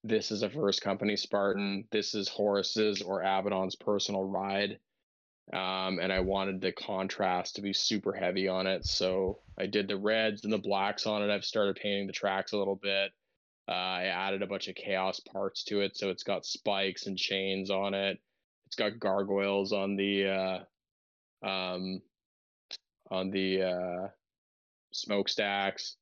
this 0.04 0.30
is 0.30 0.42
a 0.42 0.50
first 0.50 0.80
company 0.80 1.16
Spartan. 1.16 1.88
This 1.90 2.14
is 2.14 2.28
Horus's 2.28 3.02
or 3.02 3.22
Abaddon's 3.22 3.74
personal 3.74 4.22
ride 4.22 4.78
um, 5.52 6.00
and 6.00 6.12
I 6.12 6.20
wanted 6.20 6.60
the 6.60 6.72
contrast 6.72 7.56
to 7.56 7.62
be 7.62 7.72
super 7.72 8.12
heavy 8.12 8.48
on 8.48 8.66
it. 8.66 8.84
So 8.84 9.38
I 9.58 9.66
did 9.66 9.88
the 9.88 9.96
reds 9.96 10.44
and 10.44 10.52
the 10.52 10.58
blacks 10.58 11.06
on 11.06 11.22
it. 11.22 11.32
I've 11.32 11.44
started 11.44 11.76
painting 11.76 12.06
the 12.06 12.12
tracks 12.12 12.52
a 12.52 12.58
little 12.58 12.76
bit. 12.76 13.12
Uh, 13.68 13.72
I 13.72 14.04
added 14.04 14.42
a 14.42 14.46
bunch 14.46 14.68
of 14.68 14.76
chaos 14.76 15.20
parts 15.20 15.64
to 15.64 15.80
it, 15.80 15.96
so 15.96 16.10
it's 16.10 16.22
got 16.22 16.46
spikes 16.46 17.06
and 17.06 17.18
chains 17.18 17.70
on 17.70 17.94
it. 17.94 18.18
It's 18.66 18.76
got 18.76 18.98
gargoyles 18.98 19.72
on 19.72 19.96
the 19.96 20.64
uh, 21.42 21.46
um, 21.46 22.00
on 23.10 23.30
the 23.30 23.62
uh, 23.62 24.08
smokestacks, 24.92 25.96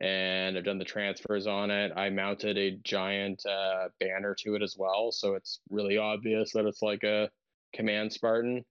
and 0.00 0.56
I've 0.56 0.64
done 0.64 0.78
the 0.78 0.84
transfers 0.84 1.46
on 1.46 1.70
it. 1.70 1.92
I 1.96 2.10
mounted 2.10 2.58
a 2.58 2.78
giant 2.82 3.44
uh, 3.46 3.88
banner 4.00 4.34
to 4.40 4.54
it 4.54 4.62
as 4.62 4.76
well, 4.78 5.12
so 5.12 5.34
it's 5.34 5.60
really 5.70 5.98
obvious 5.98 6.52
that 6.52 6.66
it's 6.66 6.82
like 6.82 7.04
a 7.04 7.30
command 7.74 8.12
Spartan. 8.12 8.64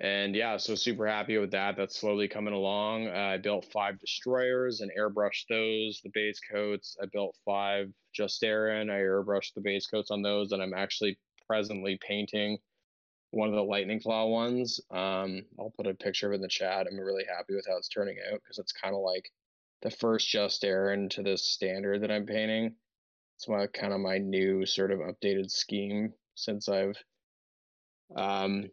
And 0.00 0.34
yeah, 0.36 0.56
so 0.58 0.76
super 0.76 1.08
happy 1.08 1.38
with 1.38 1.50
that. 1.50 1.76
That's 1.76 1.98
slowly 1.98 2.28
coming 2.28 2.54
along. 2.54 3.08
Uh, 3.08 3.32
I 3.34 3.36
built 3.36 3.66
five 3.72 3.98
destroyers 3.98 4.80
and 4.80 4.92
airbrushed 4.96 5.46
those, 5.48 6.00
the 6.04 6.10
base 6.14 6.38
coats. 6.52 6.96
I 7.02 7.06
built 7.12 7.36
five 7.44 7.92
Justaerin. 8.16 8.90
I 8.90 8.98
airbrushed 8.98 9.54
the 9.54 9.60
base 9.60 9.86
coats 9.86 10.12
on 10.12 10.22
those, 10.22 10.52
and 10.52 10.62
I'm 10.62 10.74
actually 10.74 11.18
presently 11.48 11.98
painting 12.00 12.58
one 13.30 13.48
of 13.48 13.54
the 13.54 13.62
lightning 13.62 14.00
claw 14.00 14.26
ones. 14.26 14.80
Um, 14.90 15.42
I'll 15.58 15.72
put 15.76 15.88
a 15.88 15.94
picture 15.94 16.28
of 16.28 16.32
it 16.32 16.36
in 16.36 16.42
the 16.42 16.48
chat. 16.48 16.86
I'm 16.88 16.98
really 16.98 17.24
happy 17.28 17.54
with 17.54 17.66
how 17.68 17.76
it's 17.76 17.88
turning 17.88 18.18
out 18.32 18.40
because 18.42 18.58
it's 18.58 18.72
kind 18.72 18.94
of 18.94 19.00
like 19.00 19.30
the 19.82 19.90
first 19.90 20.32
Justaerin 20.32 21.10
to 21.10 21.22
this 21.22 21.44
standard 21.44 22.02
that 22.02 22.10
I'm 22.10 22.26
painting. 22.26 22.76
It's 23.36 23.48
my 23.48 23.66
kind 23.66 23.92
of 23.92 24.00
my 24.00 24.18
new 24.18 24.64
sort 24.64 24.90
of 24.90 25.00
updated 25.00 25.50
scheme 25.50 26.12
since 26.34 26.68
I've 26.68 26.96
um, 28.14 28.70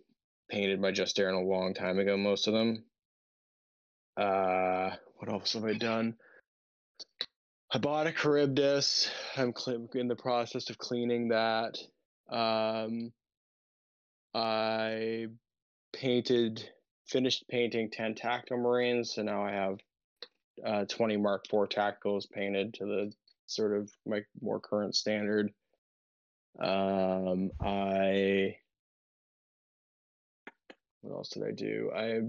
painted 0.49 0.81
by 0.81 0.91
Justaerin 0.91 1.39
a 1.39 1.45
long 1.45 1.73
time 1.73 1.99
ago. 1.99 2.17
Most 2.17 2.47
of 2.47 2.53
them. 2.53 2.83
Uh, 4.17 4.91
what 5.17 5.29
else 5.29 5.53
have 5.53 5.65
I 5.65 5.73
done? 5.73 6.15
I 7.71 7.77
bought 7.77 8.07
a 8.07 8.11
Charybdis. 8.11 9.09
I'm 9.35 9.53
in 9.93 10.07
the 10.07 10.15
process 10.15 10.69
of 10.69 10.77
cleaning 10.77 11.29
that. 11.29 11.77
Um, 12.29 13.11
I 14.33 15.27
painted, 15.93 16.69
finished 17.07 17.45
painting 17.49 17.89
10 17.91 18.15
tactical 18.15 18.57
marines, 18.57 19.13
so 19.15 19.23
now 19.23 19.43
I 19.43 19.51
have 19.51 19.79
uh, 20.65 20.85
20 20.85 21.17
Mark 21.17 21.45
IV 21.51 21.69
tacticals 21.69 22.29
painted 22.29 22.75
to 22.75 22.85
the 22.85 23.13
sort 23.47 23.77
of 23.77 23.89
my 24.05 24.21
more 24.41 24.59
current 24.59 24.95
standard. 24.95 25.51
Um, 26.59 27.51
I 27.59 28.55
what 31.05 31.17
else 31.17 31.29
did 31.29 31.43
I 31.43 31.51
do? 31.51 31.91
I 31.95 32.21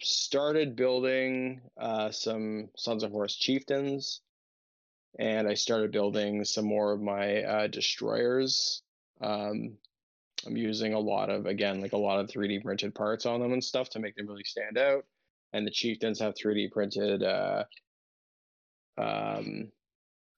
started 0.00 0.76
building 0.76 1.60
uh, 1.78 2.10
some 2.10 2.68
Sons 2.76 3.02
of 3.02 3.10
Horus 3.10 3.36
chieftains, 3.36 4.20
and 5.18 5.48
I 5.48 5.54
started 5.54 5.90
building 5.90 6.44
some 6.44 6.66
more 6.66 6.92
of 6.92 7.00
my 7.00 7.42
uh, 7.42 7.66
destroyers. 7.66 8.82
Um, 9.20 9.76
I'm 10.46 10.56
using 10.56 10.94
a 10.94 11.00
lot 11.00 11.30
of 11.30 11.46
again 11.46 11.80
like 11.80 11.92
a 11.92 11.98
lot 11.98 12.20
of 12.20 12.28
3D 12.28 12.62
printed 12.62 12.94
parts 12.94 13.26
on 13.26 13.40
them 13.40 13.52
and 13.52 13.64
stuff 13.64 13.88
to 13.90 13.98
make 13.98 14.14
them 14.16 14.26
really 14.26 14.44
stand 14.44 14.78
out. 14.78 15.04
And 15.52 15.66
the 15.66 15.70
chieftains 15.70 16.20
have 16.20 16.34
3D 16.34 16.70
printed 16.70 17.22
uh, 17.22 17.64
um, 18.98 19.72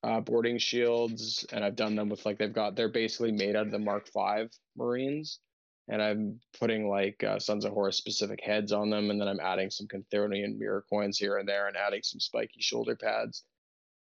uh, 0.03 0.21
boarding 0.21 0.59
shields, 0.59 1.45
and 1.53 1.65
I've 1.65 1.77
done 1.77 1.97
them 1.97 2.09
with 2.09 2.25
like 2.25 2.39
they've 2.39 2.53
got 2.53 2.77
they're 2.77 2.89
basically 2.89 3.33
made 3.33 3.57
out 3.57 3.67
of 3.67 3.73
the 3.73 3.79
Mark 3.79 4.09
V 4.15 4.49
Marines, 4.77 5.41
and 5.89 6.03
I'm 6.03 6.41
putting 6.59 6.89
like 6.89 7.23
uh, 7.25 7.39
Sons 7.39 7.65
of 7.65 7.73
Horus 7.73 7.97
specific 7.97 8.41
heads 8.43 8.73
on 8.73 8.91
them, 8.91 9.11
and 9.11 9.21
then 9.21 9.29
I'm 9.29 9.41
adding 9.41 9.71
some 9.71 9.87
Cthonian 9.87 10.59
mirror 10.59 10.85
coins 10.89 11.19
here 11.19 11.39
and 11.39 11.49
there, 11.49 11.67
and 11.67 11.77
adding 11.77 12.03
some 12.03 12.21
spiky 12.21 12.61
shoulder 12.61 12.97
pads. 12.97 13.45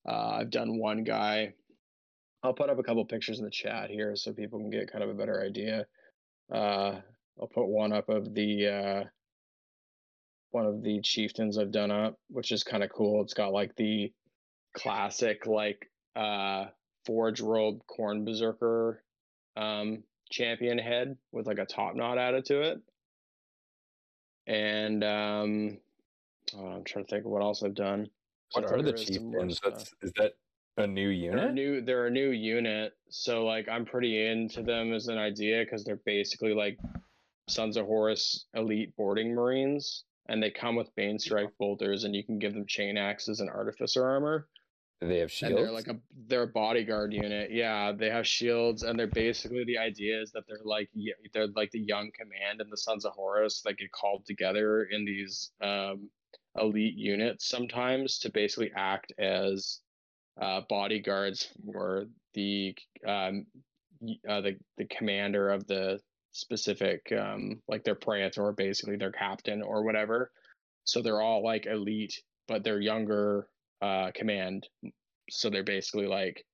Uh, 0.09 0.37
I've 0.41 0.51
done 0.51 0.78
one 0.78 1.05
guy. 1.05 1.55
I'll 2.43 2.55
put 2.55 2.70
up 2.70 2.78
a 2.78 2.83
couple 2.83 3.05
pictures 3.05 3.39
in 3.39 3.45
the 3.45 3.51
chat 3.51 3.91
here 3.91 4.16
so 4.16 4.33
people 4.33 4.59
can 4.59 4.70
get 4.70 4.91
kind 4.91 5.05
of 5.05 5.11
a 5.11 5.14
better 5.14 5.43
idea. 5.43 5.87
Uh, 6.53 7.01
I'll 7.41 7.49
put 7.53 7.66
one 7.66 7.93
up 7.93 8.09
of 8.09 8.35
the 8.35 8.66
uh, 8.66 9.05
one 10.51 10.66
of 10.66 10.83
the 10.83 11.01
chieftains 11.01 11.59
I've 11.59 11.72
done 11.72 11.91
up, 11.91 12.18
which 12.28 12.53
is 12.53 12.64
kind 12.64 12.83
of 12.83 12.91
cool. 12.91 13.22
It's 13.22 13.35
got 13.35 13.53
like 13.53 13.74
the 13.76 14.12
classic 14.74 15.47
like 15.47 15.91
uh 16.16 16.66
Forge 17.07 17.41
World 17.41 17.83
Khorne 17.89 18.24
Berserker 18.24 19.03
um 19.57 20.05
champion 20.31 20.78
head 20.78 21.16
with 21.33 21.47
like 21.47 21.59
a 21.59 21.66
top 21.66 21.95
knot 21.95 22.18
added 22.18 22.45
to 22.47 22.62
it. 22.62 22.81
And 24.47 25.05
um 25.05 25.78
oh, 26.57 26.66
I'm 26.66 26.85
trying 26.85 27.05
to 27.05 27.11
think 27.11 27.24
of 27.24 27.31
what 27.31 27.43
else 27.43 27.62
I've 27.62 27.74
done. 27.74 28.09
What 28.53 28.68
Sorry, 28.68 28.81
are 28.81 28.83
the 28.83 28.93
there 28.93 29.01
is 29.01 29.14
some 29.14 29.31
more 29.31 29.47
chieftains? 29.47 29.61
That's, 29.62 29.95
is 30.03 30.12
that 30.16 30.33
a 30.76 30.87
new 30.87 31.09
They're 31.09 31.37
a 31.37 31.41
unit? 31.43 31.55
new 31.55 31.81
they're 31.81 32.07
a 32.07 32.11
new 32.11 32.31
unit, 32.31 32.97
so 33.09 33.45
like 33.45 33.68
I'm 33.68 33.85
pretty 33.85 34.26
into 34.26 34.62
them 34.62 34.93
as 34.93 35.09
an 35.09 35.18
idea 35.18 35.64
because 35.64 35.85
they're 35.85 36.01
basically 36.05 36.55
like 36.55 36.78
Sons 37.49 37.76
of 37.76 37.87
Horus 37.87 38.47
elite 38.55 38.97
boarding 38.97 39.35
marines, 39.35 40.05
and 40.28 40.43
they 40.43 40.51
come 40.51 40.76
with 40.76 40.95
Bane 40.95 41.18
Strike 41.18 41.51
bolters, 41.59 42.05
and 42.05 42.14
you 42.14 42.24
can 42.24 42.39
give 42.39 42.55
them 42.55 42.66
chain 42.66 42.97
axes 42.97 43.41
and 43.41 43.51
artificer 43.51 44.05
armor. 44.05 44.47
They 45.01 45.18
have 45.18 45.30
And 45.30 45.30
shields? 45.30 45.55
they're 45.55 45.70
like 45.72 45.88
a 45.88 45.98
they're 46.26 46.42
a 46.42 46.46
bodyguard 46.46 47.14
unit. 47.14 47.51
Yeah, 47.51 47.92
they 47.92 48.11
have 48.11 48.26
shields, 48.26 48.82
and 48.82 48.98
they're 48.98 49.07
basically 49.07 49.64
the 49.64 49.78
idea 49.78 50.20
is 50.20 50.30
that 50.32 50.44
they're 50.46 50.61
like 50.62 50.90
they're 51.32 51.46
like 51.48 51.70
the 51.70 51.80
young 51.80 52.11
command 52.18 52.61
and 52.61 52.70
the 52.70 52.76
Sons 52.76 53.07
of 53.07 53.12
Horus 53.14 53.62
that 53.62 53.78
get 53.78 53.92
called 53.92 54.26
together 54.26 54.84
in 54.84 55.07
these 55.07 55.53
um, 55.62 56.11
elite 56.59 56.96
units 56.96 57.48
sometimes 57.48 58.18
to 58.20 58.30
basically 58.30 58.72
act 58.76 59.12
as 59.18 59.80
uh, 60.38 60.61
bodyguards 60.68 61.48
for 61.64 62.05
the 62.34 62.76
um, 63.07 63.46
uh, 64.28 64.42
the 64.42 64.59
the 64.76 64.84
commander 64.86 65.48
of 65.48 65.66
the 65.66 65.98
specific 66.32 67.11
um, 67.18 67.62
like 67.68 67.84
their 67.84 67.94
praetor, 67.94 68.53
basically 68.53 68.96
their 68.96 69.12
captain 69.12 69.62
or 69.62 69.82
whatever. 69.82 70.30
So 70.84 71.01
they're 71.01 71.22
all 71.22 71.42
like 71.42 71.64
elite, 71.64 72.20
but 72.48 72.64
they're 72.64 72.80
younger 72.80 73.48
uh, 73.81 74.11
command. 74.14 74.68
So 75.31 75.51
they're 75.51 75.62
basically 75.62 76.07
like, 76.07 76.45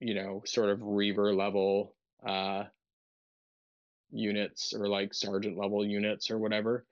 you 0.00 0.14
know, 0.14 0.42
sort 0.46 0.70
of 0.70 0.80
reaver 0.82 1.34
level 1.34 1.94
uh, 2.26 2.64
units 4.10 4.74
or 4.74 4.88
like 4.88 5.14
sergeant 5.14 5.58
level 5.58 5.86
units 5.86 6.30
or 6.30 6.38
whatever. 6.38 6.84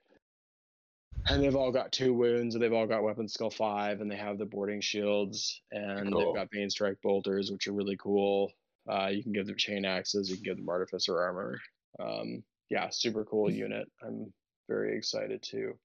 And 1.27 1.43
they've 1.43 1.55
all 1.55 1.71
got 1.71 1.91
two 1.91 2.13
wounds, 2.13 2.55
and 2.55 2.63
they've 2.63 2.73
all 2.73 2.87
got 2.87 3.03
weapon 3.03 3.27
skill 3.27 3.49
five, 3.49 3.99
and 3.99 4.09
they 4.09 4.15
have 4.15 4.37
the 4.37 4.45
boarding 4.45 4.79
shields, 4.79 5.61
and 5.71 6.11
Cool. 6.11 6.19
they've 6.19 6.35
got 6.35 6.49
bane 6.49 6.69
strike 6.69 6.97
bolters, 7.03 7.51
which 7.51 7.67
are 7.67 7.73
really 7.73 7.97
cool. 7.97 8.51
Uh, 8.89 9.07
you 9.07 9.21
can 9.21 9.33
give 9.33 9.45
them 9.45 9.57
chain 9.57 9.85
axes, 9.85 10.29
you 10.29 10.37
can 10.37 10.43
give 10.43 10.57
them 10.57 10.69
artificer 10.69 11.19
armor. 11.19 11.59
Um, 11.99 12.43
yeah, 12.69 12.89
super 12.89 13.25
cool 13.25 13.51
unit. 13.51 13.91
I'm 14.01 14.31
very 14.69 14.95
excited 14.97 15.43
to. 15.51 15.77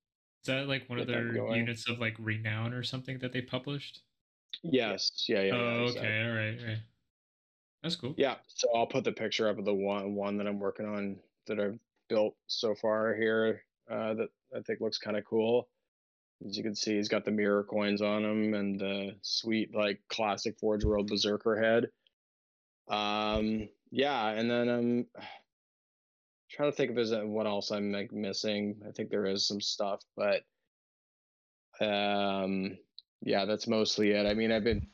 Is 0.45 0.49
that 0.49 0.69
like 0.69 0.91
one 0.91 0.99
of 0.99 1.07
their 1.07 1.35
units 1.57 1.89
of 1.89 1.99
like 2.01 2.17
renown 2.19 2.75
or 2.75 2.83
something 2.83 3.19
that 3.21 3.33
they 3.33 3.41
published? 3.41 4.03
Yes, 4.63 5.25
yeah, 5.27 5.41
yeah. 5.41 5.45
yeah, 5.47 5.55
oh, 5.55 5.85
exactly. 5.85 6.09
okay, 6.09 6.23
all 6.23 6.35
right, 6.35 6.59
right. 6.67 6.79
That's 7.83 7.97
cool. 7.97 8.15
Yeah, 8.19 8.35
so 8.47 8.69
I'll 8.75 8.87
put 8.87 9.05
the 9.05 9.13
picture 9.13 9.49
up 9.49 9.59
of 9.59 9.65
the 9.65 9.73
one 9.73 10.15
one 10.15 10.37
that 10.37 10.47
I'm 10.47 10.59
working 10.59 10.85
on 10.85 11.17
that 11.47 11.59
I've 11.59 11.79
built 12.11 12.37
so 12.47 12.75
far 12.75 13.15
here. 13.15 13.63
Uh, 13.91 14.13
that 14.15 14.29
I 14.55 14.61
think 14.61 14.83
looks 14.83 14.99
kind 14.99 15.17
of 15.17 15.25
cool. 15.25 15.67
As 16.47 16.59
you 16.59 16.63
can 16.63 16.75
see, 16.75 16.97
he's 16.97 17.09
got 17.09 17.25
the 17.25 17.31
mirror 17.31 17.65
coins 17.65 18.03
on 18.03 18.23
him 18.23 18.53
and 18.53 18.79
the 18.79 19.17
sweet 19.23 19.75
like 19.75 20.01
classic 20.11 20.59
Forge 20.59 20.85
World 20.85 21.07
Berserker 21.07 21.57
head. 21.57 21.89
Um, 22.95 23.71
yeah, 23.91 24.29
and 24.29 24.51
then 24.51 24.69
I'm 24.69 25.07
trying 26.55 26.71
to 26.71 26.77
think 26.77 26.91
if 26.91 26.97
there's 26.97 27.13
what 27.13 27.47
else 27.47 27.71
I'm 27.71 27.93
like 27.93 28.13
missing. 28.13 28.77
I 28.87 28.93
think 28.93 29.11
there 29.11 29.27
is 29.27 29.47
some 29.47 29.61
stuff, 29.61 30.01
but 30.17 30.43
um, 31.81 32.79
yeah, 33.23 33.45
that's 33.45 33.67
mostly 33.67 34.13
it. 34.13 34.27
I 34.27 34.35
mean, 34.35 34.53
I've 34.53 34.65
been 34.65 34.87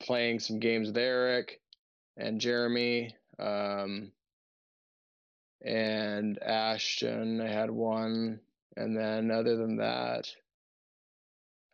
playing 0.00 0.40
some 0.40 0.58
games 0.58 0.88
with 0.88 0.98
Eric 0.98 1.60
and 2.16 2.40
Jeremy, 2.40 3.14
um, 3.38 4.12
and 5.64 6.38
Ashton. 6.42 7.40
I 7.40 7.48
had 7.48 7.70
one, 7.70 8.40
and 8.76 8.96
then 8.96 9.30
other 9.30 9.56
than 9.56 9.76
that, 9.78 10.28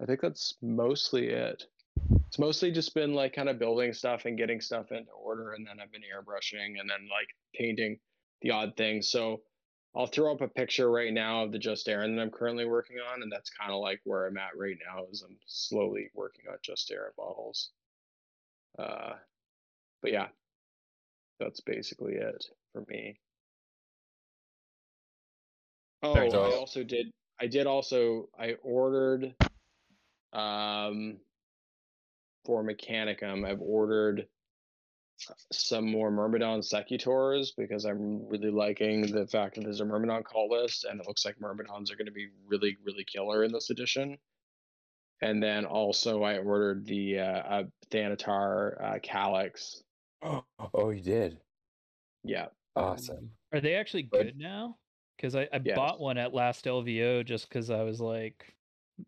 I 0.01 0.07
think 0.07 0.21
that's 0.21 0.55
mostly 0.63 1.29
it. 1.29 1.65
It's 2.27 2.39
mostly 2.39 2.71
just 2.71 2.95
been 2.95 3.15
like 3.15 3.35
kind 3.35 3.49
of 3.49 3.59
building 3.59 3.93
stuff 3.93 4.25
and 4.27 4.39
getting 4.39 4.61
stuff 4.61 4.93
into 4.93 5.11
order, 5.13 5.53
and 5.53 5.67
then 5.67 5.77
I've 5.83 5.93
been 5.93 6.03
airbrushing 6.03 6.81
and 6.81 6.89
then 6.89 7.09
like 7.11 7.29
painting 7.55 7.99
the 8.45 8.53
odd 8.53 8.77
things. 8.77 9.09
So 9.11 9.45
I'll 9.97 10.07
throw 10.07 10.33
up 10.35 10.43
a 10.43 10.49
picture 10.49 10.91
right 10.91 11.13
now 11.13 11.45
of 11.45 11.53
the 11.53 11.59
Justaerin 11.59 12.15
that 12.17 12.23
I'm 12.23 12.31
currently 12.31 12.67
working 12.67 12.99
on, 13.01 13.23
and 13.23 13.33
that's 13.33 13.51
kind 13.51 13.73
of 13.73 13.81
like 13.81 14.03
where 14.05 14.27
I'm 14.27 14.37
at 14.37 14.57
right 14.57 14.79
now. 14.87 15.07
Is 15.07 15.23
I'm 15.23 15.41
slowly 15.47 16.11
working 16.15 16.47
on 16.49 16.59
Justaerin 16.59 17.17
models. 17.19 17.73
Uh, 18.79 19.15
but 20.03 20.13
yeah, 20.13 20.31
that's 21.41 21.61
basically 21.61 22.15
it 22.17 22.47
for 22.73 22.85
me. 22.89 23.21
Oh, 26.03 26.17
I 26.17 26.55
also 26.57 26.85
did. 26.85 27.13
I 27.41 27.47
did 27.47 27.67
also. 27.67 28.31
I 28.39 28.55
ordered, 28.55 29.37
um, 30.33 31.21
for 32.45 32.65
Mechanicum. 32.65 33.49
I've 33.49 33.63
ordered 33.63 34.29
some 35.53 35.91
more 35.91 36.11
Myrmidon 36.11 36.63
Secutors 36.63 37.53
because 37.57 37.85
I'm 37.85 38.27
really 38.29 38.51
liking 38.51 39.03
the 39.13 39.27
fact 39.27 39.55
that 39.55 39.65
there's 39.65 39.81
a 39.81 39.85
Myrmidon 39.85 40.23
call 40.23 40.49
list, 40.51 40.85
and 40.85 41.01
it 41.01 41.07
looks 41.07 41.25
like 41.25 41.41
Myrmidons 41.41 41.91
are 41.91 41.97
going 41.97 42.07
to 42.07 42.13
be 42.13 42.29
really, 42.47 42.77
really 42.85 43.05
killer 43.05 43.45
in 43.45 43.53
this 43.53 43.71
edition. 43.71 44.19
And 45.23 45.43
then 45.43 45.65
also, 45.65 46.23
I 46.23 46.39
ordered 46.39 46.85
the 46.87 47.19
uh, 47.21 47.23
uh, 47.25 47.63
Thanatar 47.91 48.83
uh, 48.83 48.99
Calyx. 49.03 49.83
Oh, 50.23 50.45
oh, 50.75 50.91
you 50.91 51.01
did. 51.03 51.39
Yeah, 52.25 52.47
Awesome. 52.77 53.31
Are 53.53 53.61
they 53.61 53.75
actually 53.75 54.03
But- 54.11 54.25
good 54.25 54.39
now? 54.39 54.77
Because 55.17 55.37
I, 55.37 55.43
I 55.53 55.61
Yes. 55.65 55.77
bought 55.77 56.01
one 56.01 56.19
at 56.19 56.35
last 56.35 56.65
LVO 56.65 57.25
just 57.25 57.49
because 57.49 57.71
I 57.71 57.83
was 57.85 58.01
like, 58.01 58.53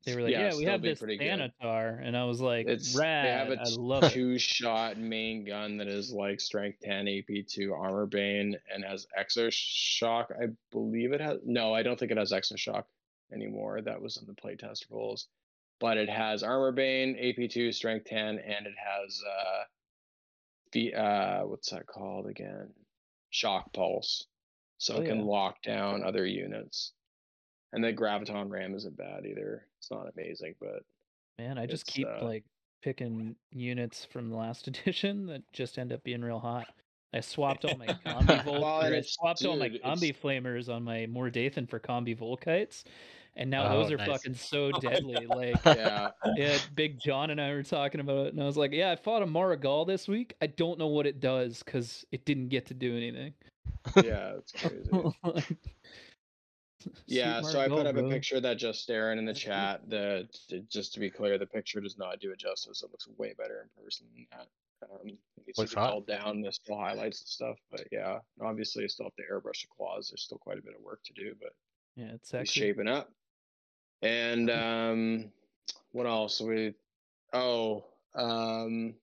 they 0.04 0.14
were 0.14 0.22
like, 0.22 0.32
Yeah, 0.32 0.50
"Yeah, 0.50 0.56
we 0.56 0.64
have 0.64 0.82
this. 0.82 1.00
Thanatar," 1.00 2.00
and 2.04 2.16
I 2.16 2.24
was 2.24 2.40
like, 2.40 2.66
It's 2.66 2.96
"Rad! 2.96 3.24
they 3.24 3.30
have 3.30 3.60
a 3.60 3.62
I 3.62 3.68
love 3.76 4.04
it." 4.04 4.12
two 4.12 4.38
shot 4.38 4.98
main 4.98 5.44
gun 5.44 5.76
that 5.78 5.88
is 5.88 6.12
like 6.12 6.40
strength 6.40 6.80
10 6.82 7.06
AP2 7.06 7.72
armor 7.72 8.06
bane 8.06 8.56
and 8.72 8.84
has 8.84 9.06
exo 9.18 9.48
shock. 9.52 10.32
I 10.40 10.46
believe 10.72 11.12
it 11.12 11.20
has 11.20 11.38
no, 11.44 11.72
I 11.74 11.82
don't 11.82 11.98
think 11.98 12.10
it 12.12 12.18
has 12.18 12.32
exo 12.32 12.58
shock 12.58 12.86
anymore. 13.32 13.80
That 13.80 14.00
was 14.00 14.16
in 14.16 14.26
the 14.26 14.34
playtest 14.34 14.90
rules. 14.90 15.28
But 15.78 15.98
it 15.98 16.08
has 16.08 16.42
armor 16.42 16.72
bane, 16.72 17.16
AP2, 17.16 17.72
strength 17.74 18.06
10, 18.06 18.38
and 18.38 18.66
it 18.66 18.74
has 18.76 19.22
uh 19.28 19.64
the 20.72 20.94
uh 20.94 21.46
what's 21.46 21.70
that 21.70 21.86
called 21.86 22.26
again? 22.26 22.72
Shock 23.30 23.72
pulse. 23.72 24.26
So 24.78 24.96
Oh, 24.96 25.00
it 25.00 25.06
can 25.06 25.18
yeah. 25.18 25.24
lock 25.24 25.62
down 25.62 26.02
other 26.02 26.26
units. 26.26 26.92
And 27.72 27.82
the 27.84 27.92
graviton 27.92 28.50
ram 28.50 28.74
isn't 28.74 28.96
bad 28.96 29.26
either. 29.26 29.66
It's 29.86 29.92
not 29.92 30.12
amazing, 30.16 30.56
but 30.60 30.82
Man, 31.38 31.58
I 31.58 31.66
just 31.66 31.86
keep 31.86 32.08
uh, 32.08 32.24
like 32.24 32.42
picking 32.82 33.36
units 33.52 34.04
from 34.04 34.30
the 34.30 34.36
last 34.36 34.66
edition 34.68 35.26
that 35.26 35.42
just 35.52 35.78
end 35.78 35.92
up 35.92 36.02
being 36.02 36.22
real 36.22 36.40
hot. 36.40 36.66
I 37.14 37.20
swapped 37.20 37.64
all 37.64 37.76
my 37.76 37.86
combi 37.86 38.44
Vol- 38.44 38.60
Well, 38.62 38.80
and 38.80 38.94
I 38.94 38.98
it's- 38.98 39.14
swapped 39.14 39.44
all 39.44 39.56
my 39.56 39.68
combi 39.68 40.10
it's- 40.10 40.20
flamers 40.20 40.68
on 40.68 40.82
my 40.82 41.06
Mordathan 41.06 41.70
for 41.70 41.78
combi 41.78 42.18
Volkites, 42.18 42.82
and 43.36 43.48
now 43.48 43.68
Oh, 43.72 43.80
those 43.82 43.92
are 43.92 43.96
nice. 43.96 44.08
fucking 44.08 44.34
so 44.34 44.72
Oh 44.74 44.80
deadly. 44.80 45.24
Like, 45.26 45.54
yeah. 45.64 46.10
yeah, 46.34 46.58
Big 46.74 46.98
John 47.00 47.30
and 47.30 47.40
I 47.40 47.52
were 47.52 47.62
talking 47.62 48.00
about 48.00 48.26
it, 48.26 48.32
and 48.34 48.42
I 48.42 48.46
was 48.46 48.56
like, 48.56 48.72
"Yeah, 48.72 48.90
I 48.90 48.96
fought 48.96 49.22
a 49.22 49.26
Marigal 49.26 49.84
this 49.84 50.08
week. 50.08 50.34
I 50.42 50.48
don't 50.48 50.80
know 50.80 50.88
what 50.88 51.06
it 51.06 51.20
does 51.20 51.62
because 51.62 52.04
it 52.10 52.24
didn't 52.24 52.48
get 52.48 52.66
to 52.66 52.74
do 52.74 52.96
anything." 52.96 53.34
Yeah, 54.02 54.32
it's 54.38 54.50
crazy. 54.50 54.90
Like, 55.22 55.56
Yeah, 57.06 57.40
sweet 57.40 57.52
so 57.52 57.60
I 57.60 57.68
put 57.68 57.84
Marigal, 57.84 57.88
up 57.88 57.96
a 57.96 58.00
bro. 58.02 58.10
picture 58.10 58.40
that 58.40 58.58
just 58.58 58.82
staring 58.82 59.18
in 59.18 59.24
the 59.24 59.34
chat. 59.34 59.88
The 59.88 60.28
t- 60.48 60.64
just 60.68 60.92
to 60.94 61.00
be 61.00 61.10
clear, 61.10 61.38
the 61.38 61.46
picture 61.46 61.80
does 61.80 61.96
not 61.98 62.20
do 62.20 62.30
it 62.32 62.38
justice. 62.38 62.82
It 62.82 62.90
looks 62.90 63.06
way 63.16 63.34
better 63.38 63.62
in 63.62 63.82
person 63.84 64.06
than 64.14 64.26
that. 64.32 64.46
Um, 64.90 65.08
it 65.08 65.46
needs 65.46 65.58
Looks 65.58 65.70
to 65.70 65.76
be 65.76 65.80
hot. 65.82 66.06
down. 66.06 66.42
There's 66.42 66.56
still 66.56 66.76
highlights 66.78 67.20
and 67.22 67.28
stuff, 67.28 67.56
but 67.70 67.86
yeah, 67.92 68.18
obviously 68.42 68.84
I 68.84 68.88
still 68.88 69.06
have 69.06 69.14
to 69.16 69.22
airbrush 69.22 69.62
the 69.62 69.68
claws. 69.76 70.08
There's 70.10 70.22
still 70.22 70.38
quite 70.38 70.58
a 70.58 70.62
bit 70.62 70.74
of 70.76 70.82
work 70.82 71.00
to 71.04 71.12
do, 71.14 71.34
but 71.40 71.52
Yeah, 71.96 72.12
it's 72.14 72.30
he's 72.30 72.40
actually 72.40 72.60
shaping 72.68 72.88
up. 72.88 73.10
And 74.02 74.50
um, 74.50 75.32
what 75.92 76.06
else? 76.06 76.40
We 76.40 76.74
oh 77.32 77.84
um, 78.14 78.94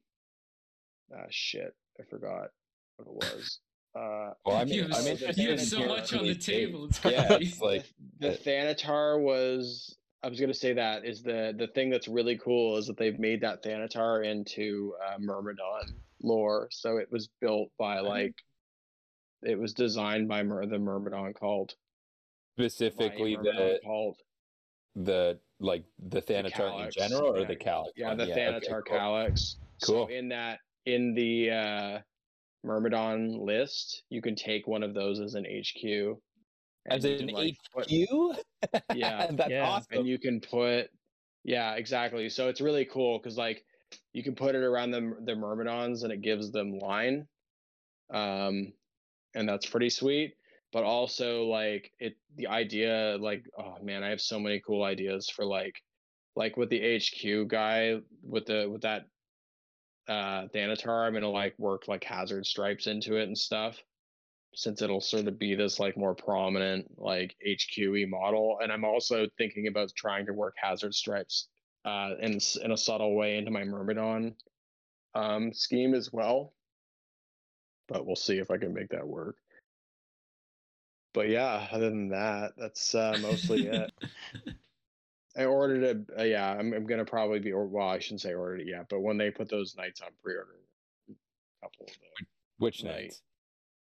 ah 1.15 1.26
shit, 1.30 1.73
I 1.99 2.03
forgot 2.03 2.49
what 2.97 3.07
it 3.07 3.14
was. 3.35 3.60
Uh, 3.95 4.34
Well, 4.45 4.57
I 4.57 4.64
You 4.64 4.84
mean, 4.84 4.91
have 4.91 5.07
I'm 5.07 5.18
so- 5.18 5.41
you 5.41 5.49
have 5.52 5.61
so 5.61 5.86
much 5.86 6.14
on 6.14 6.26
the 6.26 6.36
table, 6.36 6.86
it's 6.86 6.99
Yeah, 7.06 7.34
it's 7.40 7.61
like 7.61 7.86
the 8.20 8.32
uh, 8.34 8.38
Thanatar 8.38 9.20
was 9.22 9.98
I 10.24 10.30
was 10.30 10.40
gonna 10.40 10.53
say 10.53 10.74
that 10.74 11.06
is 11.06 11.22
the 11.22 11.53
the 11.57 11.68
thing 11.68 11.90
that's 11.90 12.07
really 12.07 12.38
cool 12.38 12.78
is 12.78 12.88
that 12.88 12.98
they've 12.98 13.20
made 13.20 13.41
that 13.41 13.61
Thanatar 13.61 14.26
into 14.26 14.95
uh, 15.06 15.18
Myrmidon 15.20 15.95
lore. 16.22 16.70
So 16.72 16.98
it 16.98 17.11
was 17.11 17.30
built 17.41 17.70
by 17.78 17.99
like 17.99 18.34
it 19.44 19.60
was 19.60 19.74
designed 19.74 20.28
by 20.30 20.41
Myr- 20.44 20.65
the 20.65 20.80
Myrmidon 20.80 21.34
cult. 21.34 21.76
specifically 22.57 23.36
Myrmidon 23.36 23.56
the 23.68 23.80
cult. 23.84 24.18
the 24.95 25.40
like 25.60 25.84
the 26.07 26.22
Thanatar 26.22 26.86
in 26.86 26.91
general 26.91 27.36
or 27.36 27.40
yeah. 27.41 27.48
the 27.48 27.56
Calyx? 27.56 27.91
Yeah, 27.98 28.15
the 28.15 28.24
okay, 28.24 28.34
Thanatar 28.34 28.82
cool. 28.88 28.98
Calyx. 28.98 29.57
Cool. 29.84 30.07
So 30.07 30.14
in 30.14 30.30
that 30.30 30.60
in 30.86 31.14
the 31.14 31.52
uh 31.52 31.99
Myrmidon 32.64 33.40
list, 33.45 34.03
you 34.10 34.22
can 34.22 34.35
take 34.35 34.68
one 34.68 34.84
of 34.84 34.94
those 34.94 35.19
as 35.19 35.35
an 35.35 35.45
HQ. 35.45 36.18
As 36.90 37.06
an 37.06 37.27
like, 37.27 37.56
put- 37.73 37.90
HQ? 37.90 38.81
Yeah. 38.95 39.27
That's 39.31 39.49
Yeah. 39.49 39.68
awesome. 39.69 39.99
and 39.99 40.07
you 40.07 40.19
can 40.19 40.40
put 40.41 40.90
yeah 41.45 41.73
exactly 41.73 42.30
so 42.30 42.48
it's 42.48 42.61
really 42.61 42.85
cool 42.85 43.19
because 43.19 43.38
like 43.38 43.65
you 44.14 44.23
can 44.23 44.34
put 44.34 44.56
it 44.56 44.64
around 44.64 44.91
the 44.91 45.14
the 45.26 45.35
myrmidons 45.35 46.03
and 46.03 46.14
it 46.14 46.22
gives 46.22 46.52
them 46.53 46.80
line 46.80 47.27
um 48.14 48.72
and 49.35 49.49
that's 49.49 49.65
pretty 49.65 49.90
sweet 49.90 50.35
but 50.72 50.85
also 50.85 51.44
like 51.48 51.91
it 51.99 52.15
the 52.38 52.48
idea 52.48 53.18
like 53.19 53.44
oh 53.57 53.76
man 53.84 54.03
i 54.03 54.10
have 54.10 54.22
so 54.22 54.40
many 54.40 54.61
cool 54.65 54.84
ideas 54.84 55.30
for 55.30 55.44
like 55.45 55.76
like 56.38 56.56
with 56.56 56.69
the 56.69 56.80
hq 56.98 57.45
guy 57.49 57.95
with 58.22 58.45
the 58.45 58.69
with 58.72 58.81
that 58.84 59.03
uh 60.08 60.48
thanatar 60.54 61.08
i'm 61.08 61.14
gonna 61.14 61.30
like 61.30 61.54
work 61.58 61.88
like 61.88 62.04
hazard 62.04 62.46
stripes 62.46 62.88
into 62.88 63.16
it 63.16 63.24
and 63.24 63.38
stuff 63.38 63.82
since 64.56 64.82
it'll 64.82 65.02
sort 65.02 65.28
of 65.28 65.40
be 65.40 65.56
this 65.56 65.80
like 65.80 65.98
more 65.98 66.16
prominent 66.16 66.88
like 66.98 67.36
HQE 67.46 68.08
model. 68.10 68.60
And 68.62 68.72
I'm 68.72 68.86
also 68.86 69.28
thinking 69.38 69.68
about 69.68 69.92
trying 69.96 70.26
to 70.28 70.34
work 70.34 70.56
hazard 70.62 70.94
stripes 70.94 71.48
uh, 71.86 72.12
in 72.20 72.40
in 72.64 72.72
a 72.72 72.78
subtle 72.78 73.16
way 73.16 73.38
into 73.38 73.52
my 73.52 73.64
Myrmidon 73.64 74.36
um, 75.16 75.54
scheme 75.54 75.94
as 75.94 76.12
well. 76.12 76.54
But 77.88 78.06
we'll 78.06 78.16
see 78.16 78.38
if 78.38 78.52
I 78.52 78.58
can 78.58 78.74
make 78.74 78.90
that 78.90 79.08
work. 79.08 79.38
But 81.14 81.30
yeah, 81.30 81.68
other 81.72 81.90
than 81.90 82.10
that, 82.10 82.54
that's 82.58 82.96
uh, 82.96 83.18
mostly 83.22 83.68
it. 83.68 83.92
I 85.35 85.45
ordered 85.45 86.05
a 86.15 86.22
uh, 86.22 86.23
yeah. 86.23 86.51
I'm, 86.51 86.73
I'm 86.73 86.85
gonna 86.85 87.05
probably 87.05 87.39
be 87.39 87.51
or 87.51 87.65
well, 87.65 87.89
I 87.89 87.99
shouldn't 87.99 88.22
say 88.22 88.34
ordered 88.34 88.61
it 88.61 88.68
yet, 88.68 88.88
but 88.89 89.01
when 89.01 89.18
they 89.18 89.31
put 89.31 89.49
those 89.49 89.76
nights 89.76 90.01
on 90.01 90.10
pre-order, 90.23 90.55
a 91.10 91.14
couple 91.65 91.85
of 91.88 91.91
the, 91.93 92.26
Which 92.57 92.84
Right. 92.84 93.03
nights? 93.03 93.22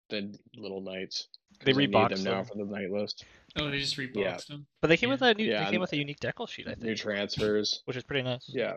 the 0.10 0.34
little 0.56 0.82
nights. 0.82 1.28
They 1.64 1.72
I 1.72 1.76
reboxed 1.76 2.16
them 2.16 2.24
now 2.24 2.44
for 2.44 2.56
the 2.56 2.66
night 2.66 2.90
list. 2.92 3.26
oh, 3.58 3.70
they 3.70 3.80
just 3.80 3.98
reboxed 3.98 4.48
them. 4.48 4.66
But 4.82 4.88
they 4.88 4.98
came 4.98 5.10
with 5.10 5.22
a 5.22 5.34
new. 5.34 5.46
Yeah, 5.46 5.66
they 5.66 5.72
came 5.72 5.82
with 5.82 5.94
a 5.94 5.98
unique 5.98 6.20
decal 6.20 6.50
sheet, 6.50 6.68
I 6.68 6.72
think. 6.72 6.84
New 6.84 6.96
transfers. 6.96 7.82
which 7.86 7.98
is 7.98 8.04
pretty 8.04 8.24
nice. 8.24 8.46
Yeah. 8.48 8.76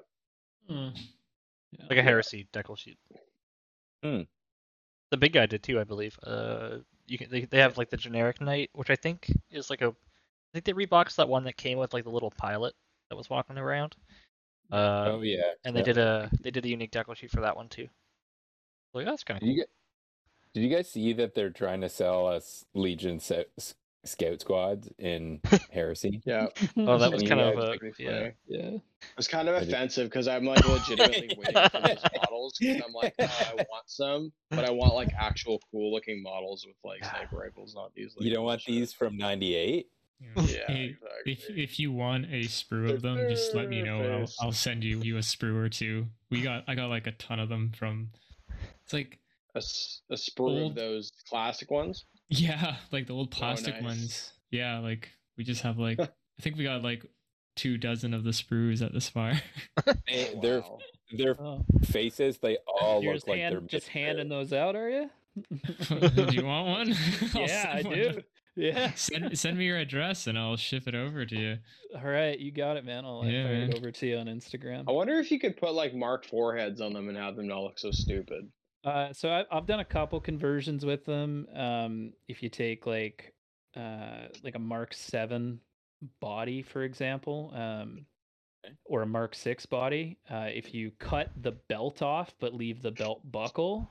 Yeah. 0.69 0.91
like 1.89 1.99
a 1.99 2.03
heresy 2.03 2.49
decal 2.53 2.77
sheet. 2.79 2.99
Hmm. 4.03 4.23
The 5.11 5.17
big 5.17 5.33
guy 5.33 5.47
did 5.47 5.63
too, 5.63 5.81
I 5.81 5.85
believe. 5.85 6.19
Uh, 6.23 6.79
you 7.07 7.19
can 7.19 7.31
they, 7.31 7.45
they 7.45 7.59
have 7.59 7.79
like 7.79 7.91
the 7.91 7.97
generic 7.97 8.41
knight, 8.41 8.71
which 8.73 8.91
I 8.91 8.97
think 8.97 9.31
is 9.51 9.71
like 9.71 9.83
a. 9.83 9.95
I 10.55 10.59
think 10.61 10.65
they 10.65 10.73
reboxed 10.87 11.17
that 11.17 11.29
one 11.29 11.45
that 11.45 11.57
came 11.57 11.79
with 11.79 11.95
like 11.95 12.05
the 12.05 12.11
little 12.11 12.33
pilot 12.37 12.75
that 13.11 13.17
was 13.17 13.31
walking 13.31 13.59
around. 13.59 13.97
Uh, 14.71 15.13
oh 15.15 15.21
yeah. 15.23 15.43
and 15.65 15.75
they 15.77 15.81
yeah. 15.81 15.85
did 15.85 15.99
a 15.99 16.31
they 16.41 16.51
did 16.51 16.65
a 16.65 16.69
unique 16.69 16.91
decal 16.93 17.15
sheet 17.17 17.31
for 17.31 17.41
that 17.43 17.57
one 17.57 17.69
too. 17.69 17.89
Like 18.95 19.07
that's 19.07 19.25
kind 19.25 19.37
of 19.37 19.41
Did 19.41 19.47
cool. 19.47 19.55
you 19.55 19.61
get? 19.63 19.69
Did 20.55 20.61
you 20.63 20.75
guys 20.77 20.91
see 20.91 21.13
that 21.15 21.35
they're 21.35 21.51
trying 21.51 21.81
to 21.81 21.89
sell 21.89 22.27
us 22.27 22.65
Legion 22.75 23.19
se- 23.21 23.47
Scout 24.05 24.41
squads 24.41 24.91
in 24.99 25.41
Heresy? 25.73 26.21
Yeah. 26.27 26.49
Oh, 26.77 26.99
that 26.99 27.11
was 27.11 27.23
Any 27.23 27.29
kind 27.29 27.41
of 27.41 27.55
guys 27.55 27.75
a 27.75 27.79
Pretty 27.79 28.05
yeah. 28.05 28.19
funny. 28.19 28.33
yeah. 28.49 28.71
It's 29.17 29.29
kind 29.29 29.49
of 29.49 29.63
offensive 29.63 30.09
because 30.11 30.29
I'm 30.29 30.45
like 30.45 30.67
legitimately 30.69 31.35
waiting 31.39 31.69
for 31.71 31.81
those 31.81 32.03
models 32.17 32.55
because 32.61 32.83
I'm 32.87 32.93
like, 32.93 33.15
oh, 33.19 33.25
I 33.25 33.55
want 33.55 33.89
some, 33.89 34.33
but 34.51 34.65
I 34.67 34.71
want 34.71 34.95
like 34.95 35.09
actual 35.19 35.61
cool 35.71 35.91
looking 35.93 36.23
models 36.23 36.67
with 36.67 36.77
like 36.85 37.03
sniper 37.05 37.37
rifles, 37.37 37.75
not 37.75 37.93
these. 37.95 38.15
Like, 38.17 38.27
You 38.27 38.35
don't 38.35 38.45
want 38.45 38.61
bullshit. 38.67 38.81
these 38.81 38.93
from 38.93 39.17
'98? 39.17 39.87
Yeah. 40.37 40.43
Yeah, 40.45 40.71
if 40.71 40.97
exactly. 41.27 41.63
if 41.63 41.79
you 41.79 41.93
want 41.93 42.27
a 42.27 42.45
sprue 42.45 42.91
of 42.93 43.03
them, 43.03 43.17
just 43.29 43.55
let 43.55 43.69
me 43.69 43.83
know. 43.83 44.03
I'll, 44.41 44.47
I'll 44.47 44.53
send 44.53 44.83
you 44.85 45.01
you 45.03 45.17
a 45.17 45.21
sprue 45.21 45.57
or 45.57 45.69
two. 45.69 46.07
We 46.31 46.43
got 46.43 46.65
I 46.67 46.75
got 46.75 46.89
like 46.91 47.07
a 47.07 47.13
ton 47.13 47.39
of 47.41 47.49
them 47.49 47.73
from. 47.77 48.11
It's 48.85 48.93
like 48.93 49.19
a, 49.55 49.59
a 50.11 50.15
sprue 50.17 50.63
Old- 50.63 50.73
of 50.73 50.77
those 50.77 51.13
classic 51.29 51.71
ones. 51.71 52.05
yeah, 52.29 52.77
like 52.91 53.07
the 53.07 53.15
old 53.15 53.29
oh, 53.33 53.37
plastic 53.37 53.75
nice. 53.75 53.83
ones. 53.83 54.33
Yeah, 54.51 54.79
like 54.79 55.11
we 55.37 55.45
just 55.45 55.63
have 55.63 55.79
like 55.79 56.01
I 56.01 56.09
think 56.41 56.57
we 56.57 56.65
got 56.65 56.83
like 56.83 57.05
two 57.55 57.77
dozen 57.77 58.15
of 58.15 58.25
the 58.25 58.31
sprues 58.31 58.83
at 58.85 58.93
this 58.93 59.09
fire. 59.09 59.41
They- 60.09 60.39
Their 60.41 60.61
Wow. 60.61 60.79
their 61.13 61.41
Oh. 61.41 61.65
faces, 61.85 62.39
they 62.39 62.57
all 62.67 63.03
You're 63.03 63.15
look 63.15 63.27
like 63.29 63.39
hand, 63.39 63.55
they're 63.55 63.61
just 63.63 63.89
handing 63.89 64.29
those 64.31 64.53
out, 64.53 64.75
are 64.77 64.89
you? 64.89 65.11
do 65.57 66.27
you 66.33 66.45
want 66.47 66.67
one? 66.69 66.97
Yeah, 67.35 67.71
I 67.75 67.83
send 67.83 67.85
one. 67.87 67.95
do. 67.95 68.23
Yeah. 68.55 68.93
Send 68.97 69.39
send 69.39 69.57
me 69.59 69.65
your 69.65 69.79
address 69.79 70.27
and 70.27 70.39
I'll 70.39 70.57
ship 70.57 70.87
it 70.87 70.95
over 70.95 71.25
to 71.25 71.37
you. 71.37 71.57
All 71.97 72.05
right, 72.11 72.39
you 72.39 72.53
got 72.53 72.77
it, 72.77 72.85
man. 72.85 73.05
I'll 73.05 73.21
uh, 73.23 73.27
Yeah, 73.27 73.45
man. 73.45 73.71
it 73.71 73.79
over 73.79 73.91
to 73.91 74.07
you 74.07 74.17
on 74.19 74.27
Instagram. 74.27 74.85
I 74.89 74.93
wonder 74.93 75.19
if 75.19 75.31
you 75.31 75.39
could 75.41 75.57
put 75.57 75.73
like 75.75 75.95
Mark 75.95 76.27
foreheads 76.27 76.81
on 76.83 76.93
them 76.93 77.09
and 77.09 77.17
have 77.17 77.37
them 77.37 77.49
not 77.49 77.63
look 77.63 77.79
so 77.79 77.91
stupid. 77.91 78.51
Uh, 78.85 79.13
so 79.13 79.31
I, 79.31 79.45
I've 79.51 79.67
done 79.67 79.81
a 79.81 79.85
couple 79.85 80.21
conversions 80.21 80.85
with 80.85 81.05
them. 81.07 81.47
Um, 81.55 82.13
if 82.29 82.43
you 82.43 82.49
take 82.51 82.85
like 82.87 83.33
uh, 83.77 84.27
like 84.45 84.55
a 84.55 84.59
Mark 84.59 84.93
Seven 84.93 85.59
body, 86.21 86.63
for 86.63 86.83
example, 86.83 87.53
um, 87.55 88.05
Okay. 88.65 88.75
or 88.85 89.03
a 89.03 89.07
Mark 89.07 89.35
Six 89.35 89.67
body, 89.67 90.19
uh, 90.31 90.49
if 90.53 90.73
you 90.75 90.93
cut 91.01 91.31
the 91.43 91.53
belt 91.69 92.01
off 92.03 92.33
but 92.39 92.55
leave 92.55 92.81
the 92.83 92.93
belt 92.93 93.21
buckle, 93.33 93.89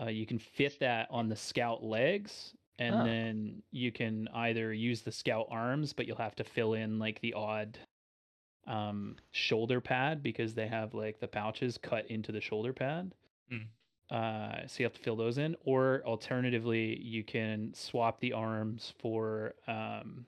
uh, 0.00 0.06
you 0.08 0.24
can 0.26 0.38
fit 0.38 0.78
that 0.80 1.06
on 1.10 1.28
the 1.28 1.36
scout 1.36 1.82
legs, 1.82 2.54
and 2.78 2.94
Oh. 2.96 3.04
then 3.04 3.62
you 3.70 3.92
can 3.92 4.28
either 4.34 4.72
use 4.72 5.02
the 5.02 5.12
scout 5.12 5.46
arms, 5.50 5.92
but 5.92 6.06
you'll 6.06 6.16
have 6.16 6.36
to 6.36 6.44
fill 6.44 6.74
in 6.74 6.98
like 6.98 7.20
the 7.20 7.34
odd 7.34 7.78
um, 8.66 9.16
shoulder 9.32 9.80
pad 9.80 10.22
because 10.22 10.54
they 10.54 10.66
have 10.68 10.94
like 10.94 11.20
the 11.20 11.28
pouches 11.28 11.78
cut 11.78 12.06
into 12.10 12.32
the 12.32 12.40
shoulder 12.40 12.72
pad. 12.72 13.14
Uh, 14.10 14.66
so 14.66 14.80
you 14.80 14.84
have 14.86 14.92
to 14.94 15.00
fill 15.02 15.16
those 15.16 15.38
in, 15.38 15.56
or 15.64 16.02
alternatively, 16.04 16.98
you 17.00 17.24
can 17.24 17.72
swap 17.74 18.20
the 18.20 18.32
arms 18.32 18.92
for 18.98 19.54
um, 19.66 20.26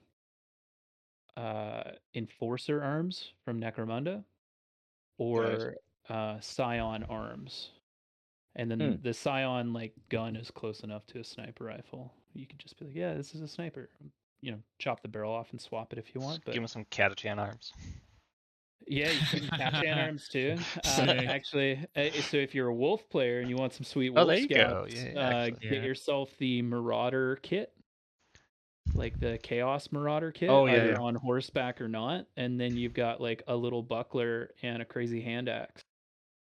uh, 1.35 1.91
Enforcer 2.15 2.81
arms 2.83 3.33
from 3.45 3.59
Necromunda 3.61 4.23
or 5.17 5.77
uh, 6.09 6.39
Scion 6.39 7.03
arms. 7.03 7.71
And 8.55 8.71
then 8.71 8.79
Hmm. 8.79 8.95
the 9.01 9.13
Scion 9.13 9.73
like 9.73 9.93
gun 10.09 10.35
is 10.35 10.51
close 10.51 10.81
enough 10.81 11.05
to 11.07 11.19
a 11.19 11.23
sniper 11.23 11.65
rifle. 11.65 12.13
You 12.37 12.45
could 12.45 12.59
just 12.59 12.77
be 12.79 12.85
like, 12.85 12.95
yeah, 12.95 13.13
this 13.15 13.33
is 13.33 13.41
a 13.41 13.47
sniper. 13.47 13.89
You 14.41 14.51
know, 14.51 14.59
chop 14.79 15.01
the 15.01 15.07
barrel 15.07 15.33
off 15.33 15.47
and 15.51 15.59
swap 15.59 15.91
it 15.93 15.99
if 15.99 16.13
you 16.13 16.21
want. 16.21 16.41
But 16.45 16.53
Give 16.53 16.61
him 16.61 16.67
some 16.67 16.85
Catachan 16.91 17.39
arms. 17.39 17.73
yeah, 18.87 19.09
you 19.09 19.19
can 19.31 19.39
Catachan 19.59 19.97
arms 20.05 20.27
too. 20.29 20.57
Uh, 20.85 21.01
actually, 21.27 21.83
uh, 21.95 22.09
so 22.21 22.37
if 22.37 22.53
you're 22.53 22.67
a 22.67 22.73
wolf 22.73 23.09
player 23.09 23.39
and 23.39 23.49
you 23.49 23.55
want 23.55 23.73
some 23.73 23.83
sweet 23.83 24.09
Oh, 24.11 24.25
wolf 24.25 24.27
there 24.27 24.37
you 24.37 24.47
go. 24.47 24.85
Yeah, 24.89 25.13
uh, 25.15 25.19
actually. 25.47 25.69
get 25.69 25.71
Yeah. 25.79 25.83
yourself 25.87 26.29
the 26.37 26.61
Marauder 26.61 27.37
kit, 27.41 27.71
like 28.93 29.19
the 29.19 29.37
Chaos 29.39 29.91
Marauder 29.91 30.31
kit, 30.31 30.49
Oh, 30.49 30.65
yeah, 30.67 30.73
either 30.75 30.91
yeah. 30.91 30.99
on 30.99 31.15
horseback 31.15 31.81
or 31.81 31.87
not. 31.87 32.25
And 32.37 32.59
then 32.61 32.77
you've 32.77 32.93
got 32.93 33.19
like 33.19 33.41
a 33.47 33.55
little 33.55 33.81
buckler 33.81 34.51
and 34.61 34.81
a 34.81 34.85
crazy 34.85 35.21
hand 35.21 35.49
axe. 35.49 35.81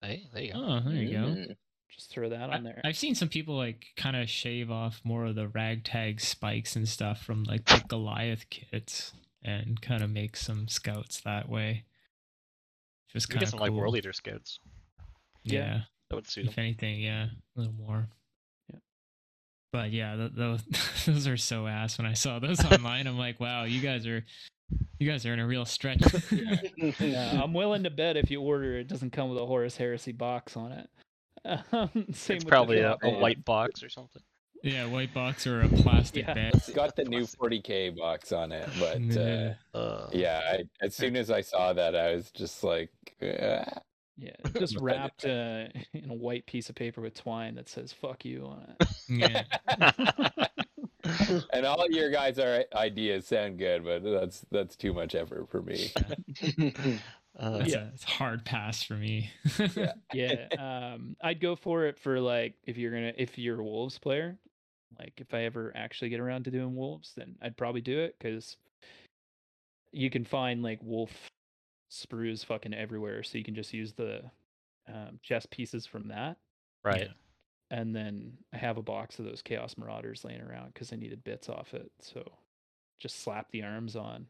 Hey, 0.03 0.27
there 0.33 0.43
you 0.43 0.53
go. 0.55 0.59
Oh, 0.59 0.81
there 0.81 0.95
you 1.03 1.13
go. 1.13 1.55
Just 1.91 2.11
throw 2.11 2.29
that 2.29 2.51
on 2.51 2.65
there. 2.65 2.81
I've 2.85 2.97
seen 2.97 3.15
some 3.15 3.29
people 3.29 3.57
like 3.57 3.87
kind 3.97 4.17
of 4.17 4.29
shave 4.29 4.71
off 4.71 5.01
more 5.05 5.27
of 5.27 5.35
the 5.37 5.49
ragtag 5.49 6.21
spikes 6.21 6.75
and 6.77 6.89
stuff 6.89 7.23
from 7.23 7.45
like 7.45 7.65
the 7.67 7.83
Goliath 7.89 8.49
kits 8.51 9.13
and 9.45 9.81
kind 9.81 10.03
of 10.03 10.11
make 10.11 10.37
some 10.37 10.67
scouts 10.69 11.21
that 11.21 11.49
way. 11.49 11.85
Just 13.13 13.29
We 13.29 13.35
kind 13.35 13.45
of 13.47 13.53
cool. 13.53 13.61
like 13.61 13.71
World 13.73 13.95
leader 13.95 14.13
scouts. 14.13 14.59
Yeah. 15.45 15.61
Yeah, 15.61 15.81
That 16.11 16.17
would 16.17 16.27
suit 16.29 16.47
if 16.47 16.55
him. 16.57 16.65
anything, 16.65 17.01
yeah, 17.01 17.27
a 17.27 17.61
little 17.61 17.75
more. 17.75 18.09
Yeah. 18.73 18.81
But 19.73 19.93
yeah, 19.93 20.17
th- 20.17 20.33
those 20.35 20.63
those 21.07 21.29
are 21.29 21.37
so 21.37 21.69
ass. 21.69 21.97
When 21.99 22.07
I 22.07 22.15
saw 22.15 22.41
those 22.41 22.65
online, 22.73 23.07
I'm 23.07 23.19
like, 23.19 23.39
wow, 23.39 23.65
you 23.65 23.81
guys 23.81 24.05
are 24.07 24.25
you 24.99 25.09
guys 25.09 25.25
are 25.27 25.33
in 25.33 25.39
a 25.39 25.47
real 25.47 25.65
stretch. 25.65 26.03
Yeah, 26.99 27.41
I'm 27.43 27.55
willing 27.55 27.85
to 27.85 27.91
bet 27.91 28.17
if 28.17 28.31
you 28.33 28.41
order 28.41 28.79
it 28.79 28.89
doesn't 28.89 29.11
come 29.13 29.29
with 29.31 29.39
a 29.41 29.47
Horus 29.47 29.77
Heresy 29.77 30.13
box 30.13 30.57
on 30.57 30.73
it. 30.73 30.89
Um, 31.45 31.91
same 32.13 32.37
It's 32.37 32.45
probably 32.45 32.81
a, 32.81 32.97
a 33.03 33.11
white 33.11 33.45
box 33.45 33.83
or 33.83 33.89
something. 33.89 34.23
yeah, 34.63 34.87
white 34.87 35.13
box 35.13 35.47
or 35.47 35.63
a 35.63 35.69
plastic 35.69 36.27
Yeah. 36.27 36.35
bag. 36.35 36.55
It's 36.55 36.71
got 36.71 36.97
the 36.97 37.05
new 37.15 37.23
40k 37.25 37.97
box 37.97 38.33
on 38.33 38.51
it, 38.53 38.69
but 38.79 38.97
uh, 38.97 39.21
Yeah. 39.21 39.55
Uh, 39.75 40.09
yeah, 40.13 40.41
I, 40.53 40.65
as 40.81 40.95
soon 40.95 41.17
as 41.17 41.31
I 41.31 41.41
saw 41.43 41.73
that, 41.75 41.95
I 41.95 42.15
was 42.15 42.31
just 42.31 42.65
like, 42.65 42.91
ah. 43.23 43.65
Yeah, 44.17 44.31
just 44.57 44.77
wrapped 44.81 45.25
uh, 45.25 45.67
in 45.93 46.09
a 46.09 46.15
white 46.15 46.47
piece 46.47 46.69
of 46.69 46.77
paper 46.77 47.01
with 47.01 47.15
twine 47.15 47.57
that 47.57 47.69
says 47.69 47.93
"fuck 47.93 48.25
you" 48.25 48.47
on 48.47 48.77
it. 48.79 48.89
yeah. 49.09 50.45
and 51.53 51.67
all 51.67 51.85
your 51.91 52.11
guys' 52.13 52.39
are 52.39 52.65
ideas 52.75 53.27
sound 53.27 53.59
good, 53.59 53.85
but 53.85 54.05
that's 54.05 54.47
that's 54.53 54.77
too 54.77 54.93
much 54.93 55.17
effort 55.17 55.49
for 55.51 55.63
me. 55.63 55.93
Uh, 57.39 57.59
That's 57.59 57.73
Yeah. 57.73 57.85
a, 57.85 57.89
it's 57.89 58.05
a 58.05 58.09
hard 58.09 58.45
pass 58.45 58.83
for 58.83 58.95
me. 58.95 59.31
yeah, 59.77 59.93
yeah. 60.13 60.93
um, 60.95 61.17
I'd 61.23 61.41
go 61.41 61.57
for 61.57 61.87
it 61.87 61.99
for 61.99 62.21
like 62.21 62.55
if 62.65 62.77
you're 62.77 62.93
gonna 62.93 63.13
if 63.17 63.39
you're 63.39 63.61
a 63.61 63.65
wolves 63.65 63.99
player, 63.99 64.37
like 64.99 65.15
if 65.19 65.33
I 65.35 65.43
ever 65.45 65.73
actually 65.75 66.09
get 66.11 66.21
around 66.21 66.45
to 66.45 66.51
doing 66.51 66.75
wolves, 66.77 67.13
then 67.17 67.37
I'd 67.43 67.57
probably 67.57 67.81
do 67.81 67.99
it 68.01 68.17
because 68.19 68.57
you 69.93 70.11
can 70.11 70.25
find 70.25 70.63
like 70.63 70.81
wolf 70.83 71.11
sprues 71.91 72.45
fucking 72.45 72.75
everywhere, 72.75 73.23
so 73.23 73.39
you 73.39 73.45
can 73.45 73.55
just 73.55 73.73
use 73.73 73.93
the 73.93 74.23
um, 74.89 75.19
chest 75.23 75.51
pieces 75.51 75.87
from 75.87 76.09
that. 76.09 76.37
right. 76.85 77.09
and 77.71 77.95
then 77.95 78.37
I 78.53 78.59
have 78.59 78.77
a 78.77 78.83
box 78.83 79.19
of 79.19 79.25
those 79.25 79.41
Chaos 79.43 79.77
Marauders 79.79 80.25
laying 80.25 80.41
around 80.43 80.75
because 80.75 80.93
I 80.93 80.97
needed 80.97 81.25
bits 81.25 81.49
off 81.49 81.73
it. 81.75 81.91
So 82.01 82.23
just 83.01 83.21
slap 83.23 83.51
the 83.51 83.63
arms 83.63 83.97
on. 83.97 84.27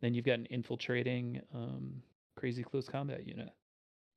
Then 0.00 0.14
you've 0.14 0.24
got 0.24 0.38
an 0.38 0.46
infiltrating, 0.46 1.40
um, 1.54 2.02
crazy 2.40 2.62
close 2.62 2.88
combat 2.88 3.26
unit. 3.26 3.50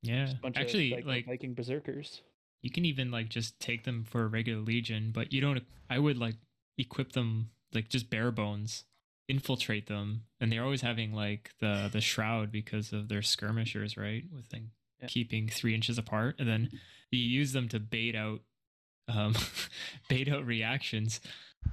Yeah, 0.02 0.24
Just 0.24 0.36
a 0.38 0.40
bunch 0.40 0.56
actually, 0.58 0.92
of 0.92 0.96
Viking, 0.98 1.08
like 1.08 1.26
Viking 1.26 1.54
berserkers. 1.54 2.22
you 2.62 2.70
can 2.70 2.84
even 2.84 3.10
like 3.10 3.28
just 3.28 3.58
take 3.60 3.84
them 3.84 4.04
for 4.04 4.22
a 4.22 4.26
regular 4.26 4.60
legion, 4.62 5.10
but 5.14 5.32
you 5.32 5.40
don't. 5.40 5.62
I 5.88 5.98
would 5.98 6.18
like 6.18 6.36
equip 6.78 7.12
them 7.12 7.50
like 7.72 7.88
just 7.88 8.10
bare 8.10 8.30
bones, 8.30 8.84
infiltrate 9.28 9.86
them, 9.86 10.24
and 10.40 10.50
they're 10.52 10.64
always 10.64 10.82
having 10.82 11.12
like 11.12 11.50
the 11.60 11.88
the 11.92 12.00
shroud 12.00 12.50
because 12.52 12.92
of 12.92 13.08
their 13.08 13.22
skirmishers, 13.22 13.96
right? 13.96 14.24
With 14.34 14.48
them 14.50 14.72
Yeah. 15.00 15.06
keeping 15.08 15.48
three 15.48 15.74
inches 15.74 15.98
apart, 15.98 16.36
and 16.38 16.48
then 16.48 16.70
you 17.10 17.20
use 17.20 17.52
them 17.52 17.68
to 17.70 17.78
bait 17.80 18.14
out, 18.14 18.40
um, 19.08 19.34
out 20.32 20.46
reactions. 20.46 21.20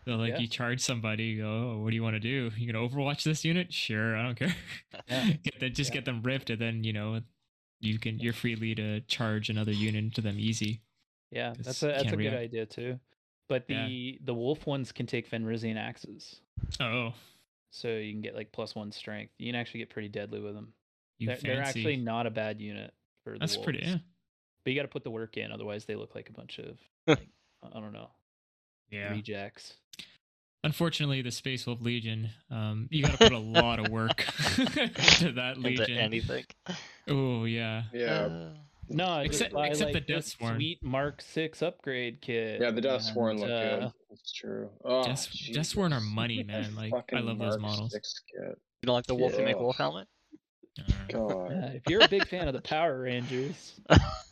So 0.06 0.16
like 0.16 0.34
Yeah. 0.34 0.40
you 0.40 0.48
charge 0.48 0.80
somebody, 0.80 1.24
you 1.26 1.42
go, 1.44 1.50
oh, 1.74 1.78
what 1.84 1.90
do 1.90 1.96
you 1.96 2.04
want 2.04 2.16
to 2.16 2.20
do? 2.20 2.52
You 2.58 2.72
gonna 2.72 2.88
Overwatch 2.88 3.24
this 3.24 3.44
unit? 3.44 3.74
Sure, 3.74 4.16
I 4.16 4.24
don't 4.24 4.36
care. 4.36 4.56
Yeah. 5.10 5.32
get 5.44 5.60
them, 5.60 5.74
just 5.74 5.90
Yeah. 5.92 5.96
get 5.96 6.06
them 6.06 6.22
ripped, 6.24 6.50
and 6.50 6.60
then 6.62 6.84
you 6.84 6.94
know 6.94 7.22
you 7.80 8.00
can 8.00 8.20
you're 8.20 8.34
freely 8.34 8.74
to 8.76 9.02
charge 9.02 9.50
another 9.50 9.72
unit 9.72 10.04
into 10.04 10.22
them 10.22 10.40
easy. 10.40 10.82
Yeah, 11.32 11.54
that's 11.58 11.82
a 11.84 11.88
that's 11.88 12.04
a 12.04 12.06
can't 12.06 12.18
good 12.20 12.34
idea 12.34 12.66
too. 12.66 13.00
But 13.50 13.68
the 13.68 14.18
the 14.24 14.34
wolf 14.34 14.66
ones 14.66 14.92
can 14.94 15.08
take 15.08 15.30
Fenrisian 15.30 15.76
axes, 15.78 16.40
Oh, 16.80 17.14
so 17.70 17.90
you 17.90 18.14
can 18.14 18.22
get 18.22 18.34
like 18.36 18.52
plus 18.54 18.76
one 18.76 18.92
strength. 18.94 19.34
You 19.38 19.52
can 19.52 19.60
actually 19.60 19.80
get 19.82 19.90
pretty 19.90 20.08
deadly 20.08 20.40
with 20.40 20.54
them. 20.56 20.74
you 21.20 21.28
They're, 21.28 21.38
they're 21.38 21.62
actually 21.64 21.98
not 21.98 22.28
a 22.28 22.32
bad 22.32 22.62
unit 22.62 22.94
for 23.26 23.34
the 23.34 23.40
That's 23.40 23.58
pretty. 23.58 23.80
Yeah. 23.84 23.98
But 24.64 24.72
you 24.72 24.76
got 24.80 24.84
to 24.84 24.88
put 24.90 25.04
the 25.04 25.12
work 25.12 25.36
in, 25.38 25.52
otherwise 25.52 25.86
they 25.86 25.96
look 25.96 26.16
like 26.16 26.30
a 26.30 26.34
bunch 26.34 26.60
of 26.60 26.78
like, 27.08 27.28
I 27.64 27.80
don't 27.80 27.94
know 27.94 28.10
Yeah. 28.90 29.12
rejects. 29.12 29.74
Unfortunately, 30.64 31.24
the 31.24 31.32
Space 31.32 31.66
Wolf 31.66 31.82
Legion, 31.82 32.30
um, 32.52 32.88
you 32.92 33.02
got 33.04 33.14
to 33.14 33.18
put 33.18 33.32
a 33.32 33.38
lot 33.40 33.80
of 33.80 33.90
work 33.90 34.26
into 34.60 35.32
that 35.34 35.58
legion. 35.58 35.90
Into 35.90 35.94
legion. 35.94 35.98
anything. 35.98 36.46
Oh 37.08 37.46
yeah. 37.46 37.84
Yeah. 37.94 38.06
Uh, 38.26 38.54
No, 38.90 39.20
Except- 39.22 39.54
buy, 39.54 39.68
except 39.70 39.94
the 39.94 40.00
like, 40.00 40.08
this 40.08 40.36
Deathsworn. 40.36 40.56
Sweet 40.58 40.84
Mark 40.84 41.22
Six 41.22 41.62
upgrade 41.64 42.22
kit. 42.22 42.62
Yeah, 42.62 42.70
the 42.72 42.82
Deathsworn 42.82 43.32
and, 43.32 43.40
look 43.40 43.50
uh, 43.50 43.80
good. 43.80 43.92
That's 44.12 44.34
true. 44.34 44.70
Oh, 44.86 45.04
Death, 45.04 45.30
Deathsworn 45.32 45.94
are 45.94 46.00
Jesus. 46.00 46.14
money, 46.14 46.44
man. 46.44 46.76
Like 46.76 46.94
I 46.94 46.98
fucking 46.98 47.26
love 47.26 47.40
those 47.40 47.58
models. 47.58 47.92
Kit. 47.94 48.60
you 48.82 48.86
don't 48.86 48.96
like 48.96 49.08
the 49.08 49.16
wolf? 49.16 49.36
You 49.38 49.44
make 49.46 49.58
wolf 49.58 49.78
helmet? 49.78 50.08
God. 51.10 51.52
uh, 51.52 51.70
if 51.74 51.84
you're 51.90 52.04
a 52.04 52.08
big 52.08 52.28
fan 52.28 52.48
of 52.48 52.54
the 52.54 52.62
Power 52.62 53.02
Rangers, 53.02 53.80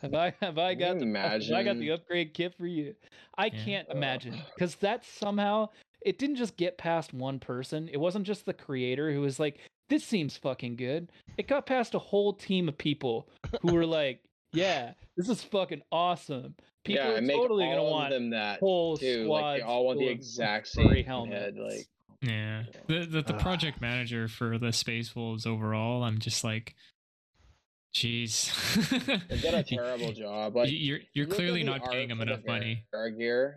have 0.02 0.14
I 0.14 0.32
have 0.40 0.58
I 0.58 0.74
got 0.74 0.98
the 0.98 1.06
have 1.06 1.42
I 1.52 1.62
got 1.62 1.78
the 1.78 1.90
upgrade 1.92 2.34
kit 2.34 2.54
for 2.56 2.66
you? 2.66 2.94
I 3.36 3.46
Yeah. 3.46 3.64
can't 3.64 3.88
Ugh. 3.90 3.96
imagine 3.96 4.40
because 4.54 4.74
that's 4.76 5.06
somehow 5.08 5.68
it 6.00 6.18
didn't 6.18 6.36
just 6.36 6.56
get 6.56 6.78
past 6.78 7.12
one 7.12 7.38
person. 7.38 7.88
It 7.92 7.98
wasn't 7.98 8.26
just 8.26 8.46
the 8.46 8.54
creator 8.54 9.12
who 9.12 9.20
was 9.20 9.38
like, 9.38 9.58
"This 9.88 10.04
seems 10.04 10.36
fucking 10.36 10.76
good." 10.76 11.10
It 11.36 11.46
got 11.48 11.66
past 11.66 11.94
a 11.94 11.98
whole 11.98 12.32
team 12.32 12.68
of 12.68 12.78
people 12.78 13.28
who 13.60 13.74
were 13.74 13.84
like, 13.86 14.22
"Yeah, 14.52 14.94
this 15.16 15.28
is 15.28 15.42
fucking 15.42 15.82
awesome." 15.92 16.54
People 16.84 17.04
yeah, 17.04 17.10
are 17.12 17.16
and 17.16 17.26
make 17.26 17.36
totally 17.36 17.64
all 17.66 17.70
gonna 17.72 17.84
of 17.84 17.90
want 17.90 18.10
them 18.10 18.30
that 18.30 18.60
whole 18.60 18.96
too. 18.96 19.24
squads 19.24 19.42
Like 19.42 19.56
they 19.58 19.62
all 19.62 19.84
want 19.86 19.98
the 19.98 20.08
exact 20.08 20.68
furry 20.68 20.86
same 20.86 20.94
head. 20.96 21.04
helmets. 21.04 21.58
Like 21.58 21.86
Yeah. 22.22 22.64
The 22.86 23.06
the, 23.06 23.22
the 23.22 23.34
Ugh. 23.34 23.40
project 23.40 23.80
manager 23.80 24.28
for 24.28 24.58
the 24.58 24.72
Space 24.72 25.14
Wolves 25.16 25.46
overall, 25.46 26.02
I'm 26.04 26.18
just 26.18 26.44
like, 26.44 26.74
jeez. 27.94 28.50
they've 29.28 29.42
done 29.42 29.54
a 29.54 29.62
terrible 29.64 30.12
job. 30.12 30.56
Like 30.56 30.68
you're 30.70 31.00
you're 31.14 31.26
clearly 31.26 31.62
not 31.62 31.90
paying 31.90 32.08
them 32.08 32.20
enough 32.20 32.40
money. 32.46 32.84
Varagyr. 32.94 33.54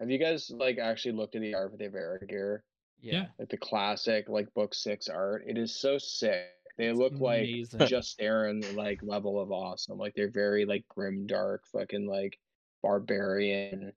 Have 0.00 0.10
you 0.10 0.18
guys 0.18 0.50
like 0.54 0.78
actually 0.78 1.12
looked 1.12 1.34
at 1.36 1.40
the 1.42 1.54
art 1.54 1.70
for 1.70 1.76
the 1.76 1.88
Varagyr? 1.88 2.60
yeah, 3.00 3.26
Like 3.38 3.48
the 3.50 3.56
classic 3.56 4.28
like 4.28 4.52
book 4.54 4.74
six 4.74 5.08
art. 5.08 5.44
It 5.46 5.56
is 5.58 5.74
so 5.78 5.98
sick. 5.98 6.46
They 6.76 6.90
look 6.92 7.12
like 7.20 7.46
Justaerin 7.46 8.74
like 8.76 9.00
level 9.02 9.40
of 9.40 9.52
awesome. 9.52 9.98
Like 9.98 10.14
they're 10.14 10.30
very 10.30 10.64
like 10.64 10.84
grim 10.88 11.26
dark, 11.26 11.62
fucking 11.72 12.06
like 12.08 12.38
barbarian 12.82 13.92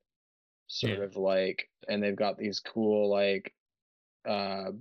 sort 0.67 0.97
Yeah. 0.99 1.03
of 1.05 1.15
like 1.17 1.69
and 1.89 2.01
they've 2.03 2.15
got 2.15 2.37
these 2.37 2.59
cool 2.59 3.09
like 3.09 3.53
uh 4.27 4.71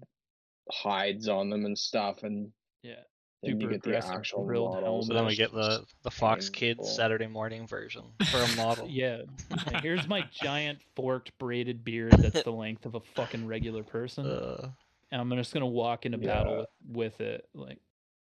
hides 0.70 1.28
on 1.28 1.48
them 1.48 1.64
and 1.64 1.78
stuff 1.78 2.22
and 2.22 2.50
yeah. 2.82 2.94
then 3.42 3.52
you 3.52 3.60
Super 3.60 3.72
get 3.72 3.82
the 3.82 3.90
aggressive 3.90 4.14
actual 4.16 4.44
grilled 4.44 4.74
models. 4.74 5.06
So 5.06 5.14
then 5.14 5.26
we 5.26 5.36
get 5.36 5.52
the 5.52 5.84
the 6.02 6.10
Fox 6.10 6.50
painful. 6.50 6.84
Kids 6.84 6.96
Saturday 6.96 7.26
morning 7.26 7.66
version 7.66 8.02
for 8.30 8.38
a 8.38 8.56
model. 8.56 8.86
Yeah. 8.90 9.22
yeah, 9.70 9.80
Here's 9.80 10.08
my 10.08 10.24
giant 10.32 10.80
forked 10.96 11.36
braided 11.38 11.84
beard 11.84 12.12
that's 12.12 12.42
the 12.42 12.52
length 12.52 12.86
of 12.86 12.94
a 12.94 13.00
fucking 13.14 13.46
regular 13.46 13.82
person. 13.82 14.26
Uh, 14.36 14.70
and 15.12 15.20
I'm 15.20 15.30
just 15.38 15.54
gonna 15.54 15.66
walk 15.66 16.04
into 16.04 16.18
battle 16.18 16.66
with, 16.84 17.18
with 17.18 17.20
it. 17.20 17.48
Like 17.54 17.78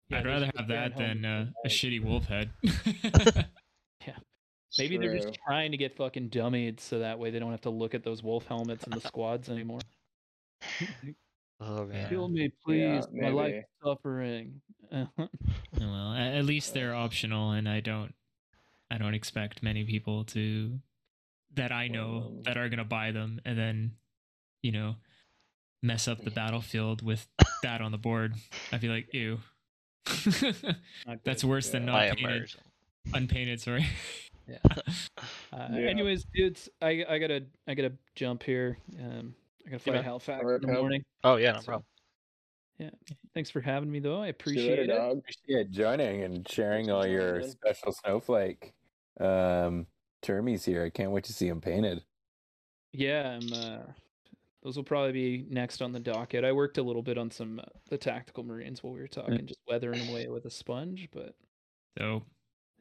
yeah, 0.09 0.21
I'd 0.21 0.27
rather 0.27 0.51
have 0.57 0.69
that 0.69 0.97
than 0.97 1.25
uh, 1.25 1.47
a 1.65 1.69
shitty 1.69 2.03
wolf 2.03 2.25
head. 2.25 2.51
Yeah. 4.07 4.15
Maybe 4.79 4.97
they're 4.97 5.19
just 5.19 5.39
trying 5.47 5.73
to 5.73 5.77
get 5.77 5.97
fucking 5.97 6.31
dummied 6.31 6.81
so 6.81 7.01
that 7.01 7.19
way 7.19 7.31
they 7.31 7.39
don't 7.39 7.51
have 7.51 7.61
to 7.63 7.71
look 7.71 7.95
at 7.95 8.05
those 8.05 8.23
wolf 8.23 8.47
helmets 8.47 8.85
in 8.85 8.93
the 8.93 9.01
squads 9.01 9.49
anymore. 9.49 9.81
oh 11.61 11.85
man. 11.87 12.09
Kill 12.09 12.29
me, 12.29 12.43
Yeah, 12.67 13.01
please. 13.03 13.07
My 13.13 13.29
life 13.31 13.55
is 13.55 13.65
suffering. 13.85 14.61
well, 14.91 16.13
at 16.15 16.45
least 16.45 16.75
they're 16.75 16.95
optional, 16.95 17.53
and 17.53 17.69
I 17.69 17.81
don't, 17.81 18.15
I 18.91 18.99
don't 18.99 19.15
expect 19.15 19.63
many 19.63 19.85
people 19.85 20.25
to, 20.27 20.79
that 21.55 21.71
I 21.73 21.89
know 21.89 22.25
Um, 22.27 22.43
that 22.45 22.57
are 22.57 22.69
gonna 22.69 22.85
buy 22.85 23.13
them, 23.13 23.41
and 23.45 23.57
then, 23.59 23.93
you 24.63 24.73
know, 24.73 24.97
mess 25.83 26.09
up 26.09 26.25
the 26.25 26.31
battlefield 26.43 27.03
with 27.03 27.29
that 27.63 27.81
on 27.81 27.93
the 27.93 27.99
board. 27.99 28.35
I'd 28.73 28.81
be 28.81 28.89
like, 28.89 29.13
ew. 29.15 29.39
That's 30.05 31.43
good. 31.43 31.45
worse 31.45 31.69
than 31.71 31.85
not 31.87 31.93
By 31.93 32.09
painted, 32.11 32.25
immersion. 32.37 32.61
unpainted. 33.15 33.61
Sorry. 33.61 33.87
Uh, 34.49 35.69
Yeah. 35.73 35.89
Anyways, 35.91 36.25
dudes, 36.35 36.69
I 36.83 37.05
I 37.09 37.19
gotta 37.19 37.45
I 37.69 37.75
gotta 37.75 37.93
jump 38.17 38.43
here. 38.43 38.79
Um, 38.99 39.35
I 39.71 39.75
gotta 39.75 39.83
fly 39.85 39.93
to 39.93 39.99
man. 39.99 40.05
Halifax 40.05 40.43
Alright, 40.43 40.63
in 40.63 40.67
the 40.69 40.73
Cub. 40.75 40.81
morning. 40.83 41.05
Oh 41.23 41.37
yeah, 41.37 41.53
no 41.53 41.59
So, 41.61 41.65
problem. 41.65 41.85
Yeah. 42.79 42.91
Thanks 43.35 43.51
for 43.51 43.61
having 43.61 43.91
me, 43.91 44.01
though. 44.01 44.21
I 44.23 44.29
appreciate 44.29 44.71
later, 44.79 44.83
it. 44.83 44.87
dog. 44.97 45.19
Appreciate 45.19 45.71
joining 45.71 46.23
and 46.23 46.49
sharing 46.49 46.91
all 46.91 47.07
your 47.07 47.43
special 47.43 47.93
snowflake 47.93 48.73
um 49.21 49.87
termies 50.23 50.65
here. 50.65 50.85
I 50.85 50.91
can't 50.91 51.13
wait 51.13 51.25
to 51.25 51.33
see 51.33 51.49
them 51.49 51.61
painted. 51.61 52.03
Yeah, 52.93 53.39
I'm. 53.41 53.53
Uh, 53.53 53.83
those 54.63 54.77
will 54.77 54.85
probably 54.85 55.13
be 55.13 55.47
next 55.49 55.81
on 55.83 55.93
the 55.93 56.01
docket. 56.01 56.45
I 56.45 56.53
worked 56.53 56.79
a 56.79 56.83
little 56.83 57.03
bit 57.03 57.17
on 57.17 57.31
some 57.31 57.61
uh, 57.61 57.65
the 57.89 57.97
tactical 57.97 58.45
marines 58.45 58.83
while 58.83 58.93
we 58.93 59.01
were 59.01 59.09
talking, 59.09 59.47
just 59.47 59.61
weathering 59.69 60.09
away 60.11 60.29
with 60.29 60.45
a 60.47 60.51
sponge. 60.51 61.09
But 61.13 61.35
So 61.99 62.23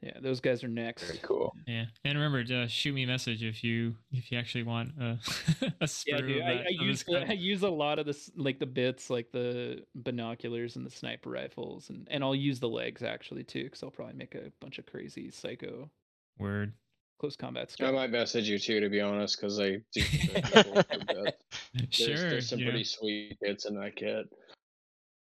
yeah, 0.02 0.14
those 0.22 0.40
guys 0.40 0.64
are 0.64 0.70
next. 0.70 1.04
Very 1.04 1.20
cool. 1.22 1.54
yeah, 1.68 1.86
and 2.06 2.18
remember 2.18 2.44
to 2.46 2.68
shoot 2.68 2.94
me 2.94 3.04
a 3.04 3.08
message 3.08 3.44
if 3.44 3.64
you 3.64 3.96
if 4.12 4.32
you 4.32 4.38
actually 4.38 4.64
want 4.64 4.92
a 5.00 5.20
a 5.82 5.86
sprue 5.86 6.06
Yeah, 6.08 6.22
dude, 6.22 6.42
I, 6.42 6.52
I 6.52 6.68
use 6.70 7.00
this 7.00 7.04
the, 7.04 7.20
kind. 7.20 7.32
I 7.32 7.34
use 7.34 7.64
a 7.64 7.70
lot 7.70 8.00
of 8.00 8.06
this 8.06 8.32
like 8.36 8.60
the 8.60 8.66
bits, 8.66 9.10
like 9.10 9.32
the 9.32 9.84
binoculars 9.96 10.76
and 10.76 10.86
the 10.86 10.92
sniper 10.92 11.30
rifles, 11.30 11.90
and 11.90 12.08
and 12.10 12.24
I'll 12.24 12.36
use 12.36 12.60
the 12.60 12.70
legs 12.70 13.04
actually 13.04 13.44
too, 13.44 13.66
because 13.66 13.84
I'll 13.84 13.92
probably 13.92 14.16
make 14.16 14.36
a 14.36 14.52
bunch 14.62 14.80
of 14.80 14.86
crazy 14.86 15.32
psycho 15.32 15.90
word. 16.38 16.72
close 17.20 17.36
combat 17.36 17.76
I 17.82 17.92
might 17.92 18.12
message 18.12 18.48
you 18.48 18.58
too, 18.58 18.80
to 18.80 18.90
be 18.90 19.02
honest, 19.02 19.40
because 19.40 19.60
I 19.60 19.82
do 19.92 20.02
the 20.02 20.64
cool 20.64 21.24
bit. 21.24 21.36
There's, 21.74 21.88
sure, 21.92 22.30
there's 22.30 22.50
some 22.50 22.60
you 22.60 22.66
know. 22.66 22.72
pretty 22.72 22.86
sweet 22.86 23.38
bits 23.42 23.66
in 23.66 23.76
that 23.76 23.96
kit. 23.98 24.30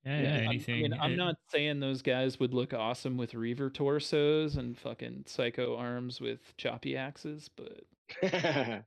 Yeah, 0.06 0.22
yeah, 0.22 0.34
I'm- 0.36 0.46
anything. 0.50 0.76
I 0.80 0.82
mean, 0.82 0.94
I'm 0.94 1.14
eh, 1.14 1.16
not 1.16 1.36
saying 1.50 1.80
those 1.80 2.02
guys 2.02 2.40
would 2.40 2.54
look 2.54 2.74
awesome 2.74 3.18
with 3.18 3.34
reaver 3.34 3.70
torsos 3.70 4.58
and 4.58 4.78
fucking 4.78 5.24
psycho 5.28 5.76
arms 5.78 6.20
with 6.22 6.56
choppy 6.58 6.96
axes, 6.98 7.50
but 7.56 7.84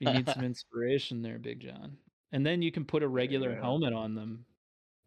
you 0.00 0.12
need 0.12 0.28
some 0.28 0.44
inspiration 0.44 1.22
there, 1.22 1.38
Big 1.38 1.60
John. 1.60 1.96
And 2.32 2.44
then 2.44 2.62
you 2.62 2.72
can 2.72 2.84
put 2.84 3.02
a 3.02 3.08
regular 3.08 3.52
Yeah. 3.52 3.60
helmet 3.60 3.92
on 3.92 4.14
them 4.14 4.44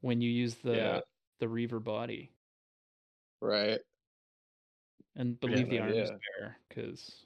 when 0.01 0.21
you 0.21 0.29
use 0.29 0.55
the 0.55 0.75
Yeah. 0.75 0.99
the 1.39 1.47
reaver 1.47 1.79
body. 1.79 2.31
right. 3.41 3.79
And 5.15 5.39
believe 5.39 5.69
the 5.69 5.77
good 5.77 5.81
arm 5.81 5.89
is 5.93 6.09
idea. 6.11 6.19
bare 6.39 6.57
because 6.69 7.25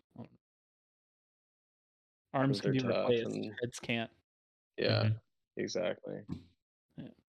arms 2.34 2.62
can 2.62 2.72
be 2.72 2.80
tough 2.80 3.10
replaced, 3.10 3.26
and... 3.36 3.46
heads 3.62 3.80
can't. 3.80 4.10
Yeah, 4.78 5.04
Mhm. 5.04 5.20
exactly. 5.58 6.22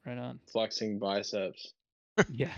Yeah, 0.04 0.12
right 0.12 0.18
on. 0.18 0.40
Flexing 0.50 0.98
biceps. 0.98 1.74
yeah. 2.28 2.52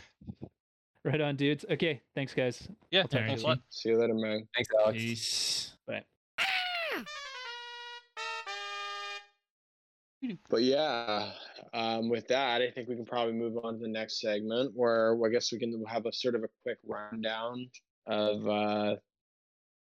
Right 1.04 1.20
on, 1.20 1.36
dudes. 1.36 1.66
Okay, 1.70 2.00
thanks, 2.14 2.32
guys. 2.32 2.66
Yeah, 2.90 3.02
I'll 3.02 3.08
talk 3.08 3.20
to 3.20 3.26
thanks 3.26 3.42
you 3.42 3.46
a 3.46 3.50
lot. 3.50 3.58
See 3.68 3.88
you 3.90 4.00
later, 4.00 4.14
man. 4.14 4.48
Thanks, 4.54 4.70
Alex. 4.80 4.98
Peace. 4.98 5.72
Bye. 5.86 6.04
But 10.48 10.62
yeah, 10.62 11.32
um, 11.74 12.08
with 12.08 12.26
that, 12.28 12.62
I 12.62 12.70
think 12.70 12.88
we 12.88 12.96
can 12.96 13.04
probably 13.04 13.34
move 13.34 13.58
on 13.62 13.74
to 13.74 13.80
the 13.80 13.88
next 13.88 14.20
segment 14.20 14.72
where 14.74 15.14
I 15.22 15.28
guess 15.28 15.52
we 15.52 15.58
can 15.58 15.84
have 15.86 16.06
a 16.06 16.12
sort 16.12 16.34
of 16.34 16.44
a 16.44 16.48
quick 16.62 16.78
rundown 16.86 17.68
of 18.06 18.48
uh, 18.48 18.96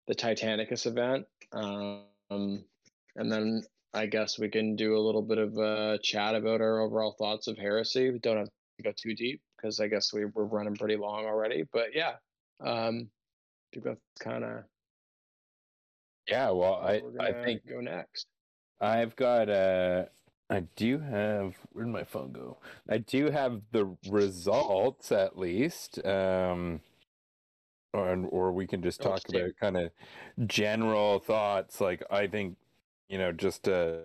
the 0.07 0.15
Titanicus 0.15 0.88
event. 0.88 1.25
Um, 1.51 2.63
and 3.15 3.31
then 3.31 3.61
I 3.93 4.05
guess 4.05 4.39
we 4.39 4.49
can 4.49 4.76
do 4.76 4.95
a 4.95 4.99
little 4.99 5.22
bit 5.22 5.38
of 5.38 5.57
a 5.57 5.99
chat 6.01 6.35
about 6.35 6.61
our 6.61 6.80
overall 6.80 7.15
thoughts 7.18 7.47
of 7.47 7.57
heresy. 7.57 8.09
We 8.09 8.19
don't 8.19 8.38
have 8.38 8.47
to 8.47 8.84
go 8.84 8.93
too 8.95 9.13
deep 9.15 9.41
because 9.57 9.80
I 9.80 9.88
guess 9.88 10.13
we, 10.13 10.26
we're 10.26 10.45
running 10.45 10.76
pretty 10.76 10.95
long 10.95 11.26
already. 11.26 11.63
But 11.72 11.93
yeah, 11.93 12.15
um, 12.59 13.09
I 13.09 13.76
think 13.76 13.85
that's 13.85 13.99
kind 14.19 14.43
of 14.43 14.63
Yeah, 16.27 16.51
well, 16.51 16.76
I 16.76 17.01
I 17.19 17.43
think 17.43 17.68
go 17.68 17.81
next. 17.81 18.27
I've 18.80 19.15
got 19.15 19.49
uh 19.49 20.05
I 20.49 20.61
do 20.76 20.99
have 20.99 21.55
where'd 21.73 21.88
my 21.88 22.03
phone 22.03 22.31
go? 22.31 22.57
I 22.89 22.97
do 22.97 23.30
have 23.30 23.61
the 23.72 23.95
results 24.09 25.11
at 25.11 25.38
least. 25.38 26.03
Um 26.05 26.81
or 27.93 28.15
or 28.30 28.51
we 28.53 28.68
can 28.68 28.81
just 28.81 29.01
talk 29.01 29.22
about 29.30 29.51
kind 29.59 29.77
of 29.77 29.91
general 30.47 31.19
thoughts. 31.19 31.81
Like 31.81 32.03
I 32.09 32.27
think, 32.27 32.57
you 33.11 33.17
know, 33.17 33.31
just 33.33 33.63
to 33.63 34.03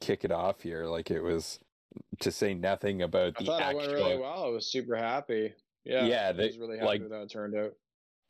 kick 0.00 0.24
it 0.24 0.32
off 0.32 0.62
here, 0.62 0.86
like 0.86 1.10
it 1.10 1.20
was 1.20 1.60
to 2.18 2.32
say 2.32 2.54
nothing 2.54 3.02
about 3.02 3.34
I 3.36 3.40
the 3.40 3.46
thought 3.46 3.70
it 3.72 3.76
went 3.76 3.92
really 3.92 4.18
well. 4.18 4.44
I 4.44 4.48
was 4.48 4.66
super 4.66 4.96
happy. 4.96 5.54
Yeah, 5.84 6.06
Yeah, 6.06 6.28
I 6.30 6.32
they- 6.32 6.46
was 6.48 6.58
really 6.58 6.76
happy 6.78 6.86
like- 6.86 7.02
with 7.02 7.12
how 7.12 7.22
it 7.22 7.30
turned 7.30 7.54
out. 7.56 7.74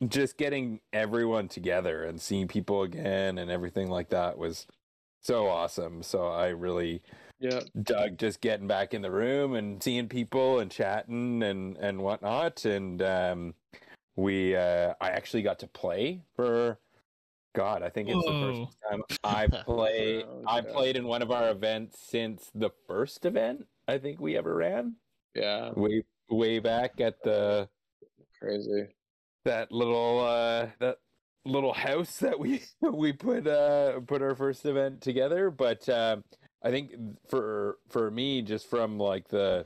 just 0.09 0.37
getting 0.37 0.81
everyone 0.93 1.47
together 1.47 2.03
and 2.03 2.21
seeing 2.21 2.47
people 2.47 2.83
again 2.83 3.37
and 3.39 3.49
everything 3.49 3.89
like 3.89 4.09
that 4.09 4.37
was 4.37 4.67
so 5.21 5.47
awesome. 5.47 6.03
So 6.03 6.27
I 6.27 6.49
really 6.49 7.01
Yeah, 7.39 7.61
dug 7.81 8.17
just 8.17 8.39
getting 8.41 8.67
back 8.67 8.93
in 8.93 9.01
the 9.01 9.09
room 9.11 9.55
and 9.55 9.81
seeing 9.81 10.07
people 10.09 10.59
and 10.59 10.69
chatting 10.69 11.41
and 11.43 11.75
and 11.77 12.01
whatnot. 12.03 12.65
And 12.65 13.01
um, 13.01 13.55
we 14.15 14.55
uh, 14.55 14.93
I 15.01 15.09
actually 15.11 15.41
got 15.43 15.59
to 15.59 15.67
play 15.67 16.21
for 16.35 16.77
God. 17.55 17.81
I 17.83 17.89
think 17.89 18.09
it's 18.09 18.25
the 18.25 18.31
first 18.31 18.77
time 18.89 19.01
I 19.23 19.47
play. 19.47 20.23
Oh, 20.23 20.43
I 20.47 20.61
played 20.61 20.95
in 20.95 21.05
one 21.05 21.21
of 21.21 21.31
our 21.31 21.49
events 21.49 21.99
since 21.99 22.51
the 22.53 22.69
first 22.87 23.25
event 23.25 23.65
I 23.87 23.97
think 23.97 24.19
we 24.19 24.37
ever 24.37 24.55
ran 24.55 24.95
yeah, 25.35 25.71
way 25.75 26.03
way 26.29 26.59
back 26.59 26.99
at 27.01 27.21
the 27.23 27.69
crazy. 28.39 28.87
that 29.43 29.71
little 29.71 30.19
uh 30.21 30.67
that 30.79 30.97
little 31.45 31.73
house 31.73 32.17
that 32.17 32.39
we 32.39 32.63
we 32.81 33.13
put 33.13 33.45
uh 33.45 33.99
put 34.01 34.21
our 34.21 34.33
first 34.33 34.65
event 34.65 35.01
together 35.01 35.51
but 35.51 35.87
um 35.89 36.23
i 36.63 36.71
think 36.71 36.91
for 37.29 37.77
for 37.89 38.09
me 38.09 38.41
just 38.41 38.67
from 38.67 38.97
like 38.97 39.27
the 39.27 39.65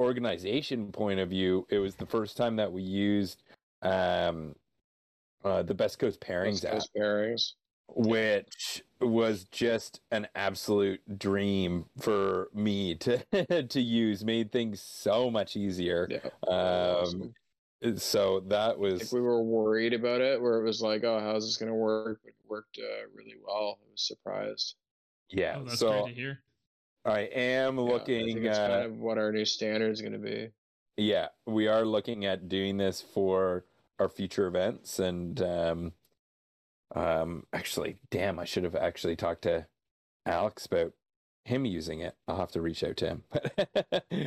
organization 0.00 0.92
point 0.92 1.18
of 1.18 1.30
view 1.30 1.66
it 1.70 1.78
was 1.78 1.94
the 1.94 2.04
first 2.04 2.36
time 2.36 2.56
that 2.56 2.70
we 2.70 2.82
used 2.82 3.42
um 3.80 4.54
uh 5.44 5.62
the 5.62 5.74
best 5.74 5.98
coast 5.98 6.20
pairings 6.20 6.64
West 6.64 6.64
app 6.64 6.90
pairings. 6.96 7.54
which 7.88 8.82
was 9.00 9.44
just 9.44 10.00
an 10.10 10.26
absolute 10.34 11.18
dream 11.18 11.88
for 12.00 12.48
me 12.52 12.94
to 12.96 13.64
to 13.68 13.80
use 13.80 14.24
made 14.24 14.52
things 14.52 14.80
so 14.80 15.30
much 15.30 15.56
easier 15.56 16.08
Yeah, 16.10 16.30
um 16.48 17.34
so 17.96 18.40
that 18.40 18.78
was 18.78 18.98
think 19.00 19.12
we 19.12 19.20
were 19.20 19.42
worried 19.42 19.92
about 19.92 20.20
it, 20.20 20.40
where 20.40 20.58
it 20.58 20.64
was 20.64 20.80
like, 20.82 21.04
"Oh, 21.04 21.20
how's 21.20 21.46
this 21.46 21.56
gonna 21.56 21.74
work?" 21.74 22.20
But 22.24 22.30
it 22.30 22.34
worked 22.48 22.78
uh, 22.78 23.08
really 23.14 23.36
well. 23.42 23.78
I 23.86 23.90
was 23.90 24.02
surprised. 24.06 24.76
yeah 25.30 25.58
Oh, 25.58 25.64
that's 25.64 25.78
so 25.78 26.02
great 26.02 26.04
to 26.14 26.20
hear. 26.20 26.42
i 27.04 27.20
am 27.20 27.78
Yeah, 27.84 27.92
looking 27.92 28.46
it's 28.46 28.58
uh, 28.58 28.66
kind 28.66 28.82
of 28.92 28.98
what 28.98 29.18
our 29.18 29.32
new 29.32 29.44
standard 29.44 29.90
is 29.92 30.02
gonna 30.02 30.18
be. 30.18 30.52
yeah 30.96 31.28
we 31.46 31.66
are 31.68 31.84
looking 31.84 32.24
at 32.24 32.48
doing 32.48 32.76
this 32.76 33.00
for 33.02 33.64
our 33.98 34.08
future 34.08 34.46
events 34.46 34.98
and 34.98 35.40
um 35.42 35.92
um 36.94 37.44
actually 37.52 37.96
damn 38.10 38.38
i 38.38 38.44
should 38.44 38.64
have 38.64 38.76
actually 38.76 39.16
talked 39.16 39.42
to 39.42 39.66
alex 40.26 40.66
about 40.66 40.92
him 41.46 41.64
using 41.64 42.00
it. 42.00 42.14
I'll 42.26 42.36
have 42.36 42.50
to 42.52 42.60
reach 42.60 42.82
out 42.82 42.96
to 42.98 43.06
him 43.06 43.22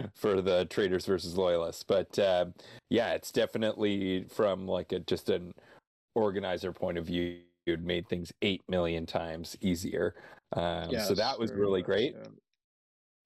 for 0.15 0.41
the 0.41 0.65
traders 0.69 1.05
versus 1.05 1.37
loyalists. 1.37 1.83
But 1.83 2.17
uh, 2.17 2.45
yeah 2.89 3.11
it's 3.11 3.31
definitely 3.31 4.25
from 4.29 4.67
like 4.67 4.91
a 4.93 4.99
just 4.99 5.29
an 5.29 5.53
organizer 6.15 6.71
point 6.71 6.97
of 6.97 7.05
view 7.05 7.39
it 7.65 7.83
made 7.83 8.07
things 8.07 8.31
8 8.41 8.63
million 8.67 9.05
times 9.05 9.55
easier. 9.61 10.15
Um, 10.53 10.97
so 10.99 11.13
that 11.13 11.37
was 11.37 11.51
really 11.51 11.81
much, 11.81 11.85
great. 11.85 12.15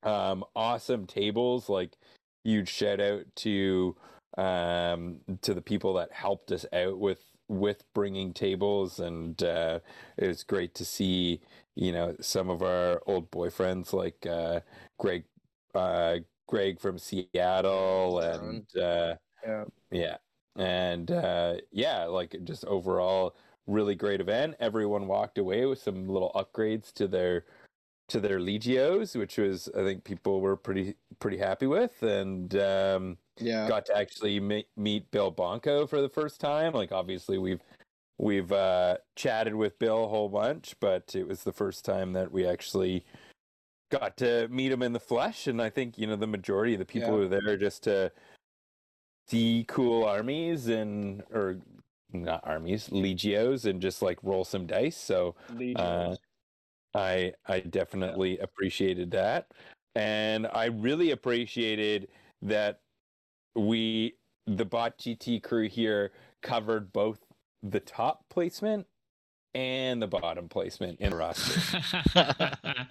yeah. 0.04 0.30
um 0.30 0.44
awesome 0.56 1.06
tables 1.06 1.70
like 1.70 1.96
huge 2.44 2.68
shout 2.68 3.00
out 3.00 3.24
to 3.38 3.96
um 4.38 5.20
to 5.42 5.54
the 5.54 5.62
people 5.62 5.94
that 5.94 6.12
helped 6.12 6.52
us 6.52 6.66
out 6.74 7.00
with 7.00 7.20
with 7.48 7.84
bringing 7.94 8.34
tables. 8.34 9.00
And 9.00 9.42
uh 9.44 9.80
it 10.18 10.28
was 10.28 10.44
great 10.44 10.74
to 10.76 10.86
see 10.86 11.42
you 11.76 11.92
know 11.92 12.16
some 12.22 12.50
of 12.50 12.62
our 12.62 13.02
old 13.08 13.30
boyfriends 13.32 13.94
like 13.94 14.26
uh 14.26 14.62
greg 14.98 15.26
uh 15.76 16.18
greg 16.48 16.80
from 16.80 16.98
seattle 16.98 18.20
and 18.20 18.66
uh 18.78 19.16
Yeah. 19.46 19.66
yeah. 19.92 20.18
And 20.56 21.12
uh 21.12 21.56
yeah 21.72 22.06
like 22.06 22.36
just 22.44 22.66
overall 22.66 23.36
really 23.68 23.96
great 23.96 24.20
event. 24.22 24.56
Everyone 24.60 25.08
walked 25.08 25.38
away 25.38 25.66
with 25.66 25.80
some 25.80 26.08
little 26.08 26.32
upgrades 26.36 26.92
to 26.94 27.08
their 27.08 27.46
to 28.08 28.20
their 28.20 28.40
legios 28.40 29.16
which 29.18 29.38
was 29.38 29.70
i 29.78 29.84
think 29.84 30.04
people 30.04 30.42
were 30.42 30.56
pretty 30.58 30.96
pretty 31.20 31.38
happy 31.38 31.66
with 31.68 32.02
and 32.04 32.56
um 32.56 33.18
Yeah, 33.40 33.68
got 33.68 33.86
to 33.88 33.98
actually 33.98 34.40
meet, 34.40 34.68
meet 34.76 35.10
bill 35.12 35.32
bonko 35.32 35.88
for 35.90 36.02
the 36.02 36.10
first 36.10 36.40
time 36.40 36.74
like 36.74 36.92
obviously 36.92 37.38
we've 37.38 37.62
we've 38.18 38.52
uh 38.52 38.98
chatted 39.16 39.56
with 39.56 39.80
bill 39.80 40.06
a 40.06 40.08
whole 40.08 40.30
bunch 40.30 40.76
but 40.80 41.16
it 41.16 41.28
was 41.28 41.44
the 41.44 41.54
first 41.54 41.86
time 41.86 42.14
that 42.14 42.32
we 42.32 42.46
actually 42.46 43.06
got 43.92 44.18
to 44.18 44.48
meet 44.50 44.72
him 44.72 44.82
in 44.82 44.92
the 44.92 45.00
flesh, 45.00 45.46
and 45.46 45.62
I 45.62 45.70
think 45.70 46.00
you 46.00 46.08
know 46.08 46.16
the 46.16 46.26
majority 46.26 46.74
of 46.74 46.80
the 46.80 46.86
people 46.86 47.20
Yeah. 47.20 47.26
are 47.26 47.28
there 47.28 47.58
just 47.58 47.84
to 47.84 48.12
see 49.28 49.66
cool 49.68 50.04
armies 50.04 50.68
and 50.68 51.22
or 51.32 51.60
not 52.12 52.42
armies, 52.44 52.90
legios, 52.90 53.66
and 53.66 53.80
just 53.82 54.02
like 54.02 54.18
roll 54.24 54.44
some 54.46 54.66
dice. 54.66 54.98
So 54.98 55.36
Legions. 55.50 55.80
uh, 55.80 56.16
I 56.96 57.34
I 57.48 57.60
definitely 57.62 58.38
appreciated 58.40 59.12
that, 59.12 59.48
and 59.96 60.48
I 60.54 60.66
really 60.66 61.12
appreciated 61.12 62.08
that 62.42 62.82
we 63.56 64.16
the 64.48 64.66
bot 64.66 64.98
GT 64.98 65.42
crew 65.42 65.68
here 65.70 66.12
covered 66.42 66.92
both 66.94 67.20
the 67.64 67.80
top 67.80 68.26
placement 68.30 68.86
and 69.56 70.02
the 70.02 70.08
bottom 70.08 70.50
placement 70.50 71.00
in 71.00 71.12
the 71.12 71.16
roster. 71.16 71.62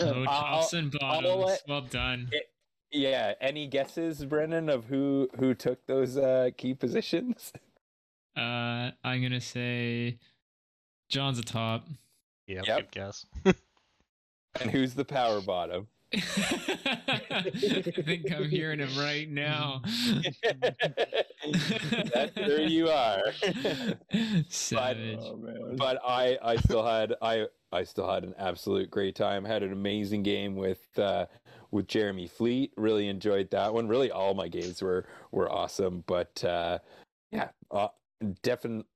I'll- 0.00 0.24
tops 0.26 0.72
and 0.72 0.94
I'll 1.02 1.20
bottoms. 1.22 1.44
let- 1.44 1.62
Well 1.68 1.80
done. 1.82 2.30
yeah, 2.90 3.34
any 3.40 3.66
guesses, 3.66 4.24
Brennan, 4.24 4.68
of 4.68 4.86
who 4.86 5.28
who 5.38 5.54
took 5.54 5.84
those 5.86 6.16
uh, 6.16 6.50
key 6.56 6.74
positions? 6.74 7.52
Uh, 8.36 8.90
I'm 9.04 9.22
gonna 9.22 9.40
say 9.40 10.18
John's 11.08 11.38
a 11.38 11.42
top. 11.42 11.86
Yeah, 12.46 12.62
Yep. 12.66 12.76
good 12.78 12.90
guess. 12.92 13.26
And 14.58 14.70
who's 14.70 14.94
the 14.94 15.04
power 15.04 15.42
bottom? 15.42 15.86
I 16.14 16.20
think 18.06 18.32
I'm 18.32 18.48
hearing 18.48 18.78
him 18.78 18.96
right 18.98 19.28
now. 19.28 19.82
That's 22.14 22.34
there 22.34 22.62
you 22.62 22.88
are. 22.88 23.22
Savage. 24.48 25.18
oh 25.20 25.38
but 25.76 26.00
I 26.06 26.38
I 26.42 26.56
still 26.56 26.86
had 26.86 27.14
I 27.20 27.46
I 27.70 27.84
still 27.84 28.10
had 28.10 28.24
an 28.24 28.34
absolute 28.38 28.90
great 28.90 29.14
time. 29.14 29.44
Had 29.44 29.62
an 29.62 29.72
amazing 29.72 30.22
game 30.22 30.56
with 30.56 30.86
uh 30.98 31.26
with 31.70 31.86
Jeremy 31.86 32.26
Fleet. 32.28 32.72
Really 32.78 33.08
enjoyed 33.08 33.50
that 33.50 33.74
one. 33.74 33.88
Really 33.88 34.10
all 34.10 34.32
my 34.32 34.48
games 34.48 34.80
were 34.80 35.04
were 35.32 35.52
awesome, 35.52 36.02
but 36.06 36.42
uh 36.44 36.78
yeah, 37.30 37.48
uh, 37.70 37.88
definite 38.42 38.86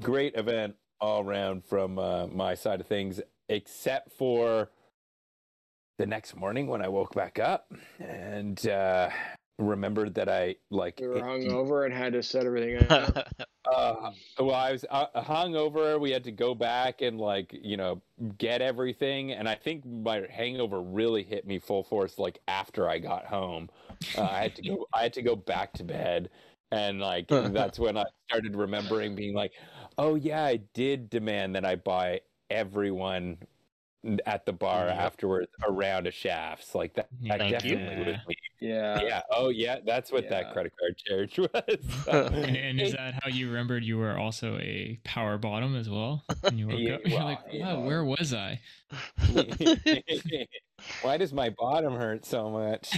great 0.00 0.34
event 0.36 0.74
all 1.00 1.22
around 1.24 1.64
from 1.64 1.98
uh, 1.98 2.26
my 2.26 2.54
side 2.54 2.80
of 2.80 2.86
things 2.86 3.20
except 3.48 4.12
for 4.12 4.70
the 5.98 6.06
next 6.06 6.36
morning 6.36 6.66
when 6.66 6.82
I 6.82 6.88
woke 6.88 7.14
back 7.14 7.38
up 7.38 7.72
and 7.98 8.66
uh 8.66 9.10
remembered 9.58 10.14
that 10.14 10.28
I 10.28 10.56
like 10.70 10.98
we 11.00 11.08
were 11.08 11.16
it- 11.16 11.22
hungover 11.22 11.84
and 11.84 11.92
had 11.92 12.14
to 12.14 12.22
set 12.22 12.46
everything 12.46 12.78
up. 12.90 13.28
uh, 13.70 14.10
well, 14.38 14.54
I 14.54 14.72
was 14.72 14.84
uh, 14.88 15.06
hungover. 15.16 16.00
We 16.00 16.10
had 16.10 16.24
to 16.24 16.32
go 16.32 16.54
back 16.54 17.02
and 17.02 17.18
like 17.18 17.54
you 17.62 17.76
know 17.76 18.00
get 18.38 18.62
everything, 18.62 19.32
and 19.32 19.48
I 19.48 19.54
think 19.54 19.84
my 19.84 20.26
hangover 20.30 20.80
really 20.80 21.22
hit 21.22 21.46
me 21.46 21.58
full 21.58 21.82
force 21.82 22.18
like 22.18 22.38
after 22.48 22.88
I 22.88 22.98
got 22.98 23.26
home. 23.26 23.68
Uh, 24.16 24.22
I 24.22 24.38
had 24.42 24.56
to 24.56 24.62
go. 24.62 24.86
I 24.94 25.02
had 25.02 25.12
to 25.14 25.22
go 25.22 25.36
back 25.36 25.74
to 25.74 25.84
bed, 25.84 26.30
and 26.70 27.00
like 27.00 27.28
that's 27.28 27.78
when 27.78 27.98
I 27.98 28.04
started 28.30 28.56
remembering 28.56 29.14
being 29.14 29.34
like, 29.34 29.52
oh 30.00 30.14
yeah, 30.16 30.44
I 30.44 30.56
did 30.74 31.10
demand 31.10 31.54
that 31.56 31.64
I 31.64 31.76
buy 31.76 32.20
everyone 32.50 33.38
at 34.24 34.46
the 34.46 34.52
bar 34.52 34.86
Yep. 34.86 34.96
afterwards 34.96 35.48
a 35.68 35.70
round 35.70 36.06
of 36.06 36.14
shafts. 36.14 36.74
Like 36.74 36.94
that, 36.94 37.08
that 37.28 37.38
Thank 37.38 37.64
you. 37.64 37.76
definitely 37.76 38.12
was 38.12 38.16
me. 38.26 38.34
Yeah. 38.60 39.02
Yeah. 39.02 39.22
Oh 39.30 39.50
yeah, 39.50 39.78
that's 39.84 40.10
what 40.10 40.24
Yeah. 40.24 40.30
that 40.30 40.52
credit 40.52 40.72
card 40.78 40.96
charge 40.96 41.38
was. 41.54 42.06
And, 42.32 42.56
and 42.56 42.80
is 42.80 42.92
that 42.92 43.14
how 43.22 43.28
you 43.28 43.48
remembered 43.48 43.84
you 43.84 43.98
were 43.98 44.16
also 44.18 44.56
a 44.58 44.98
power 45.04 45.36
bottom 45.38 45.76
as 45.76 45.88
well? 45.90 46.24
And 46.44 46.58
you 46.58 46.68
woke 46.68 46.78
Yeah, 46.80 46.94
up, 46.94 47.00
you're 47.04 47.22
like, 47.22 47.52
wow, 47.52 47.76
know. 47.76 47.86
where 47.86 48.04
was 48.04 48.32
I? 48.32 48.60
Why 51.02 51.18
does 51.18 51.32
my 51.32 51.50
bottom 51.50 51.94
hurt 51.94 52.24
so 52.24 52.50
much? 52.50 52.90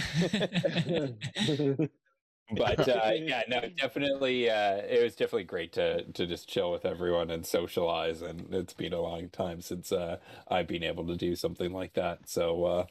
But 2.51 2.87
uh, 2.87 3.11
yeah, 3.15 3.43
no, 3.47 3.61
definitely. 3.77 4.49
Uh, 4.49 4.77
it 4.77 5.03
was 5.03 5.15
definitely 5.15 5.45
great 5.45 5.73
to 5.73 6.03
to 6.03 6.25
just 6.25 6.49
chill 6.49 6.71
with 6.71 6.85
everyone 6.85 7.29
and 7.29 7.45
socialize. 7.45 8.21
And 8.21 8.53
it's 8.53 8.73
been 8.73 8.93
a 8.93 9.01
long 9.01 9.29
time 9.29 9.61
since 9.61 9.91
uh, 9.91 10.17
I've 10.47 10.67
been 10.67 10.83
able 10.83 11.07
to 11.07 11.15
do 11.15 11.35
something 11.35 11.71
like 11.71 11.93
that. 11.93 12.29
So 12.29 12.65
uh, 12.65 12.85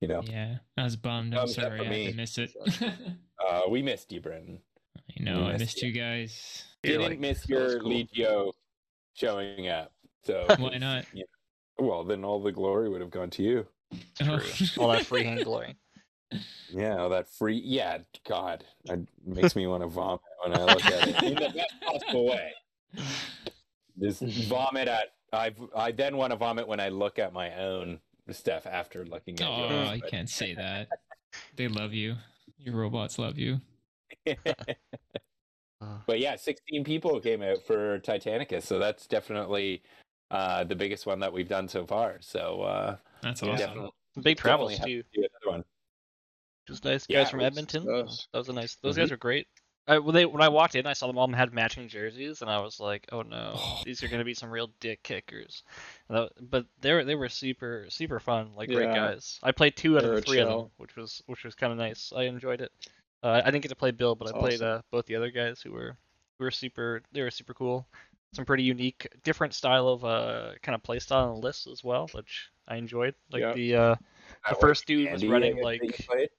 you 0.00 0.08
know, 0.08 0.22
yeah, 0.24 0.56
I 0.76 0.84
was 0.84 0.96
bummed. 0.96 1.34
I'm 1.34 1.48
sorry 1.48 1.78
for 1.78 1.84
I 1.84 1.88
me. 1.88 2.04
had 2.04 2.10
to 2.12 2.16
miss 2.16 2.38
it. 2.38 2.54
uh, 3.48 3.62
we 3.68 3.82
missed 3.82 4.12
you, 4.12 4.20
Brendan. 4.20 4.60
I 5.18 5.22
know, 5.22 5.44
I 5.44 5.52
missed 5.52 5.60
missed 5.60 5.82
you. 5.82 5.88
you 5.90 5.94
guys. 6.00 6.64
You're 6.82 6.98
Didn't 6.98 7.10
like, 7.10 7.20
miss 7.20 7.48
your 7.48 7.80
cool." 7.80 7.90
Legio 7.90 8.52
showing 9.14 9.68
up. 9.68 9.92
So 10.24 10.46
Why 10.58 10.78
not? 10.78 11.06
you 11.12 11.24
know, 11.78 11.86
well, 11.86 12.04
then 12.04 12.24
all 12.24 12.42
the 12.42 12.52
glory 12.52 12.88
would 12.88 13.00
have 13.00 13.10
gone 13.10 13.30
to 13.30 13.42
you. 13.42 13.66
Oh. 14.22 14.40
All 14.78 14.88
that 14.88 15.06
free 15.06 15.24
hand 15.24 15.44
glory. 15.44 15.76
Yeah, 16.70 16.98
all 16.98 17.08
that 17.10 17.28
free. 17.28 17.60
Yeah, 17.64 17.98
God, 18.28 18.64
it 18.84 19.00
makes 19.24 19.54
me 19.56 19.66
want 19.66 19.82
to 19.82 19.88
vomit 19.88 20.20
when 20.44 20.56
I 20.58 20.64
look 20.64 20.84
at 20.86 21.08
it 21.08 21.22
in 21.22 21.34
the 21.34 21.50
best 21.54 21.74
possible 21.86 22.26
way. 22.26 22.52
Just 24.00 24.22
vomit 24.48 24.88
at. 24.88 25.12
I 25.32 25.54
I 25.74 25.92
then 25.92 26.16
want 26.16 26.30
to 26.32 26.36
vomit 26.36 26.66
when 26.68 26.80
I 26.80 26.88
look 26.88 27.18
at 27.18 27.32
my 27.32 27.54
own 27.58 28.00
stuff 28.30 28.66
after 28.66 29.04
looking 29.04 29.34
at 29.40 29.40
it. 29.40 29.46
Oh, 29.48 29.68
yours. 29.68 29.96
you 29.96 30.02
can't 30.08 30.28
say 30.30 30.54
that. 30.54 30.88
They 31.56 31.68
love 31.68 31.92
you. 31.92 32.16
Your 32.58 32.76
robots 32.76 33.18
love 33.18 33.38
you. 33.38 33.60
but- 34.26 34.76
Uh, 35.80 36.12
yeah, 36.14 36.36
16 36.36 36.84
people 36.84 37.18
came 37.18 37.42
out 37.42 37.60
for 37.66 37.98
Titanicus, 38.00 38.62
so 38.62 38.78
that's 38.78 39.06
definitely 39.08 39.82
uh, 40.30 40.62
the 40.62 40.76
biggest 40.76 41.06
one 41.06 41.18
that 41.20 41.32
we've 41.32 41.48
done 41.48 41.66
so 41.68 41.84
far. 41.84 42.18
So 42.20 42.62
uh, 42.62 42.96
That's 43.22 43.42
Yeah. 43.42 43.48
awesome. 43.52 43.66
definitely, 43.66 43.90
Big 44.22 44.36
travels 44.38 44.78
too. 44.78 45.02
to 45.02 45.08
do 45.12 45.26
another 45.44 45.56
one. 45.58 45.64
Just 46.68 46.84
nice 46.84 47.06
Yeah, 47.08 47.22
guys 47.22 47.30
from 47.30 47.40
Edmonton. 47.40 47.84
those. 47.84 48.28
That 48.32 48.38
was 48.38 48.48
a 48.48 48.52
nice. 48.52 48.76
Those 48.76 48.94
Mhm. 48.94 48.98
guys 49.00 49.10
were 49.10 49.16
great. 49.16 49.48
I, 49.88 49.98
when 49.98 50.14
they 50.14 50.24
when 50.26 50.40
I 50.42 50.48
walked 50.48 50.76
in, 50.76 50.86
I 50.86 50.92
saw 50.92 51.08
them 51.08 51.18
all 51.18 51.26
had 51.32 51.52
matching 51.52 51.88
jerseys, 51.88 52.40
and 52.40 52.48
I 52.48 52.60
was 52.60 52.78
like, 52.78 53.08
"Oh 53.10 53.22
no, 53.22 53.58
these 53.84 54.00
are 54.04 54.08
gonna 54.08 54.24
be 54.24 54.32
some 54.34 54.48
real 54.50 54.70
dick 54.78 55.02
kickers." 55.02 55.64
That- 56.08 56.30
but 56.40 56.66
they 56.80 56.92
were 56.92 57.04
they 57.04 57.16
were 57.16 57.28
super 57.28 57.86
super 57.88 58.20
fun, 58.20 58.52
like 58.54 58.68
great 58.68 58.94
guys. 58.94 59.40
I 59.42 59.50
played 59.50 59.76
two 59.76 59.96
out 59.96 60.02
They 60.02 60.08
of 60.08 60.14
were 60.14 60.20
the 60.20 60.26
three 60.26 60.38
of 60.38 60.48
them, 60.48 60.70
which 60.76 60.94
was 60.94 61.20
which 61.26 61.42
was 61.42 61.56
kind 61.56 61.72
of 61.72 61.78
nice. 61.78 62.12
I 62.14 62.22
enjoyed 62.24 62.60
it. 62.60 62.70
Uh, 63.24 63.40
I 63.44 63.50
didn't 63.50 63.62
get 63.62 63.68
to 63.70 63.76
play 63.76 63.90
Bill, 63.90 64.14
but 64.14 64.26
That's 64.26 64.36
I 64.36 64.40
played 64.40 64.54
awesome. 64.62 64.78
uh, 64.78 64.82
both 64.92 65.06
the 65.06 65.16
other 65.16 65.30
guys 65.32 65.60
who 65.60 65.72
were 65.72 65.96
who 66.38 66.44
were 66.44 66.50
super. 66.52 67.02
They 67.10 67.22
were 67.22 67.30
super 67.32 67.54
cool. 67.54 67.86
Some 68.34 68.44
pretty 68.44 68.62
unique, 68.62 69.06
different 69.24 69.52
style 69.52 69.88
of 69.88 70.04
uh 70.04 70.52
kind 70.62 70.74
of 70.76 70.82
play 70.84 71.00
style 71.00 71.28
on 71.30 71.34
the 71.34 71.40
list 71.40 71.66
as 71.66 71.82
well, 71.82 72.06
which 72.12 72.50
I 72.68 72.76
enjoyed. 72.76 73.16
Like 73.32 73.40
Yeah. 73.40 73.52
the 73.52 73.74
uh 73.76 73.94
That 74.48 74.60
first 74.60 74.86
dude 74.86 75.10
was 75.10 75.24
running, 75.26 75.56
guess, 75.56 75.64
that 75.64 75.74
you 75.82 75.88
like- 75.88 76.06
played? 76.06 76.30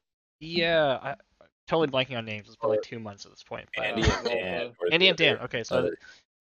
Yeah, 0.43 0.99
I, 1.01 1.09
I'm 1.09 1.47
totally 1.67 1.87
blanking 1.87 2.17
on 2.17 2.25
names. 2.25 2.47
It's 2.47 2.55
probably 2.55 2.79
two 2.83 2.99
months 2.99 3.25
at 3.25 3.31
this 3.31 3.43
point. 3.43 3.67
but, 3.75 3.85
Andy 3.85 4.01
and 4.03 4.25
Dan. 4.25 4.71
Andy 4.91 5.07
and 5.07 5.17
Dan. 5.17 5.37
Okay, 5.39 5.63
so 5.63 5.91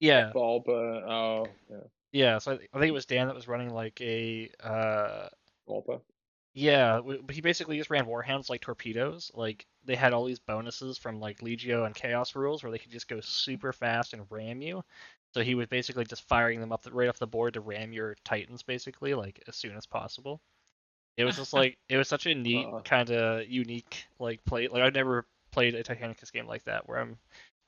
yeah, 0.01 0.31
Bulba. 0.33 0.73
Oh, 0.73 1.47
yeah. 1.71 1.77
yeah. 2.13 2.39
So 2.39 2.53
I, 2.53 2.55
I 2.55 2.79
think 2.79 2.89
it 2.89 2.93
was 2.93 3.07
Dan 3.07 3.29
that 3.29 3.37
was 3.37 3.49
running 3.49 3.71
like 3.71 4.01
a 4.01 4.51
uh 4.63 5.29
Bulba. 5.67 6.01
yeah, 6.55 7.01
but 7.01 7.31
he 7.31 7.41
basically 7.41 7.79
just 7.79 7.91
ran 7.91 8.07
warhounds 8.07 8.51
like 8.51 8.61
torpedoes. 8.61 9.31
Like 9.35 9.67
they 9.85 9.95
had 9.95 10.13
all 10.13 10.25
these 10.25 10.41
bonuses 10.41 10.99
from 10.99 11.21
like 11.21 11.41
Legio 11.41 11.87
and 11.87 11.95
Chaos 11.95 12.35
rules 12.35 12.63
where 12.63 12.73
they 12.73 12.79
could 12.79 12.91
just 12.91 13.09
go 13.09 13.21
super 13.21 13.73
fast 13.73 14.13
and 14.13 14.27
ram 14.29 14.61
you. 14.61 14.83
So 15.35 15.43
he 15.43 15.55
was 15.55 15.67
basically 15.69 16.05
just 16.05 16.29
firing 16.29 16.61
them 16.61 16.73
up 16.73 16.83
the, 16.83 16.91
right 16.91 17.09
off 17.09 17.19
the 17.19 17.27
board 17.27 17.55
to 17.55 17.61
ram 17.61 17.93
your 17.93 18.17
Titans 18.25 18.63
basically 18.63 19.15
like 19.15 19.43
as 19.49 19.57
soon 19.57 19.77
as 19.77 19.87
possible. 19.87 20.41
It 21.17 21.25
was 21.25 21.37
just 21.37 21.53
like 21.53 21.77
it 21.89 21.97
was 21.97 22.09
such 22.09 22.27
a 22.27 22.35
neat 22.35 22.67
Uh. 22.67 22.81
kind 22.81 23.11
of 23.11 23.47
unique 23.49 24.07
like 24.19 24.45
play. 24.45 24.69
Like 24.69 24.83
I've 24.83 24.95
never 24.95 25.27
played 25.51 25.75
a 25.75 25.83
Titanicus 25.83 26.33
game 26.33 26.47
like 26.47 26.65
that 26.65 26.89
where 26.89 26.99
I'm 26.99 27.19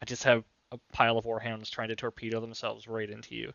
I 0.03 0.07
just 0.07 0.25
have 0.25 0.45
a 0.73 0.79
pile 0.93 1.19
of 1.19 1.25
warhounds 1.25 1.71
trying 1.71 1.89
to 1.89 1.97
torpedo 1.97 2.41
themselves 2.41 2.89
right 2.89 3.09
into 3.09 3.35
you. 3.35 3.53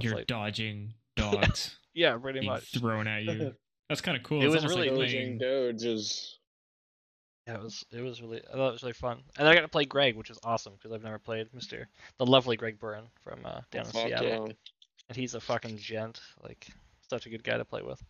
You're 0.00 0.16
like, 0.16 0.26
dodging 0.26 0.94
dogs 1.16 1.76
yeah, 1.96 2.16
pretty 2.18 2.40
being 2.40 2.52
much. 2.52 2.72
thrown 2.72 3.08
at 3.08 3.24
you. 3.24 3.54
That's 3.88 4.00
kind 4.00 4.16
of 4.16 4.22
cool. 4.22 4.42
It 4.42 4.46
it's 4.46 4.54
was 4.54 4.64
really 4.64 4.90
like 4.90 4.98
Dodging 4.98 5.38
playing... 5.38 5.38
Doge 5.38 5.84
is. 5.84 6.38
Yeah, 7.46 7.54
it 7.54 7.62
was 7.62 7.84
it 7.92 8.02
was 8.02 8.20
really 8.20 8.42
I 8.52 8.56
thought 8.56 8.68
it 8.68 8.72
was 8.72 8.82
really 8.82 8.92
fun, 8.92 9.22
and 9.38 9.48
I 9.48 9.54
got 9.54 9.60
to 9.60 9.68
play 9.68 9.84
Greg, 9.84 10.16
which 10.16 10.30
is 10.30 10.38
awesome 10.44 10.74
because 10.74 10.92
I've 10.92 11.04
never 11.04 11.18
played 11.18 11.46
Mister 11.54 11.88
the 12.18 12.26
lovely 12.26 12.56
Greg 12.56 12.78
Byrne 12.78 13.04
from 13.22 13.38
uh, 13.44 13.60
down 13.70 13.86
in 13.86 13.92
Seattle, 13.92 14.28
yeah. 14.28 14.52
and 15.08 15.16
he's 15.16 15.34
a 15.34 15.40
fucking 15.40 15.78
gent, 15.78 16.20
like 16.42 16.66
such 17.08 17.26
a 17.26 17.30
good 17.30 17.44
guy 17.44 17.56
to 17.56 17.64
play 17.64 17.82
with. 17.82 18.02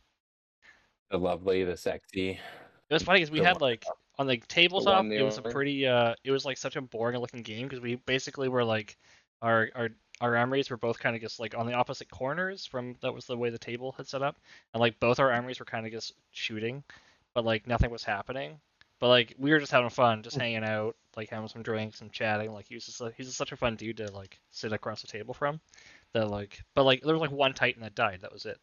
The 1.11 1.19
lovely, 1.19 1.65
the 1.65 1.77
sexy. 1.77 2.31
It 2.31 2.95
was 2.95 3.03
funny 3.03 3.20
because 3.20 3.31
we 3.31 3.41
The 3.41 3.47
had 3.47 3.61
like 3.61 3.85
on 4.19 4.27
the 4.27 4.39
tabletop, 4.49 5.05
the 5.09 5.16
it 5.16 5.23
was 5.23 5.39
a 5.39 5.43
pretty 5.43 5.87
uh, 5.87 6.15
it 6.24 6.31
was 6.31 6.45
like 6.45 6.57
such 6.57 6.77
a 6.77 6.81
boring 6.81 7.19
looking 7.19 7.43
game 7.43 7.69
because 7.69 7.81
we 7.81 7.97
basically 7.97 8.49
were 8.49 8.65
like 8.65 8.97
our 9.43 9.69
our 9.74 9.91
our 10.20 10.37
armories 10.37 10.70
were 10.70 10.77
both 10.77 10.99
kind 10.99 11.15
of 11.15 11.23
just 11.23 11.39
like 11.39 11.57
on 11.57 11.66
the 11.66 11.74
opposite 11.74 12.11
corners 12.11 12.65
from 12.66 12.97
that 13.03 13.12
was 13.12 13.27
the 13.27 13.37
way 13.37 13.51
the 13.51 13.59
table 13.59 13.93
had 13.93 14.09
set 14.09 14.23
up, 14.23 14.37
and 14.73 14.81
like 14.81 14.99
both 14.99 15.20
our 15.20 15.31
armories 15.31 15.59
were 15.61 15.66
kind 15.66 15.87
of 15.87 15.93
just 15.93 16.15
shooting, 16.31 16.83
but 17.35 17.45
like 17.45 17.66
nothing 17.66 17.91
was 17.91 18.05
happening. 18.05 18.59
But 18.99 19.09
like 19.09 19.35
we 19.39 19.51
were 19.51 19.59
just 19.59 19.73
having 19.73 19.91
fun, 19.91 20.23
just 20.23 20.39
hanging 20.39 20.65
out, 20.65 20.97
like 21.16 21.28
having 21.28 21.49
some 21.49 21.62
drinks 21.62 22.01
and 22.01 22.11
chatting. 22.12 22.53
Like 22.53 22.66
he 22.66 22.74
was 22.74 22.87
just 22.87 23.01
like, 23.01 23.15
he's 23.16 23.27
just 23.27 23.37
such 23.37 23.53
a 23.53 23.57
fun 23.57 23.77
dude 23.77 23.99
to 23.99 24.11
like 24.12 24.41
sit 24.51 24.73
across 24.73 25.03
the 25.03 25.09
table 25.09 25.35
from. 25.35 25.61
That 26.15 26.31
like, 26.31 26.61
but 26.74 26.85
like 26.85 27.03
there 27.03 27.12
was 27.12 27.20
like 27.20 27.31
one 27.31 27.53
Titan 27.53 27.83
that 27.83 27.95
died. 27.95 28.20
That 28.23 28.33
was 28.33 28.47
it 28.47 28.59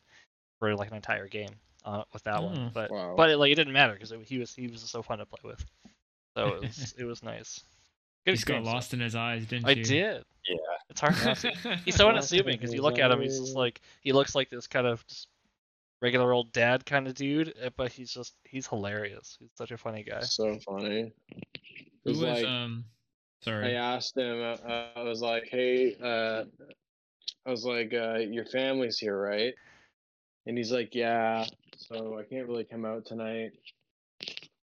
for 0.60 0.76
like 0.76 0.90
an 0.90 0.95
entire 0.95 1.28
game. 1.28 1.52
Uh, 1.85 2.03
with 2.14 2.23
that 2.23 2.41
one. 2.43 2.55
Mm. 2.55 2.73
But 2.73 2.91
Wow. 2.91 3.14
but 3.15 3.30
it, 3.30 3.38
like 3.38 3.51
it 3.51 3.55
didn't 3.55 3.73
matter 3.73 3.93
because 3.93 4.14
he 4.26 4.38
was 4.39 4.53
he 4.53 4.68
was 4.68 4.81
so 4.81 5.01
fun 5.01 5.19
to 5.19 5.26
play 5.26 5.39
with. 5.43 5.64
So 6.38 6.47
it 6.55 6.61
was 6.61 6.93
it 6.99 7.03
was 7.05 7.23
nice. 7.23 7.64
Good 8.26 8.31
You 8.31 8.35
just 8.38 8.45
got 8.45 8.61
experience, 8.61 8.68
though. 8.68 8.73
lost 8.73 8.93
in 8.93 8.99
his 9.01 9.15
eyes, 9.15 9.45
didn't 9.45 9.65
I 9.65 9.72
you? 9.72 9.81
I 9.81 9.84
did. 9.84 10.23
Yeah. 10.47 10.57
It's 10.89 11.01
hard 11.01 11.15
not 11.26 11.38
to. 11.38 11.76
He's 11.85 11.95
so 11.95 12.07
unassuming 12.10 12.57
because 12.57 12.73
you 12.73 12.81
look 12.81 12.99
at 12.99 13.11
him, 13.11 13.22
he's 13.22 13.39
just 13.39 13.55
like 13.55 13.81
he 14.01 14.11
looks 14.14 14.35
like 14.35 14.49
this 14.49 14.68
kind 14.68 14.88
of 14.88 15.05
just 15.07 15.27
regular 16.01 16.34
old 16.34 16.51
dad 16.51 16.85
kind 16.85 17.07
of 17.07 17.15
dude, 17.15 17.53
eh, 17.61 17.69
but 17.77 17.91
he's 17.91 18.11
just 18.14 18.35
he's 18.43 18.68
hilarious. 18.68 19.38
He's 19.39 19.51
such 19.55 19.72
a 19.72 19.77
funny 19.77 20.03
guy. 20.03 20.22
So 20.22 20.57
funny. 20.60 21.14
Who 22.03 22.10
was 22.11 22.19
was 22.19 22.27
like, 22.30 22.45
um? 22.45 22.85
Sorry. 23.41 23.76
I 23.77 23.95
asked 23.95 24.15
him, 24.18 24.41
uh, 24.41 24.55
I 24.95 25.01
was 25.03 25.22
like, 25.22 25.49
hey, 25.51 25.95
uh, 26.01 26.43
I 27.45 27.49
was 27.51 27.65
like, 27.65 27.93
uh, 27.93 28.15
your 28.19 28.45
family's 28.45 28.97
here, 28.97 29.19
right? 29.19 29.53
And 30.45 30.57
he's 30.57 30.72
like, 30.72 30.95
yeah, 30.95 31.45
so 31.77 32.17
I 32.19 32.23
can't 32.23 32.47
really 32.47 32.63
come 32.63 32.85
out 32.85 33.05
tonight. 33.05 33.51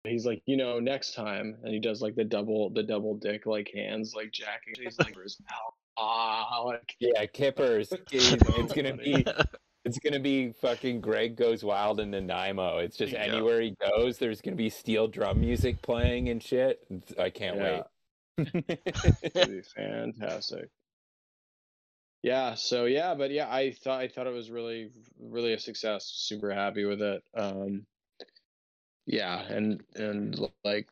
He's 0.04 0.24
like, 0.24 0.42
you 0.46 0.56
know, 0.56 0.80
next 0.80 1.14
time, 1.14 1.56
and 1.62 1.74
he 1.74 1.78
does 1.78 2.00
like 2.00 2.14
the 2.14 2.24
double, 2.24 2.70
the 2.70 2.82
double 2.82 3.14
dick 3.16 3.44
like 3.46 3.70
hands, 3.74 4.14
like 4.14 4.32
jacking. 4.32 4.74
He's 4.82 4.98
like, 4.98 5.14
for 5.14 5.22
his 5.22 5.36
pal. 5.46 5.74
ah, 5.98 6.62
like 6.64 6.96
Yeah, 7.00 7.26
Kippers. 7.26 7.92
It's 8.12 8.72
gonna 8.72 8.96
be 8.96 9.26
it's 9.84 9.98
gonna 9.98 10.20
be 10.20 10.52
fucking 10.52 11.00
Greg 11.02 11.36
goes 11.36 11.62
wild 11.62 12.00
in 12.00 12.10
Nanaimo. 12.12 12.78
It's 12.78 12.96
just 12.96 13.12
Yeah. 13.12 13.24
anywhere 13.24 13.60
he 13.60 13.76
goes, 13.80 14.16
there's 14.18 14.40
gonna 14.40 14.56
be 14.56 14.70
steel 14.70 15.06
drum 15.06 15.40
music 15.40 15.82
playing 15.82 16.30
and 16.30 16.42
shit. 16.42 16.80
I 17.18 17.28
can't 17.30 17.56
Yeah. 17.58 17.82
wait. 17.82 17.84
Be 19.34 19.60
fantastic. 19.76 20.70
Yeah, 22.22 22.54
so 22.54 22.84
yeah, 22.84 23.14
but 23.14 23.30
yeah, 23.30 23.50
I 23.50 23.72
thought 23.72 24.00
I 24.00 24.08
thought 24.08 24.26
it 24.26 24.32
was 24.34 24.50
really 24.50 24.92
really 25.18 25.54
a 25.54 25.58
success. 25.58 26.04
Super 26.06 26.50
happy 26.52 26.84
with 26.84 27.00
it. 27.00 27.22
Um 27.34 27.86
yeah, 29.06 29.40
and 29.42 29.82
and 29.94 30.38
like 30.64 30.88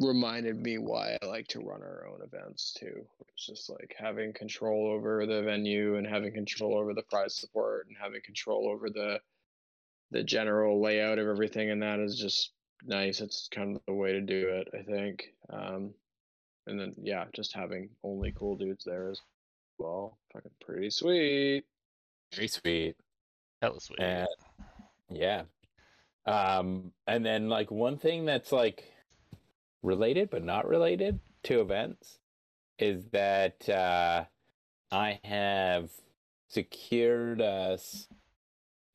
reminded 0.00 0.56
me 0.56 0.78
why 0.78 1.18
I 1.22 1.26
like 1.26 1.48
to 1.48 1.60
run 1.60 1.82
our 1.82 2.06
own 2.06 2.22
events 2.22 2.72
too. 2.72 3.06
It's 3.28 3.46
just 3.46 3.68
like 3.70 3.94
having 3.98 4.32
control 4.32 4.88
over 4.88 5.26
the 5.26 5.42
venue 5.42 5.96
and 5.96 6.06
having 6.06 6.32
control 6.32 6.78
over 6.78 6.94
the 6.94 7.02
prize 7.02 7.34
support 7.36 7.86
and 7.88 7.96
having 7.98 8.22
control 8.22 8.68
over 8.68 8.90
the 8.90 9.20
the 10.12 10.24
general 10.24 10.80
layout 10.80 11.18
of 11.18 11.28
everything 11.28 11.70
and 11.70 11.82
that 11.82 12.00
is 12.00 12.18
just 12.18 12.52
nice. 12.84 13.20
It's 13.20 13.48
kind 13.48 13.76
of 13.76 13.82
the 13.86 13.94
way 13.94 14.12
to 14.12 14.20
do 14.20 14.48
it, 14.50 14.68
I 14.78 14.82
think. 14.84 15.34
Um 15.50 15.94
and 16.66 16.78
then 16.80 16.94
yeah, 17.02 17.26
just 17.34 17.54
having 17.54 17.90
only 18.04 18.32
cool 18.32 18.56
dudes 18.56 18.84
there 18.84 19.10
as 19.10 19.20
well. 19.80 20.18
Fucking 20.32 20.50
pretty 20.60 20.90
sweet. 20.90 21.64
Very 22.34 22.48
sweet. 22.48 22.96
Hella 23.62 23.80
sweet. 23.80 24.00
And 24.00 24.28
yeah. 25.10 25.42
Um 26.26 26.92
and 27.06 27.24
then 27.24 27.48
like 27.48 27.70
one 27.70 27.96
thing 27.96 28.24
that's 28.24 28.52
like 28.52 28.92
related 29.82 30.30
but 30.30 30.44
not 30.44 30.68
related 30.68 31.18
to 31.44 31.60
events 31.60 32.18
is 32.78 33.06
that 33.12 33.68
uh 33.68 34.24
I 34.92 35.20
have 35.24 35.90
secured 36.48 37.40
us 37.40 38.08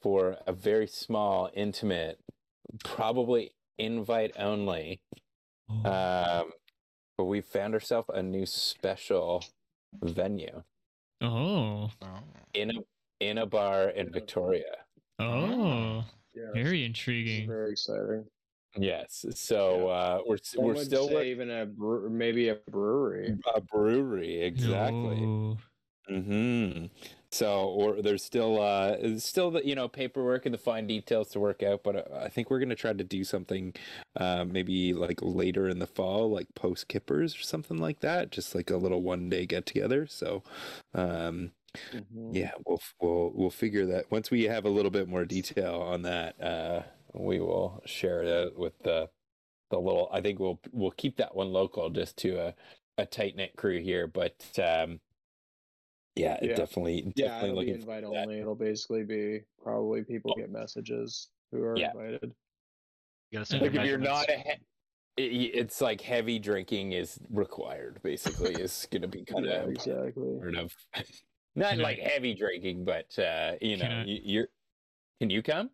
for 0.02 0.38
a 0.46 0.54
very 0.54 0.88
small 0.88 1.50
intimate 1.54 2.20
probably 2.84 3.54
invite 3.78 4.32
only 4.38 5.02
Oh. 5.68 6.42
um 6.44 6.52
but 7.18 7.26
we 7.26 7.42
found 7.42 7.74
ourselves 7.74 8.10
a 8.14 8.22
new 8.22 8.46
special 8.46 9.44
venue 10.04 10.62
oh. 11.26 11.90
Oh. 12.02 12.08
in 12.54 12.72
a 12.72 12.74
in 13.20 13.38
a 13.40 13.46
bar 13.46 13.90
in 13.90 14.12
Victoria. 14.12 14.76
Oh. 15.20 16.04
Yeah. 16.34 16.44
Very 16.54 16.82
it's 16.82 16.88
intriguing. 16.88 17.48
very 17.48 17.72
exciting. 17.72 18.26
Yes. 18.78 19.26
So 19.36 19.88
uh 19.88 20.20
we're 20.28 20.36
s- 20.36 20.56
we're 20.58 20.76
still 20.76 21.08
say 21.08 21.32
even 21.32 21.50
a 21.50 21.66
bre- 21.66 22.10
maybe 22.10 22.50
a 22.50 22.56
brewery. 22.70 23.38
a 23.56 23.62
brewery 23.62 24.42
exactly. 24.42 25.22
No. 25.22 25.58
hmm 26.10 26.86
So, 27.36 27.66
or 27.70 28.02
there's 28.02 28.24
still 28.24 28.62
uh, 28.62 29.18
still 29.20 29.52
the 29.52 29.66
you 29.66 29.76
know 29.76 29.88
paperwork 29.90 30.46
and 30.46 30.54
the 30.54 30.58
fine 30.60 30.88
details 30.88 31.30
to 31.32 31.40
work 31.40 31.64
out, 31.64 31.84
but 31.84 31.96
uh, 32.12 32.16
I 32.18 32.30
think 32.30 32.50
we're 32.50 32.60
gonna 32.60 32.76
try 32.76 32.94
to 32.94 33.04
do 33.04 33.24
something, 33.26 33.74
uh, 34.16 34.46
maybe 34.46 34.94
like 34.94 35.20
later 35.22 35.68
in 35.68 35.80
the 35.80 35.88
fall, 35.88 36.30
like 36.32 36.48
post 36.56 36.88
Kippers 36.88 37.36
or 37.36 37.42
something 37.42 37.78
like 37.78 38.00
that, 38.02 38.32
just 38.32 38.56
like 38.56 38.70
a 38.70 38.78
little 38.78 39.02
one 39.02 39.28
day 39.30 39.46
get 39.46 39.66
together. 39.66 40.08
So, 40.08 40.44
um, 40.94 41.52
Mhm. 41.92 42.36
yeah, 42.36 42.52
we'll 42.66 42.82
we'll 43.02 43.32
we'll 43.36 43.50
figure 43.52 43.86
that 43.88 44.12
once 44.12 44.32
we 44.32 44.44
have 44.46 44.66
a 44.66 44.70
little 44.70 44.92
bit 44.92 45.08
more 45.08 45.26
detail 45.26 45.82
on 45.82 46.04
that, 46.04 46.42
uh, 46.42 46.84
we 47.14 47.40
will 47.40 47.82
share 47.86 48.24
it 48.24 48.48
out 48.48 48.58
with 48.58 48.80
the 48.84 49.10
the 49.70 49.80
little. 49.80 50.10
I 50.12 50.22
think 50.22 50.40
we'll 50.40 50.60
we'll 50.72 50.92
keep 50.92 51.18
that 51.18 51.36
one 51.36 51.52
local 51.52 51.90
just 51.90 52.18
to 52.20 52.38
a 52.40 52.56
a 52.98 53.06
tight 53.06 53.36
knit 53.36 53.56
crew 53.58 53.80
here, 53.82 54.08
but 54.08 54.36
um, 54.64 55.02
yeah, 56.16 56.36
it 56.42 56.50
Yeah. 56.52 56.56
definitely 56.56 57.12
Yeah, 57.16 57.28
definitely 57.28 57.50
it'll 57.70 57.76
be 57.78 57.82
invite 57.82 58.04
forward 58.04 58.16
to 58.16 58.20
that. 58.20 58.28
only. 58.28 58.40
It'll 58.40 58.56
basically 58.56 59.04
be 59.04 59.42
probably 59.62 60.04
people 60.04 60.34
Oh. 60.36 60.40
get 60.40 60.50
messages 60.52 61.30
who 61.52 61.62
are 61.64 61.78
Yeah. 61.78 61.92
invited. 61.92 62.24
You 63.32 63.40
gotta 63.40 63.46
send 63.46 63.62
Like 63.64 63.74
if 63.76 63.86
you're 63.86 63.98
not 63.98 64.30
a 64.30 64.38
he- 64.38 64.52
it, 65.18 65.22
it's 65.56 65.80
like 65.80 66.02
heavy 66.02 66.40
drinking 66.40 66.92
is 66.92 67.18
required. 67.30 68.02
Basically, 68.04 68.54
is 68.62 68.88
going 68.92 69.02
to 69.02 69.08
be 69.08 69.24
kind 69.24 69.46
yeah, 69.46 69.62
of 69.64 69.70
exactly. 69.70 70.38
part 70.40 70.56
of 70.56 70.74
not 71.56 71.70
Can 71.72 71.80
I- 71.80 71.84
like 71.84 72.00
heavy 72.00 72.34
drinking, 72.34 72.84
but 72.84 73.18
uh, 73.18 73.56
you 73.62 73.78
know, 73.78 73.84
Can 73.86 73.92
I- 73.92 74.04
you, 74.06 74.20
you're. 74.24 74.48
Can 75.22 75.30
you 75.30 75.42
come? 75.42 75.70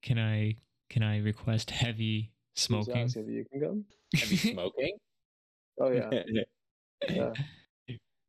Can 0.00 0.18
I 0.18 0.56
can 0.88 1.02
I 1.02 1.18
request 1.18 1.70
heavy 1.70 2.32
smoking? 2.54 2.96
ask 2.96 3.16
if 3.18 3.28
you 3.28 3.44
can 3.52 3.60
come. 3.60 3.84
Heavy 4.16 4.36
smoking? 4.36 4.96
Oh 5.78 5.90
yeah, 5.90 6.22
yeah. 7.10 7.32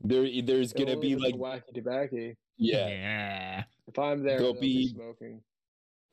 There, 0.04 0.28
there's 0.44 0.72
It'll 0.74 0.86
gonna 0.86 1.00
be 1.00 1.16
like 1.16 1.36
wacky 1.36 1.64
tobacco. 1.74 2.34
yeah. 2.58 2.88
yeah. 2.88 3.64
If 3.88 3.98
I'm 4.00 4.24
there, 4.24 4.38
There'll 4.40 4.54
they'll 4.54 4.62
be 4.62 4.78
be- 4.78 4.88
smoking. 4.90 5.42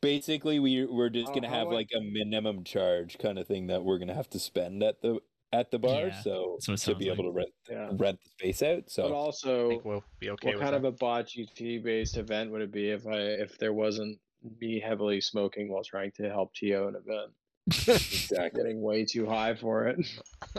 Basically, 0.02 0.58
we 0.58 0.86
we're 0.86 1.10
just 1.10 1.34
gonna 1.34 1.48
how 1.48 1.56
have 1.58 1.66
much- 1.66 1.74
like 1.74 1.88
a 1.96 2.00
minimum 2.00 2.64
charge 2.64 3.18
kind 3.18 3.38
of 3.38 3.46
thing 3.46 3.66
that 3.66 3.84
we're 3.84 3.98
gonna 3.98 4.14
have 4.14 4.30
to 4.30 4.38
spend 4.38 4.82
at 4.82 5.02
the 5.02 5.18
at 5.52 5.70
the 5.72 5.78
bar, 5.80 6.06
Yeah, 6.06 6.20
so 6.22 6.52
that's 6.58 6.68
what 6.68 6.74
to 6.74 6.78
sounds 6.78 6.98
be 6.98 7.08
able 7.10 7.24
like. 7.24 7.26
to 7.26 7.32
rent 7.32 7.50
Yeah. 7.68 7.90
rent 7.98 8.18
the 8.22 8.30
space 8.30 8.62
out. 8.62 8.82
But 8.84 8.90
So 8.92 9.06
I 9.08 9.12
also, 9.12 9.68
think 9.68 9.84
we'll 9.84 10.04
be 10.20 10.30
okay 10.30 10.46
what 10.48 10.54
with 10.54 10.62
kind 10.62 10.74
that. 10.74 10.78
of 10.78 10.84
a 10.84 10.92
bot 10.92 11.26
GT 11.26 11.82
based 11.82 12.16
event 12.16 12.50
would 12.52 12.62
it 12.62 12.70
be 12.72 12.90
if 12.90 13.06
I 13.06 13.18
if 13.18 13.58
there 13.58 13.72
wasn't 13.74 14.18
me 14.60 14.80
heavily 14.80 15.20
smoking 15.20 15.68
while 15.70 15.82
trying 15.84 16.12
to 16.12 16.30
help 16.30 16.54
TO 16.54 16.86
an 16.88 16.94
event? 16.94 17.32
exactly, 17.66 18.62
Getting 18.62 18.80
way 18.80 19.04
too 19.04 19.26
high 19.26 19.54
for 19.54 19.86
it. 19.88 19.98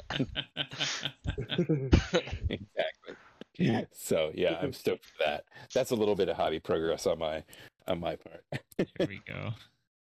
exactly. 2.50 2.68
So 3.94 4.32
yeah, 4.34 4.58
I'm 4.62 4.74
stoked 4.74 5.06
for 5.06 5.24
that. 5.26 5.44
That's 5.74 5.92
a 5.92 5.96
little 5.96 6.16
bit 6.16 6.30
of 6.30 6.36
hobby 6.38 6.60
progress 6.60 7.06
on 7.08 7.20
my 7.20 7.44
on 7.88 8.00
my 8.00 8.16
part. 8.16 8.44
Here 8.78 9.08
we 9.08 9.22
go. 9.28 9.50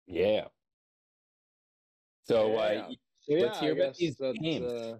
Yeah. 0.07 0.45
So 2.25 2.51
Yeah. 2.53 2.57
uh, 2.57 2.87
So 2.89 2.95
yeah, 3.35 3.41
let's 3.45 3.59
hear 3.59 3.73
I 3.73 3.77
about 3.77 3.95
these 3.95 4.15
that's, 4.17 4.37
games. 4.39 4.65
Uh, 4.71 4.97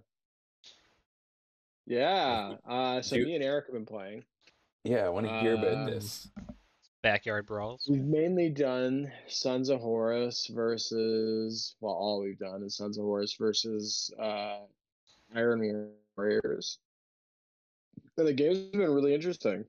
yeah. 1.86 2.54
Uh, 2.68 3.02
so 3.02 3.16
Do- 3.16 3.26
me 3.26 3.36
and 3.36 3.44
Eric 3.44 3.66
have 3.68 3.74
been 3.74 3.86
playing. 3.86 4.24
yeah, 4.84 5.06
I 5.06 5.10
want 5.10 5.26
to 5.28 5.40
hear 5.40 5.54
about 5.56 5.74
Um, 5.74 5.86
this. 5.88 6.30
Backyard 7.04 7.46
brawls. 7.46 7.88
We've 7.90 8.04
mainly 8.04 8.50
done 8.50 9.10
Sons 9.28 9.70
of 9.70 9.80
Horus 9.80 10.48
versus 10.54 11.76
well, 11.80 11.94
all 11.94 12.20
we've 12.22 12.40
done 12.40 12.64
is 12.64 12.76
Sons 12.76 12.98
of 12.98 13.04
Horus 13.06 13.36
versus 13.40 14.12
uh, 14.20 14.60
Iron 15.36 15.92
Warriors. 16.18 16.80
And 18.18 18.28
the 18.28 18.34
game's 18.34 18.58
been 18.60 18.82
really 18.92 19.14
interesting 19.14 19.66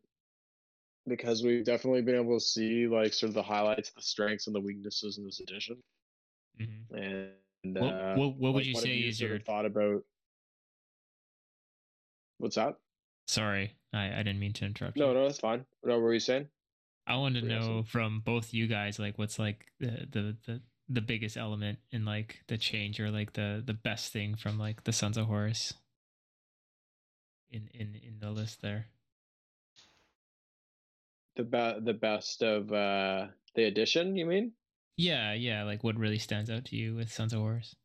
because 1.07 1.43
we've 1.43 1.65
definitely 1.65 2.03
been 2.03 2.15
able 2.17 2.39
to 2.39 2.45
see 2.45 2.87
like 2.87 3.13
sort 3.13 3.29
of 3.29 3.35
the 3.35 3.43
highlights, 3.43 3.91
the 3.91 4.03
strengths, 4.03 4.47
and 4.47 4.57
the 4.57 4.61
weaknesses 4.61 5.19
in 5.19 5.25
this 5.25 5.41
edition. 5.41 5.83
Mhm. 6.59 7.33
And 7.65 7.75
What- 7.75 7.93
uh, 7.95 8.15
what- 8.17 8.37
what 8.37 8.55
would 8.55 8.61
like, 8.61 8.67
you 8.67 8.75
have 8.75 8.83
say 8.83 8.99
is 9.01 9.21
your- 9.21 9.39
thought 9.41 9.67
about? 9.67 10.05
What's 12.39 12.57
that? 12.57 12.79
Sorry, 13.27 13.77
I, 13.93 14.13
I 14.15 14.17
didn't 14.23 14.39
mean 14.39 14.53
to 14.55 14.65
interrupt. 14.65 14.97
No, 14.97 15.09
you. 15.09 15.15
no, 15.15 15.27
that's 15.27 15.41
fine. 15.41 15.67
What 15.83 16.01
were 16.01 16.15
you 16.15 16.21
saying? 16.21 16.49
I 17.07 17.17
wanted 17.17 17.45
to 17.45 17.57
awesome. 17.57 17.77
know 17.77 17.83
from 17.83 18.21
both 18.21 18.53
you 18.55 18.67
guys, 18.67 18.99
like, 18.99 19.19
what's 19.19 19.39
like 19.39 19.73
the, 19.81 20.07
the 20.11 20.37
the 20.47 20.63
the 20.91 21.01
biggest 21.03 21.37
element 21.37 21.79
in 21.91 22.05
like 22.07 22.43
the 22.49 22.57
change 22.57 22.99
or 23.01 23.11
like 23.11 23.33
the 23.35 23.63
the 23.65 23.75
best 23.75 24.13
thing 24.13 24.35
from 24.37 24.59
like 24.59 24.85
the 24.85 24.93
Sons 24.93 25.17
of 25.19 25.27
Horus. 25.27 25.75
In 27.51 27.69
in 27.73 27.95
in 27.95 28.19
the 28.21 28.31
list 28.31 28.61
there. 28.61 28.87
The 31.37 31.45
be- 31.45 31.81
the 31.81 31.95
best 31.95 32.43
of 32.43 32.73
uh 32.73 33.29
the 33.55 33.65
edition, 33.65 34.17
you 34.17 34.27
mean? 34.27 34.53
Yeah, 34.97 35.33
yeah. 35.33 35.63
Like, 35.63 35.85
what 35.85 35.97
really 35.97 36.19
stands 36.19 36.51
out 36.51 36.65
to 36.67 36.77
you 36.77 36.97
with 36.97 37.13
Sons 37.13 37.33
of 37.33 37.41
Horus? 37.41 37.77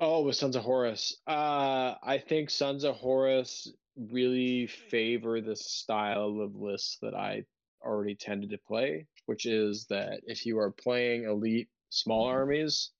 Oh, 0.00 0.22
with 0.22 0.34
Sons 0.34 0.56
of 0.56 0.64
Horus. 0.64 1.16
Uh, 1.28 1.94
I 2.02 2.18
think 2.18 2.50
Sons 2.50 2.82
of 2.82 2.96
Horus 2.96 3.72
really 3.96 4.66
favor 4.66 5.40
the 5.40 5.54
style 5.54 6.40
of 6.40 6.56
lists 6.56 6.98
that 7.02 7.14
I 7.14 7.44
already 7.84 8.16
tended 8.16 8.50
to 8.50 8.58
play, 8.58 9.06
which 9.26 9.46
is 9.46 9.86
that 9.86 10.20
if 10.26 10.44
you 10.44 10.58
are 10.58 10.72
playing 10.72 11.24
elite 11.24 11.68
small 11.90 12.26
armies, 12.26 12.90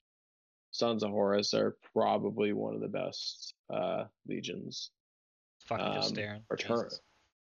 Sons 0.71 1.03
of 1.03 1.11
Horus 1.11 1.55
are 1.55 1.77
probably 1.93 2.53
one 2.53 2.75
of 2.75 2.81
the 2.81 2.89
best 2.89 3.55
uh, 3.69 4.05
legions. 4.27 4.91
Fucking 5.67 5.95
just 5.95 6.09
Um, 6.09 6.15
staring. 6.15 6.45
or 6.51 6.57
turn-. 6.57 6.89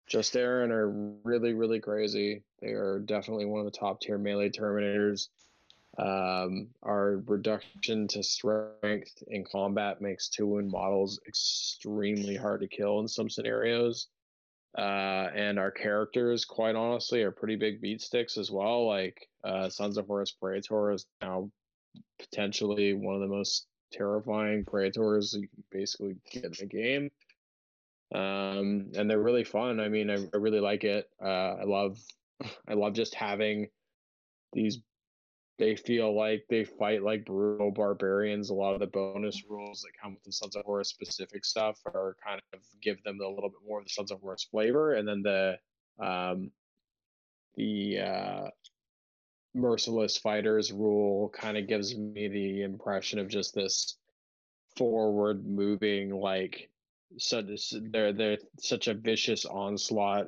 Justaerin 0.09 0.69
are 0.71 0.89
really, 1.23 1.53
really 1.53 1.79
crazy. 1.79 2.43
They 2.59 2.71
are 2.71 2.99
definitely 2.99 3.45
one 3.45 3.59
of 3.59 3.65
the 3.65 3.77
top 3.77 4.01
tier 4.01 4.17
melee 4.17 4.49
terminators. 4.49 5.29
Um, 5.97 6.69
our 6.81 7.17
reduction 7.27 8.07
to 8.09 8.23
strength 8.23 9.23
in 9.27 9.45
combat 9.45 10.01
makes 10.01 10.27
two 10.27 10.47
wound 10.47 10.69
models 10.71 11.19
extremely 11.27 12.35
hard 12.35 12.61
to 12.61 12.67
kill 12.67 12.99
in 12.99 13.07
some 13.07 13.29
scenarios. 13.29 14.07
Uh, 14.77 15.29
and 15.35 15.59
our 15.59 15.71
characters, 15.71 16.45
quite 16.45 16.75
honestly, 16.75 17.21
are 17.21 17.31
pretty 17.31 17.55
big 17.55 17.79
beat 17.79 18.01
sticks 18.01 18.37
as 18.37 18.49
well. 18.51 18.87
Like 18.87 19.29
uh, 19.43 19.69
Sons 19.69 19.97
of 19.97 20.07
Horus 20.07 20.31
Praetor 20.31 20.91
is 20.91 21.05
now 21.21 21.49
potentially 22.19 22.93
one 22.93 23.15
of 23.15 23.21
the 23.21 23.27
most 23.27 23.67
terrifying 23.91 24.65
Praetors 24.65 25.33
you 25.35 25.47
can 25.47 25.63
basically 25.71 26.15
get 26.31 26.45
in 26.45 26.53
the 26.59 26.65
game 26.65 27.11
um 28.13 28.91
and 28.95 29.09
they're 29.09 29.21
really 29.21 29.43
fun. 29.43 29.79
I 29.79 29.89
mean 29.89 30.09
i, 30.09 30.15
I 30.15 30.37
really 30.37 30.59
like 30.59 30.83
it. 30.83 31.09
Uh 31.21 31.55
i 31.61 31.63
love 31.63 31.99
i 32.67 32.73
love 32.73 32.93
just 32.93 33.15
having 33.15 33.67
these 34.53 34.79
they 35.59 35.75
feel 35.75 36.15
like 36.15 36.45
they 36.49 36.63
fight 36.63 37.03
like 37.03 37.25
brutal 37.25 37.71
barbarians. 37.71 38.49
A 38.49 38.53
lot 38.53 38.73
of 38.73 38.79
the 38.79 38.87
bonus 38.87 39.43
rules 39.47 39.81
that 39.81 39.91
come 40.01 40.15
with 40.15 40.23
the 40.23 40.31
sons 40.31 40.55
of 40.55 40.65
horus 40.65 40.89
specific 40.89 41.45
stuff 41.45 41.79
are 41.85 42.17
kind 42.25 42.41
of 42.53 42.59
give 42.81 43.01
them 43.03 43.19
a 43.21 43.27
little 43.27 43.49
bit 43.49 43.59
more 43.67 43.79
of 43.79 43.85
the 43.85 43.91
sons 43.91 44.11
of 44.11 44.19
horus 44.21 44.47
flavor. 44.49 44.93
And 44.93 45.07
then 45.07 45.21
the 45.21 45.57
um 45.99 46.51
the 47.55 47.99
uh 47.99 48.49
merciless 49.53 50.17
fighters 50.17 50.71
rule 50.71 51.29
kind 51.29 51.57
of 51.57 51.67
gives 51.67 51.95
me 51.95 52.27
the 52.27 52.63
impression 52.63 53.19
of 53.19 53.27
just 53.27 53.53
this 53.53 53.97
forward 54.75 55.45
moving 55.45 56.09
like 56.09 56.71
so 57.17 57.43
they're 57.91 58.13
they're 58.13 58.37
such 58.59 58.87
a 58.87 58.93
vicious 58.93 59.45
onslaught. 59.45 60.27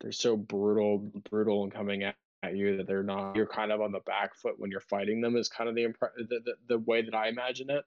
They're 0.00 0.12
so 0.12 0.36
brutal, 0.36 1.10
brutal 1.30 1.64
and 1.64 1.72
coming 1.72 2.02
at, 2.02 2.16
at 2.42 2.56
you 2.56 2.76
that 2.76 2.86
they're 2.86 3.02
not. 3.02 3.36
You're 3.36 3.46
kind 3.46 3.72
of 3.72 3.80
on 3.80 3.92
the 3.92 4.00
back 4.00 4.34
foot 4.34 4.54
when 4.58 4.70
you're 4.70 4.80
fighting 4.80 5.20
them. 5.20 5.36
Is 5.36 5.48
kind 5.48 5.68
of 5.68 5.74
the 5.74 5.84
impre- 5.84 6.28
the, 6.28 6.40
the 6.44 6.54
the 6.68 6.78
way 6.78 7.02
that 7.02 7.14
I 7.14 7.28
imagine 7.28 7.70
it. 7.70 7.84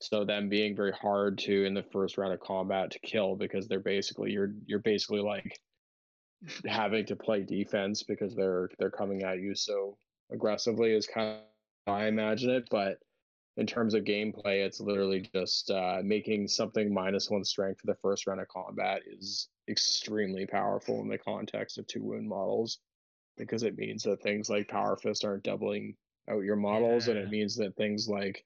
So 0.00 0.24
them 0.24 0.48
being 0.48 0.76
very 0.76 0.92
hard 0.92 1.38
to 1.38 1.64
in 1.64 1.74
the 1.74 1.82
first 1.82 2.18
round 2.18 2.32
of 2.32 2.40
combat 2.40 2.92
to 2.92 3.00
kill 3.00 3.34
because 3.34 3.66
they're 3.66 3.80
basically 3.80 4.30
you're 4.30 4.52
you're 4.66 4.78
basically 4.78 5.20
like 5.20 5.58
having 6.66 7.04
to 7.06 7.16
play 7.16 7.42
defense 7.42 8.04
because 8.04 8.34
they're 8.34 8.70
they're 8.78 8.90
coming 8.90 9.24
at 9.24 9.40
you 9.40 9.54
so 9.54 9.98
aggressively 10.30 10.92
is 10.92 11.06
kind 11.06 11.38
of 11.38 11.42
I 11.88 12.06
imagine 12.06 12.50
it, 12.50 12.68
but 12.70 12.98
in 13.58 13.66
terms 13.66 13.94
of 13.94 14.04
gameplay, 14.04 14.64
it's 14.64 14.80
literally 14.80 15.28
just 15.34 15.70
uh, 15.72 15.98
making 16.04 16.46
something 16.46 16.94
minus 16.94 17.28
one 17.28 17.44
strength 17.44 17.80
for 17.80 17.88
the 17.88 17.98
first 18.00 18.26
round 18.28 18.40
of 18.40 18.46
combat 18.46 19.02
is 19.04 19.48
extremely 19.68 20.46
powerful 20.46 21.00
in 21.00 21.08
the 21.08 21.18
context 21.18 21.76
of 21.76 21.86
two 21.88 22.04
wound 22.04 22.28
models 22.28 22.78
because 23.36 23.64
it 23.64 23.76
means 23.76 24.04
that 24.04 24.22
things 24.22 24.48
like 24.48 24.68
Power 24.68 24.96
Fist 24.96 25.24
aren't 25.24 25.42
doubling 25.42 25.96
out 26.30 26.44
your 26.44 26.54
models, 26.54 27.08
and 27.08 27.18
it 27.18 27.30
means 27.30 27.56
that 27.56 27.74
things 27.76 28.08
like 28.08 28.44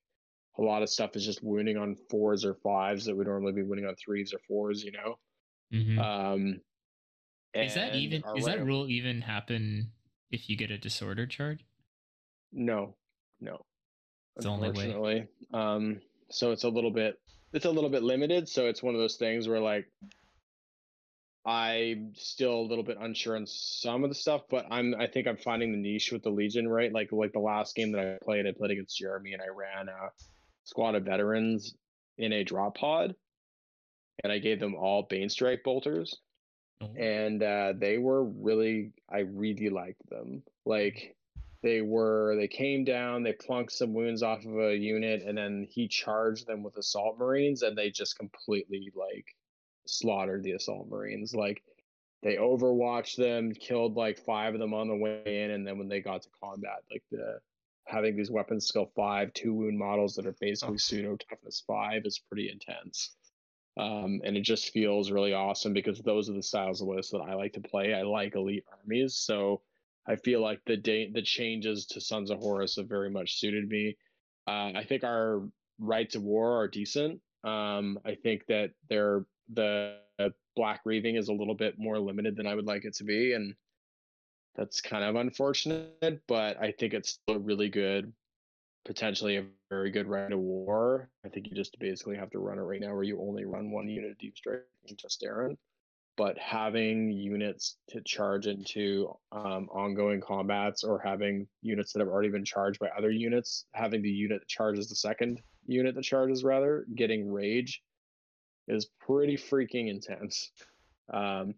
a 0.59 0.62
lot 0.62 0.82
of 0.82 0.89
stuff 0.89 1.14
is 1.14 1.26
just 1.26 1.43
wounding 1.43 1.76
on 1.76 1.94
fours 2.09 2.47
or 2.47 2.55
fives 2.55 3.05
that 3.05 3.14
would 3.14 3.26
normally 3.26 3.52
be 3.52 3.62
winning 3.62 3.86
on 3.86 3.94
threes 3.97 4.32
or 4.32 4.39
fours, 4.48 4.82
you 4.82 4.93
know. 4.93 5.18
Mhm. 5.72 5.98
Um, 5.98 6.60
is 7.55 7.74
that 7.74 7.94
even? 7.97 8.24
Is 8.34 8.47
that 8.47 8.64
rule 8.64 8.89
even 8.89 9.20
happen 9.20 9.93
if 10.30 10.48
you 10.48 10.56
get 10.56 10.70
a 10.70 10.78
disorder 10.78 11.26
charge? 11.26 11.66
No, 12.51 12.97
no. 13.40 13.56
It's 13.56 13.60
the 13.60 13.60
only 13.60 13.60
way. 13.60 14.21
Unfortunately, 14.36 15.28
um, 15.52 16.00
so 16.30 16.52
it's 16.52 16.64
a 16.64 16.68
little 16.68 16.90
bit, 16.90 17.18
it's 17.52 17.64
a 17.64 17.70
little 17.70 17.90
bit 17.90 18.02
limited. 18.02 18.48
So 18.48 18.66
it's 18.66 18.82
one 18.82 18.94
of 18.94 19.00
those 19.00 19.16
things 19.16 19.48
where 19.48 19.60
like, 19.60 19.86
I'm 21.44 22.12
still 22.14 22.54
a 22.54 22.68
little 22.68 22.84
bit 22.84 22.98
unsure 23.00 23.36
on 23.36 23.46
some 23.46 24.04
of 24.04 24.10
the 24.10 24.14
stuff, 24.14 24.42
but 24.48 24.66
I'm, 24.70 24.94
I 24.98 25.06
think 25.09 25.26
I'm 25.26 25.36
finding 25.36 25.72
the 25.72 25.78
niche 25.78 26.12
with 26.12 26.22
the 26.22 26.30
Legion, 26.30 26.68
right? 26.68 26.92
Like, 26.92 27.10
like 27.10 27.32
the 27.32 27.40
last 27.40 27.74
game 27.74 27.92
that 27.92 28.00
I 28.00 28.24
played, 28.24 28.46
I 28.46 28.52
played 28.52 28.70
against 28.70 28.96
Jeremy, 28.96 29.32
and 29.32 29.42
I 29.42 29.48
ran 29.48 29.88
a 29.88 30.10
squad 30.64 30.94
of 30.94 31.02
veterans 31.02 31.74
in 32.16 32.32
a 32.32 32.44
drop 32.44 32.76
pod, 32.76 33.16
and 34.22 34.32
I 34.32 34.38
gave 34.38 34.60
them 34.60 34.76
all 34.76 35.06
Bane 35.09 35.28
Strike 35.28 35.64
bolters 35.64 36.20
Oh. 36.82 36.90
and 36.96 37.42
uh, 37.42 37.74
they 37.76 37.98
were 37.98 38.24
really 38.24 38.92
i 39.09 39.20
really 39.20 39.68
liked 39.68 40.09
them 40.09 40.42
like 40.64 41.14
they 41.62 41.80
were 41.80 42.34
they 42.36 42.48
came 42.48 42.84
down 42.84 43.22
they 43.22 43.32
plunked 43.32 43.72
some 43.72 43.94
wounds 43.94 44.22
off 44.22 44.44
of 44.44 44.59
a 44.59 44.76
unit 44.76 45.22
and 45.22 45.39
then 45.39 45.66
he 45.70 45.86
charged 45.86 46.47
them 46.47 46.62
with 46.62 46.76
assault 46.76 47.18
marines 47.18 47.62
and 47.62 47.76
they 47.78 47.90
just 47.90 48.18
completely 48.18 48.93
like 48.94 49.26
slaughtered 49.86 50.43
the 50.43 50.52
assault 50.52 50.89
marines. 50.89 51.34
Like 51.34 51.62
they 52.22 52.36
overwatched 52.36 53.16
them 53.16 53.52
killed 53.52 53.97
like 53.97 54.18
five 54.18 54.55
of 54.55 54.60
them 54.60 54.74
on 54.74 54.89
the 54.89 54.97
way 54.97 55.22
in 55.24 55.51
and 55.52 55.66
then 55.66 55.78
when 55.78 55.89
they 55.89 56.01
got 56.01 56.22
to 56.22 56.28
combat 56.40 56.82
like 56.90 57.02
the 57.10 57.39
having 57.86 58.16
these 58.16 58.30
weapons 58.30 58.66
skill 58.66 58.90
five 58.94 59.32
two 59.32 59.55
wound 59.55 59.78
models 59.78 60.14
that 60.14 60.26
are 60.26 60.36
basically 60.40 60.78
pseudo 60.78 61.16
toughness 61.28 61.62
five 61.66 62.02
is 62.05 62.18
pretty 62.18 62.51
intense. 62.51 63.14
Um, 63.78 64.20
and 64.22 64.36
it 64.36 64.43
just 64.43 64.70
feels 64.70 65.10
really 65.10 65.32
awesome 65.32 65.72
because 65.72 65.98
those 66.01 66.28
are 66.28 66.34
the 66.34 66.43
styles 66.43 66.82
of 66.82 66.89
lists 66.89 67.12
that 67.12 67.22
I 67.22 67.34
like 67.34 67.55
to 67.55 67.60
play. 67.60 67.94
I 67.94 68.02
like 68.02 68.34
elite 68.34 68.64
armies, 68.70 69.14
so 69.16 69.62
I 70.06 70.16
feel 70.16 70.40
like 70.40 70.60
the 70.66 70.76
da- 70.76 71.10
the 71.12 71.22
changes 71.22 71.86
to 71.86 72.00
Sons 72.00 72.30
of 72.30 72.38
Horus 72.38 72.76
have 72.76 72.88
very 72.88 73.10
much 73.10 73.38
suited 73.38 73.68
me. 73.68 73.96
Uh, 74.46 74.72
I 74.74 74.84
think 74.88 75.04
our 75.04 75.48
rites 75.78 76.14
of 76.14 76.22
war 76.22 76.60
are 76.60 76.68
decent. 76.68 77.20
Um, 77.44 77.98
I 78.04 78.16
think 78.16 78.46
that 78.46 78.70
they're 78.88 79.24
the 79.52 79.98
Black 80.56 80.80
Reaving 80.84 81.16
is 81.16 81.28
a 81.28 81.32
little 81.32 81.54
bit 81.54 81.78
more 81.78 81.98
limited 81.98 82.36
than 82.36 82.46
I 82.46 82.54
would 82.54 82.66
like 82.66 82.84
it 82.84 82.94
to 82.96 83.04
be, 83.04 83.32
and 83.32 83.54
that's 84.56 84.80
kind 84.80 85.04
of 85.04 85.16
unfortunate. 85.16 86.22
But 86.26 86.60
I 86.60 86.72
think 86.72 86.94
it's 86.94 87.10
still 87.10 87.38
really 87.38 87.68
good 87.68 88.12
potentially 88.84 89.36
a 89.36 89.44
very 89.70 89.90
good 89.90 90.06
rite 90.06 90.32
of 90.32 90.38
war. 90.38 91.08
I 91.24 91.28
think 91.28 91.46
you 91.48 91.54
just 91.54 91.78
basically 91.78 92.16
have 92.16 92.30
to 92.30 92.38
run 92.38 92.58
it 92.58 92.62
right 92.62 92.80
now 92.80 92.94
where 92.94 93.02
you 93.02 93.20
only 93.20 93.44
run 93.44 93.70
one 93.70 93.88
unit 93.88 94.10
of 94.10 94.18
deep 94.18 94.36
strike 94.36 94.62
and 94.88 94.98
Justaerin. 94.98 95.56
But 96.16 96.39
having 96.39 97.10
units 97.10 97.78
to 97.89 98.02
charge 98.02 98.47
into 98.47 99.16
um, 99.32 99.68
ongoing 99.72 100.20
combats 100.20 100.84
or 100.84 100.98
having 100.98 101.47
units 101.62 101.93
that 101.93 102.01
have 102.01 102.09
already 102.09 102.28
been 102.28 102.44
charged 102.44 102.78
by 102.78 102.89
other 102.89 103.10
units, 103.10 103.64
having 103.72 104.02
the 104.02 104.10
unit 104.10 104.40
that 104.40 104.48
charges 104.48 104.89
the 104.89 104.94
second 104.94 105.40
unit 105.66 105.94
that 105.94 106.05
charges 106.05 106.44
rather, 106.44 106.84
getting 106.94 107.32
rage 107.32 107.82
is 108.68 108.90
pretty 109.01 109.36
freaking 109.36 109.89
intense. 109.89 110.51
Um, 111.12 111.55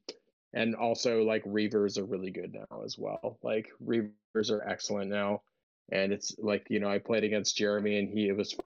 and 0.52 0.76
also 0.76 1.24
like 1.24 1.44
Reavers 1.44 1.98
are 1.98 2.05
really 2.05 2.31
good 2.31 2.55
now 2.55 2.82
as 2.85 2.97
well. 2.97 3.39
Like 3.43 3.68
Reavers 3.85 4.51
are 4.51 4.66
excellent 4.68 5.10
now 5.10 5.43
and 5.90 6.12
it's 6.12 6.35
like 6.39 6.66
you 6.70 6.81
know 6.81 6.89
I 6.89 6.98
played 6.98 7.24
against 7.24 7.56
Jeremy 7.56 7.98
and 7.98 8.09
he 8.09 8.28
it 8.28 8.36
was 8.36 8.56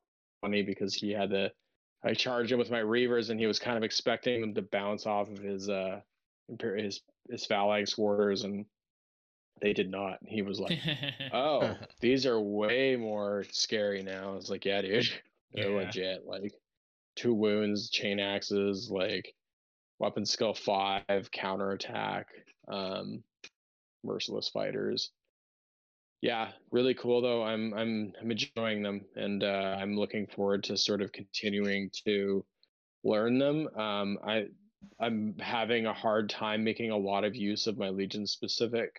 funny 0.41 0.63
because 0.63 0.95
he 0.95 1.11
had 1.11 1.31
the 1.31 1.51
I 2.05 2.15
charged 2.15 2.53
him 2.53 2.59
with 2.59 2.71
my 2.71 2.81
reavers 2.81 3.31
and 3.31 3.41
he 3.41 3.47
was 3.47 3.59
kind 3.59 3.77
of 3.77 3.83
expecting 3.83 4.41
them 4.41 4.55
to 4.55 4.63
bounce 4.63 5.07
off 5.07 5.29
of 5.31 5.39
his 5.39 5.69
uh 5.69 6.01
his 6.61 7.01
his 7.29 7.45
phalanx 7.47 7.99
warders 7.99 8.45
and 8.45 8.67
they 9.61 9.73
did 9.73 9.91
not. 9.91 10.19
He 10.25 10.43
was 10.43 10.61
like, 10.61 10.79
"Oh, 11.33 11.77
these 12.01 12.27
are 12.27 12.41
way 12.41 12.97
more 12.97 13.45
scary 13.51 14.03
now." 14.03 14.33
I 14.33 14.37
was 14.37 14.51
like, 14.51 14.65
"Yeah, 14.65 14.83
dude, 14.83 15.05
they're 15.53 15.71
Yeah. 15.71 15.77
legit. 15.77 16.25
Like 16.27 16.55
two 17.17 17.35
wounds, 17.35 17.91
chain 17.91 18.21
axes, 18.21 18.91
like 18.91 19.35
weapon 19.99 20.25
skill 20.25 20.55
five, 20.55 21.29
counterattack, 21.33 22.29
um, 22.69 23.25
merciless 24.05 24.49
fighters." 24.49 25.11
Yeah 26.21 26.51
really 26.71 26.95
cool 26.95 27.23
though. 27.23 27.43
I'm 27.45 27.73
i'm 27.75 28.13
i'm 28.21 28.31
enjoying 28.31 28.83
them 28.83 29.07
and 29.17 29.43
uh 29.45 29.77
i'm 29.81 29.97
looking 29.97 30.27
forward 30.27 30.65
to 30.65 30.77
sort 30.77 31.03
of 31.03 31.13
continuing 31.13 31.91
to 32.07 32.45
learn 33.05 33.39
them. 33.39 33.69
Um 33.77 34.19
i 34.27 34.47
i'm 35.01 35.37
having 35.39 35.87
a 35.87 35.95
hard 35.95 36.31
time 36.31 36.65
making 36.65 36.91
a 36.91 36.97
lot 36.97 37.25
of 37.25 37.37
use 37.37 37.67
of 37.67 37.79
my 37.79 37.91
legion 37.91 38.27
specific 38.27 38.95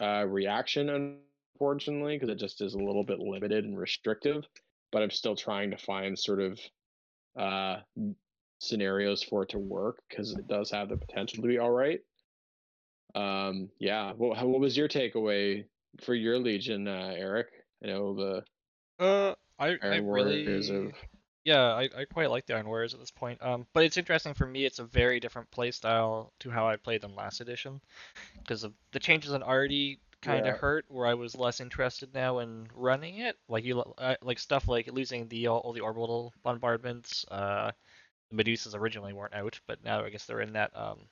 uh 0.00 0.24
reaction 0.26 0.88
unfortunately 0.90 2.16
because 2.16 2.28
it 2.30 2.38
just 2.38 2.60
is 2.60 2.74
a 2.74 2.78
little 2.78 3.04
bit 3.04 3.18
limited 3.18 3.64
and 3.64 3.78
restrictive 3.78 4.44
but 4.90 5.02
i'm 5.02 5.10
still 5.10 5.36
trying 5.36 5.70
to 5.70 5.76
find 5.78 6.18
sort 6.18 6.40
of 6.40 6.58
uh 7.38 7.76
scenarios 8.60 9.22
for 9.22 9.42
it 9.42 9.48
to 9.50 9.58
work 9.58 10.02
because 10.08 10.32
it 10.32 10.46
does 10.48 10.70
have 10.70 10.88
the 10.88 10.96
potential 10.96 11.42
to 11.42 11.48
be 11.48 11.58
all 11.58 11.70
right. 11.70 12.00
Um 13.14 13.70
yeah 13.78 14.12
what, 14.12 14.36
what 14.46 14.60
was 14.60 14.76
your 14.76 14.88
takeaway 14.88 15.64
for 16.00 16.14
your 16.14 16.38
legion, 16.38 16.88
uh, 16.88 17.12
Eric. 17.16 17.48
I 17.82 17.88
know 17.88 18.14
the 18.14 18.44
Uh, 18.98 19.34
I 19.58 19.78
I 19.90 19.96
Iron 19.96 20.04
really 20.08 20.44
Warriors 20.44 20.70
of 20.70 20.92
Yeah, 21.44 21.62
I, 21.74 21.88
I 21.96 22.04
quite 22.04 22.30
like 22.30 22.46
the 22.46 22.54
Iron 22.54 22.68
Warriors 22.68 22.94
at 22.94 23.00
this 23.00 23.10
point. 23.10 23.42
Um, 23.42 23.66
but 23.72 23.84
it's 23.84 23.96
interesting 23.96 24.34
for 24.34 24.46
me. 24.46 24.64
It's 24.64 24.78
a 24.78 24.84
very 24.84 25.20
different 25.20 25.50
play 25.50 25.70
style 25.72 26.32
to 26.40 26.50
how 26.50 26.68
I 26.68 26.76
played 26.76 27.00
them 27.02 27.16
last 27.16 27.40
edition, 27.40 27.80
because 28.42 28.64
of 28.64 28.74
the 28.92 29.00
changes 29.00 29.32
in 29.32 29.42
Artie 29.42 30.00
kind 30.22 30.46
of 30.46 30.54
Yeah. 30.54 30.58
hurt. 30.58 30.84
Where 30.88 31.06
I 31.06 31.14
was 31.14 31.34
less 31.36 31.60
interested 31.60 32.14
now 32.14 32.38
in 32.40 32.68
running 32.74 33.18
it. 33.18 33.38
Like 33.48 33.64
you, 33.64 33.80
uh, 33.80 34.16
like 34.22 34.38
stuff 34.38 34.68
like 34.68 34.86
losing 34.92 35.28
the 35.28 35.48
all, 35.48 35.60
all 35.60 35.72
the 35.72 35.80
orbital 35.80 36.32
bombardments. 36.42 37.24
Uh, 37.30 37.72
the 38.30 38.36
Medusas 38.44 38.74
originally 38.76 39.12
weren't 39.12 39.34
out, 39.34 39.60
but 39.66 39.82
now 39.84 40.04
I 40.04 40.10
guess 40.10 40.26
they're 40.26 40.40
in 40.42 40.54
that 40.54 40.76
um, 40.76 41.08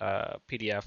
uh, 0.00 0.38
PDF, 0.48 0.86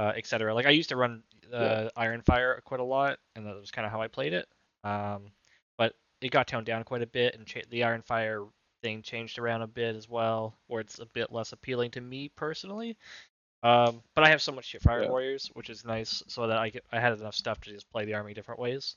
uh, 0.00 0.12
etc. 0.16 0.54
Like 0.54 0.64
I 0.64 0.70
used 0.70 0.88
to 0.88 0.96
run 0.96 1.22
uh, 1.52 1.90
Iron 1.94 2.22
Fire 2.22 2.60
quite 2.64 2.80
a 2.80 2.84
lot, 2.84 3.18
and 3.36 3.44
that 3.46 3.54
was 3.54 3.70
kind 3.70 3.84
of 3.84 3.92
how 3.92 4.00
I 4.00 4.08
played 4.08 4.32
it. 4.32 4.46
Um, 4.82 5.26
but 5.76 5.94
it 6.22 6.30
got 6.30 6.46
toned 6.46 6.64
down 6.64 6.84
quite 6.84 7.02
a 7.02 7.06
bit, 7.06 7.34
and 7.34 7.46
cha- 7.46 7.68
the 7.68 7.84
Iron 7.84 8.00
Fire 8.00 8.44
thing 8.82 9.02
changed 9.02 9.38
around 9.38 9.60
a 9.60 9.66
bit 9.66 9.94
as 9.94 10.08
well, 10.08 10.54
where 10.68 10.80
it's 10.80 11.00
a 11.00 11.06
bit 11.12 11.30
less 11.30 11.52
appealing 11.52 11.90
to 11.90 12.00
me 12.00 12.30
personally. 12.34 12.96
Um, 13.62 14.00
but 14.14 14.24
I 14.24 14.30
have 14.30 14.40
so 14.40 14.52
much 14.52 14.64
shit 14.64 14.80
Fire 14.80 15.02
Yeah. 15.02 15.10
Warriors, 15.10 15.50
which 15.52 15.68
is 15.68 15.84
nice, 15.84 16.22
so 16.28 16.46
that 16.46 16.56
I 16.56 16.70
get, 16.70 16.84
I 16.92 16.98
had 16.98 17.12
enough 17.12 17.34
stuff 17.34 17.60
to 17.60 17.70
just 17.70 17.90
play 17.90 18.06
the 18.06 18.14
army 18.14 18.32
different 18.32 18.58
ways. 18.58 18.96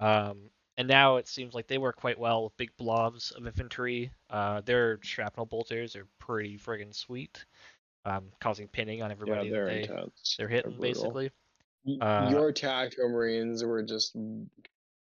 Um, 0.00 0.50
and 0.76 0.86
now 0.86 1.16
it 1.16 1.28
seems 1.28 1.54
like 1.54 1.66
they 1.66 1.78
work 1.78 1.96
quite 1.96 2.18
well 2.18 2.44
with 2.44 2.56
big 2.58 2.76
blobs 2.76 3.30
of 3.30 3.46
infantry. 3.46 4.10
Uh, 4.28 4.60
their 4.60 4.98
shrapnel 5.02 5.46
bolters 5.46 5.96
are 5.96 6.06
pretty 6.18 6.58
friggin' 6.58 6.94
sweet, 6.94 7.42
um, 8.04 8.24
causing 8.40 8.68
pinning 8.68 9.02
on 9.02 9.10
everybody 9.10 9.48
that 9.48 9.54
they're 9.54 9.66
they, 9.66 9.82
intense. 9.82 10.34
they're 10.38 10.48
hitting 10.48 10.72
brutal. 10.76 10.82
basically. 11.02 11.30
Uh, 12.00 12.28
Your 12.30 12.52
tactical 12.52 13.08
marines 13.08 13.64
were 13.64 13.82
just 13.82 14.16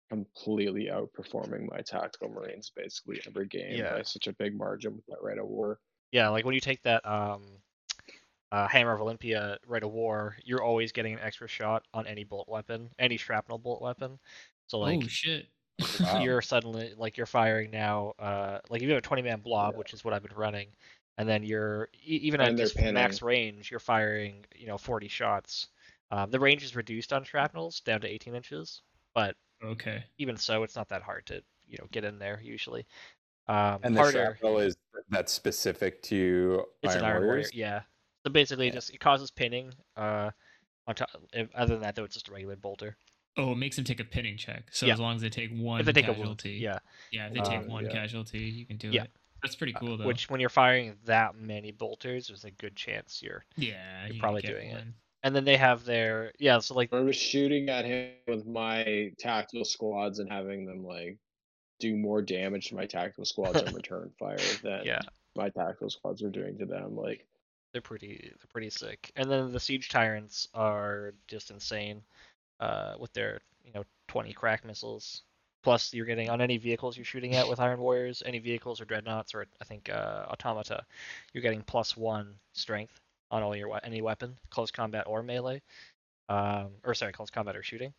completely 0.09 0.85
outperforming 0.91 1.69
my 1.69 1.79
tactical 1.81 2.27
marines 2.29 2.71
basically 2.75 3.21
every 3.25 3.47
game 3.47 3.77
Yeah. 3.77 3.93
by 3.97 4.01
such 4.03 4.27
a 4.27 4.33
big 4.33 4.57
margin 4.57 4.95
with 4.95 5.05
that 5.07 5.21
rite 5.21 5.37
of 5.37 5.47
war. 5.47 5.79
Yeah, 6.11 6.29
like 6.29 6.43
when 6.43 6.53
you 6.53 6.59
take 6.59 6.81
that 6.83 7.05
um, 7.05 7.43
uh, 8.51 8.67
Hammer 8.67 8.93
of 8.93 8.99
Olympia 9.01 9.57
rite 9.65 9.83
of 9.83 9.91
War, 9.91 10.35
you're 10.43 10.61
always 10.61 10.91
getting 10.91 11.13
an 11.13 11.19
extra 11.21 11.47
shot 11.47 11.85
on 11.93 12.05
any 12.05 12.25
bolt 12.25 12.49
weapon, 12.49 12.89
any 12.99 13.15
shrapnel 13.15 13.57
bolt 13.57 13.81
weapon. 13.81 14.19
So 14.67 14.79
like 14.79 15.01
oh 15.03 15.07
shit! 15.07 15.47
Wow. 16.01 16.21
you're 16.21 16.41
suddenly 16.41 16.93
like 16.97 17.15
you're 17.15 17.25
firing 17.25 17.71
now, 17.71 18.13
uh, 18.19 18.59
like 18.69 18.81
if 18.81 18.87
you 18.87 18.89
have 18.89 18.97
a 18.99 19.01
20 19.01 19.21
man 19.21 19.39
blob, 19.39 19.73
Yeah. 19.73 19.77
which 19.79 19.93
is 19.93 20.03
what 20.03 20.13
I've 20.13 20.23
been 20.23 20.35
running, 20.35 20.67
and 21.21 21.29
then 21.29 21.43
you're 21.43 21.87
e- 22.03 22.15
even 22.23 22.41
at 22.41 22.49
And 22.49 22.57
they're 22.57 22.65
this 22.65 22.75
max 22.93 23.21
range, 23.21 23.69
you're 23.69 23.79
firing 23.79 24.43
you 24.55 24.65
know 24.65 24.77
40 24.77 25.07
shots. 25.07 25.67
Um, 26.09 26.31
the 26.31 26.39
range 26.39 26.63
is 26.63 26.75
reduced 26.75 27.13
on 27.13 27.23
shrapnels 27.23 27.79
down 27.81 28.01
to 28.01 28.07
18 28.07 28.33
inches, 28.35 28.81
but 29.13 29.35
okay. 29.63 30.03
even 30.17 30.35
so, 30.35 30.63
it's 30.63 30.75
not 30.75 30.89
that 30.89 31.03
hard 31.03 31.25
to 31.27 31.43
you 31.67 31.77
know 31.79 31.87
get 31.91 32.03
in 32.03 32.17
there 32.17 32.41
usually. 32.43 32.85
Um, 33.47 33.79
And 33.83 33.95
the 33.95 33.99
harder. 34.01 34.17
shrapnel 34.39 34.57
is 34.59 34.75
that's 35.09 35.31
specific 35.31 36.01
to 36.03 36.65
It's 36.81 36.95
Iron 36.95 37.03
an 37.05 37.05
Iron 37.05 37.15
Warrior, 37.17 37.27
Warriors. 37.27 37.51
yeah. 37.53 37.81
So 38.25 38.31
basically, 38.31 38.65
it 38.67 38.69
Yeah. 38.69 38.75
just 38.75 38.89
it 38.89 38.99
causes 38.99 39.29
pinning. 39.31 39.73
Uh, 39.95 40.31
on 40.87 40.95
top. 40.95 41.09
Other 41.53 41.75
than 41.75 41.83
that, 41.83 41.93
though, 41.95 42.03
it's 42.03 42.15
just 42.15 42.27
a 42.27 42.31
regular 42.31 42.55
bolter. 42.55 42.97
Oh, 43.37 43.51
it 43.51 43.55
makes 43.57 43.75
them 43.75 43.85
take 43.85 43.99
a 43.99 44.03
pinning 44.03 44.35
check. 44.35 44.63
So 44.71 44.87
Yeah. 44.87 44.93
as 44.93 44.99
long 44.99 45.15
as 45.15 45.21
they 45.21 45.29
take 45.29 45.51
one 45.51 45.79
if 45.79 45.85
they 45.85 45.93
take 45.93 46.07
a 46.07 46.11
wound, 46.11 46.21
casualty, 46.23 46.53
yeah. 46.53 46.79
yeah, 47.11 47.27
if 47.27 47.33
they 47.33 47.41
take 47.41 47.67
one 47.67 47.85
yeah. 47.85 47.91
casualty, 47.91 48.39
you 48.39 48.65
can 48.65 48.77
do 48.77 48.89
Yeah. 48.89 49.03
it. 49.03 49.11
That's 49.41 49.55
pretty 49.55 49.73
cool 49.73 49.97
though. 49.97 50.05
Which, 50.05 50.29
when 50.29 50.39
you're 50.39 50.49
firing 50.49 50.95
that 51.05 51.35
many 51.35 51.71
bolters, 51.71 52.27
there's 52.27 52.45
a 52.45 52.51
good 52.51 52.75
chance 52.75 53.21
you're. 53.23 53.43
yeah, 53.57 54.05
you're 54.05 54.15
you 54.15 54.19
probably 54.19 54.41
get 54.41 54.51
doing 54.51 54.69
it. 54.71 54.83
And 55.23 55.35
then 55.35 55.45
they 55.45 55.57
have 55.57 55.85
their 55.85 56.31
yeah. 56.39 56.59
So 56.59 56.73
like 56.73 56.89
I 56.91 56.95
remember 56.95 57.13
shooting 57.13 57.69
at 57.69 57.85
him 57.85 58.11
with 58.27 58.45
my 58.47 59.11
tactical 59.19 59.65
squads 59.65 60.19
and 60.19 60.31
having 60.31 60.65
them 60.65 60.83
like 60.83 61.17
do 61.79 61.95
more 61.95 62.21
damage 62.21 62.69
to 62.69 62.75
my 62.75 62.85
tactical 62.85 63.25
squads 63.25 63.61
on 63.61 63.73
return 63.73 64.11
fire 64.17 64.37
than 64.63 64.81
yeah, 64.83 65.01
my 65.35 65.49
tactical 65.49 65.89
squads 65.89 66.21
were 66.21 66.29
doing 66.29 66.57
to 66.57 66.65
them. 66.65 66.95
Like 66.95 67.27
they're 67.71 67.81
pretty 67.81 68.31
they're 68.31 68.49
pretty 68.51 68.71
sick. 68.71 69.11
And 69.15 69.29
then 69.29 69.51
the 69.51 69.59
siege 69.59 69.89
tyrants 69.89 70.47
are 70.53 71.13
just 71.27 71.51
insane. 71.51 72.01
Uh, 72.59 72.93
with 72.99 73.11
their 73.13 73.41
you 73.65 73.73
know 73.73 73.83
20 74.07 74.33
crack 74.33 74.63
missiles. 74.65 75.23
Plus, 75.63 75.93
you're 75.93 76.05
getting 76.05 76.29
on 76.29 76.41
any 76.41 76.57
vehicles 76.57 76.97
you're 76.97 77.05
shooting 77.05 77.35
at 77.35 77.47
with 77.47 77.59
Iron 77.59 77.79
Warriors, 77.79 78.23
any 78.25 78.39
vehicles 78.39 78.81
or 78.81 78.85
dreadnoughts 78.85 79.35
or 79.35 79.45
I 79.61 79.65
think 79.65 79.89
uh, 79.89 80.25
automata, 80.29 80.83
you're 81.33 81.43
getting 81.43 81.61
plus 81.61 81.95
one 81.95 82.33
strength 82.53 82.99
on 83.29 83.43
all 83.43 83.55
your 83.55 83.69
we- 83.69 83.79
any 83.83 84.01
weapon, 84.01 84.37
close 84.49 84.71
combat 84.71 85.05
or 85.07 85.21
melee, 85.21 85.61
um, 86.29 86.71
or 86.83 86.93
sorry, 86.93 87.13
close 87.13 87.29
combat 87.29 87.55
or 87.55 87.63
shooting. 87.63 87.93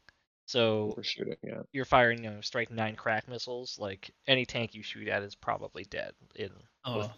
So 0.46 0.94
we're 0.96 1.04
shooting 1.04 1.36
at. 1.44 1.66
you're 1.72 1.84
firing, 1.84 2.24
you 2.24 2.30
know, 2.30 2.40
strike 2.40 2.70
nine 2.70 2.96
crack 2.96 3.28
missiles. 3.28 3.78
Like 3.78 4.10
any 4.26 4.44
tank 4.44 4.74
you 4.74 4.82
shoot 4.82 5.08
at 5.08 5.22
is 5.22 5.34
probably 5.34 5.84
dead 5.84 6.12
in 6.34 6.50
Oh, 6.84 7.10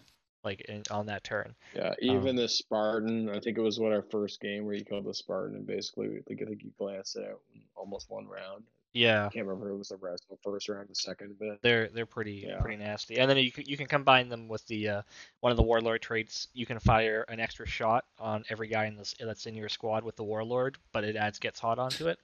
like 0.43 0.61
in, 0.61 0.83
on 0.91 1.07
that 1.07 1.23
turn. 1.23 1.55
Yeah, 1.75 1.95
even 1.99 2.29
Um, 2.29 2.35
the 2.35 2.47
Spartan. 2.47 3.29
I 3.29 3.39
think 3.39 3.57
it 3.57 3.61
was 3.61 3.79
what 3.79 3.91
our 3.91 4.03
first 4.03 4.39
game 4.39 4.63
where 4.65 4.75
you 4.75 4.85
killed 4.85 5.05
the 5.05 5.13
Spartan 5.13 5.55
and 5.55 5.65
basically 5.65 6.21
like 6.29 6.39
I 6.41 6.45
think 6.45 6.63
you 6.63 6.71
glanced 6.77 7.15
it 7.15 7.27
out 7.27 7.41
almost 7.75 8.09
one 8.11 8.27
round. 8.27 8.63
Yeah, 8.95 9.25
I 9.27 9.33
can't 9.33 9.45
remember 9.45 9.69
if 9.69 9.75
it 9.75 9.77
was 9.77 9.89
the 9.89 9.97
rest 9.97 10.25
of 10.29 10.37
the 10.37 10.41
first 10.49 10.69
round, 10.69 10.85
or 10.85 10.87
the 10.87 10.95
second, 10.95 11.35
but 11.39 11.61
they're 11.61 11.89
they're 11.89 12.05
pretty 12.05 12.45
Yeah. 12.47 12.59
pretty 12.59 12.77
nasty. 12.77 13.17
And 13.17 13.29
then 13.29 13.37
you 13.37 13.51
can, 13.51 13.65
you 13.65 13.77
can 13.77 13.87
combine 13.87 14.29
them 14.29 14.47
with 14.47 14.65
the 14.67 14.89
uh, 14.89 15.01
one 15.41 15.51
of 15.51 15.57
the 15.57 15.63
warlord 15.63 16.01
traits. 16.01 16.47
You 16.53 16.65
can 16.65 16.79
fire 16.79 17.25
an 17.27 17.39
extra 17.39 17.65
shot 17.67 18.05
on 18.19 18.45
every 18.49 18.67
guy 18.69 18.85
in 18.85 18.95
this 18.95 19.13
that's 19.19 19.47
in 19.47 19.55
your 19.55 19.69
squad 19.69 20.03
with 20.03 20.15
the 20.15 20.23
warlord, 20.23 20.77
but 20.93 21.03
it 21.03 21.15
adds 21.17 21.39
gets 21.39 21.59
hot 21.59 21.79
onto 21.79 22.07
it. 22.07 22.19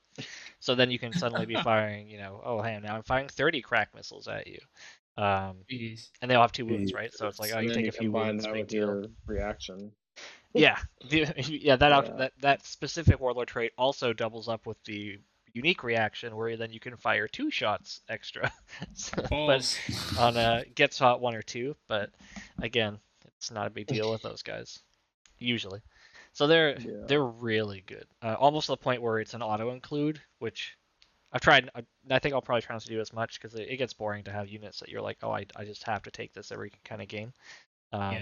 So 0.59 0.75
then 0.75 0.91
you 0.91 0.99
can 0.99 1.13
suddenly 1.13 1.45
be 1.45 1.57
firing, 1.57 2.09
you 2.09 2.17
know, 2.19 2.41
oh 2.43 2.61
hey, 2.61 2.79
now 2.81 2.95
I'm 2.95 3.03
firing 3.03 3.27
30 3.29 3.61
crack 3.61 3.93
missiles 3.95 4.27
at 4.27 4.47
you. 4.47 4.59
Um, 5.17 5.65
jeez. 5.69 6.09
and 6.21 6.31
they 6.31 6.35
all 6.35 6.43
have 6.43 6.51
two 6.53 6.65
wounds, 6.65 6.93
right? 6.93 7.13
So 7.13 7.27
it's 7.27 7.39
like, 7.39 7.51
oh, 7.53 7.57
and 7.57 7.65
you 7.65 7.69
then 7.69 7.77
take 7.83 7.87
a 7.87 7.91
few 7.91 8.11
wounds, 8.11 8.47
big 8.47 8.67
deal. 8.67 8.85
your 8.87 9.05
reaction. 9.27 9.91
Yeah, 10.53 10.77
the, 11.09 11.25
yeah, 11.47 11.75
that 11.77 11.91
Yeah. 12.05 12.13
that 12.17 12.33
that 12.41 12.65
specific 12.65 13.19
warlord 13.19 13.47
trait 13.47 13.71
also 13.77 14.13
doubles 14.13 14.47
up 14.49 14.65
with 14.65 14.81
the 14.83 15.19
unique 15.53 15.83
reaction, 15.83 16.35
where 16.35 16.55
then 16.57 16.71
you 16.71 16.79
can 16.79 16.95
fire 16.97 17.27
two 17.27 17.51
shots 17.51 18.01
extra. 18.09 18.51
So- 18.93 19.23
but 19.29 19.79
on 20.19 20.37
a 20.37 20.63
gets 20.75 20.97
hot 20.99 21.21
one 21.21 21.35
or 21.35 21.41
two, 21.41 21.75
but 21.87 22.11
again, 22.61 22.99
it's 23.37 23.51
not 23.51 23.67
a 23.67 23.71
big 23.71 23.87
deal 23.87 24.11
with 24.11 24.21
those 24.21 24.41
guys 24.43 24.79
usually. 25.37 25.81
So 26.33 26.47
they're 26.47 26.79
Yeah. 26.79 27.05
they're 27.07 27.25
really 27.25 27.81
good, 27.85 28.05
uh, 28.21 28.35
almost 28.39 28.67
to 28.67 28.73
the 28.73 28.77
point 28.77 29.01
where 29.01 29.19
it's 29.19 29.33
an 29.33 29.41
auto 29.41 29.71
include, 29.71 30.21
which 30.39 30.77
I've 31.33 31.41
tried. 31.41 31.69
I, 31.75 31.83
I 32.09 32.19
think 32.19 32.33
I'll 32.33 32.41
probably 32.41 32.61
try 32.61 32.75
not 32.75 32.81
to 32.83 32.89
do 32.89 32.99
as 33.01 33.11
much 33.13 33.39
because 33.41 33.55
it, 33.55 33.67
it 33.69 33.77
gets 33.77 33.93
boring 33.93 34.23
to 34.25 34.31
have 34.31 34.47
units 34.49 34.79
that 34.79 34.89
you're 34.89 35.01
like, 35.01 35.17
oh, 35.23 35.31
I, 35.31 35.45
I 35.55 35.65
just 35.65 35.83
have 35.83 36.03
to 36.03 36.11
take 36.11 36.33
this 36.33 36.51
every 36.51 36.71
kind 36.85 37.01
of 37.01 37.07
game. 37.07 37.33
Um, 37.93 38.13
yeah. 38.13 38.21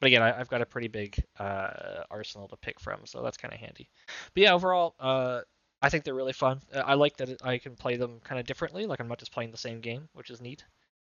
but 0.00 0.06
again, 0.08 0.22
I, 0.22 0.38
I've 0.38 0.48
got 0.48 0.60
a 0.62 0.66
pretty 0.66 0.88
big 0.88 1.22
uh, 1.38 2.02
arsenal 2.10 2.48
to 2.48 2.56
pick 2.56 2.80
from, 2.80 3.00
so 3.06 3.22
that's 3.22 3.36
kind 3.38 3.52
of 3.54 3.60
handy. 3.60 3.88
But 4.34 4.42
yeah, 4.42 4.54
overall, 4.54 4.94
uh, 4.98 5.40
I 5.80 5.88
think 5.90 6.04
they're 6.04 6.14
really 6.14 6.32
fun. 6.32 6.60
Uh, 6.74 6.78
I 6.80 6.94
like 6.94 7.16
that 7.18 7.40
I 7.42 7.58
can 7.58 7.76
play 7.76 7.96
them 7.96 8.20
kind 8.24 8.40
of 8.40 8.46
differently. 8.46 8.86
Like 8.86 9.00
I'm 9.00 9.08
not 9.08 9.18
just 9.18 9.32
playing 9.32 9.50
the 9.52 9.56
same 9.58 9.80
game, 9.80 10.08
which 10.12 10.30
is 10.30 10.40
neat. 10.40 10.64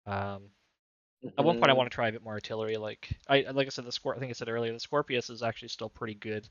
Um, 0.08 0.50
at 1.38 1.44
one 1.46 1.58
point, 1.60 1.70
I 1.70 1.74
Mhm. 1.74 1.78
want 1.78 1.92
to 1.92 1.96
try 1.96 2.08
a 2.08 2.12
bit 2.12 2.24
more 2.24 2.34
artillery. 2.34 2.78
Like 2.78 3.10
I 3.28 3.42
like 3.52 3.68
I 3.68 3.70
said, 3.70 3.86
the 3.86 3.92
Scor- 3.92 4.16
I 4.16 4.20
think 4.20 4.30
I 4.30 4.34
said 4.34 4.50
earlier, 4.50 4.74
the 4.74 4.80
Scorpius 4.80 5.30
is 5.30 5.44
actually 5.44 5.70
still 5.70 5.90
pretty 5.90 6.16
good 6.16 6.48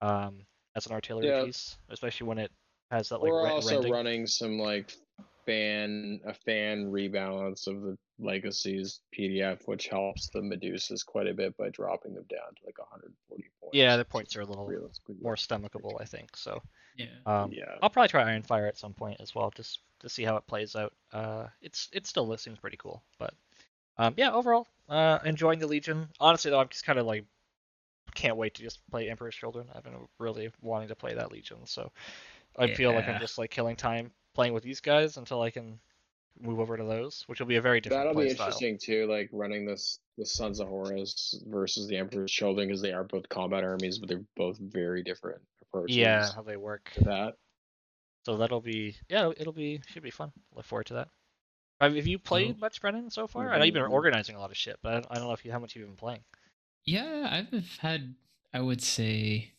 um, 0.00 0.46
as 0.74 0.86
an 0.86 0.92
artillery 0.92 1.26
Yeah. 1.26 1.44
piece, 1.44 1.78
especially 1.88 2.26
when 2.26 2.38
it 2.38 2.50
has 2.90 3.08
that 3.10 3.18
like 3.22 3.32
We're 3.32 3.44
re- 3.44 3.50
also 3.52 3.74
rending. 3.76 3.92
running 3.92 4.26
some 4.26 4.58
like 4.58 4.92
fan 5.46 6.20
a 6.26 6.34
fan 6.34 6.90
rebalance 6.90 7.66
of 7.66 7.80
the 7.82 7.96
legacies 8.22 9.00
PDF, 9.16 9.66
which 9.66 9.88
helps 9.88 10.28
the 10.28 10.40
Medusas 10.40 11.04
quite 11.04 11.26
a 11.26 11.34
bit 11.34 11.56
by 11.56 11.68
dropping 11.70 12.14
them 12.14 12.24
down 12.28 12.54
to 12.56 12.66
like 12.66 12.78
140 12.78 13.44
points. 13.60 13.74
Yeah, 13.76 13.96
the 13.96 14.04
points 14.04 14.36
are 14.36 14.40
a 14.40 14.44
little 14.46 14.66
realistically. 14.66 15.16
more 15.20 15.36
stomachable, 15.36 16.00
I 16.00 16.04
think. 16.04 16.36
So 16.36 16.62
Yeah. 16.96 17.06
um, 17.26 17.52
yeah. 17.52 17.76
I'll 17.82 17.90
probably 17.90 18.08
try 18.08 18.22
Iron 18.24 18.42
Fire 18.42 18.66
at 18.66 18.78
some 18.78 18.94
point 18.94 19.20
as 19.20 19.34
well, 19.34 19.50
just 19.54 19.80
to 20.00 20.08
see 20.08 20.24
how 20.24 20.36
it 20.36 20.46
plays 20.46 20.76
out. 20.76 20.92
Uh, 21.12 21.46
it's 21.60 21.88
it 21.92 22.06
still 22.06 22.36
seems 22.36 22.58
pretty 22.58 22.76
cool, 22.76 23.02
but 23.18 23.34
um, 23.98 24.14
yeah, 24.16 24.32
overall, 24.32 24.66
uh, 24.88 25.18
enjoying 25.24 25.58
the 25.58 25.66
Legion. 25.66 26.08
Honestly, 26.18 26.50
though, 26.50 26.60
I'm 26.60 26.68
just 26.68 26.84
kind 26.84 26.98
of 26.98 27.06
like 27.06 27.24
can't 28.14 28.36
wait 28.36 28.54
to 28.54 28.62
just 28.62 28.80
play 28.90 29.08
Emperor's 29.08 29.34
Children. 29.34 29.68
I've 29.74 29.84
been 29.84 29.96
really 30.18 30.50
wanting 30.60 30.88
to 30.88 30.96
play 30.96 31.14
that 31.14 31.32
Legion, 31.32 31.58
so 31.66 31.92
I 32.58 32.74
feel 32.74 32.92
like 32.92 33.08
I'm 33.08 33.20
just 33.20 33.38
like 33.38 33.50
killing 33.50 33.76
time 33.76 34.10
playing 34.34 34.52
with 34.52 34.62
these 34.62 34.80
guys 34.80 35.16
until 35.16 35.40
I 35.42 35.50
can 35.50 35.78
move 36.40 36.58
over 36.60 36.76
to 36.76 36.84
those, 36.84 37.24
which 37.26 37.40
will 37.40 37.46
be 37.46 37.56
a 37.56 37.60
very 37.60 37.80
different 37.80 38.00
That'll 38.00 38.14
play 38.14 38.28
be 38.28 38.34
style. 38.34 38.46
interesting 38.46 38.78
too, 38.78 39.06
like 39.06 39.28
running 39.32 39.64
this 39.66 39.98
the 40.18 40.26
Sons 40.26 40.60
of 40.60 40.68
Horus 40.68 41.42
versus 41.46 41.86
the 41.88 41.96
Emperor's 41.96 42.30
Children, 42.32 42.68
because 42.68 42.82
they 42.82 42.92
are 42.92 43.04
both 43.04 43.28
combat 43.28 43.64
armies, 43.64 43.98
but 43.98 44.08
they're 44.08 44.24
both 44.36 44.58
very 44.58 45.02
different 45.02 45.40
approaches 45.62 45.96
Yeah, 45.96 46.32
how 46.34 46.42
they 46.42 46.56
work. 46.56 46.90
to 46.94 47.04
that. 47.04 47.34
So 48.24 48.36
that'll 48.36 48.60
be 48.60 48.94
yeah, 49.08 49.30
it'll 49.36 49.52
be 49.52 49.80
should 49.86 50.02
be 50.02 50.10
fun. 50.10 50.32
Look 50.54 50.64
forward 50.64 50.86
to 50.86 50.94
that. 50.94 51.08
Have 51.80 51.96
have 51.96 52.06
you 52.06 52.18
played 52.18 52.52
Cool. 52.52 52.60
much 52.60 52.80
Brennan 52.80 53.10
so 53.10 53.26
far? 53.26 53.52
I 53.52 53.58
know 53.58 53.64
you've 53.64 53.74
been 53.74 53.82
Mhm. 53.82 53.90
organizing 53.90 54.36
a 54.36 54.38
lot 54.40 54.50
of 54.50 54.56
shit, 54.56 54.78
but 54.82 54.90
I 54.90 54.94
don't, 54.94 55.06
I 55.10 55.14
don't 55.16 55.24
know 55.26 55.32
if 55.32 55.44
you 55.44 55.50
how 55.50 55.58
much 55.58 55.74
you've 55.74 55.86
been 55.88 55.96
playing. 55.96 56.22
Yeah, 56.84 57.28
I've 57.30 57.78
had, 57.78 58.14
I 58.52 58.60
would 58.60 58.80
say, 58.82 59.52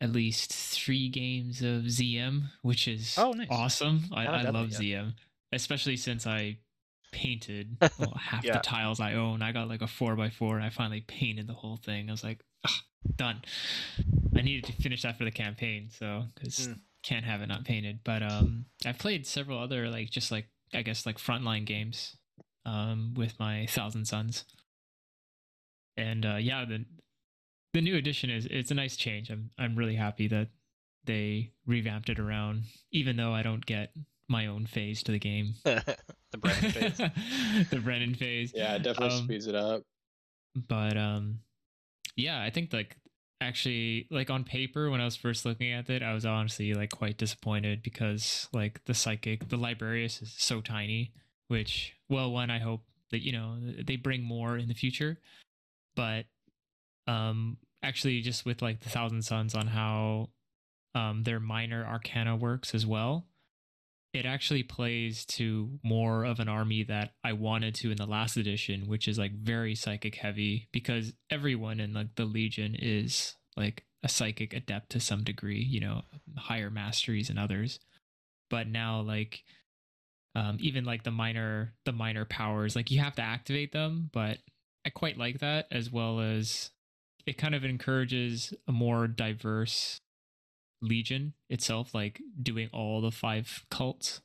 at 0.00 0.12
least 0.12 0.52
three 0.52 1.08
games 1.08 1.60
of 1.60 1.82
ZM, 1.90 2.50
which 2.62 2.88
is 2.88 3.16
Oh, 3.18 3.32
nice. 3.32 3.48
awesome. 3.50 4.04
I, 4.12 4.24
Haven't 4.24 4.40
I 4.40 4.42
done 4.44 4.54
that 4.54 4.58
love 4.60 4.70
yet. 4.70 4.80
ZM, 4.80 5.14
especially 5.52 5.96
since 5.96 6.26
I 6.26 6.58
painted 7.12 7.76
well, 7.98 8.14
half 8.18 8.44
Yeah. 8.44 8.54
the 8.54 8.58
tiles 8.60 8.98
I 9.00 9.14
own. 9.14 9.42
I 9.42 9.52
got 9.52 9.68
like 9.68 9.82
a 9.82 9.86
four 9.86 10.16
by 10.16 10.30
four, 10.30 10.56
and 10.56 10.64
I 10.64 10.70
finally 10.70 11.02
painted 11.02 11.46
the 11.46 11.52
whole 11.54 11.76
thing. 11.76 12.08
I 12.08 12.12
was 12.12 12.24
like, 12.24 12.42
"Ugh, 12.64 12.70
done. 13.16 13.42
I 14.34 14.40
needed 14.42 14.64
to 14.66 14.72
finish 14.82 15.02
that 15.02 15.18
for 15.18 15.24
the 15.24 15.30
campaign, 15.30 15.90
so 15.90 16.24
because 16.34 16.56
Mm. 16.68 16.80
can't 17.02 17.24
have 17.24 17.42
it 17.42 17.48
not 17.48 17.64
painted. 17.64 18.00
But 18.04 18.22
um, 18.22 18.66
I've 18.86 18.98
played 18.98 19.26
several 19.26 19.58
other 19.58 19.88
like 19.90 20.10
just 20.10 20.30
like 20.32 20.48
I 20.72 20.82
guess 20.82 21.04
like 21.04 21.18
frontline 21.18 21.66
games 21.66 22.16
um 22.64 23.12
with 23.14 23.38
my 23.38 23.66
Thousand 23.66 24.06
Sons, 24.06 24.44
and 25.96 26.24
uh, 26.24 26.36
yeah, 26.36 26.64
the 26.64 26.84
the 27.74 27.80
new 27.80 27.96
edition 27.96 28.30
is 28.30 28.46
it's 28.46 28.70
a 28.70 28.74
nice 28.74 28.96
change. 28.96 29.30
I'm 29.30 29.50
I'm 29.58 29.76
really 29.76 29.96
happy 29.96 30.28
that 30.28 30.48
they 31.04 31.52
revamped 31.66 32.08
it 32.08 32.18
around, 32.18 32.62
even 32.90 33.16
though 33.16 33.32
I 33.34 33.42
don't 33.42 33.64
get 33.66 33.92
my 34.32 34.46
own 34.46 34.66
phase 34.66 35.02
to 35.04 35.12
the 35.12 35.18
game. 35.18 35.54
the 35.64 36.38
Brennan 36.38 36.70
phase. 36.72 36.96
the 37.70 37.78
Brennan 37.78 38.14
phase. 38.14 38.52
Yeah, 38.54 38.74
it 38.74 38.82
definitely 38.82 39.18
Um, 39.18 39.24
speeds 39.24 39.46
it 39.46 39.54
up. 39.54 39.82
But 40.56 40.96
um 40.96 41.40
yeah, 42.16 42.42
I 42.42 42.50
think 42.50 42.72
like 42.72 42.96
actually 43.40 44.06
like 44.10 44.30
on 44.30 44.44
paper 44.44 44.90
when 44.90 45.00
I 45.00 45.04
was 45.04 45.16
first 45.16 45.44
looking 45.44 45.70
at 45.72 45.88
it, 45.90 46.02
I 46.02 46.14
was 46.14 46.26
honestly 46.26 46.74
like 46.74 46.90
quite 46.90 47.18
disappointed 47.18 47.82
because 47.82 48.48
like 48.52 48.84
the 48.86 48.94
psychic, 48.94 49.48
the 49.48 49.56
librarius 49.56 50.22
is 50.22 50.34
so 50.36 50.60
tiny, 50.60 51.12
which 51.48 51.94
well 52.08 52.32
one 52.32 52.50
I 52.50 52.58
hope 52.58 52.82
that 53.10 53.22
you 53.22 53.32
know 53.32 53.56
they 53.84 53.96
bring 53.96 54.22
more 54.22 54.56
in 54.56 54.68
the 54.68 54.74
future. 54.74 55.18
But 55.94 56.24
um 57.06 57.58
actually 57.82 58.20
just 58.22 58.46
with 58.46 58.62
like 58.62 58.80
the 58.80 58.88
Thousand 58.88 59.22
Sons 59.22 59.54
on 59.54 59.66
how 59.68 60.30
um 60.94 61.22
their 61.24 61.40
minor 61.40 61.84
arcana 61.84 62.34
works 62.36 62.74
as 62.74 62.86
well 62.86 63.26
it 64.12 64.26
actually 64.26 64.62
plays 64.62 65.24
to 65.24 65.78
more 65.82 66.24
of 66.24 66.38
an 66.38 66.48
army 66.48 66.82
that 66.84 67.14
I 67.24 67.32
wanted 67.32 67.74
to 67.76 67.90
in 67.90 67.96
the 67.96 68.06
last 68.06 68.36
edition, 68.36 68.86
which 68.86 69.08
is 69.08 69.18
like 69.18 69.32
very 69.32 69.74
psychic 69.74 70.16
heavy 70.16 70.68
because 70.70 71.14
everyone 71.30 71.80
in 71.80 71.94
like 71.94 72.14
the 72.16 72.26
Legion 72.26 72.76
is 72.78 73.36
like 73.56 73.84
a 74.02 74.08
psychic 74.08 74.52
adept 74.52 74.90
to 74.90 75.00
some 75.00 75.24
degree, 75.24 75.62
you 75.62 75.80
know, 75.80 76.02
higher 76.36 76.70
masteries 76.70 77.30
and 77.30 77.38
others. 77.38 77.80
But 78.50 78.68
now 78.68 79.00
like 79.00 79.44
um 80.34 80.58
even 80.60 80.84
like 80.84 81.04
the 81.04 81.10
minor 81.10 81.74
the 81.86 81.92
minor 81.92 82.26
powers, 82.26 82.76
like 82.76 82.90
you 82.90 83.00
have 83.00 83.14
to 83.14 83.22
activate 83.22 83.72
them, 83.72 84.10
but 84.12 84.38
I 84.84 84.90
quite 84.90 85.16
like 85.16 85.38
that 85.38 85.68
as 85.70 85.90
well 85.90 86.20
as 86.20 86.70
it 87.24 87.38
kind 87.38 87.54
of 87.54 87.64
encourages 87.64 88.52
a 88.68 88.72
more 88.72 89.06
diverse 89.06 90.00
Legion 90.82 91.32
itself, 91.48 91.94
like 91.94 92.20
doing 92.42 92.68
all 92.72 93.00
the 93.00 93.10
five 93.10 93.64
cults, 93.70 94.20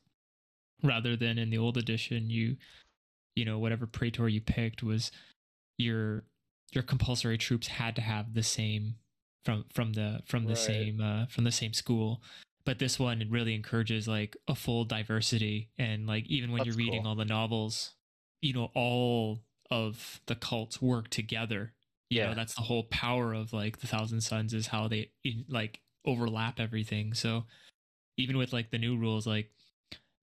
rather 0.82 1.16
than 1.16 1.38
in 1.38 1.50
the 1.50 1.58
old 1.58 1.76
edition, 1.76 2.28
you, 2.30 2.56
you 3.36 3.44
know, 3.44 3.58
whatever 3.58 3.86
praetor 3.86 4.28
you 4.28 4.40
picked 4.40 4.82
was 4.82 5.10
your 5.78 6.24
your 6.72 6.82
compulsory 6.82 7.38
troops 7.38 7.68
had 7.68 7.94
to 7.96 8.02
have 8.02 8.34
the 8.34 8.42
same 8.42 8.96
from 9.44 9.64
from 9.72 9.92
the 9.94 10.20
from 10.26 10.44
the 10.44 10.50
Right. 10.50 10.58
same 10.58 11.00
uh, 11.00 11.26
from 11.26 11.44
the 11.44 11.52
same 11.52 11.72
school. 11.72 12.22
But 12.64 12.78
this 12.78 12.98
one 12.98 13.22
it 13.22 13.30
really 13.30 13.54
encourages 13.54 14.06
like 14.06 14.36
a 14.46 14.54
full 14.54 14.84
diversity, 14.84 15.70
and 15.78 16.06
like 16.06 16.26
even 16.26 16.50
when 16.50 16.58
That's 16.58 16.66
you're 16.76 16.76
reading 16.84 17.02
cool. 17.02 17.10
all 17.10 17.16
the 17.16 17.24
novels, 17.24 17.94
you 18.42 18.52
know, 18.52 18.70
all 18.74 19.40
of 19.70 20.20
the 20.26 20.34
cults 20.34 20.80
work 20.80 21.10
together 21.10 21.74
you 22.10 22.22
know 22.22 22.28
Yeah. 22.28 22.34
that's 22.34 22.54
the 22.54 22.62
whole 22.62 22.84
power 22.84 23.34
of 23.34 23.52
like 23.52 23.80
the 23.80 23.86
thousand 23.86 24.22
sons 24.22 24.54
is 24.54 24.68
how 24.68 24.88
they 24.88 25.10
in- 25.24 25.44
like 25.46 25.80
overlap 26.06 26.60
everything. 26.60 27.14
So 27.14 27.44
even 28.16 28.36
with 28.36 28.52
like 28.52 28.70
the 28.70 28.78
new 28.78 28.96
rules 28.96 29.26
like 29.26 29.50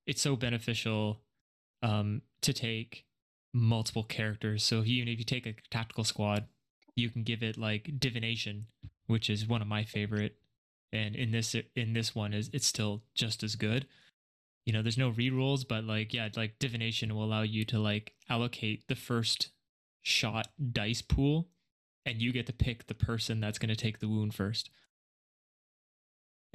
it's 0.05 0.21
so 0.21 0.35
beneficial 0.35 1.21
um 1.81 2.21
to 2.41 2.53
take 2.53 3.05
multiple 3.53 4.03
characters. 4.03 4.63
So 4.63 4.83
even 4.83 5.07
if 5.07 5.17
you 5.17 5.25
take 5.25 5.45
a 5.45 5.55
tactical 5.69 6.03
squad 6.03 6.45
you 6.95 7.09
can 7.09 7.23
give 7.23 7.43
it 7.43 7.57
like 7.57 7.99
divination 7.99 8.67
which 9.07 9.29
is 9.29 9.47
one 9.47 9.61
of 9.61 9.67
my 9.67 9.83
favorite. 9.83 10.37
And 10.91 11.15
in 11.15 11.31
this 11.31 11.55
in 11.75 11.93
this 11.93 12.15
one 12.15 12.33
is 12.33 12.49
it's 12.53 12.67
still 12.67 13.03
just 13.13 13.43
as 13.43 13.55
good. 13.55 13.87
You 14.65 14.73
know 14.73 14.81
there's 14.81 14.97
no 14.97 15.11
rerolls 15.11 15.67
but 15.67 15.83
like 15.83 16.13
yeah 16.13 16.29
like 16.35 16.59
divination 16.59 17.13
will 17.13 17.23
allow 17.23 17.43
you 17.43 17.65
to 17.65 17.79
like 17.79 18.13
allocate 18.29 18.87
the 18.87 18.95
first 18.95 19.49
shot 20.01 20.47
dice 20.71 21.01
pool 21.01 21.49
and 22.05 22.21
you 22.21 22.31
get 22.31 22.45
to 22.45 22.53
pick 22.53 22.85
the 22.85 22.93
person 22.93 23.39
that's 23.39 23.57
going 23.57 23.69
to 23.69 23.75
take 23.75 23.99
the 23.99 24.07
wound 24.07 24.33
first 24.33 24.69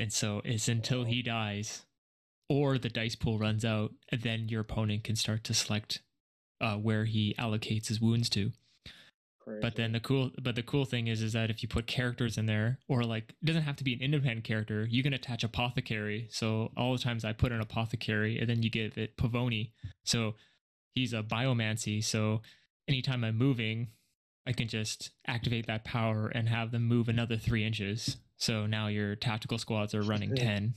and 0.00 0.12
so 0.12 0.40
it's 0.46 0.66
until 0.66 1.04
he 1.04 1.20
dies 1.20 1.82
or 2.48 2.78
the 2.78 2.88
dice 2.88 3.14
pool 3.14 3.38
runs 3.38 3.64
out 3.66 3.92
and 4.10 4.22
then 4.22 4.48
your 4.48 4.62
opponent 4.62 5.04
can 5.04 5.14
start 5.14 5.44
to 5.44 5.54
select 5.54 6.00
uh, 6.60 6.76
where 6.76 7.04
he 7.04 7.34
allocates 7.38 7.88
his 7.88 8.00
wounds 8.00 8.30
to. 8.30 8.50
But 9.60 9.76
then 9.76 9.92
the 9.92 10.00
cool 10.00 10.30
but 10.40 10.54
the 10.54 10.62
cool 10.62 10.84
thing 10.84 11.06
is 11.06 11.22
is 11.22 11.34
that 11.34 11.50
if 11.50 11.62
you 11.62 11.68
put 11.68 11.86
characters 11.86 12.38
in 12.38 12.46
there 12.46 12.78
or 12.88 13.02
like 13.02 13.34
it 13.42 13.44
doesn't 13.44 13.62
have 13.62 13.76
to 13.76 13.84
be 13.84 13.92
an 13.92 14.00
independent 14.00 14.44
character 14.44 14.86
you 14.88 15.02
can 15.02 15.12
attach 15.12 15.44
apothecary. 15.44 16.28
So 16.30 16.70
all 16.76 16.92
the 16.92 17.02
times 17.02 17.24
i 17.24 17.32
put 17.32 17.52
an 17.52 17.60
apothecary 17.60 18.38
and 18.38 18.48
then 18.48 18.62
you 18.62 18.70
give 18.70 18.96
it 18.96 19.16
pavoni. 19.18 19.72
So 20.04 20.34
he's 20.94 21.12
a 21.12 21.22
biomancy. 21.22 22.02
So 22.02 22.40
anytime 22.88 23.22
i'm 23.22 23.36
moving 23.36 23.88
i 24.46 24.52
can 24.52 24.66
just 24.66 25.10
activate 25.26 25.66
that 25.66 25.84
power 25.84 26.28
and 26.28 26.48
have 26.48 26.70
them 26.70 26.84
move 26.84 27.08
another 27.08 27.36
three 27.36 27.64
inches 27.64 28.16
so 28.40 28.66
now 28.66 28.88
your 28.88 29.14
tactical 29.14 29.58
squads 29.58 29.94
are 29.94 30.02
running 30.02 30.34
10 30.34 30.74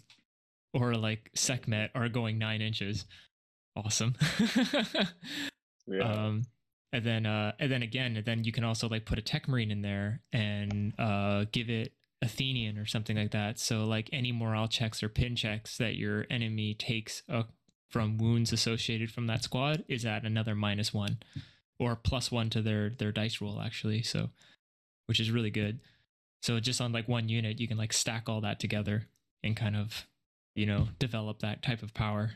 or 0.73 0.93
like 0.95 1.31
Sekhmet 1.33 1.91
are 1.95 2.09
going 2.09 2.37
nine 2.37 2.61
inches. 2.61 3.05
Awesome. 3.75 4.15
Yeah. 5.85 6.09
um 6.09 6.43
and 6.93 7.03
then 7.03 7.25
uh 7.25 7.51
and 7.59 7.69
then 7.69 7.83
again 7.83 8.15
and 8.15 8.25
then 8.25 8.45
you 8.45 8.53
can 8.53 8.63
also 8.63 8.87
like 8.87 9.03
put 9.05 9.19
a 9.19 9.21
tech 9.21 9.49
marine 9.49 9.69
in 9.69 9.81
there 9.81 10.21
and 10.31 10.93
uh 10.97 11.43
give 11.51 11.69
it 11.69 11.91
athenian 12.21 12.77
or 12.77 12.85
something 12.85 13.17
like 13.17 13.31
that. 13.31 13.59
So 13.59 13.83
like 13.83 14.09
any 14.13 14.31
morale 14.31 14.69
checks 14.69 15.03
or 15.03 15.09
pin 15.09 15.35
checks 15.35 15.77
that 15.79 15.95
your 15.95 16.25
enemy 16.29 16.73
takes 16.73 17.21
uh, 17.27 17.43
from 17.89 18.17
wounds 18.17 18.53
associated 18.53 19.11
from 19.11 19.27
that 19.27 19.43
squad 19.43 19.83
is 19.89 20.05
at 20.05 20.23
another 20.23 20.55
minus 20.55 20.93
one 20.93 21.17
or 21.79 21.97
plus 21.97 22.31
one 22.31 22.49
to 22.51 22.61
their 22.61 22.89
their 22.89 23.11
dice 23.11 23.41
roll 23.41 23.59
actually. 23.61 24.03
So 24.03 24.29
which 25.07 25.19
is 25.19 25.31
really 25.31 25.51
good 25.51 25.81
so 26.43 26.59
just 26.59 26.81
on 26.81 26.91
like 26.91 27.07
one 27.07 27.29
unit 27.29 27.59
you 27.59 27.67
can 27.67 27.77
like 27.77 27.93
stack 27.93 28.27
all 28.27 28.41
that 28.41 28.59
together 28.59 29.07
and 29.43 29.55
kind 29.55 29.75
of 29.75 30.05
you 30.55 30.65
know 30.65 30.87
develop 30.99 31.39
that 31.39 31.63
type 31.63 31.81
of 31.81 31.93
power 31.93 32.31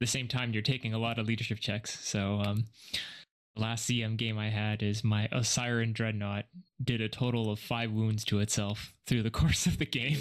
the 0.00 0.06
same 0.06 0.28
time 0.28 0.52
you're 0.52 0.62
taking 0.62 0.92
a 0.92 0.98
lot 0.98 1.18
of 1.18 1.26
leadership 1.26 1.58
checks 1.58 1.98
so 2.04 2.40
um 2.44 2.64
the 3.56 3.62
last 3.62 3.88
CM 3.88 4.16
game 4.16 4.38
I 4.38 4.50
had 4.50 4.82
is 4.82 5.02
my 5.02 5.28
Osiron 5.32 5.94
Dreadnought 5.94 6.44
did 6.82 7.00
a 7.00 7.08
total 7.08 7.50
of 7.50 7.58
five 7.58 7.90
wounds 7.90 8.22
to 8.26 8.40
itself 8.40 8.92
through 9.06 9.22
the 9.22 9.30
course 9.40 9.66
of 9.66 9.78
the 9.78 9.86
game 9.86 10.18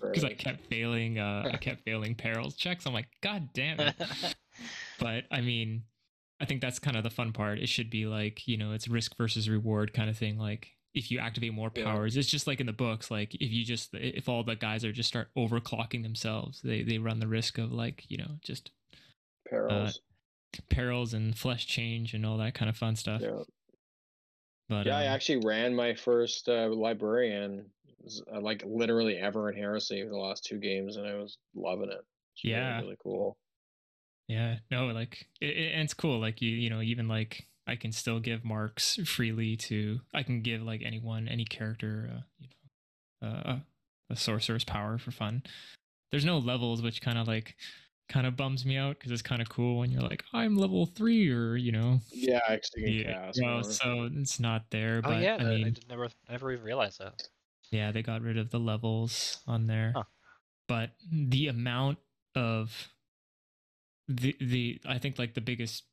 because 0.00 0.24
I 0.24 0.32
kept 0.32 0.66
failing. 0.66 1.18
Uh, 1.18 1.50
I 1.52 1.56
kept 1.58 1.84
failing 1.84 2.14
perils 2.14 2.56
checks. 2.56 2.86
I'm 2.86 2.94
like, 2.94 3.08
God 3.22 3.50
damn 3.52 3.80
it! 3.80 3.94
but 4.98 5.24
I 5.30 5.42
mean, 5.42 5.82
I 6.40 6.46
think 6.46 6.62
that's 6.62 6.78
kind 6.78 6.96
of 6.96 7.04
the 7.04 7.10
fun 7.10 7.32
part. 7.32 7.58
It 7.58 7.68
should 7.68 7.90
be 7.90 8.06
like 8.06 8.48
you 8.48 8.56
know, 8.56 8.72
it's 8.72 8.88
risk 8.88 9.16
versus 9.16 9.48
reward 9.48 9.92
kind 9.92 10.08
of 10.08 10.16
thing. 10.16 10.38
Like 10.38 10.68
if 10.94 11.10
you 11.10 11.18
activate 11.18 11.54
more 11.54 11.70
Yeah. 11.74 11.84
powers, 11.84 12.16
it's 12.16 12.28
just 12.28 12.46
like 12.46 12.60
in 12.60 12.66
the 12.66 12.72
books. 12.72 13.10
Like 13.10 13.34
if 13.34 13.50
you 13.50 13.64
just 13.64 13.94
if 13.94 14.28
all 14.28 14.42
the 14.42 14.56
guys 14.56 14.84
are 14.84 14.92
just 14.92 15.08
start 15.08 15.28
overclocking 15.36 16.02
themselves, 16.02 16.60
they 16.62 16.82
they 16.82 16.98
run 16.98 17.20
the 17.20 17.28
risk 17.28 17.58
of 17.58 17.72
like 17.72 18.04
you 18.08 18.18
know 18.18 18.38
just 18.42 18.70
perils. 19.48 20.00
perils 20.68 21.14
and 21.14 21.36
flesh 21.36 21.66
change 21.66 22.14
and 22.14 22.26
all 22.26 22.38
that 22.38 22.54
kind 22.54 22.68
of 22.68 22.76
fun 22.76 22.96
stuff. 22.96 23.20
yeah. 23.22 23.42
But 24.68 24.86
yeah, 24.86 24.96
I 24.98 25.06
um, 25.08 25.14
actually 25.14 25.44
ran 25.44 25.74
my 25.74 25.94
first 25.94 26.48
uh, 26.48 26.68
librarian, 26.68 27.66
uh, 28.32 28.40
like 28.40 28.62
literally 28.64 29.16
ever 29.16 29.50
in 29.50 29.56
Heresy 29.56 30.02
the 30.04 30.16
last 30.16 30.44
two 30.44 30.58
games, 30.58 30.96
and 30.96 31.06
I 31.06 31.14
was 31.14 31.38
loving 31.54 31.90
it. 31.90 32.00
It's 32.34 32.44
really, 32.44 32.56
Yeah. 32.56 32.80
really 32.80 32.96
cool. 33.02 33.36
Yeah, 34.28 34.58
no, 34.70 34.86
like 34.86 35.26
it, 35.40 35.56
it, 35.56 35.72
and 35.72 35.82
it's 35.82 35.94
cool. 35.94 36.20
Like 36.20 36.40
you, 36.40 36.50
you 36.50 36.70
know, 36.70 36.82
even 36.82 37.08
like 37.08 37.48
I 37.70 37.76
can 37.76 37.92
still 37.92 38.20
give 38.20 38.44
marks 38.44 38.96
freely 39.06 39.56
to. 39.56 40.00
I 40.12 40.22
can 40.24 40.42
give 40.42 40.62
like 40.62 40.82
anyone, 40.84 41.28
any 41.28 41.44
character, 41.44 42.10
uh, 42.12 42.20
you 42.38 42.48
know, 43.22 43.28
uh, 43.28 43.58
a 44.10 44.16
sorcerer's 44.16 44.64
power 44.64 44.98
for 44.98 45.10
fun. 45.12 45.42
There's 46.10 46.24
no 46.24 46.38
levels, 46.38 46.82
which 46.82 47.00
kind 47.00 47.16
of 47.18 47.28
like 47.28 47.54
kind 48.08 48.26
of 48.26 48.36
bums 48.36 48.66
me 48.66 48.76
out 48.76 48.98
because 48.98 49.12
it's 49.12 49.22
kind 49.22 49.40
of 49.40 49.48
cool 49.48 49.78
when 49.78 49.92
you're 49.92 50.02
like 50.02 50.24
I'm 50.32 50.56
level 50.56 50.84
three 50.86 51.30
or 51.30 51.54
you 51.56 51.70
know, 51.70 52.00
Yeah, 52.10 52.40
I 52.48 52.54
actually 52.54 53.04
yeah, 53.04 53.26
cast 53.26 53.40
well, 53.40 53.54
more. 53.60 53.62
so 53.62 54.10
it's 54.16 54.40
not 54.40 54.64
there. 54.70 55.00
oh 55.04 55.08
But 55.08 55.22
yeah, 55.22 55.36
I 55.38 55.44
I, 55.44 55.44
mean, 55.44 55.72
did 55.74 55.88
never, 55.88 56.08
never 56.28 56.50
even 56.52 56.64
realized 56.64 56.98
that. 56.98 57.22
yeah, 57.70 57.92
they 57.92 58.02
got 58.02 58.22
rid 58.22 58.36
of 58.36 58.50
the 58.50 58.58
levels 58.58 59.38
on 59.46 59.68
there. 59.68 59.92
Huh. 59.94 60.02
But 60.66 60.90
the 61.12 61.46
amount 61.48 61.98
of 62.34 62.88
the 64.08 64.36
the 64.40 64.80
I 64.86 64.98
think 64.98 65.18
like 65.18 65.34
the 65.34 65.40
biggest 65.40 65.84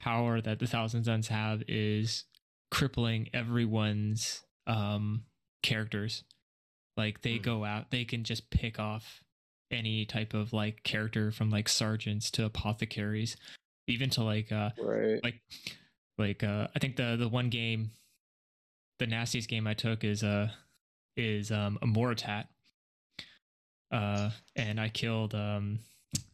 power 0.00 0.40
that 0.40 0.58
the 0.58 0.66
Thousand 0.66 1.04
Sons 1.04 1.28
have 1.28 1.62
is 1.68 2.24
crippling 2.70 3.28
everyone's 3.32 4.42
um 4.66 5.24
characters. 5.62 6.24
Like 6.96 7.22
they 7.22 7.36
Hmm. 7.36 7.42
go 7.42 7.64
out, 7.64 7.90
they 7.90 8.04
can 8.04 8.24
just 8.24 8.50
pick 8.50 8.78
off 8.78 9.22
any 9.70 10.04
type 10.04 10.32
of 10.34 10.52
like 10.52 10.82
character 10.84 11.30
from 11.32 11.50
like 11.50 11.68
sergeants 11.68 12.30
to 12.30 12.44
apothecaries 12.44 13.36
even 13.88 14.08
to 14.10 14.22
like 14.22 14.52
uh 14.52 14.70
Right. 14.78 15.20
like 15.24 15.40
like 16.18 16.42
uh 16.44 16.68
I 16.74 16.78
think 16.78 16.96
the 16.96 17.16
the 17.16 17.28
one 17.28 17.50
game 17.50 17.90
the 18.98 19.06
nastiest 19.06 19.48
game 19.48 19.66
I 19.66 19.74
took 19.74 20.04
is 20.04 20.22
uh 20.22 20.50
is 21.16 21.50
um 21.50 21.78
a 21.82 21.86
Moritat. 21.86 22.46
Uh 23.90 24.30
and 24.54 24.80
I 24.80 24.88
killed 24.88 25.34
um 25.34 25.80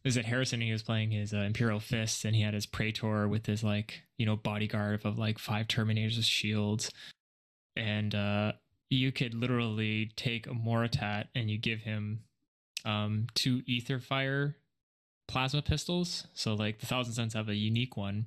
is 0.04 0.16
it 0.16 0.24
Harrison 0.24 0.60
and 0.60 0.66
he 0.66 0.72
was 0.72 0.82
playing 0.82 1.10
his 1.10 1.32
uh, 1.32 1.38
Imperial 1.38 1.80
Fists 1.80 2.24
and 2.24 2.34
he 2.34 2.42
had 2.42 2.54
his 2.54 2.66
Praetor 2.66 3.28
with 3.28 3.46
his 3.46 3.62
like, 3.62 4.02
you 4.18 4.26
know, 4.26 4.36
bodyguard 4.36 5.04
of 5.04 5.18
like 5.18 5.38
five 5.38 5.68
Terminators 5.68 6.16
with 6.16 6.26
shields. 6.26 6.90
And 7.76 8.14
uh 8.14 8.52
you 8.90 9.10
could 9.10 9.32
literally 9.32 10.10
take 10.16 10.46
a 10.46 10.50
Moritat 10.50 11.24
and 11.34 11.50
you 11.50 11.56
give 11.56 11.80
him 11.80 12.24
um 12.84 13.26
two 13.34 13.62
ether 13.66 13.98
fire 13.98 14.56
plasma 15.28 15.62
pistols. 15.62 16.26
So 16.34 16.54
like 16.54 16.80
the 16.80 16.86
Thousand 16.86 17.14
Sons 17.14 17.34
have 17.34 17.48
a 17.48 17.54
unique 17.54 17.96
one, 17.96 18.26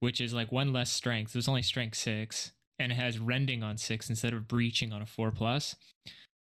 which 0.00 0.20
is 0.20 0.34
like 0.34 0.52
one 0.52 0.72
less 0.72 0.90
strength. 0.90 1.32
There's 1.32 1.48
only 1.48 1.62
strength 1.62 1.96
six, 1.96 2.52
and 2.78 2.92
it 2.92 2.96
has 2.96 3.18
rending 3.18 3.62
on 3.62 3.78
six 3.78 4.10
instead 4.10 4.34
of 4.34 4.48
breaching 4.48 4.92
on 4.92 5.02
a 5.02 5.06
four 5.06 5.30
plus. 5.30 5.76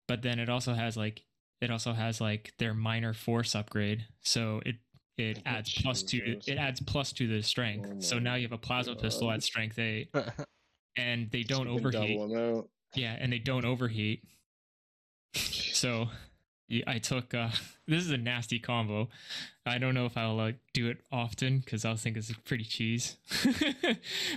But 0.07 0.21
then 0.21 0.39
it 0.39 0.49
also 0.49 0.73
has 0.73 0.97
like 0.97 1.21
it 1.61 1.69
also 1.71 1.93
has 1.93 2.19
like 2.21 2.53
their 2.57 2.73
minor 2.73 3.13
force 3.13 3.55
upgrade. 3.55 4.05
So 4.21 4.61
it 4.65 4.75
it 5.17 5.39
Oh, 5.39 5.49
adds 5.49 5.73
plus 5.73 6.01
two 6.03 6.19
Jesus. 6.19 6.47
it 6.47 6.57
adds 6.57 6.79
plus 6.79 7.11
to 7.13 7.27
the 7.27 7.41
strength. 7.43 7.89
Oh 7.91 7.99
so 7.99 8.19
now 8.19 8.35
you 8.35 8.43
have 8.43 8.51
a 8.53 8.57
plasma 8.57 8.95
pistol 8.95 9.27
God. 9.27 9.35
at 9.35 9.43
strength 9.43 9.77
eight. 9.79 10.09
And 10.97 11.29
they 11.31 11.43
don't 11.43 11.65
So 11.67 11.71
you 11.73 11.77
can 11.77 11.85
overheat. 11.87 12.17
Double 12.17 12.27
them 12.29 12.57
out. 12.57 12.69
Yeah, 12.95 13.15
and 13.19 13.31
they 13.31 13.39
don't 13.39 13.65
overheat. 13.65 14.23
So 15.73 16.09
I 16.87 16.99
took 16.99 17.33
uh 17.33 17.49
this 17.87 18.03
is 18.03 18.11
a 18.11 18.17
nasty 18.17 18.59
combo. 18.59 19.09
I 19.65 19.77
don't 19.77 19.93
know 19.93 20.05
if 20.05 20.17
I'll 20.17 20.35
like 20.35 20.57
do 20.73 20.87
it 20.89 20.97
often 21.11 21.59
because 21.59 21.85
I'll 21.85 21.95
think 21.95 22.17
it's 22.17 22.31
pretty 22.45 22.63
cheese. 22.65 23.15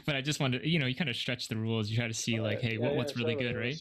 but 0.06 0.14
I 0.14 0.20
just 0.20 0.38
wanted 0.40 0.62
to, 0.62 0.68
you 0.68 0.78
know, 0.78 0.86
you 0.86 0.94
kind 0.94 1.10
of 1.10 1.16
stretch 1.16 1.48
the 1.48 1.56
rules. 1.56 1.88
You 1.90 1.96
try 1.96 2.06
to 2.08 2.14
see 2.14 2.38
like, 2.40 2.58
Right. 2.58 2.60
hey, 2.60 2.72
Yeah, 2.74 2.78
what, 2.80 2.92
yeah, 2.92 2.96
what's 2.96 3.16
really 3.16 3.34
good, 3.34 3.56
right? 3.56 3.74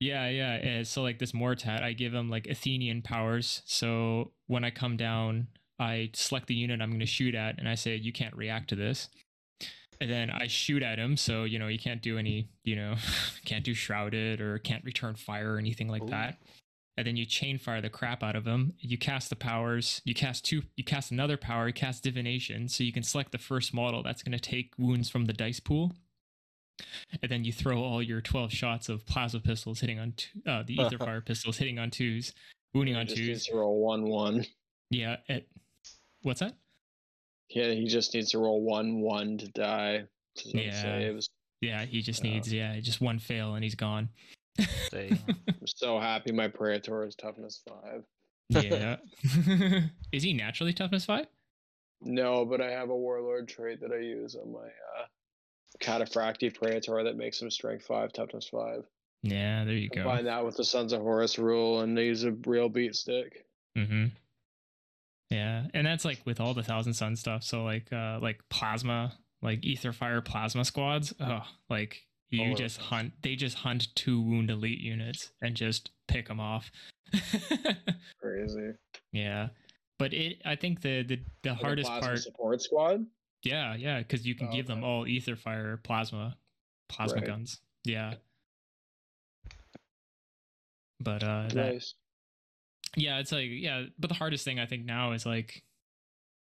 See 0.00 0.10
what 0.10 0.16
works. 0.16 0.28
Yeah, 0.28 0.28
yeah. 0.28 0.52
And 0.54 0.86
so 0.86 1.02
like 1.02 1.18
this 1.18 1.32
Moritat, 1.32 1.82
I 1.82 1.92
give 1.92 2.14
him 2.14 2.30
like 2.30 2.46
Athenian 2.46 3.02
powers. 3.02 3.62
So 3.66 4.32
when 4.46 4.64
I 4.64 4.70
come 4.70 4.96
down, 4.96 5.48
I 5.78 6.10
select 6.14 6.46
the 6.46 6.54
unit 6.54 6.80
I'm 6.82 6.90
going 6.90 7.00
to 7.00 7.06
shoot 7.06 7.34
at, 7.34 7.58
and 7.58 7.68
I 7.68 7.74
say 7.74 7.96
you 7.96 8.12
can't 8.12 8.36
react 8.36 8.68
to 8.68 8.76
this. 8.76 9.08
And 10.00 10.10
then 10.10 10.30
I 10.30 10.46
shoot 10.46 10.82
at 10.82 10.98
him, 10.98 11.16
so 11.16 11.44
you 11.44 11.58
know 11.58 11.68
you 11.68 11.78
can't 11.78 12.02
do 12.02 12.18
any, 12.18 12.48
you 12.64 12.76
know, 12.76 12.96
can't 13.44 13.64
do 13.64 13.74
shrouded 13.74 14.40
or 14.40 14.58
can't 14.58 14.84
return 14.84 15.14
fire 15.14 15.54
or 15.54 15.58
anything 15.58 15.88
like 15.88 16.02
Ooh. 16.02 16.08
that. 16.08 16.38
And 16.96 17.06
then 17.06 17.16
you 17.16 17.24
chain 17.24 17.58
fire 17.58 17.80
the 17.80 17.88
crap 17.88 18.22
out 18.22 18.36
of 18.36 18.46
him. 18.46 18.74
You 18.78 18.98
cast 18.98 19.30
the 19.30 19.36
powers. 19.36 20.02
You 20.04 20.14
cast 20.14 20.44
two. 20.44 20.62
You 20.76 20.84
cast 20.84 21.10
another 21.10 21.38
power. 21.38 21.66
You 21.66 21.72
cast 21.72 22.02
divination, 22.02 22.68
so 22.68 22.84
you 22.84 22.92
can 22.92 23.02
select 23.02 23.32
the 23.32 23.38
first 23.38 23.72
model 23.72 24.02
that's 24.02 24.22
going 24.22 24.36
to 24.36 24.40
take 24.40 24.72
wounds 24.78 25.08
from 25.08 25.24
the 25.26 25.32
dice 25.32 25.60
pool 25.60 25.92
and 27.22 27.30
then 27.30 27.44
you 27.44 27.52
throw 27.52 27.82
all 27.82 28.02
your 28.02 28.20
12 28.20 28.52
shots 28.52 28.88
of 28.88 29.04
plasma 29.06 29.40
pistols 29.40 29.80
hitting 29.80 29.98
on 29.98 30.12
two, 30.16 30.28
uh, 30.46 30.62
the 30.62 30.74
ether 30.80 30.98
fire 31.04 31.20
pistols 31.20 31.56
hitting 31.58 31.78
on 31.78 31.90
twos 31.90 32.32
wounding 32.74 32.94
He 32.94 33.00
on 33.00 33.06
just 33.06 33.18
needs 33.20 33.28
twos 33.44 33.46
to 33.46 33.56
roll 33.56 33.80
one 33.80 34.04
one. 34.08 34.44
yeah 34.90 35.16
it, 35.28 35.48
what's 36.22 36.40
that 36.40 36.54
Yeah, 37.48 37.70
he 37.72 37.86
just 37.86 38.14
needs 38.14 38.30
to 38.30 38.38
roll 38.38 38.62
one 38.62 39.00
one 39.00 39.38
to 39.38 39.48
die. 39.48 40.04
To 40.36 40.48
Yeah. 40.58 40.82
saves. 40.82 41.28
yeah 41.60 41.84
he 41.84 42.00
just 42.02 42.24
Yeah. 42.24 42.30
needs 42.30 42.52
yeah 42.52 42.78
just 42.80 43.00
one 43.00 43.18
fail 43.18 43.54
and 43.54 43.64
he's 43.64 43.74
gone 43.74 44.08
I'm 44.92 45.66
so 45.66 45.98
happy 45.98 46.32
my 46.32 46.48
Praetor 46.48 47.04
is 47.06 47.14
toughness 47.16 47.62
five. 47.68 48.04
yeah 48.48 48.96
is 50.12 50.22
he 50.22 50.32
naturally 50.32 50.72
toughness 50.72 51.04
five 51.04 51.26
No, 52.02 52.44
but 52.44 52.60
I 52.60 52.70
have 52.70 52.90
a 52.90 52.96
warlord 52.96 53.46
trait 53.48 53.80
that 53.80 53.92
I 53.92 53.98
use 54.00 54.34
on 54.34 54.52
my 54.52 54.58
uh 54.58 55.06
cataphractii 55.80 56.54
Praetor 56.54 57.04
that 57.04 57.16
makes 57.16 57.40
him 57.40 57.50
strength 57.50 57.86
five, 57.86 58.12
toughness 58.12 58.48
five. 58.48 58.84
yeah 59.22 59.64
there 59.64 59.74
you 59.74 59.88
go 59.88 60.02
Combine 60.02 60.24
that 60.24 60.44
with 60.44 60.56
the 60.56 60.64
Sons 60.64 60.92
of 60.92 61.00
Horus 61.00 61.38
rule 61.38 61.80
and 61.80 61.96
use 61.98 62.24
a 62.24 62.32
real 62.46 62.68
beat 62.68 62.94
stick. 62.96 63.44
mm-hmm 63.76 64.06
yeah 65.30 65.66
and 65.74 65.86
that's 65.86 66.04
like 66.04 66.20
with 66.24 66.40
all 66.40 66.54
the 66.54 66.62
thousand 66.62 66.92
sun 66.94 67.14
stuff 67.14 67.44
so 67.44 67.62
like 67.62 67.86
uh 67.92 68.18
like 68.20 68.40
plasma 68.50 69.12
like 69.42 69.64
ether 69.64 69.92
fire 69.92 70.20
plasma 70.20 70.64
squads 70.64 71.14
oh 71.20 71.42
like 71.68 72.04
you 72.30 72.54
just 72.56 72.78
hunt 72.80 73.12
they 73.22 73.36
just 73.36 73.58
hunt 73.58 73.94
two 73.94 74.20
wound 74.20 74.50
elite 74.50 74.80
units 74.80 75.30
and 75.40 75.54
just 75.54 75.90
pick 76.08 76.26
them 76.28 76.40
off 76.40 76.70
Crazy. 78.20 78.72
yeah 79.12 79.48
but 79.98 80.12
it 80.12 80.40
i 80.44 80.56
think 80.56 80.80
the 80.80 81.02
the, 81.04 81.20
the 81.42 81.54
hardest 81.54 81.88
plasma 81.88 82.06
part 82.08 82.18
support 82.18 82.62
squad. 82.62 83.06
Yeah 83.42 83.74
yeah 83.74 83.98
because 83.98 84.26
you 84.26 84.34
can 84.34 84.48
Oh, 84.48 84.52
give 84.52 84.66
them 84.66 84.84
all 84.84 85.06
ether 85.06 85.36
fire 85.36 85.78
plasma 85.82 86.36
plasma 86.88 87.16
Right. 87.18 87.26
guns. 87.26 87.60
Yeah. 87.84 88.14
But 91.00 91.22
uh 91.22 91.48
that, 91.54 91.82
yeah 92.96 93.18
it's 93.18 93.32
like 93.32 93.48
yeah 93.50 93.84
but 93.98 94.08
the 94.08 94.14
hardest 94.14 94.44
thing 94.44 94.58
i 94.58 94.66
think 94.66 94.84
now 94.84 95.12
is 95.12 95.24
like 95.24 95.62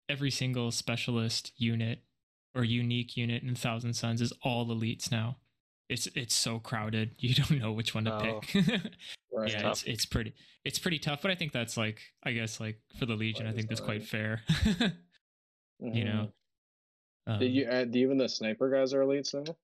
every 0.09 0.31
single 0.31 0.71
specialist 0.71 1.51
unit 1.57 1.99
or 2.55 2.63
unique 2.63 3.15
unit 3.15 3.43
in 3.43 3.55
thousand 3.55 3.93
sons 3.93 4.21
is 4.21 4.33
all 4.43 4.67
elites 4.67 5.11
now. 5.11 5.37
It's 5.89 6.07
it's 6.15 6.35
so 6.35 6.59
crowded 6.59 7.11
you 7.19 7.33
don't 7.35 7.59
know 7.59 7.71
which 7.71 7.95
one 7.95 8.05
to 8.05 8.13
Oh. 8.13 8.41
pick. 8.41 8.63
Right. 9.35 9.49
yeah 9.51 9.69
it's, 9.71 9.81
it's 9.83 10.05
pretty 10.05 10.33
it's 10.63 10.77
pretty 10.77 10.99
tough 10.99 11.23
but 11.23 11.31
i 11.31 11.35
think 11.35 11.53
that's 11.53 11.75
like 11.75 11.99
i 12.23 12.31
guess 12.33 12.59
like 12.59 12.79
for 12.99 13.07
the 13.07 13.15
legion 13.15 13.47
i 13.47 13.51
think 13.51 13.67
that's 13.67 13.81
quite 13.81 14.03
fair. 14.05 14.41
You 15.79 16.05
know 16.05 16.31
um, 17.27 17.39
Did 17.39 17.53
you, 17.53 17.65
uh, 17.67 17.85
even 17.93 18.17
the 18.17 18.27
sniper 18.29 18.69
guys 18.69 18.93
are 18.93 19.01
elites 19.01 19.33
now? 19.33 19.43
The 19.43 19.55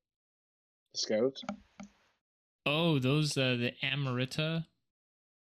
scouts? 0.99 1.43
oh 2.65 2.99
those 2.99 3.37
uh 3.37 3.55
the 3.55 3.71
amarita 3.83 4.65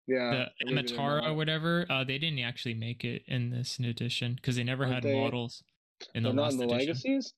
Yeah. 0.07 0.45
the 0.61 0.65
maybe 0.73 0.87
Amatara 0.93 1.23
or 1.27 1.33
whatever, 1.33 1.85
uh, 1.89 2.03
they 2.03 2.17
didn't 2.17 2.39
actually 2.39 2.75
make 2.75 3.03
it 3.03 3.23
in 3.27 3.49
this 3.49 3.79
new 3.79 3.89
edition 3.89 4.35
because 4.35 4.55
they 4.55 4.63
never 4.63 4.83
Aren't 4.83 4.95
had 4.95 5.03
they- 5.03 5.19
models 5.19 5.63
in 6.13 6.23
the 6.23 6.29
They're 6.29 6.35
not 6.35 6.41
last 6.43 6.53
in 6.53 6.59
the 6.59 6.65
edition. 6.65 6.79
legacies? 6.87 7.33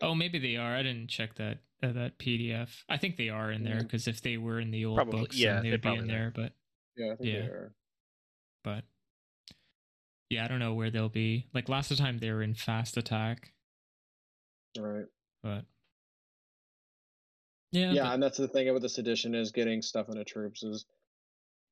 Oh, 0.00 0.14
maybe 0.14 0.38
they 0.38 0.56
are. 0.56 0.74
I 0.76 0.82
didn't 0.82 1.08
check 1.08 1.34
that 1.36 1.58
uh, 1.82 1.92
that 1.92 2.18
PDF. 2.18 2.84
I 2.88 2.96
think 2.96 3.16
they 3.16 3.28
are 3.28 3.50
in 3.52 3.62
there 3.64 3.76
Mm. 3.76 3.82
because 3.82 4.08
if 4.08 4.22
they 4.22 4.36
were 4.38 4.60
in 4.60 4.70
the 4.70 4.84
old 4.86 4.96
Probably- 4.96 5.20
books, 5.20 5.36
yeah, 5.36 5.54
then 5.54 5.62
they 5.64 5.70
would 5.72 5.82
be 5.82 5.94
in 5.94 6.06
there. 6.06 6.30
there. 6.30 6.30
But 6.34 6.52
Yeah, 6.96 7.12
I 7.12 7.16
think 7.16 7.28
Yeah. 7.34 7.40
they 7.40 7.46
are. 7.48 7.74
but 8.64 8.84
yeah, 10.30 10.44
I 10.44 10.48
don't 10.48 10.58
know 10.58 10.74
where 10.74 10.90
they'll 10.90 11.08
be. 11.10 11.48
Like 11.52 11.68
last 11.68 11.94
time 11.96 12.18
they 12.18 12.30
were 12.30 12.42
in 12.42 12.54
fast 12.54 12.96
attack, 12.96 13.52
Right. 14.78 15.06
but 15.42 15.64
yeah, 17.72 17.92
Yeah, 17.92 18.12
and 18.12 18.22
that's 18.22 18.38
the 18.38 18.48
thing 18.48 18.68
about 18.68 18.82
this 18.82 18.98
edition 18.98 19.34
is 19.34 19.50
getting 19.52 19.82
stuff 19.82 20.08
into 20.08 20.24
troops 20.24 20.62
is 20.62 20.84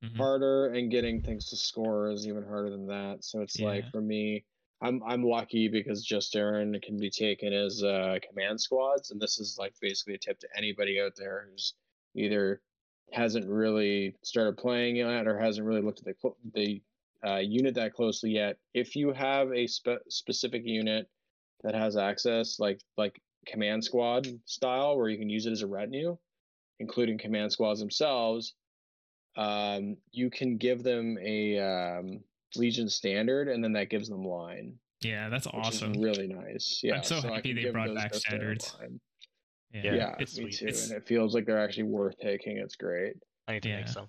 but- 0.00 0.10
mhm. 0.10 0.16
harder 0.16 0.66
and 0.66 0.90
getting 0.90 1.22
things 1.22 1.46
to 1.50 1.56
score 1.56 2.10
is 2.10 2.26
even 2.26 2.44
harder 2.44 2.70
than 2.70 2.86
that. 2.88 3.24
So 3.24 3.40
it's 3.40 3.58
like 3.66 3.90
for 3.90 4.00
me, 4.00 4.44
I'm 4.80 5.02
I'm 5.04 5.22
lucky 5.22 5.68
because 5.68 6.06
Justaerin 6.06 6.82
can 6.82 6.98
be 6.98 7.08
taken 7.10 7.52
as 7.52 7.82
uh, 7.82 8.18
command 8.28 8.60
squads, 8.60 9.10
and 9.12 9.20
this 9.20 9.38
is 9.38 9.56
like 9.58 9.72
basically 9.80 10.14
a 10.14 10.18
tip 10.18 10.38
to 10.40 10.48
anybody 10.56 11.00
out 11.00 11.12
there 11.16 11.46
who's 11.50 11.74
either 12.14 12.60
hasn't 13.12 13.46
really 13.46 14.16
started 14.22 14.56
playing 14.58 14.96
yet 14.96 15.26
or 15.26 15.38
hasn't 15.38 15.66
really 15.66 15.80
looked 15.80 16.00
at 16.00 16.16
the 16.20 16.32
the 16.54 16.82
uh, 17.26 17.36
unit 17.38 17.74
that 17.76 17.94
closely 17.94 18.30
yet. 18.32 18.58
If 18.74 18.96
you 18.96 19.12
have 19.12 19.50
a 19.52 19.66
spe- 19.66 20.04
specific 20.08 20.62
unit 20.66 21.08
that 21.64 21.74
has 21.74 21.96
access, 21.96 22.60
like 22.60 22.80
like 22.96 23.20
command 23.46 23.82
squad 23.84 24.28
style, 24.46 24.96
where 24.96 25.08
you 25.08 25.18
can 25.18 25.28
use 25.28 25.46
it 25.46 25.50
as 25.52 25.62
a 25.62 25.66
retinue, 25.66 26.16
including 26.78 27.18
command 27.18 27.50
squads 27.52 27.80
themselves, 27.80 28.54
um, 29.36 29.96
you 30.12 30.30
can 30.30 30.56
give 30.56 30.82
them 30.84 31.18
a 31.20 31.58
um, 31.58 32.20
Legion 32.56 32.88
standard, 32.88 33.48
and 33.48 33.64
then 33.64 33.72
that 33.72 33.90
gives 33.90 34.08
them 34.08 34.24
line, 34.24 34.74
yeah, 35.02 35.28
that's 35.28 35.46
awesome. 35.48 35.92
really 36.00 36.28
nice. 36.28 36.80
Yeah, 36.82 36.96
I'm 36.96 37.02
so 37.02 37.16
I 37.18 37.34
happy 37.34 37.52
they 37.52 37.70
brought 37.70 37.94
back 37.94 38.14
standards. 38.14 38.74
line. 38.78 39.00
yeah, 39.72 39.94
Yeah, 39.94 40.14
it's 40.20 40.38
me 40.38 40.44
sweet. 40.52 40.58
too, 40.58 40.66
It's- 40.66 40.88
and 40.90 40.96
it 40.96 41.06
feels 41.08 41.34
like 41.34 41.44
they're 41.46 41.62
actually 41.62 41.82
worth 41.84 42.14
taking. 42.22 42.58
It's 42.58 42.76
great. 42.76 43.14
I 43.48 43.54
need 43.54 43.62
to 43.64 43.68
Yeah. 43.70 43.76
make 43.78 43.88
some. 43.88 44.08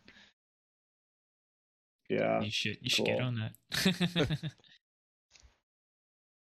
Yeah, 2.07 2.40
you 2.41 2.52
should 2.52 2.77
you 2.82 2.90
should 2.90 3.06
get 3.07 3.19
on 3.19 3.36
that. 3.36 4.52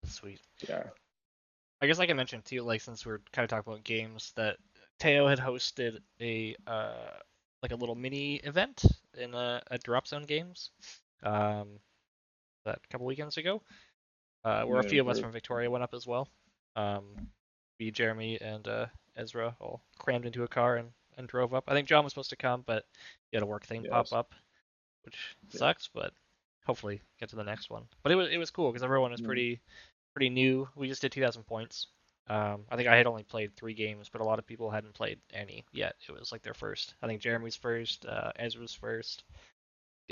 Sweet. 0.05 0.41
yeah. 0.67 0.83
I 1.83 1.85
guess 1.85 1.99
like 1.99 2.05
I 2.05 2.11
can 2.11 2.17
mention 2.17 2.41
too, 2.41 2.61
like 2.61 2.79
since 2.79 3.05
we're 3.05 3.19
kind 3.33 3.43
of 3.43 3.49
talking 3.49 3.73
about 3.73 3.83
games, 3.83 4.31
that 4.37 4.55
Teo 4.99 5.27
had 5.27 5.37
hosted 5.37 5.99
a 6.21 6.55
uh 6.65 7.11
like 7.61 7.73
a 7.73 7.75
little 7.75 7.93
mini 7.95 8.35
event 8.35 8.85
in 9.17 9.33
a, 9.33 9.61
at 9.69 9.83
Drop 9.83 10.07
Zone 10.07 10.23
Games, 10.23 10.71
um, 11.23 11.67
that 12.63 12.79
a 12.81 12.87
couple 12.89 13.05
weekends 13.05 13.35
ago, 13.35 13.61
uh, 14.45 14.63
where 14.63 14.79
a 14.79 14.83
few 14.83 15.01
of 15.01 15.09
us 15.09 15.19
from 15.19 15.33
Victoria 15.33 15.69
went 15.69 15.83
up 15.83 15.93
as 15.93 16.07
well. 16.07 16.29
Um, 16.77 17.03
me, 17.81 17.91
Jeremy, 17.91 18.39
and 18.39 18.65
uh, 18.65 18.85
Ezra 19.17 19.53
all 19.59 19.81
crammed 19.99 20.25
into 20.25 20.43
a 20.43 20.47
car 20.47 20.77
and, 20.77 20.87
and 21.17 21.27
drove 21.27 21.53
up. 21.53 21.65
I 21.67 21.73
think 21.73 21.89
John 21.89 22.05
was 22.05 22.13
supposed 22.13 22.29
to 22.29 22.37
come, 22.37 22.63
but 22.65 22.85
he 23.29 23.35
had 23.35 23.43
a 23.43 23.45
work 23.45 23.65
thing 23.65 23.83
pop 23.89 24.13
up, 24.13 24.33
which 25.03 25.35
Yeah. 25.51 25.59
sucks. 25.59 25.89
But 25.93 26.13
hopefully 26.65 27.01
get 27.19 27.27
to 27.29 27.35
the 27.35 27.43
next 27.43 27.69
one. 27.69 27.83
But 28.03 28.13
it 28.13 28.15
was 28.15 28.29
it 28.31 28.37
was 28.37 28.51
cool 28.51 28.71
because 28.71 28.83
everyone 28.83 29.11
was 29.11 29.19
Mhm. 29.19 29.25
pretty 29.25 29.61
pretty 30.13 30.29
new. 30.29 30.67
We 30.75 30.87
just 30.87 31.01
did 31.01 31.11
2,000 31.11 31.43
points. 31.43 31.87
Um, 32.27 32.63
I 32.71 32.77
think 32.77 32.87
I 32.87 32.95
had 32.95 33.05
only 33.07 33.23
played 33.23 33.55
three 33.55 33.73
games, 33.73 34.07
but 34.09 34.21
a 34.21 34.23
lot 34.23 34.39
of 34.39 34.45
people 34.47 34.69
hadn't 34.69 34.93
played 34.93 35.19
any 35.33 35.65
yet. 35.73 35.95
It 36.07 36.11
was 36.17 36.31
like 36.31 36.41
their 36.41 36.53
first. 36.53 36.93
I 37.01 37.07
think 37.07 37.21
Jeremy's 37.21 37.55
first, 37.57 38.05
uh, 38.05 38.31
Ezra's 38.37 38.73
first. 38.73 39.23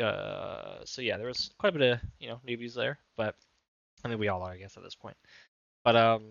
Uh, 0.01 0.79
so 0.85 1.01
yeah, 1.01 1.17
there 1.17 1.27
was 1.27 1.51
quite 1.57 1.75
a 1.75 1.77
bit 1.79 1.91
of 1.93 1.99
you 2.19 2.27
know 2.29 2.39
newbies 2.47 2.73
there, 2.73 2.97
but 3.17 3.35
I 4.03 4.07
mean 4.07 4.19
we 4.19 4.29
all 4.29 4.41
are, 4.41 4.51
I 4.51 4.57
guess, 4.57 4.77
at 4.77 4.83
this 4.83 4.95
point. 4.95 5.17
But 5.83 5.95
um, 5.95 6.23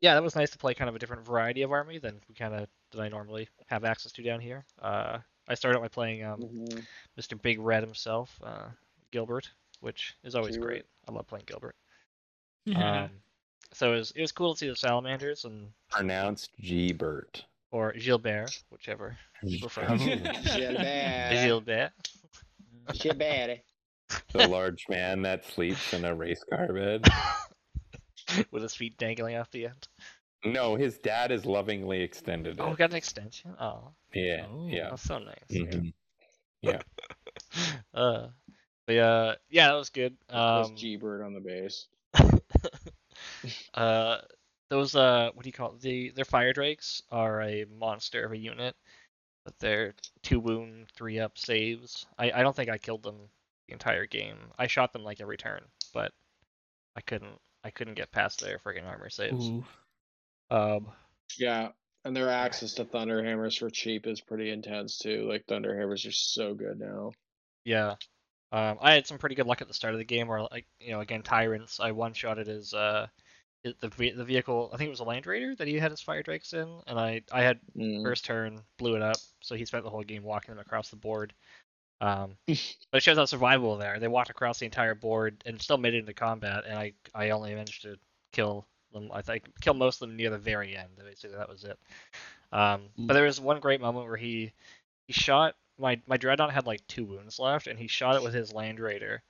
yeah, 0.00 0.14
that 0.14 0.22
was 0.22 0.36
nice 0.36 0.50
to 0.50 0.58
play 0.58 0.74
kind 0.74 0.88
of 0.88 0.96
a 0.96 0.98
different 0.98 1.24
variety 1.24 1.62
of 1.62 1.72
army 1.72 1.98
than 1.98 2.20
we 2.28 2.34
kind 2.34 2.54
of 2.54 2.68
that 2.92 3.00
I 3.00 3.08
normally 3.08 3.48
have 3.66 3.84
access 3.84 4.12
to 4.12 4.22
down 4.22 4.40
here. 4.40 4.64
Uh, 4.80 5.18
I 5.48 5.54
started 5.54 5.80
by 5.80 5.88
playing 5.88 6.24
um, 6.24 6.40
Mhm. 6.42 6.86
Mr. 7.18 7.40
Big 7.40 7.60
Red 7.60 7.82
himself, 7.82 8.40
uh, 8.42 8.68
Gilbert, 9.10 9.50
which 9.80 10.14
is 10.24 10.34
always 10.34 10.56
Gilbert. 10.56 10.68
great. 10.68 10.84
I 11.08 11.12
love 11.12 11.26
playing 11.26 11.44
Gilbert. 11.46 11.76
Um, 12.74 13.10
so 13.72 13.92
it 13.92 13.96
was 13.98 14.10
it 14.12 14.20
was 14.20 14.32
cool 14.32 14.54
to 14.54 14.58
see 14.58 14.68
the 14.68 14.76
salamanders 14.76 15.44
and 15.44 15.68
Pronounced 15.90 16.50
G-Bert. 16.60 17.44
or 17.70 17.92
Gilbert, 17.92 18.62
whichever 18.70 19.16
you 19.42 19.60
prefer. 19.60 19.86
Gilbert. 19.96 21.32
Gilbert. 21.32 21.92
Gilbert. 22.98 23.60
the 24.32 24.48
large 24.48 24.86
man 24.88 25.22
that 25.22 25.44
sleeps 25.44 25.92
in 25.92 26.04
a 26.04 26.14
race 26.14 26.44
car 26.48 26.72
bed. 26.72 27.06
with 28.50 28.62
his 28.62 28.74
feet 28.74 28.96
dangling 28.96 29.36
off 29.36 29.50
the 29.50 29.66
end. 29.66 29.88
No, 30.46 30.74
his 30.76 30.98
dad 30.98 31.30
is 31.32 31.44
lovingly 31.46 32.00
extended. 32.02 32.60
Oh, 32.60 32.72
it. 32.72 32.78
got 32.78 32.90
an 32.90 32.96
extension. 32.96 33.54
Oh, 33.60 33.92
yeah, 34.14 34.46
Oh. 34.50 34.66
yeah. 34.68 34.90
that's 34.90 35.02
so 35.02 35.18
nice. 35.18 35.36
Mhm. 35.50 35.92
uh, 37.94 38.26
but 38.86 38.96
uh, 38.96 39.34
yeah, 39.50 39.68
that 39.68 39.74
was 39.74 39.90
good. 39.90 40.16
There's 40.28 40.68
Um, 40.68 40.76
G 40.76 40.96
Bird 40.96 41.22
on 41.22 41.34
the 41.34 41.40
base. 41.40 41.86
uh, 43.74 44.18
those 44.70 44.94
uh, 44.96 45.30
what 45.34 45.44
do 45.44 45.48
you 45.48 45.52
call 45.52 45.74
it? 45.74 45.80
The 45.80 46.10
their 46.10 46.24
fire 46.24 46.52
drakes 46.52 47.02
are 47.10 47.42
a 47.42 47.64
monster 47.78 48.24
of 48.24 48.32
a 48.32 48.36
unit, 48.36 48.74
but 49.44 49.58
they're 49.58 49.94
two 50.22 50.40
wound, 50.40 50.88
three 50.96 51.18
up 51.18 51.38
saves. 51.38 52.06
I 52.18 52.30
I 52.32 52.42
don't 52.42 52.54
think 52.54 52.70
I 52.70 52.78
killed 52.78 53.02
them 53.02 53.16
the 53.66 53.72
entire 53.72 54.06
game. 54.06 54.36
I 54.58 54.66
shot 54.66 54.92
them 54.92 55.04
like 55.04 55.20
every 55.20 55.36
turn, 55.36 55.62
but 55.92 56.12
I 56.96 57.00
couldn't 57.00 57.38
I 57.62 57.70
couldn't 57.70 57.94
get 57.94 58.12
past 58.12 58.40
their 58.40 58.58
freaking 58.58 58.86
armor 58.86 59.10
saves. 59.10 59.48
Ooh. 59.48 59.64
Um, 60.50 60.88
Yeah, 61.38 61.70
and 62.04 62.14
their 62.14 62.30
access 62.30 62.74
to 62.74 62.84
Thunderhammers 62.84 63.58
for 63.58 63.70
cheap 63.70 64.06
is 64.06 64.20
pretty 64.20 64.50
intense 64.50 64.98
too. 64.98 65.26
Like 65.28 65.46
Thunderhammers 65.46 66.06
are 66.06 66.12
so 66.12 66.54
good 66.54 66.78
now. 66.78 67.12
Yeah. 67.64 67.94
Um, 68.52 68.78
I 68.80 68.92
had 68.92 69.06
some 69.06 69.18
pretty 69.18 69.34
good 69.34 69.46
luck 69.46 69.62
at 69.62 69.68
the 69.68 69.74
start 69.74 69.94
of 69.94 69.98
the 69.98 70.04
game 70.04 70.28
where, 70.28 70.42
like, 70.42 70.66
you 70.78 70.92
know, 70.92 71.00
again, 71.00 71.22
Tyrants, 71.22 71.80
I 71.80 71.90
one 71.90 72.12
shotted 72.12 72.46
his, 72.46 72.72
uh, 72.72 73.08
it- 73.64 73.80
the, 73.80 73.88
the 73.88 74.24
vehicle, 74.24 74.70
I 74.72 74.76
think 74.76 74.88
it 74.88 74.90
was 74.90 75.00
a 75.00 75.04
Land 75.04 75.26
Raider 75.26 75.54
that 75.56 75.66
he 75.66 75.78
had 75.78 75.90
his 75.90 76.00
Fire 76.00 76.22
Drakes 76.22 76.52
in, 76.52 76.68
and 76.86 76.98
I, 76.98 77.22
I 77.32 77.42
had 77.42 77.60
Mm. 77.76 78.02
first 78.04 78.24
turn, 78.24 78.60
blew 78.78 78.96
it 78.96 79.02
up, 79.02 79.16
so 79.40 79.54
he 79.54 79.64
spent 79.64 79.84
the 79.84 79.90
whole 79.90 80.02
game 80.04 80.22
walking 80.22 80.54
them 80.54 80.60
across 80.64 80.90
the 80.90 80.96
board. 80.96 81.32
Um, 82.00 82.36
but 82.46 82.98
it 82.98 83.02
shows 83.02 83.16
how 83.16 83.24
survivable 83.24 83.78
they 83.78 83.86
are. 83.86 83.98
They 83.98 84.08
walked 84.08 84.30
across 84.30 84.58
the 84.58 84.66
entire 84.66 84.94
board 84.94 85.42
and 85.46 85.60
still 85.60 85.78
made 85.78 85.94
it 85.94 85.98
into 85.98 86.14
combat, 86.14 86.64
and 86.66 86.78
I, 86.78 86.92
I 87.14 87.30
only 87.30 87.54
managed 87.54 87.82
to 87.82 87.96
kill 88.32 88.66
them, 88.92 89.10
I 89.12 89.22
think, 89.22 89.44
kill 89.60 89.74
most 89.74 90.00
of 90.02 90.08
them 90.08 90.16
near 90.16 90.30
the 90.30 90.38
very 90.38 90.76
end. 90.76 90.90
Basically, 91.02 91.36
that 91.36 91.48
was 91.48 91.64
it. 91.64 91.78
Um, 92.52 92.82
but 92.96 93.14
there 93.14 93.24
was 93.24 93.40
one 93.40 93.58
great 93.60 93.80
moment 93.80 94.06
where 94.06 94.16
he, 94.16 94.52
he 95.06 95.12
shot 95.12 95.56
my 95.76 96.00
my 96.06 96.16
dreadnought 96.16 96.52
had 96.52 96.66
like 96.66 96.86
two 96.86 97.04
wounds 97.04 97.38
left, 97.38 97.66
and 97.66 97.78
he 97.78 97.88
shot 97.88 98.14
it 98.16 98.22
with 98.22 98.34
his 98.34 98.52
land 98.52 98.78
raider, 98.78 99.22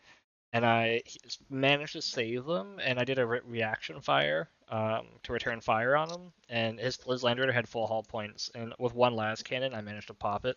and 0.54 0.64
I 0.64 1.02
managed 1.50 1.92
to 1.92 2.02
save 2.02 2.44
them, 2.46 2.78
and 2.82 2.98
I 2.98 3.04
did 3.04 3.18
a 3.18 3.26
re- 3.26 3.40
reaction 3.44 4.00
fire 4.00 4.48
um, 4.68 5.06
to 5.24 5.32
return 5.32 5.60
fire 5.60 5.96
on 5.96 6.08
him, 6.08 6.32
and 6.48 6.78
his 6.78 6.96
his 7.06 7.22
land 7.22 7.38
raider 7.40 7.52
had 7.52 7.68
full 7.68 7.86
hull 7.86 8.02
points, 8.04 8.50
and 8.54 8.72
with 8.78 8.94
one 8.94 9.14
lascannon, 9.14 9.74
I 9.74 9.80
managed 9.80 10.06
to 10.06 10.14
pop 10.14 10.44
it, 10.46 10.56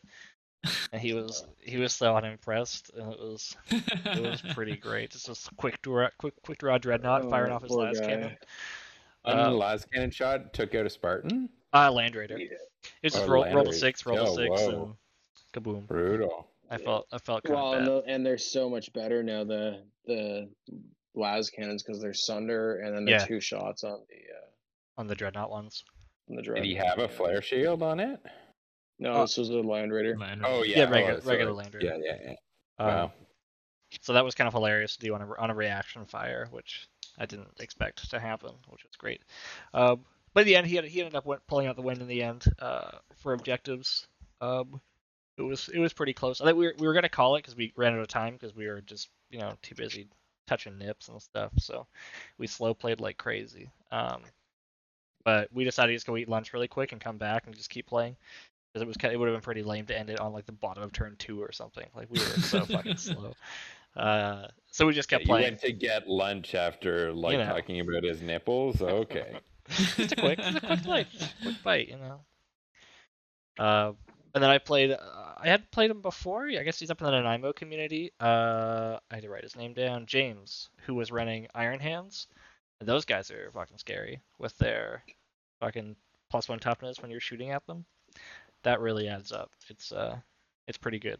and 0.91 1.01
he 1.01 1.13
was 1.13 1.45
he 1.59 1.77
was 1.77 1.93
so 1.93 2.15
unimpressed, 2.15 2.91
and 2.95 3.11
it 3.11 3.19
was 3.19 3.57
it 3.71 4.21
was 4.21 4.41
pretty 4.53 4.77
great. 4.77 5.09
Just 5.11 5.27
this 5.27 5.49
quick 5.57 5.81
draw 5.81 6.07
quick 6.19 6.33
quick 6.43 6.59
draw 6.59 6.77
dreadnought 6.77 7.29
firing 7.29 7.51
Oh, 7.51 7.55
off 7.55 7.63
his 7.63 7.71
last 7.71 7.97
las 7.97 7.99
guy. 7.99 8.07
cannon. 8.07 8.37
One 9.23 9.39
Uh, 9.39 9.49
lascannon 9.49 10.13
shot 10.13 10.53
took 10.53 10.73
out 10.75 10.85
a 10.85 10.89
Spartan. 10.89 11.49
Uh, 11.73 11.91
land 11.91 12.15
raider. 12.15 12.37
Yeah. 12.37 12.45
It 12.45 12.59
was 13.03 13.13
just 13.13 13.25
Oh, 13.25 13.29
roll, 13.29 13.41
Land 13.41 13.55
roll 13.55 13.63
the 13.65 13.71
Raider. 13.71 13.79
six, 13.79 14.05
roll 14.05 14.15
the 14.15 14.23
Oh, 14.31 14.35
six, 14.35 14.49
whoa. 14.61 14.95
and 15.55 15.63
kaboom. 15.65 15.87
Brutal. 15.87 16.47
I 16.69 16.77
felt 16.77 17.07
I 17.11 17.17
felt 17.19 17.43
kind 17.43 17.55
Well, 17.55 17.73
of 17.73 17.77
and, 17.79 17.85
bad. 17.87 17.93
the, 18.07 18.13
and 18.13 18.25
they're 18.25 18.37
so 18.37 18.69
much 18.69 18.91
better 18.93 19.23
now. 19.23 19.43
The 19.43 19.83
the 20.05 20.49
lascannons 21.15 21.83
because 21.85 22.01
they're 22.01 22.13
sunder, 22.13 22.79
and 22.81 22.95
then 22.95 23.05
they're 23.05 23.19
Yeah. 23.19 23.25
two 23.25 23.39
shots 23.41 23.83
on 23.83 23.99
the 24.09 24.15
uh, 24.15 24.99
on 24.99 25.07
the 25.07 25.15
dreadnought 25.15 25.49
ones. 25.49 25.83
on 26.29 26.35
the 26.35 26.41
Did 26.41 26.47
drone. 26.49 26.63
he 26.63 26.75
have 26.75 26.99
a 26.99 27.07
flare 27.07 27.41
shield 27.41 27.81
on 27.83 27.99
it? 27.99 28.19
No, 28.99 29.11
Uh, 29.13 29.21
this 29.21 29.37
was 29.37 29.49
a 29.49 29.53
land 29.61 29.93
raider. 29.93 30.15
Man, 30.17 30.41
Oh 30.43 30.63
yeah. 30.63 30.79
Yeah, 30.79 30.85
oh, 30.87 30.91
regular- 30.91 31.21
sorry. 31.21 31.35
regular 31.37 31.53
Land 31.53 31.73
Raider. 31.75 31.85
Yeah, 31.85 31.97
yeah, 32.03 32.17
yeah. 32.79 32.85
Um, 32.85 32.87
Wow. 32.95 33.11
So 34.01 34.13
that 34.13 34.25
was 34.25 34.35
kind 34.35 34.47
of 34.47 34.53
hilarious 34.53 34.97
to 34.97 35.05
do 35.05 35.13
on 35.15 35.21
a 35.21 35.27
on 35.39 35.49
a 35.49 35.55
reaction 35.55 36.05
fire, 36.05 36.47
which 36.51 36.87
I 37.17 37.25
didn't 37.25 37.47
expect 37.59 38.09
to 38.09 38.19
happen, 38.19 38.51
which 38.67 38.83
was 38.83 38.95
great. 38.97 39.21
Um, 39.73 40.03
but 40.33 40.41
in 40.41 40.47
the 40.47 40.55
end, 40.57 40.67
he 40.67 40.75
had, 40.75 40.85
he 40.85 40.99
ended 40.99 41.15
up 41.15 41.25
win- 41.25 41.39
pulling 41.47 41.67
out 41.67 41.75
the 41.77 41.81
win 41.81 42.01
in 42.01 42.07
the 42.07 42.21
end 42.21 42.43
uh, 42.59 42.91
for 43.17 43.33
objectives. 43.33 44.05
Um, 44.41 44.81
it 45.37 45.41
was 45.43 45.69
it 45.69 45.79
was 45.79 45.93
pretty 45.93 46.13
close. 46.13 46.41
I 46.41 46.45
think 46.45 46.57
we 46.57 46.67
were, 46.67 46.75
we 46.79 46.87
were 46.87 46.93
gonna 46.93 47.09
call 47.09 47.35
it 47.35 47.39
because 47.39 47.55
we 47.55 47.73
ran 47.75 47.93
out 47.93 47.99
of 47.99 48.07
time 48.07 48.33
because 48.33 48.55
we 48.55 48.67
were 48.67 48.81
just 48.81 49.09
you 49.29 49.39
know 49.39 49.53
too 49.61 49.75
busy 49.75 50.07
touching 50.47 50.77
nips 50.77 51.09
and 51.09 51.21
stuff. 51.21 51.51
So 51.57 51.85
we 52.37 52.47
slow 52.47 52.73
played 52.73 52.99
like 52.99 53.17
crazy. 53.17 53.69
Um, 53.91 54.21
but 55.23 55.49
we 55.53 55.63
decided 55.63 55.91
to 55.91 55.95
just 55.95 56.07
go 56.07 56.17
eat 56.17 56.29
lunch 56.29 56.53
really 56.53 56.69
quick 56.69 56.93
and 56.93 57.01
come 57.01 57.17
back 57.17 57.45
and 57.45 57.55
just 57.55 57.69
keep 57.69 57.85
playing. 57.85 58.15
Because 58.73 58.81
it 58.81 58.87
was 58.87 58.95
it 59.11 59.17
would 59.17 59.27
have 59.27 59.35
been 59.35 59.43
pretty 59.43 59.63
lame 59.63 59.85
to 59.87 59.97
end 59.97 60.09
it 60.09 60.19
on 60.19 60.33
like 60.33 60.45
the 60.45 60.51
bottom 60.51 60.83
of 60.83 60.91
turn 60.91 61.15
two 61.19 61.41
or 61.41 61.51
something. 61.51 61.85
Like 61.95 62.07
we 62.09 62.19
were 62.19 62.41
so 62.41 62.65
fucking 62.65 62.97
slow. 62.97 63.33
Uh, 63.95 64.47
so 64.71 64.85
we 64.85 64.93
just 64.93 65.09
kept 65.09 65.23
you 65.23 65.27
playing. 65.27 65.43
went 65.43 65.61
to 65.61 65.71
get 65.71 66.07
lunch 66.07 66.55
after 66.55 67.13
like 67.13 67.37
know. 67.37 67.45
talking 67.45 67.79
about 67.79 68.03
his 68.03 68.21
nipples. 68.21 68.81
Okay. 68.81 69.39
just 69.69 70.13
a 70.13 70.15
quick, 70.15 70.39
just 70.39 70.57
a 70.57 70.61
quick 70.61 70.83
bite, 70.85 71.07
quick 71.41 71.55
bite, 71.63 71.89
you 71.89 71.97
know. 71.97 72.19
Uh, 73.59 73.91
and 74.37 74.43
then 74.43 74.51
I 74.51 74.59
played. 74.59 74.91
Uh, 74.91 75.33
I 75.35 75.47
had 75.47 75.71
played 75.71 75.89
him 75.89 76.01
before. 76.01 76.47
I 76.47 76.61
guess 76.61 76.77
he's 76.77 76.91
up 76.91 77.01
in 77.01 77.05
the 77.05 77.11
Nanaimo 77.11 77.53
community. 77.53 78.11
Uh, 78.19 78.99
I 79.09 79.15
had 79.15 79.23
to 79.23 79.31
write 79.31 79.41
his 79.41 79.55
name 79.55 79.73
down. 79.73 80.05
James, 80.05 80.69
who 80.85 80.93
was 80.93 81.11
running 81.11 81.47
Iron 81.55 81.79
Hands. 81.79 82.27
And 82.79 82.87
those 82.87 83.03
guys 83.03 83.31
are 83.31 83.49
fucking 83.51 83.79
scary 83.79 84.21
with 84.37 84.55
their 84.59 85.03
fucking 85.59 85.95
plus 86.29 86.47
one 86.47 86.59
toughness 86.59 87.01
when 87.01 87.09
you're 87.09 87.19
shooting 87.19 87.49
at 87.49 87.65
them. 87.65 87.83
That 88.61 88.79
really 88.79 89.07
adds 89.07 89.31
up. 89.31 89.49
It's 89.69 89.91
uh, 89.91 90.17
it's 90.67 90.77
pretty 90.77 90.99
good. 90.99 91.19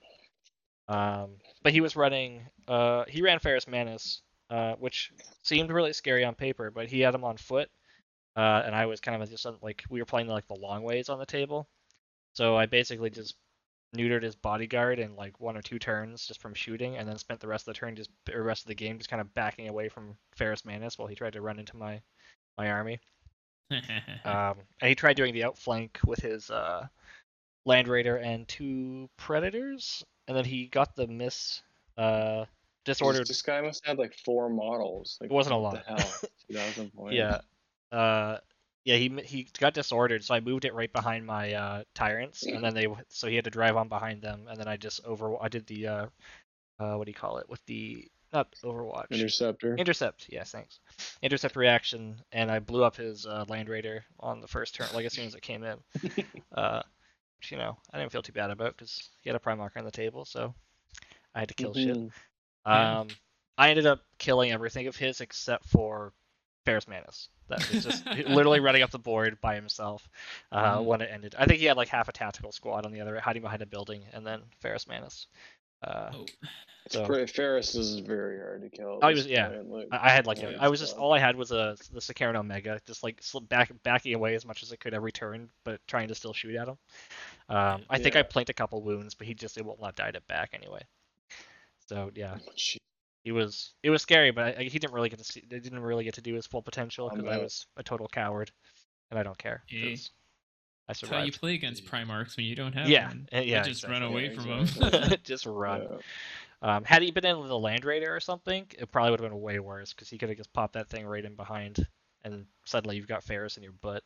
Um, 0.88 1.38
but 1.64 1.74
he 1.74 1.82
was 1.82 1.96
running. 1.96 2.44
Uh, 2.68 3.06
he 3.08 3.24
ran 3.24 3.40
Ferrus 3.40 3.68
Manus, 3.68 4.22
uh, 4.52 4.76
which 4.76 5.12
seemed 5.42 5.72
really 5.72 5.94
scary 5.94 6.24
on 6.24 6.36
paper, 6.36 6.70
but 6.70 6.86
he 6.86 7.00
had 7.00 7.16
him 7.16 7.24
on 7.24 7.38
foot 7.38 7.72
uh, 8.38 8.62
and 8.64 8.76
I 8.76 8.86
was 8.86 9.02
kind 9.02 9.22
of 9.22 9.30
just 9.32 9.48
like 9.64 9.84
we 9.90 10.00
were 10.00 10.06
playing 10.06 10.28
like 10.28 10.48
the 10.48 10.54
long 10.54 10.84
ways 10.84 11.10
on 11.10 11.18
the 11.18 11.26
table, 11.26 11.68
so 12.38 12.56
I 12.56 12.68
basically 12.68 13.10
just 13.10 13.34
neutered 13.96 14.22
his 14.22 14.36
bodyguard 14.36 15.00
in 15.00 15.16
like 15.16 15.40
one 15.40 15.58
or 15.58 15.62
two 15.64 15.80
turns 15.80 16.28
just 16.28 16.40
from 16.40 16.54
shooting, 16.54 16.98
and 16.98 17.10
then 17.10 17.18
spent 17.18 17.40
the 17.40 17.48
rest 17.48 17.68
of 17.68 17.74
the 17.74 17.80
turn 17.80 17.96
just 17.96 18.12
or 18.32 18.44
rest 18.44 18.62
of 18.62 18.68
the 18.68 18.76
game 18.76 19.00
just 19.00 19.10
kind 19.10 19.20
of 19.20 19.34
backing 19.34 19.70
away 19.70 19.90
from 19.90 20.16
Ferrus 20.36 20.64
Manus 20.64 21.00
while 21.00 21.08
he 21.08 21.16
tried 21.16 21.34
to 21.34 21.42
run 21.42 21.58
into 21.58 21.76
my 21.76 22.00
my 22.58 22.70
army. 22.70 23.00
Um, 24.24 24.56
and 24.82 24.90
he 24.90 24.96
tried 24.96 25.16
doing 25.16 25.34
the 25.34 25.44
outflank 25.46 26.00
with 26.06 26.20
his 26.20 26.50
uh, 26.50 26.88
Land 27.66 27.88
Raider 27.88 28.18
and 28.18 28.48
two 28.48 29.10
Predators, 29.18 30.06
and 30.28 30.38
then 30.38 30.46
he 30.46 30.68
got 30.68 30.96
the 30.96 31.08
miss 31.08 31.62
uh, 31.98 32.46
disordered. 32.86 33.28
This 33.28 33.42
guy 33.42 33.62
must 33.62 33.86
have 33.86 33.98
like 33.98 34.14
four 34.26 34.50
models. 34.50 35.18
Like, 35.20 35.32
It 35.32 35.34
wasn't 35.34 35.56
a 35.56 35.58
lot. 35.58 35.74
The 35.74 35.96
hell, 35.96 36.14
two 36.48 36.56
thousand 36.56 36.94
points. 36.94 37.16
Yeah. 37.16 37.40
Uh, 37.92 38.38
yeah, 38.88 38.96
he 38.96 39.10
he 39.26 39.48
got 39.60 39.74
disordered, 39.74 40.24
so 40.24 40.34
I 40.34 40.40
moved 40.40 40.64
it 40.64 40.74
right 40.74 40.92
behind 40.92 41.26
my 41.26 41.52
uh, 41.52 41.84
tyrants, 41.94 42.44
and 42.44 42.64
then 42.64 42.74
they 42.74 42.88
so 43.10 43.28
he 43.28 43.36
had 43.36 43.44
to 43.44 43.50
drive 43.50 43.76
on 43.76 43.90
behind 43.90 44.22
them, 44.22 44.48
and 44.50 44.58
then 44.58 44.70
I 44.70 44.78
just 44.78 45.04
over 45.04 45.36
I 45.44 45.50
did 45.50 45.68
the 45.68 45.88
uh, 45.88 46.06
uh 46.80 46.96
what 46.96 47.04
do 47.04 47.12
you 47.12 47.14
call 47.16 47.40
it 47.40 47.50
with 47.50 47.60
the 47.66 48.08
not 48.32 48.50
Overwatch 48.64 49.12
Interceptor. 49.12 49.76
intercept. 49.76 50.28
Yes, 50.30 50.52
thanks. 50.52 50.80
Intercept 51.22 51.58
reaction, 51.58 52.16
and 52.32 52.50
I 52.50 52.60
blew 52.60 52.86
up 52.86 52.96
his 52.96 53.26
uh, 53.26 53.44
Land 53.50 53.68
Raider 53.68 54.06
on 54.22 54.40
the 54.40 54.48
first 54.48 54.76
turn, 54.76 54.88
like 54.94 55.06
as 55.06 55.12
soon 55.12 55.26
as 55.26 55.36
it 55.36 55.42
came 55.42 55.66
in. 55.66 55.80
uh, 56.56 56.82
which 57.40 57.52
you 57.52 57.58
know 57.58 57.78
I 57.92 58.00
didn't 58.00 58.14
feel 58.14 58.22
too 58.22 58.32
bad 58.32 58.52
about 58.52 58.78
because 58.78 59.10
he 59.22 59.30
had 59.30 59.36
a 59.36 59.40
prime 59.42 59.58
marker 59.58 59.80
on 59.80 59.86
the 59.86 59.92
table, 59.92 60.24
so 60.24 60.56
I 61.36 61.40
had 61.40 61.50
to 61.50 61.56
kill 61.56 61.74
shit. 61.74 61.98
Mhm. 61.98 62.12
Yeah. 62.66 63.00
Um, 63.00 63.08
I 63.58 63.70
ended 63.70 63.86
up 63.86 64.00
killing 64.18 64.54
everything 64.54 64.88
of 64.88 64.96
his 64.96 65.20
except 65.20 65.66
for 65.66 66.14
Ferrus 66.68 66.86
Manus. 66.88 67.30
That 67.48 67.60
was 67.72 67.86
just 67.86 68.06
literally 68.28 68.60
running 68.60 68.82
up 68.84 68.92
the 68.92 69.00
board 69.00 69.40
by 69.40 69.56
himself 69.56 70.10
uh, 70.52 70.80
Mhm. 70.80 70.84
when 70.86 71.00
it 71.02 71.10
ended. 71.10 71.34
I 71.40 71.46
think 71.46 71.62
he 71.62 71.66
had 71.66 71.78
like 71.78 71.88
half 71.88 72.10
a 72.10 72.12
tactical 72.12 72.52
squad 72.52 72.86
on 72.86 72.92
the 72.92 73.00
other, 73.00 73.18
hiding 73.22 73.42
behind 73.42 73.62
a 73.62 73.66
building, 73.66 74.04
and 74.12 74.28
then 74.28 74.42
Ferrus 74.60 74.86
Manus. 74.86 75.28
Uh, 75.82 76.12
Oh, 76.14 76.26
It's 76.86 76.94
So- 76.96 77.06
pretty, 77.06 77.32
Ferrus 77.32 77.74
is 77.76 78.00
very 78.00 78.38
hard 78.38 78.64
to 78.64 78.70
kill. 78.70 78.98
at 78.98 79.04
Oh, 79.04 79.08
he 79.08 79.14
was- 79.16 79.28
yeah. 79.28 79.48
point, 79.48 79.70
like- 79.70 79.88
I, 79.92 80.08
I 80.08 80.10
had 80.10 80.26
like 80.28 80.42
Yeah, 80.42 80.50
a, 80.50 80.58
I 80.58 80.68
was 80.68 80.82
just 80.82 80.98
all 80.98 81.14
I 81.14 81.20
had 81.20 81.38
was 81.38 81.52
a 81.52 81.78
the 81.94 82.02
Sicaran 82.02 82.36
Omega, 82.36 82.82
just 82.86 83.02
like 83.02 83.22
slip 83.24 83.48
back 83.48 83.72
backing 83.84 84.14
away 84.14 84.36
as 84.36 84.46
much 84.46 84.62
as 84.62 84.74
I 84.74 84.76
could 84.76 84.94
every 84.94 85.14
turn, 85.14 85.50
but 85.64 85.80
trying 85.88 86.10
to 86.10 86.16
still 86.16 86.34
shoot 86.34 86.56
at 86.56 86.68
him. 86.68 86.78
Um, 87.48 87.84
I 87.90 87.98
think 87.98 88.16
I 88.18 88.20
Yeah. 88.20 88.24
planked 88.24 88.50
a 88.50 88.54
couple 88.54 88.82
wounds, 88.82 89.14
but 89.16 89.26
he 89.28 89.34
just 89.34 89.58
it 89.58 89.64
won't 89.66 89.82
let 89.82 89.96
died 89.96 90.16
it 90.18 90.28
back 90.28 90.50
anyway. 90.54 90.82
So 91.88 92.12
yeah, 92.16 92.38
Shit. 92.58 92.82
He 93.24 93.32
was 93.32 93.74
it 93.84 93.90
was 93.90 94.02
scary, 94.02 94.32
but 94.32 94.58
I, 94.58 94.64
he 94.64 94.80
didn't 94.80 94.94
really 94.94 95.10
get 95.10 95.20
to 95.20 95.26
see, 95.26 95.44
they 95.50 95.60
didn't 95.60 95.80
really 95.80 96.04
get 96.04 96.14
to 96.16 96.22
do 96.22 96.34
his 96.34 96.48
full 96.48 96.62
potential 96.62 97.10
because 97.10 97.28
I 97.28 97.38
was 97.38 97.66
a 97.76 97.84
total 97.84 98.08
coward, 98.08 98.52
and 99.12 99.20
I 99.20 99.24
don't 99.24 99.38
care. 99.38 99.64
Hey. 99.68 99.92
'cause 99.92 100.12
I 100.90 100.94
That's 100.94 101.10
how 101.10 101.24
you 101.24 101.34
play 101.34 101.54
against 101.56 101.86
Primarchs 101.86 102.38
when 102.38 102.46
you 102.46 102.56
don't 102.56 102.72
have 102.72 102.90
Yeah, 102.90 103.08
one. 103.08 103.28
You 103.34 103.42
yeah, 103.42 103.62
just 103.64 103.84
run 103.84 104.04
away 104.04 104.24
Yeah, 104.28 104.30
from 104.32 104.70
exactly. 104.70 105.10
them. 105.10 105.20
just 105.24 105.46
run. 105.46 105.82
Yeah. 105.82 105.98
Um, 106.62 106.86
had 106.86 107.02
he 107.02 107.12
been 107.12 107.26
in 107.26 107.46
the 107.46 107.60
Land 107.60 107.84
Raider 107.84 108.16
or 108.16 108.22
something, 108.22 108.66
it 108.80 108.90
probably 108.90 109.12
would 109.12 109.20
have 109.20 109.30
been 109.30 109.42
way 109.42 109.60
worse 109.60 109.94
because 109.94 110.10
he 110.10 110.18
could 110.18 110.30
have 110.30 110.38
just 110.38 110.54
popped 110.54 110.74
that 110.74 110.88
thing 110.88 111.06
right 111.06 111.24
in 111.26 111.36
behind, 111.36 111.86
and 112.24 112.46
suddenly 112.66 112.96
you've 112.96 113.08
got 113.08 113.24
Ferrus 113.24 113.58
in 113.58 113.64
your 113.64 113.74
butt, 113.74 114.04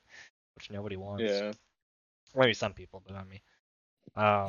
which 0.55 0.71
nobody 0.71 0.97
wants. 0.97 1.23
Yeah. 1.23 1.51
Maybe 2.35 2.53
some 2.53 2.73
people, 2.73 3.01
but 3.05 3.13
not 3.13 3.27
me. 3.29 3.41
Um, 4.15 4.47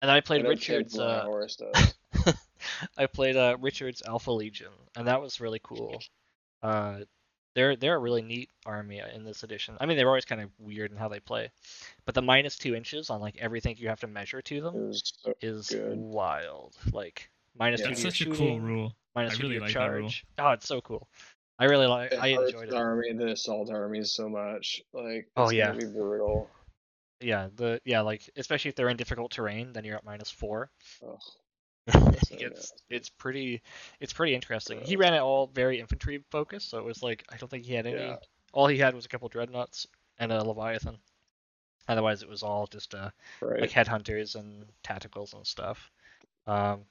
and 0.00 0.08
then 0.08 0.10
I 0.10 0.20
played 0.20 0.42
But 0.44 0.52
I'd 0.52 0.58
say 0.60 0.74
Richard's. 0.74 0.94
Black 0.94 1.22
Uh, 1.22 1.24
Horse 1.24 1.56
does. 1.56 1.94
I 2.96 3.06
played 3.06 3.36
uh, 3.36 3.56
Richard's 3.60 4.02
Alpha 4.06 4.30
Legion, 4.30 4.72
and 4.96 5.06
that 5.06 5.20
was 5.20 5.40
really 5.40 5.60
cool. 5.62 6.00
Uh, 6.62 7.00
they're 7.54 7.74
they're 7.76 7.96
a 7.96 7.98
really 7.98 8.22
neat 8.22 8.50
army 8.66 9.00
in 9.14 9.24
this 9.24 9.42
edition. 9.42 9.76
I 9.80 9.86
mean, 9.86 9.96
they're 9.96 10.08
always 10.08 10.24
kind 10.26 10.40
of 10.42 10.50
weird 10.58 10.90
in 10.90 10.96
how 10.98 11.08
they 11.08 11.20
play, 11.20 11.50
but 12.04 12.14
the 12.14 12.22
minus 12.22 12.58
two 12.58 12.74
inches 12.74 13.08
on 13.08 13.20
like 13.20 13.36
everything 13.38 13.76
you 13.78 13.88
have 13.88 14.00
to 14.00 14.06
measure 14.06 14.42
to 14.42 14.60
them 14.60 14.74
was 14.88 15.12
so 15.24 15.32
is 15.40 15.68
good. 15.68 15.96
wild. 15.96 16.76
Like 16.92 17.30
minus 17.58 17.80
Yeah. 17.80 17.86
two 17.86 18.02
That's 18.02 18.18
to 18.18 18.24
your 18.24 18.34
such 18.34 18.34
a 18.34 18.38
cool 18.38 18.60
rule. 18.60 18.94
minus 19.14 19.32
I 19.32 19.36
two 19.36 19.42
really 19.44 19.54
to 19.54 19.58
your 19.60 19.66
like 19.66 19.74
that 19.74 19.86
rule. 19.86 20.02
charge. 20.08 20.26
Oh, 20.38 20.50
it's 20.50 20.66
so 20.68 20.80
cool. 20.82 21.08
I 21.58 21.64
really 21.64 21.86
like. 21.86 22.12
It 22.12 22.18
I 22.18 22.34
hurts 22.34 22.52
enjoyed 22.52 22.68
the 22.68 22.76
it. 22.76 22.78
army, 22.78 23.12
the 23.14 23.28
assault 23.32 23.70
armies 23.70 24.12
so 24.12 24.28
much. 24.28 24.82
Like, 24.92 25.28
Oh, 25.36 25.48
yeah. 25.48 25.68
gonna 25.68 25.78
be 25.78 25.86
brutal. 25.86 26.50
Yeah, 27.22 27.48
the 27.54 27.80
yeah 27.86 28.02
like 28.02 28.28
especially 28.36 28.68
if 28.68 28.74
they're 28.74 28.90
in 28.90 28.98
difficult 28.98 29.30
terrain, 29.30 29.72
then 29.72 29.84
you're 29.86 29.96
at 29.96 30.04
minus 30.04 30.30
four. 30.30 30.70
Ugh. 31.02 31.18
it's 32.30 32.72
it's 32.90 33.08
pretty 33.08 33.62
it's 34.00 34.12
pretty 34.12 34.34
interesting. 34.34 34.80
He 34.80 34.96
ran 34.96 35.14
it 35.14 35.20
all 35.20 35.46
very 35.48 35.80
infantry 35.80 36.22
focused, 36.30 36.70
so 36.70 36.78
it 36.78 36.84
was 36.84 37.02
like 37.02 37.24
I 37.30 37.36
don't 37.36 37.48
think 37.48 37.64
he 37.64 37.74
had 37.74 37.86
any. 37.86 37.96
Yeah. 37.96 38.16
All 38.52 38.66
he 38.66 38.78
had 38.78 38.94
was 38.94 39.04
a 39.04 39.08
couple 39.08 39.28
dreadnoughts 39.28 39.86
and 40.18 40.32
a 40.32 40.42
leviathan. 40.42 40.98
Otherwise, 41.88 42.22
it 42.22 42.28
was 42.28 42.42
all 42.42 42.66
just 42.66 42.94
uh 42.94 43.10
Right. 43.40 43.60
like 43.60 43.70
headhunters 43.70 44.34
and 44.34 44.64
tacticals 44.82 45.34
and 45.34 45.46
stuff. 45.46 45.90
Um, 46.46 46.84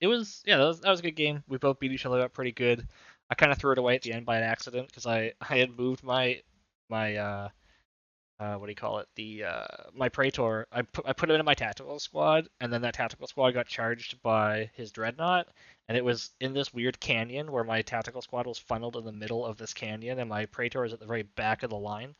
it 0.00 0.06
was 0.06 0.42
yeah, 0.46 0.58
that 0.58 0.66
was, 0.66 0.80
that 0.80 0.90
was 0.90 1.00
a 1.00 1.04
good 1.04 1.16
game. 1.16 1.42
We 1.48 1.58
both 1.58 1.80
beat 1.80 1.92
each 1.92 2.06
other 2.06 2.20
up 2.20 2.32
pretty 2.32 2.52
good. 2.52 2.86
I 3.30 3.34
kind 3.34 3.50
of 3.50 3.58
threw 3.58 3.72
it 3.72 3.78
away 3.78 3.96
at 3.96 4.02
the 4.02 4.12
end 4.12 4.24
by 4.26 4.36
an 4.36 4.44
accident 4.44 4.88
because 4.88 5.06
I 5.06 5.32
I 5.40 5.56
had 5.56 5.76
moved 5.76 6.04
my 6.04 6.42
my 6.88 7.16
uh 7.16 7.48
uh 8.38 8.54
what 8.54 8.66
do 8.66 8.72
you 8.72 8.76
call 8.76 8.98
it 8.98 9.08
the 9.14 9.44
uh 9.44 9.66
my 9.94 10.08
praetor 10.08 10.66
I 10.70 10.82
put 10.82 11.06
I 11.06 11.12
put 11.12 11.30
him 11.30 11.36
in 11.36 11.44
my 11.44 11.54
tactical 11.54 11.98
squad 11.98 12.48
and 12.60 12.72
then 12.72 12.82
that 12.82 12.94
tactical 12.94 13.26
squad 13.26 13.52
got 13.52 13.66
charged 13.66 14.22
by 14.22 14.70
his 14.74 14.90
dreadnought 14.92 15.48
and 15.88 15.96
it 15.96 16.04
was 16.04 16.30
in 16.40 16.52
this 16.52 16.74
weird 16.74 17.00
canyon 17.00 17.50
where 17.50 17.64
my 17.64 17.82
tactical 17.82 18.22
squad 18.22 18.46
was 18.46 18.58
funneled 18.58 18.96
in 18.96 19.04
the 19.04 19.12
middle 19.12 19.44
of 19.44 19.56
this 19.56 19.72
canyon 19.72 20.18
and 20.18 20.28
my 20.28 20.46
praetor 20.46 20.84
is 20.84 20.92
at 20.92 21.00
the 21.00 21.06
very 21.06 21.22
back 21.22 21.62
of 21.62 21.70
the 21.70 21.76
line 21.76 22.14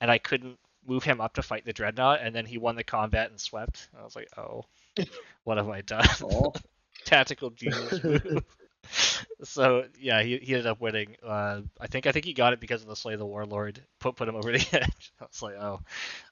and 0.00 0.10
I 0.10 0.18
couldn't 0.18 0.58
move 0.86 1.04
him 1.04 1.20
up 1.20 1.34
to 1.34 1.42
fight 1.42 1.64
the 1.64 1.72
dreadnought 1.72 2.20
and 2.22 2.34
then 2.34 2.46
he 2.46 2.58
won 2.58 2.76
the 2.76 2.84
combat 2.84 3.30
and 3.30 3.40
swept. 3.40 3.88
I 3.98 4.04
was 4.04 4.16
like, 4.16 4.28
oh, 4.36 4.64
what 5.44 5.58
have 5.58 5.68
I 5.68 5.82
done? 5.82 6.06
Tactical 7.04 7.50
genius 7.50 8.02
move. 8.04 8.42
so 9.44 9.84
yeah, 9.98 10.22
he, 10.22 10.38
he 10.38 10.54
ended 10.54 10.66
up 10.66 10.80
winning. 10.80 11.16
Uh, 11.22 11.62
I 11.80 11.86
think 11.86 12.06
I 12.06 12.12
think 12.12 12.24
he 12.24 12.32
got 12.32 12.52
it 12.52 12.60
because 12.60 12.82
of 12.82 12.88
the 12.88 12.96
Slay 12.96 13.16
the 13.16 13.26
Warlord 13.26 13.80
put 13.98 14.16
put 14.16 14.28
him 14.28 14.36
over 14.36 14.52
the 14.52 14.58
edge. 14.72 15.12
I 15.20 15.24
was 15.24 15.42
like, 15.42 15.54
oh, 15.54 15.80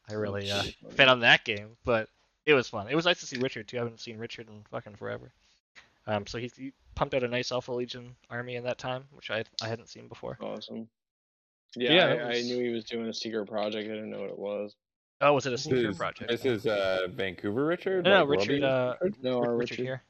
I 0.09 0.15
really 0.15 0.51
uh, 0.51 0.63
shit, 0.63 0.75
fed 0.91 1.09
on 1.09 1.21
that 1.21 1.45
game, 1.45 1.77
but 1.85 2.09
it 2.45 2.55
was 2.55 2.69
fun. 2.69 2.89
It 2.89 2.95
was 2.95 3.05
nice 3.05 3.21
to 3.21 3.27
see 3.27 3.39
Richard 3.39 3.69
too. 3.69 3.77
I 3.77 3.81
haven't 3.81 4.01
seen 4.01 4.19
Richard 4.19 4.49
in 4.49 4.63
fucking 4.71 4.97
forever. 4.97 5.33
Um, 6.07 6.27
so 6.27 6.39
he, 6.39 6.51
he 6.57 6.73
pumped 6.95 7.15
out 7.15 7.25
a 7.25 7.29
nice 7.29 7.51
Alpha 7.51 7.73
Legion 7.73 8.15
army 8.31 8.55
in 8.55 8.65
that 8.65 8.79
time, 8.79 9.05
which 9.13 9.31
I 9.31 9.45
I 9.63 9.69
hadn't 9.69 9.89
seen 9.89 10.09
before. 10.09 10.39
Awesome. 10.41 10.89
Yeah, 11.75 11.93
Yeah, 11.93 12.05
I, 12.05 12.17
that 12.17 12.27
I 12.37 12.41
knew 12.43 12.63
he 12.63 12.71
was 12.71 12.85
doing 12.85 13.09
a 13.09 13.15
secret 13.15 13.47
project. 13.47 13.85
I 13.85 13.95
didn't 13.95 14.11
know 14.11 14.21
what 14.21 14.31
it 14.31 14.39
was. 14.39 14.75
Oh, 15.21 15.33
was 15.33 15.47
it 15.47 15.51
a 15.51 15.53
This 15.53 15.65
secret 15.65 15.91
is, 15.91 15.97
project? 15.97 16.31
this 16.31 16.45
is 16.45 16.67
uh, 16.67 17.07
Vancouver 17.11 17.65
Richard? 17.65 18.05
No, 18.05 18.11
no, 18.11 18.25
Like, 18.25 18.39
Richard. 18.39 18.63
Uh, 18.63 18.95
Richard? 19.01 19.23
No, 19.23 19.39
our 19.39 19.57
Richard 19.57 19.79
Richard. 19.79 19.85
here. 19.85 20.03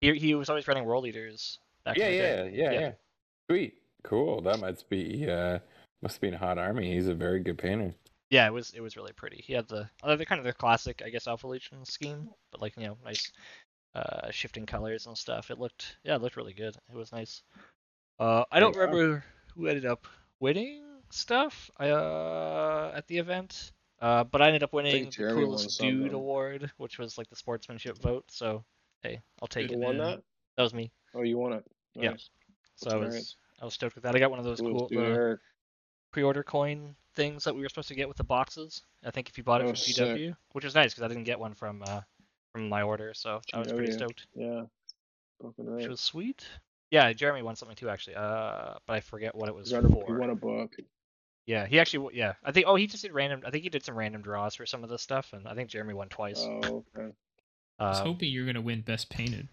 He 0.00 0.14
he 0.18 0.34
was 0.34 0.48
always 0.48 0.66
running 0.68 0.84
World 0.84 1.06
Eaters. 1.06 1.58
back 1.84 1.96
Yeah, 1.96 2.06
in 2.06 2.10
the 2.10 2.16
yeah, 2.16 2.22
day. 2.22 2.50
yeah, 2.54 2.70
Yeah. 2.72 2.80
yeah. 2.80 2.92
Sweet. 3.50 3.74
Cool. 4.02 4.40
That 4.42 4.60
must 4.60 4.88
be 4.88 5.28
uh 5.30 5.58
must 6.02 6.20
be 6.20 6.28
a 6.28 6.38
hot 6.38 6.58
army. 6.58 6.94
He's 6.94 7.08
a 7.08 7.14
very 7.14 7.40
good 7.40 7.58
painter. 7.58 7.94
Yeah, 8.30 8.46
it 8.46 8.52
was 8.52 8.72
it 8.74 8.80
was 8.80 8.96
really 8.96 9.12
pretty. 9.12 9.42
He 9.44 9.52
had 9.52 9.68
the 9.68 9.88
other 10.02 10.24
kind 10.24 10.38
of 10.38 10.44
the 10.44 10.52
classic, 10.52 11.02
I 11.04 11.10
guess, 11.10 11.26
Alpha 11.26 11.46
Legion 11.46 11.84
scheme, 11.84 12.30
but 12.52 12.60
like 12.60 12.76
you 12.76 12.86
know, 12.86 12.96
nice 13.04 13.30
uh 13.94 14.30
shifting 14.30 14.66
colors 14.66 15.06
and 15.06 15.18
stuff. 15.18 15.50
It 15.50 15.58
looked 15.58 15.96
yeah, 16.04 16.14
it 16.14 16.22
looked 16.22 16.36
really 16.36 16.54
good. 16.54 16.76
It 16.90 16.96
was 16.96 17.12
nice. 17.12 17.42
Uh, 18.18 18.44
I 18.50 18.60
don't 18.60 18.74
Yeah. 18.74 18.82
remember 18.82 19.24
who 19.54 19.66
ended 19.66 19.84
up 19.84 20.06
winning 20.38 20.82
stuff 21.10 21.70
uh 21.80 22.92
at 22.94 23.06
the 23.08 23.18
event. 23.18 23.72
Uh, 24.00 24.24
but 24.24 24.40
I 24.40 24.46
ended 24.46 24.62
up 24.62 24.72
winning 24.72 25.10
the 25.10 25.34
coolest 25.34 25.78
dude 25.78 26.14
award, 26.14 26.70
which 26.78 26.98
was 26.98 27.18
like 27.18 27.28
the 27.28 27.36
sportsmanship 27.36 27.98
vote. 27.98 28.24
So 28.30 28.64
hey, 29.02 29.20
I'll 29.40 29.48
take 29.48 29.68
Who 29.70 29.74
it. 29.74 29.78
won 29.78 29.98
that? 29.98 30.22
That 30.56 30.62
was 30.62 30.74
me. 30.74 30.90
Oh, 31.14 31.22
you 31.22 31.38
won 31.38 31.52
it. 31.54 31.64
Yeah. 31.94 32.10
Nice. 32.10 32.28
So 32.76 32.90
I 32.90 33.00
That's 33.00 33.14
was 33.16 33.36
I 33.60 33.64
was 33.64 33.74
stoked 33.74 33.94
with 33.94 34.04
that. 34.04 34.14
I 34.14 34.18
got 34.18 34.30
one 34.30 34.38
of 34.38 34.44
those 34.44 34.60
Cool, 34.60 34.70
cool 34.72 34.88
dude, 34.88 34.98
the 34.98 35.04
Eric. 35.04 35.40
pre-order 36.12 36.42
coin 36.42 36.94
things 37.14 37.44
that 37.44 37.54
we 37.54 37.62
were 37.62 37.68
supposed 37.68 37.88
to 37.88 37.94
get 37.94 38.08
with 38.08 38.16
the 38.16 38.24
boxes. 38.24 38.82
I 39.04 39.10
think 39.10 39.28
if 39.28 39.36
you 39.36 39.44
bought 39.44 39.60
it 39.60 39.64
Oh, 39.64 39.68
from 39.68 39.76
sick. 39.76 39.96
PW, 39.96 40.36
which 40.52 40.64
was 40.64 40.74
nice 40.74 40.92
because 40.94 41.02
I 41.04 41.08
didn't 41.08 41.24
get 41.24 41.38
one 41.40 41.54
from 41.54 41.82
uh 41.86 42.00
from 42.52 42.68
my 42.68 42.82
order, 42.82 43.12
so 43.14 43.40
I 43.52 43.58
was 43.60 43.72
pretty 43.72 43.92
stoked, 43.92 44.26
Yeah. 44.34 44.62
Fucking 45.42 45.74
which 45.76 45.86
was 45.88 46.00
sweet. 46.00 46.46
Yeah, 46.90 47.12
Jeremy 47.12 47.42
won 47.42 47.54
something 47.56 47.76
too 47.76 47.88
actually, 47.88 48.16
uh, 48.16 48.74
but 48.86 48.94
I 48.94 49.00
forget 49.00 49.34
what 49.34 49.48
it 49.48 49.54
was 49.54 49.72
a, 49.72 49.80
he 49.80 49.88
for. 49.88 50.18
won 50.18 50.30
a 50.30 50.34
book. 50.34 50.72
Yeah, 51.46 51.66
he 51.66 51.78
actually, 51.78 52.16
yeah, 52.16 52.34
I 52.44 52.52
think. 52.52 52.66
Oh, 52.68 52.74
he 52.74 52.86
just 52.86 53.02
did 53.02 53.12
random. 53.12 53.42
I 53.46 53.50
think 53.50 53.62
he 53.62 53.70
did 53.70 53.84
some 53.84 53.96
random 53.96 54.22
draws 54.22 54.54
for 54.56 54.66
some 54.66 54.82
of 54.84 54.90
this 54.90 55.00
stuff, 55.02 55.32
and 55.32 55.46
I 55.48 55.54
think 55.54 55.70
Jeremy 55.70 55.94
won 55.94 56.08
twice. 56.08 56.40
Oh, 56.40 56.84
okay. 56.96 57.12
I 57.80 57.88
was 57.88 58.00
Um, 58.00 58.06
hoping 58.06 58.30
you 58.30 58.40
were 58.40 58.46
gonna 58.46 58.60
win 58.60 58.82
best 58.82 59.08
painted. 59.10 59.48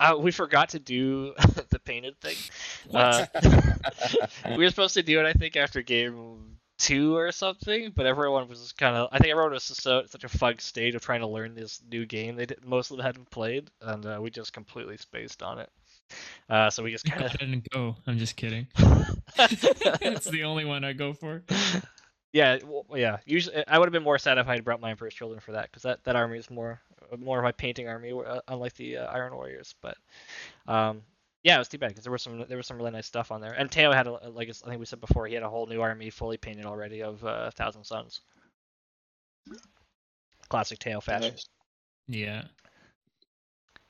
uh, 0.00 0.16
we 0.18 0.30
forgot 0.30 0.70
to 0.70 0.78
do 0.78 1.34
the 1.70 1.78
painted 1.84 2.20
thing. 2.20 2.36
Uh, 2.94 3.26
we 4.56 4.64
were 4.64 4.70
supposed 4.70 4.94
to 4.94 5.02
do 5.02 5.20
it, 5.20 5.26
I 5.26 5.32
think, 5.34 5.56
after 5.56 5.82
game 5.82 6.56
two 6.78 7.14
or 7.16 7.30
something, 7.30 7.92
but 7.94 8.06
everyone 8.06 8.48
was 8.48 8.72
kind 8.72 8.96
of. 8.96 9.08
I 9.12 9.18
think 9.18 9.30
everyone 9.30 9.52
was 9.52 9.68
just 9.68 9.82
so 9.82 10.02
such 10.06 10.24
a 10.24 10.28
fug 10.28 10.60
state 10.60 10.94
of 10.94 11.02
trying 11.02 11.20
to 11.20 11.26
learn 11.28 11.54
this 11.54 11.80
new 11.90 12.06
game. 12.06 12.34
They 12.36 12.46
did, 12.46 12.64
most 12.64 12.90
of 12.90 12.96
them 12.96 13.06
hadn't 13.06 13.30
played, 13.30 13.70
and 13.80 14.04
uh, 14.06 14.18
we 14.20 14.30
just 14.30 14.52
completely 14.52 14.96
spaced 14.96 15.42
on 15.42 15.58
it. 15.58 15.70
Uh, 16.50 16.68
so 16.70 16.82
we 16.82 16.90
just 16.90 17.04
kind 17.04 17.22
of 17.24 17.34
ahead 17.34 17.48
and 17.48 17.66
go. 17.70 17.96
I'm 18.06 18.18
just 18.18 18.36
kidding. 18.36 18.66
of. 18.76 19.22
it's 19.38 20.28
the 20.28 20.42
only 20.44 20.64
one 20.64 20.84
I 20.84 20.92
go 20.92 21.12
for. 21.14 21.42
Yeah, 22.32 22.58
well, 22.64 22.86
yeah. 22.94 23.18
Usually, 23.26 23.62
I 23.68 23.78
would 23.78 23.86
have 23.86 23.92
been 23.92 24.02
more 24.02 24.18
sad 24.18 24.38
if 24.38 24.48
I 24.48 24.54
had 24.54 24.64
brought 24.64 24.80
mine 24.80 24.96
first 24.96 25.16
children 25.16 25.40
for 25.40 25.52
that, 25.52 25.64
because 25.70 25.82
that, 25.82 26.02
that 26.04 26.16
army 26.16 26.38
is 26.38 26.50
more 26.50 26.80
more 27.18 27.38
of 27.38 27.44
my 27.44 27.52
painting 27.52 27.88
army, 27.88 28.12
uh, 28.12 28.40
unlike 28.48 28.74
the 28.74 28.96
uh, 28.96 29.06
Iron 29.06 29.34
Warriors. 29.34 29.74
But 29.82 29.96
um, 30.66 31.02
yeah, 31.42 31.56
it 31.56 31.58
was 31.58 31.68
too 31.68 31.78
bad 31.78 31.88
because 31.88 32.04
there 32.04 32.12
was 32.12 32.22
some 32.22 32.44
there 32.48 32.56
was 32.56 32.66
some 32.66 32.76
really 32.76 32.90
nice 32.90 33.06
stuff 33.06 33.32
on 33.32 33.40
there. 33.40 33.52
And 33.52 33.70
Teo 33.70 33.92
had, 33.92 34.06
a, 34.06 34.30
like 34.30 34.48
I 34.48 34.52
think 34.52 34.80
we 34.80 34.86
said 34.86 35.00
before, 35.00 35.26
he 35.26 35.34
had 35.34 35.42
a 35.42 35.48
whole 35.48 35.66
new 35.66 35.80
army 35.80 36.10
fully 36.10 36.36
painted 36.36 36.64
already 36.64 37.02
of 37.02 37.24
uh, 37.24 37.50
Thousand 37.50 37.84
Sons. 37.84 38.20
Classic 40.48 40.78
Teo 40.78 41.00
fashion. 41.00 41.34
Yeah. 42.06 42.44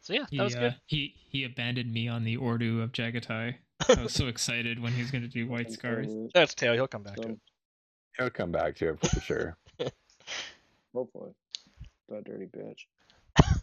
So 0.00 0.14
yeah, 0.14 0.24
He, 0.30 0.38
that 0.38 0.44
was 0.44 0.56
uh, 0.56 0.60
good. 0.60 0.76
he 0.86 1.14
he 1.30 1.44
abandoned 1.44 1.92
me 1.92 2.08
on 2.08 2.24
the 2.24 2.36
Ordu 2.38 2.82
of 2.82 2.92
Jaghatai. 2.92 3.54
I 3.88 4.02
was 4.02 4.12
so 4.12 4.26
excited 4.26 4.80
when 4.80 4.92
he 4.92 5.02
was 5.02 5.10
gonna 5.10 5.28
do 5.28 5.46
White 5.46 5.70
Scars. 5.72 6.12
That's 6.34 6.54
Teo. 6.54 6.74
He'll 6.74 6.88
come 6.88 7.02
back 7.02 7.16
to 7.16 7.30
it. 7.30 7.38
He'll 8.18 8.30
come 8.30 8.52
back 8.52 8.76
to 8.76 8.90
it 8.90 9.00
for 9.08 9.20
sure. 9.20 9.56
hopefully. 10.94 11.32
That 12.08 12.24
dirty 12.24 12.46
bitch. 12.46 12.86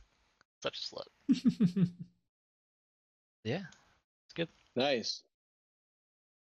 Such 0.63 0.77
a 0.77 0.95
slut. 0.95 1.89
Yeah. 3.45 3.61
It's 4.25 4.33
good. 4.35 4.49
Nice. 4.75 5.23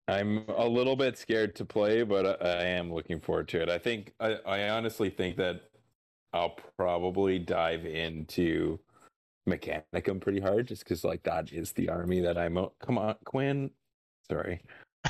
I'm 0.08 0.46
a 0.50 0.68
little 0.68 0.96
bit 0.96 1.18
scared 1.18 1.56
to 1.58 1.66
play, 1.66 2.04
but 2.04 2.42
I, 2.44 2.48
I 2.50 2.64
am 2.66 2.94
looking 2.94 3.22
forward 3.22 3.48
to 3.50 3.62
it. 3.62 3.70
I 3.70 3.78
think 3.78 4.14
I, 4.20 4.34
I 4.46 4.70
honestly 4.70 5.10
think 5.10 5.38
that 5.38 5.62
I'll 6.34 6.58
probably 6.78 7.40
dive 7.40 7.86
into 7.86 8.80
Mechanicum 9.48 10.22
pretty 10.22 10.42
hard, 10.42 10.68
just 10.68 10.84
because 10.84 11.04
like 11.04 11.24
that 11.24 11.54
is 11.54 11.72
the 11.74 11.90
army 11.90 12.22
that 12.22 12.38
I'm. 12.38 12.58
o- 12.58 12.74
Come 12.86 12.98
on, 12.98 13.16
Quinn. 13.26 13.72
Sorry, 14.30 14.62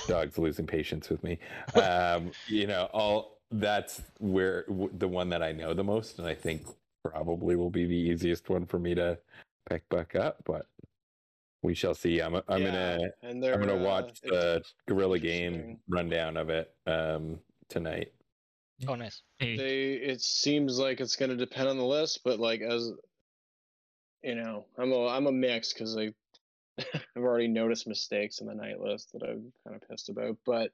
dog's 0.08 0.38
losing 0.38 0.68
patience 0.68 1.10
with 1.10 1.24
me. 1.24 1.40
Um, 1.76 2.34
you 2.48 2.68
know, 2.68 2.86
all 2.94 3.40
that's 3.52 4.02
where 4.20 4.64
w- 4.68 4.92
the 4.94 5.08
one 5.08 5.30
that 5.30 5.44
I 5.44 5.52
know 5.52 5.74
the 5.74 5.84
most, 5.84 6.20
and 6.20 6.28
I 6.28 6.36
think 6.36 6.68
probably 7.04 7.56
will 7.56 7.70
be 7.70 7.86
the 7.86 7.96
easiest 7.96 8.50
one 8.50 8.66
for 8.66 8.80
me 8.80 8.96
to 8.96 9.20
pick 9.70 9.88
back 9.90 10.16
up, 10.16 10.44
but 10.46 10.68
we 11.64 11.74
shall 11.74 11.94
see. 11.94 12.20
I'm 12.22 12.36
I'm 12.36 12.44
Yeah, 12.48 12.66
gonna 12.66 13.00
and 13.24 13.44
I'm 13.46 13.60
gonna 13.60 13.76
uh, 13.76 13.86
watch 13.86 14.10
it's 14.10 14.22
the 14.22 14.64
Gorilla 14.88 15.20
Game 15.20 15.80
rundown 15.88 16.38
of 16.38 16.50
it 16.50 16.74
um 16.88 17.40
tonight. 17.70 18.14
Oh, 18.88 18.96
nice. 18.96 19.22
Hey, 19.40 19.56
they 19.58 19.94
it 19.94 20.22
seems 20.22 20.80
like 20.80 21.00
it's 21.02 21.16
going 21.16 21.30
to 21.30 21.38
depend 21.38 21.70
on 21.70 21.78
the 21.78 21.86
list 21.86 22.22
but 22.24 22.40
like 22.40 22.62
as 22.62 22.92
you 24.24 24.36
know 24.36 24.66
i'm 24.78 24.92
a 24.92 25.08
i'm 25.08 25.28
a 25.28 25.32
mix 25.32 25.74
because 25.74 25.98
i 25.98 26.12
i've 27.16 27.24
already 27.24 27.48
noticed 27.48 27.88
mistakes 27.88 28.40
in 28.42 28.48
the 28.48 28.54
knight 28.56 28.80
list 28.80 29.12
that 29.14 29.24
i'm 29.24 29.52
kind 29.66 29.76
of 29.82 29.88
pissed 29.90 30.10
about 30.10 30.38
but 30.46 30.72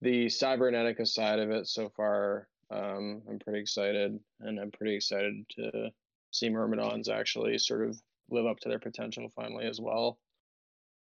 the 0.00 0.26
cybernetica 0.26 1.06
side 1.06 1.38
of 1.38 1.50
it 1.50 1.66
so 1.68 1.88
far 1.96 2.48
um 2.70 3.22
i'm 3.28 3.38
pretty 3.38 3.60
excited 3.60 4.18
and 4.40 4.58
i'm 4.60 4.70
pretty 4.70 4.94
excited 4.94 5.34
to 5.50 5.90
see 6.32 6.48
myrmidons 6.48 7.08
actually 7.08 7.56
sort 7.58 7.86
of 7.88 8.00
live 8.30 8.46
up 8.46 8.58
to 8.60 8.68
their 8.68 8.78
potential 8.78 9.30
finally 9.36 9.66
as 9.66 9.80
well 9.80 10.18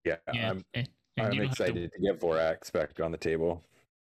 Yeah, 0.04 0.16
yeah, 0.32 0.50
I'm 0.50 0.64
and- 0.74 0.88
and 1.18 1.26
I'm 1.26 1.32
you 1.34 1.40
to- 1.42 1.46
excited 1.46 1.92
to, 1.92 2.00
get 2.00 2.18
Vorax 2.20 2.72
back 2.72 2.98
on 3.00 3.12
the 3.12 3.18
table. 3.18 3.62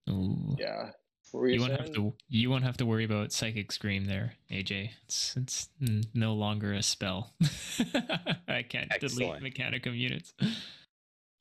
Ooh. 0.09 0.57
yeah 0.59 0.77
what 0.79 0.87
were 0.87 1.06
you, 1.35 1.47
You 1.47 1.61
won't 1.61 1.81
have 1.81 1.93
to. 1.93 2.15
You 2.29 2.51
won't 2.51 2.65
have 2.65 2.77
to 2.79 2.87
worry 2.87 3.05
about 3.05 3.33
psychic 3.33 3.73
scream 3.73 4.05
there, 4.07 4.35
AJ. 4.51 4.91
It's 5.05 5.37
it's 5.37 5.69
no 6.15 6.35
longer 6.35 6.73
a 6.73 6.83
spell. 6.83 7.35
I 8.49 8.63
can't 8.63 8.89
Excellent. 8.93 9.41
delete 9.41 9.55
Mechanicum 9.55 9.97
units. 9.97 10.35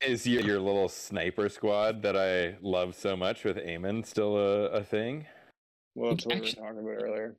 Is 0.01 0.27
your, 0.27 0.41
your 0.43 0.59
little 0.59 0.89
sniper 0.89 1.49
squad 1.49 2.01
that 2.03 2.15
I 2.17 2.57
love 2.61 2.95
so 2.95 3.15
much 3.15 3.43
with 3.43 3.57
Eamon 3.57 4.05
still 4.05 4.37
a, 4.37 4.65
a 4.67 4.83
thing? 4.83 5.25
well 5.95 6.11
that's 6.11 6.25
what 6.25 6.35
Actu- 6.35 6.43
we 6.43 6.61
were 6.61 6.67
talking 6.67 6.79
about 6.83 7.03
earlier 7.03 7.35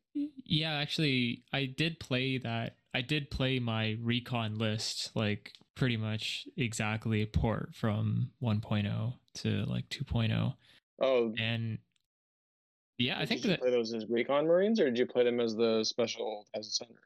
Yeah, 0.46 0.72
actually, 0.72 1.44
I 1.52 1.66
did 1.66 2.00
play 2.00 2.38
that. 2.38 2.76
I 2.94 3.02
did 3.02 3.30
play 3.30 3.58
my 3.58 3.98
recon 4.02 4.56
list 4.56 5.10
like 5.14 5.52
pretty 5.74 5.98
much 5.98 6.48
exactly 6.56 7.20
a 7.20 7.26
port 7.26 7.74
from 7.74 8.30
1.0 8.42 9.12
to 9.34 9.48
like 9.66 9.88
2.0, 9.90 10.54
oh 11.02 11.34
and 11.38 11.78
yeah, 12.98 13.18
I 13.18 13.26
think 13.26 13.44
you 13.44 13.50
that 13.50 13.60
play 13.60 13.70
those 13.70 13.92
as 13.92 14.06
recon 14.08 14.46
marines, 14.46 14.80
or 14.80 14.84
did 14.86 14.98
you 14.98 15.06
play 15.06 15.24
them 15.24 15.40
as 15.40 15.54
the 15.54 15.84
special 15.84 16.46
as 16.54 16.66
a 16.66 16.70
center? 16.70 17.00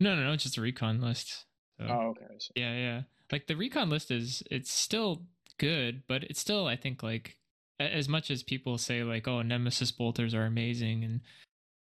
no, 0.00 0.14
no, 0.14 0.24
no, 0.24 0.32
it's 0.32 0.42
just 0.42 0.58
a 0.58 0.60
recon 0.60 1.00
list. 1.00 1.44
So. 1.78 1.86
Oh, 1.88 2.08
okay. 2.10 2.26
See. 2.38 2.52
Yeah, 2.56 2.74
yeah. 2.74 3.02
Like 3.30 3.46
the 3.46 3.56
recon 3.56 3.90
list 3.90 4.10
is 4.10 4.42
it's 4.50 4.70
still 4.70 5.24
good, 5.58 6.02
but 6.06 6.24
it's 6.24 6.40
still 6.40 6.66
I 6.66 6.76
think 6.76 7.02
like 7.02 7.36
as 7.78 8.08
much 8.08 8.30
as 8.30 8.42
people 8.42 8.78
say 8.78 9.02
like 9.02 9.28
oh 9.28 9.42
nemesis 9.42 9.90
bolters 9.90 10.34
are 10.34 10.44
amazing 10.44 11.04
and 11.04 11.20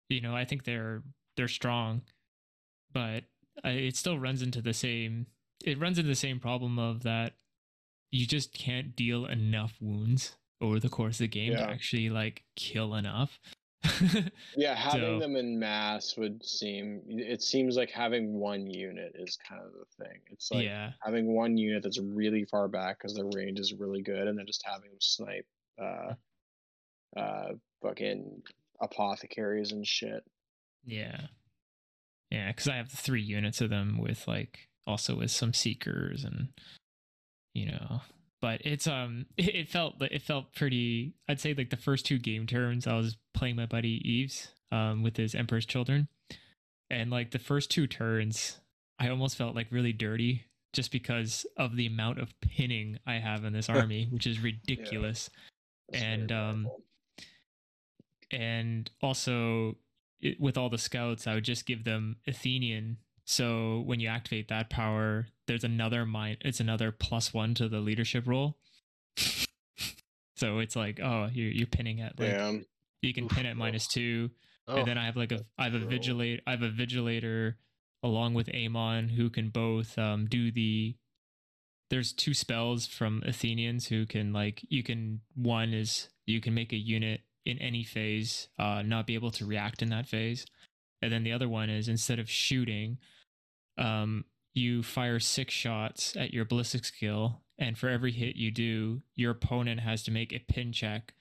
you 0.09 0.21
know 0.21 0.35
I 0.35 0.45
think 0.45 0.63
they're 0.63 1.03
they're 1.37 1.47
strong, 1.47 2.01
but 2.91 3.25
I, 3.63 3.71
it 3.71 3.95
still 3.95 4.17
runs 4.17 4.41
into 4.41 4.61
the 4.61 4.73
same 4.73 5.27
it 5.63 5.79
runs 5.79 5.97
into 5.97 6.09
the 6.09 6.15
same 6.15 6.39
problem 6.39 6.79
of 6.79 7.03
that 7.03 7.33
you 8.11 8.25
just 8.25 8.53
can't 8.53 8.95
deal 8.95 9.25
enough 9.25 9.75
wounds 9.79 10.35
over 10.63 10.79
the 10.79 10.89
course 10.89 11.15
of 11.15 11.19
the 11.19 11.27
game 11.27 11.53
to 11.53 11.61
actually 11.61 12.09
like 12.09 12.43
kill 12.55 12.95
enough. 12.95 13.39
Yeah, 14.55 14.75
having 14.75 15.01
So- 15.01 15.19
them 15.19 15.35
in 15.35 15.59
mass 15.59 16.15
would 16.17 16.43
seem. 16.45 17.01
It 17.07 17.41
seems 17.41 17.75
like 17.75 17.91
having 17.91 18.33
one 18.33 18.65
unit 18.65 19.13
is 19.15 19.37
kind 19.47 19.61
of 19.61 19.71
the 19.73 20.05
thing. 20.05 20.19
It's 20.31 20.49
like 20.51 20.63
yeah. 20.63 20.91
having 21.03 21.33
one 21.33 21.57
unit 21.57 21.83
that's 21.83 21.99
really 21.99 22.45
far 22.45 22.67
back 22.69 22.97
because 22.97 23.13
the 23.13 23.29
range 23.35 23.59
is 23.59 23.73
really 23.73 24.01
good, 24.01 24.27
and 24.27 24.37
then 24.37 24.47
just 24.47 24.63
having 24.65 24.89
them 24.89 25.01
snipe, 25.01 25.45
uh, 25.81 26.13
uh, 27.19 27.53
fucking 27.81 28.41
apothecaries 28.81 29.73
and 29.73 29.85
shit. 29.85 30.23
Yeah. 30.85 31.19
Yeah, 32.31 32.47
because 32.47 32.67
I 32.69 32.75
have 32.77 32.89
the 32.89 32.97
three 32.97 33.21
units 33.21 33.59
of 33.59 33.69
them 33.69 33.97
with 33.99 34.27
like 34.27 34.69
also 34.87 35.15
with 35.15 35.31
some 35.31 35.53
seekers 35.53 36.23
and 36.23 36.49
you 37.53 37.67
know 37.67 38.01
but 38.43 38.59
it's 38.65 38.87
um 38.87 39.25
it, 39.37 39.69
felt 39.69 39.95
it 40.01 40.21
felt 40.21 40.53
pretty 40.53 41.13
I'd 41.29 41.39
say 41.39 41.53
like 41.55 41.69
the 41.69 41.77
first 41.77 42.05
two 42.05 42.19
game 42.19 42.45
turns 42.45 42.85
I 42.85 42.93
was 42.97 43.15
playing 43.33 43.55
my 43.55 43.65
buddy 43.65 44.01
Eves 44.03 44.49
um 44.69 45.01
with 45.01 45.15
his 45.15 45.33
Emperor's 45.33 45.65
Children. 45.65 46.09
And 46.91 47.09
like 47.09 47.31
the 47.31 47.39
first 47.39 47.71
two 47.71 47.87
turns 47.87 48.59
I 48.99 49.07
almost 49.07 49.37
felt 49.37 49.55
like 49.55 49.67
really 49.71 49.93
dirty 49.93 50.43
just 50.73 50.91
because 50.91 51.45
of 51.57 51.77
the 51.77 51.85
amount 51.87 52.19
of 52.19 52.37
pinning 52.41 52.99
I 53.07 53.13
have 53.15 53.45
in 53.45 53.53
this 53.53 53.69
army 53.77 54.09
which 54.11 54.27
is 54.27 54.41
ridiculous. 54.41 55.29
Very 55.89 56.03
And, 56.03 56.31
um, 56.33 56.63
powerful. 56.65 56.83
and 58.31 58.91
also 59.01 59.77
it, 60.19 60.37
with 60.39 60.57
all 60.57 60.69
the 60.69 60.77
scouts 60.77 61.27
i 61.27 61.33
would 61.33 61.45
just 61.45 61.65
give 61.65 61.85
them 61.85 62.17
Athanaean. 62.27 62.97
So 63.23 63.83
when 63.85 64.01
you 64.01 64.09
activate 64.09 64.49
that 64.49 64.69
power 64.69 65.27
there's 65.47 65.63
another 65.63 66.05
mine 66.05 66.37
it's 66.41 66.59
another 66.59 66.91
plus 66.91 67.33
one 67.33 67.53
to 67.55 67.67
the 67.67 67.79
leadership 67.79 68.27
role. 68.27 68.57
so 70.35 70.59
it's 70.59 70.75
like 70.75 70.99
oh 71.01 71.29
you're, 71.31 71.51
you're 71.51 71.67
pinning 71.67 72.01
at 72.01 72.19
like 72.19 72.31
damn. 72.31 72.65
you 73.01 73.13
can 73.13 73.25
Oof. 73.25 73.31
pin 73.31 73.45
at 73.45 73.57
minus 73.57 73.87
two 73.87 74.31
Oh, 74.67 74.77
and 74.77 74.87
then 74.87 74.97
I 74.97 75.05
have 75.05 75.17
like 75.17 75.31
a 75.31 75.45
I 75.57 75.65
have 75.65 75.73
a 75.73 75.79
vigilate 75.79 76.41
I 76.47 76.51
have 76.51 76.61
a 76.61 76.69
vigilator 76.69 77.55
along 78.01 78.33
with 78.33 78.49
Amon 78.49 79.09
who 79.09 79.29
can 79.29 79.49
both 79.49 79.97
um 79.97 80.25
do 80.25 80.51
the 80.51 80.95
there's 81.89 82.13
two 82.13 82.33
spells 82.33 82.87
from 82.87 83.21
Athanaeans 83.25 83.87
who 83.87 84.05
can 84.05 84.31
like 84.31 84.61
you 84.69 84.83
can 84.83 85.21
one 85.35 85.73
is 85.73 86.09
you 86.25 86.39
can 86.39 86.53
make 86.53 86.71
a 86.71 86.77
unit 86.77 87.21
in 87.45 87.57
any 87.59 87.83
phase 87.83 88.47
uh 88.57 88.81
not 88.83 89.05
be 89.05 89.15
able 89.15 89.31
to 89.31 89.45
react 89.45 89.81
in 89.81 89.89
that 89.89 90.07
phase. 90.07 90.45
And 91.01 91.11
then 91.11 91.23
the 91.25 91.33
other 91.33 91.49
one 91.49 91.69
is 91.69 91.89
instead 91.89 92.19
of 92.19 92.29
shooting 92.29 92.99
um 93.77 94.23
you 94.53 94.83
fire 94.83 95.19
six 95.19 95.53
shots 95.53 96.15
at 96.15 96.33
your 96.33 96.45
ballistic 96.45 96.85
skill 96.85 97.41
and 97.57 97.77
for 97.77 97.89
every 97.89 98.11
hit 98.11 98.35
you 98.35 98.51
do 98.51 99.01
your 99.15 99.31
opponent 99.31 99.79
has 99.79 100.03
to 100.03 100.11
make 100.11 100.31
a 100.33 100.39
pin 100.39 100.71
check 100.71 101.13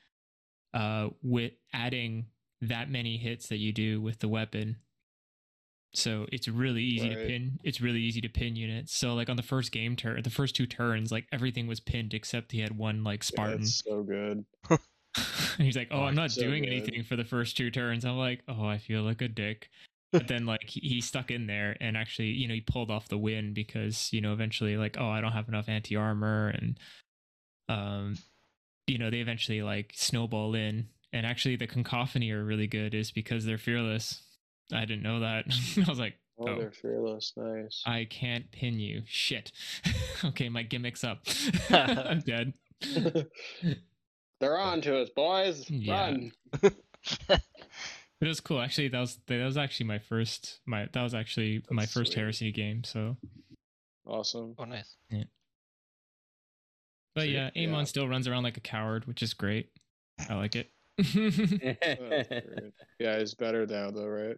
uh 0.74 1.08
with 1.22 1.52
adding 1.72 2.26
that 2.60 2.90
many 2.90 3.16
hits 3.16 3.48
that 3.48 3.56
you 3.58 3.72
do 3.72 4.00
with 4.00 4.20
the 4.20 4.28
weapon. 4.28 4.76
So 5.94 6.26
it's 6.32 6.48
really 6.48 6.82
easy 6.82 7.08
to 7.10 7.16
pin. 7.16 7.58
It's 7.64 7.80
really 7.82 8.00
easy 8.00 8.20
to 8.22 8.28
pin 8.28 8.56
units. 8.56 8.94
So 8.96 9.14
like 9.14 9.28
on 9.28 9.36
the 9.36 9.42
first 9.42 9.72
game 9.72 9.94
turn, 9.96 10.22
the 10.22 10.30
first 10.30 10.56
two 10.56 10.66
turns, 10.66 11.12
like 11.12 11.26
everything 11.32 11.66
was 11.66 11.80
pinned 11.80 12.14
except 12.14 12.52
he 12.52 12.60
had 12.60 12.78
one 12.78 13.04
like 13.04 13.22
Spartan. 13.24 13.58
That's 13.60 13.82
so 13.84 14.02
good. 14.02 14.46
and 14.70 14.78
he's 15.58 15.76
like, 15.76 15.88
"Oh, 15.90 15.98
Oh, 15.98 16.02
I'm 16.04 16.14
not 16.14 16.30
so 16.30 16.40
doing 16.40 16.62
good. 16.62 16.72
anything 16.72 17.02
for 17.02 17.16
the 17.16 17.24
first 17.24 17.56
two 17.58 17.70
turns." 17.70 18.04
I'm 18.06 18.16
like, 18.16 18.42
"Oh, 18.48 18.64
I 18.64 18.78
feel 18.78 19.02
like 19.02 19.20
a 19.20 19.28
dick." 19.28 19.68
But 20.12 20.28
then 20.28 20.44
like 20.46 20.68
he, 20.68 20.80
he 20.80 21.00
stuck 21.00 21.30
in 21.30 21.46
there 21.46 21.76
and 21.80 21.96
actually, 21.96 22.28
you 22.28 22.46
know, 22.46 22.54
he 22.54 22.60
pulled 22.60 22.90
off 22.90 23.08
the 23.08 23.16
win 23.18 23.54
because 23.54 24.12
you 24.12 24.20
know 24.20 24.32
eventually 24.32 24.76
like, 24.76 24.96
oh, 25.00 25.08
I 25.08 25.20
don't 25.20 25.32
have 25.32 25.48
enough 25.48 25.68
anti 25.68 25.96
armor 25.96 26.48
and 26.48 26.78
um, 27.68 28.16
you 28.86 28.98
know, 28.98 29.10
they 29.10 29.20
eventually 29.20 29.62
like 29.62 29.92
snowball 29.94 30.54
in. 30.54 30.88
And 31.14 31.26
actually, 31.26 31.56
the 31.56 31.66
Kakophoni 31.66 32.32
are 32.32 32.44
really 32.44 32.66
good 32.66 32.94
is 32.94 33.10
because 33.10 33.44
they're 33.44 33.58
fearless. 33.58 34.22
I 34.72 34.80
didn't 34.80 35.02
know 35.02 35.20
that. 35.20 35.44
I 35.86 35.88
was 35.88 35.98
like, 35.98 36.14
Oh, 36.38 36.48
Oh. 36.48 36.58
they're 36.58 36.72
fearless. 36.72 37.32
Nice. 37.36 37.82
I 37.86 38.06
can't 38.10 38.50
pin 38.50 38.80
you. 38.80 39.02
Shit. 39.06 39.52
okay, 40.24 40.48
my 40.48 40.64
gimmick's 40.64 41.04
up. 41.04 41.20
I'm 41.70 42.20
dead. 42.20 42.54
they're 44.40 44.58
on 44.58 44.80
to 44.80 44.98
us, 44.98 45.10
boys. 45.10 45.68
Yeah. 45.70 45.92
Run. 46.06 46.32
It 48.22 48.28
was 48.28 48.40
cool. 48.40 48.60
Actually, 48.60 48.88
that 48.88 49.00
was 49.00 49.18
that 49.26 49.44
was 49.44 49.56
actually 49.56 49.86
my 49.86 49.98
first 49.98 50.60
my 50.64 50.88
that 50.92 51.02
was 51.02 51.12
actually 51.12 51.64
my 51.70 51.86
first 51.86 52.12
sweet. 52.12 52.20
heresy 52.20 52.52
game. 52.52 52.84
So, 52.84 53.16
Awesome. 54.06 54.54
oh, 54.58 54.64
nice. 54.64 54.94
but 55.10 55.26
Sweet, 57.24 57.32
yeah, 57.32 57.50
Amon 57.56 57.80
yeah. 57.80 57.84
still 57.84 58.08
runs 58.08 58.28
around 58.28 58.44
like 58.44 58.56
a 58.56 58.60
coward, 58.60 59.06
which 59.06 59.24
is 59.24 59.34
great. 59.34 59.70
I 60.30 60.34
like 60.34 60.54
it. 60.54 60.70
That's 60.98 61.14
great. 61.14 62.72
yeah, 63.00 63.18
he's 63.18 63.34
better 63.34 63.66
now 63.66 63.90
though, 63.90 64.06
right? 64.06 64.36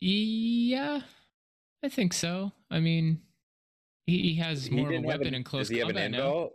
yeah, 0.00 1.00
I 1.82 1.88
think 1.88 2.12
so. 2.12 2.52
I 2.70 2.80
mean, 2.80 3.22
he, 4.06 4.18
he 4.20 4.34
has 4.36 4.66
He 4.66 4.76
more 4.76 4.92
of 4.92 5.02
a 5.02 5.06
weapon 5.06 5.28
an- 5.28 5.34
in 5.34 5.44
close 5.44 5.68
Does 5.68 5.70
he 5.70 5.78
have 5.78 5.88
an 5.88 5.94
combat 5.94 6.10
now. 6.10 6.18
invul 6.18 6.50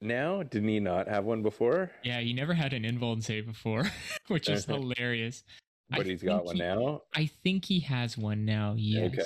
now? 0.00 0.42
Didn't 0.42 0.68
he 0.68 0.80
not 0.80 1.08
have 1.08 1.24
one 1.24 1.42
before? 1.42 1.90
Yeah, 2.04 2.20
he 2.20 2.32
never 2.32 2.54
had 2.54 2.72
an 2.72 2.84
invuln 2.84 3.22
save 3.22 3.46
before, 3.46 3.90
which 4.28 4.48
is 4.48 4.68
Okay. 4.68 4.78
hilarious. 4.80 5.44
I 5.92 5.96
But 5.98 6.06
he's 6.06 6.22
got 6.22 6.44
one 6.44 6.56
he- 6.56 6.60
now. 6.62 7.02
I 7.14 7.26
think 7.26 7.64
he 7.64 7.80
has 7.80 8.16
one 8.18 8.44
now. 8.44 8.74
Yes. 8.76 9.12
Okay. 9.12 9.22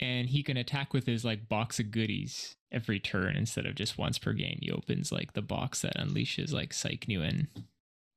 And 0.00 0.28
he 0.28 0.42
can 0.42 0.56
attack 0.56 0.92
with 0.92 1.06
his 1.06 1.24
like 1.24 1.48
box 1.48 1.78
of 1.78 1.90
goodies 1.90 2.56
every 2.72 2.98
turn 2.98 3.36
instead 3.36 3.64
of 3.66 3.74
just 3.76 3.96
once 3.96 4.18
per 4.18 4.32
game. 4.32 4.58
He 4.60 4.70
opens 4.72 5.12
like 5.12 5.34
the 5.34 5.42
box 5.42 5.82
that 5.82 5.96
unleashes 5.96 6.52
like 6.52 6.72
Psych 6.72 7.06
Newen, 7.08 7.46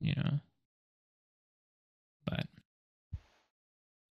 you 0.01 0.13
know. 0.15 0.39
But 2.25 2.47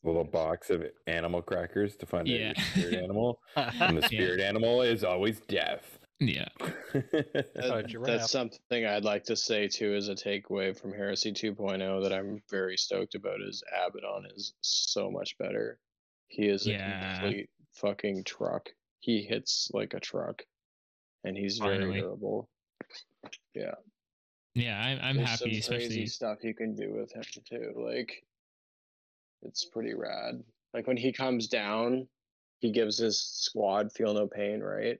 Little 0.04 0.22
box 0.24 0.70
of 0.70 0.84
animal 1.08 1.42
crackers 1.42 1.96
to 1.96 2.06
find 2.06 2.28
out 2.28 2.32
Yeah. 2.34 2.52
your 2.56 2.64
spirit 2.86 2.94
animal. 3.02 3.40
And 3.56 3.96
the 3.96 4.02
Yeah. 4.02 4.06
spirit 4.06 4.40
animal 4.40 4.82
is 4.82 5.02
always 5.02 5.40
death. 5.40 5.98
Yeah. 6.20 6.48
That- 6.92 8.02
that's 8.04 8.30
something 8.30 8.86
I'd 8.86 9.04
like 9.04 9.24
to 9.24 9.36
say 9.36 9.68
too 9.68 9.94
as 9.94 10.08
a 10.08 10.14
takeaway 10.14 10.78
from 10.78 10.92
Heresy 10.92 11.32
2.0 11.32 12.02
that 12.02 12.12
I'm 12.12 12.40
very 12.50 12.76
stoked 12.76 13.14
about 13.14 13.40
is 13.42 13.62
Abaddon 13.70 14.26
is 14.34 14.54
so 14.62 15.10
much 15.10 15.36
better. 15.38 15.78
He 16.28 16.48
is 16.48 16.66
Yeah. 16.66 17.16
a 17.16 17.20
complete 17.20 17.50
fucking 17.74 18.24
truck. 18.24 18.70
He 19.00 19.22
hits 19.22 19.70
like 19.74 19.92
a 19.94 20.00
truck, 20.00 20.42
and 21.24 21.36
he's 21.36 21.58
very 21.58 21.78
Finally. 21.80 22.00
durable. 22.00 22.48
Yeah, 23.54 23.74
Yeah, 24.54 24.80
I'm, 24.80 24.98
I'm 25.02 25.16
There's 25.16 25.28
happy, 25.28 25.60
some 25.60 25.74
crazy 25.74 25.84
especially. 25.86 26.06
stuff 26.06 26.38
you 26.44 26.54
can 26.54 26.74
do 26.74 26.94
with 26.94 27.12
him 27.12 27.22
too. 27.48 27.72
Like, 27.76 28.24
it's 29.42 29.66
pretty 29.66 29.94
rad. 29.94 30.42
Like 30.72 30.86
when 30.86 30.96
he 30.96 31.12
comes 31.12 31.48
down, 31.48 32.08
he 32.60 32.72
gives 32.72 32.98
his 32.98 33.20
squad 33.20 33.92
feel 33.92 34.14
no 34.14 34.26
pain, 34.26 34.60
right? 34.60 34.98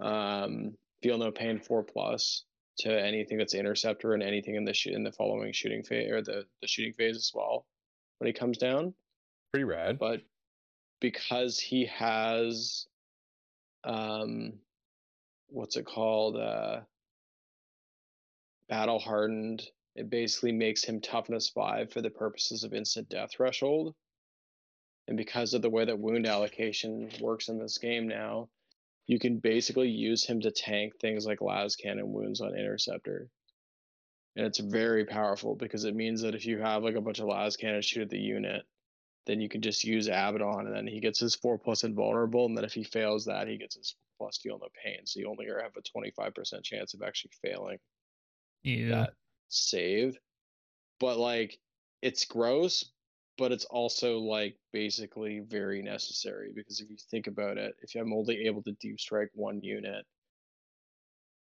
Um, 0.00 0.76
feel 1.02 1.18
no 1.18 1.30
pain 1.30 1.60
four 1.60 1.82
plus 1.82 2.44
to 2.78 2.90
anything 2.90 3.38
that's 3.38 3.54
interceptor 3.54 4.14
and 4.14 4.22
anything 4.22 4.56
in 4.56 4.64
the 4.64 4.74
sh- 4.74 4.86
in 4.86 5.04
the 5.04 5.12
following 5.12 5.52
shooting 5.52 5.82
phase 5.84 6.10
or 6.10 6.22
the 6.22 6.44
the 6.60 6.68
shooting 6.68 6.94
phase 6.94 7.16
as 7.16 7.30
well. 7.34 7.66
When 8.18 8.26
he 8.26 8.32
comes 8.32 8.58
down, 8.58 8.94
Pretty 9.52 9.64
rad. 9.64 9.98
but 9.98 10.22
because 11.00 11.58
he 11.60 11.86
has 11.86 12.86
um 13.84 14.54
what's 15.48 15.76
it 15.76 15.84
called 15.86 16.36
uh 16.36 16.80
battle 18.68 18.98
hardened 18.98 19.62
it 19.94 20.08
basically 20.10 20.52
makes 20.52 20.82
him 20.82 21.00
toughness 21.00 21.50
5 21.50 21.92
for 21.92 22.00
the 22.00 22.10
purposes 22.10 22.64
of 22.64 22.72
instant 22.72 23.08
death 23.10 23.30
threshold 23.36 23.94
and 25.06 25.16
because 25.18 25.52
of 25.52 25.60
the 25.62 25.68
way 25.70 25.84
that 25.84 25.98
wound 25.98 26.26
allocation 26.26 27.10
works 27.20 27.48
in 27.48 27.58
this 27.58 27.76
game 27.78 28.08
now 28.08 28.48
you 29.06 29.18
can 29.18 29.38
basically 29.38 29.88
use 29.88 30.24
him 30.24 30.40
to 30.40 30.50
tank 30.50 30.94
things 31.00 31.26
like 31.26 31.40
lascannon 31.40 32.06
wounds 32.06 32.40
on 32.40 32.56
interceptor 32.56 33.28
and 34.36 34.46
it's 34.46 34.58
very 34.58 35.04
powerful 35.04 35.54
because 35.54 35.84
it 35.84 35.94
means 35.94 36.22
that 36.22 36.34
if 36.34 36.44
you 36.46 36.58
have 36.58 36.82
like 36.82 36.96
a 36.96 37.00
bunch 37.00 37.20
of 37.20 37.26
lascannons 37.26 37.84
shoot 37.84 38.02
at 38.02 38.10
the 38.10 38.18
unit 38.18 38.64
then 39.26 39.40
you 39.40 39.48
can 39.48 39.62
just 39.62 39.84
use 39.84 40.06
Abaddon, 40.06 40.66
and 40.66 40.76
then 40.76 40.86
he 40.86 41.00
gets 41.00 41.18
his 41.18 41.34
four 41.34 41.58
plus 41.58 41.84
invulnerable, 41.84 42.46
and 42.46 42.56
then 42.56 42.64
if 42.64 42.74
he 42.74 42.84
fails 42.84 43.24
that, 43.24 43.48
he 43.48 43.56
gets 43.56 43.76
his 43.76 43.96
plus 44.18 44.38
feel 44.38 44.58
no 44.58 44.68
pain. 44.84 45.06
So 45.06 45.20
you 45.20 45.28
only 45.28 45.46
have 45.46 45.76
a 45.76 45.82
twenty 45.82 46.10
five 46.10 46.34
percent 46.34 46.64
chance 46.64 46.94
of 46.94 47.02
actually 47.02 47.32
failing 47.42 47.78
Yeah. 48.62 48.90
that 48.90 49.14
save. 49.48 50.18
But 51.00 51.18
like, 51.18 51.58
it's 52.02 52.24
gross, 52.24 52.92
but 53.36 53.52
it's 53.52 53.64
also 53.66 54.18
like 54.18 54.58
basically 54.72 55.40
very 55.40 55.82
necessary 55.82 56.52
because 56.52 56.80
if 56.80 56.90
you 56.90 56.96
think 57.10 57.26
about 57.26 57.58
it, 57.58 57.74
if 57.82 57.94
I'm 57.96 58.12
only 58.12 58.46
able 58.46 58.62
to 58.64 58.72
deep 58.72 59.00
strike 59.00 59.30
one 59.34 59.62
unit, 59.62 60.06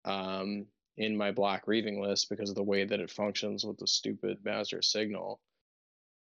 um, 0.06 0.68
in 0.98 1.18
my 1.18 1.32
black 1.32 1.68
reaving 1.68 2.02
list 2.02 2.30
because 2.30 2.50
of 2.50 2.56
the 2.56 2.64
way 2.64 2.86
that 2.86 3.00
it 3.00 3.10
functions 3.10 3.64
with 3.66 3.78
the 3.78 3.88
stupid 3.88 4.44
master 4.44 4.82
signal, 4.82 5.42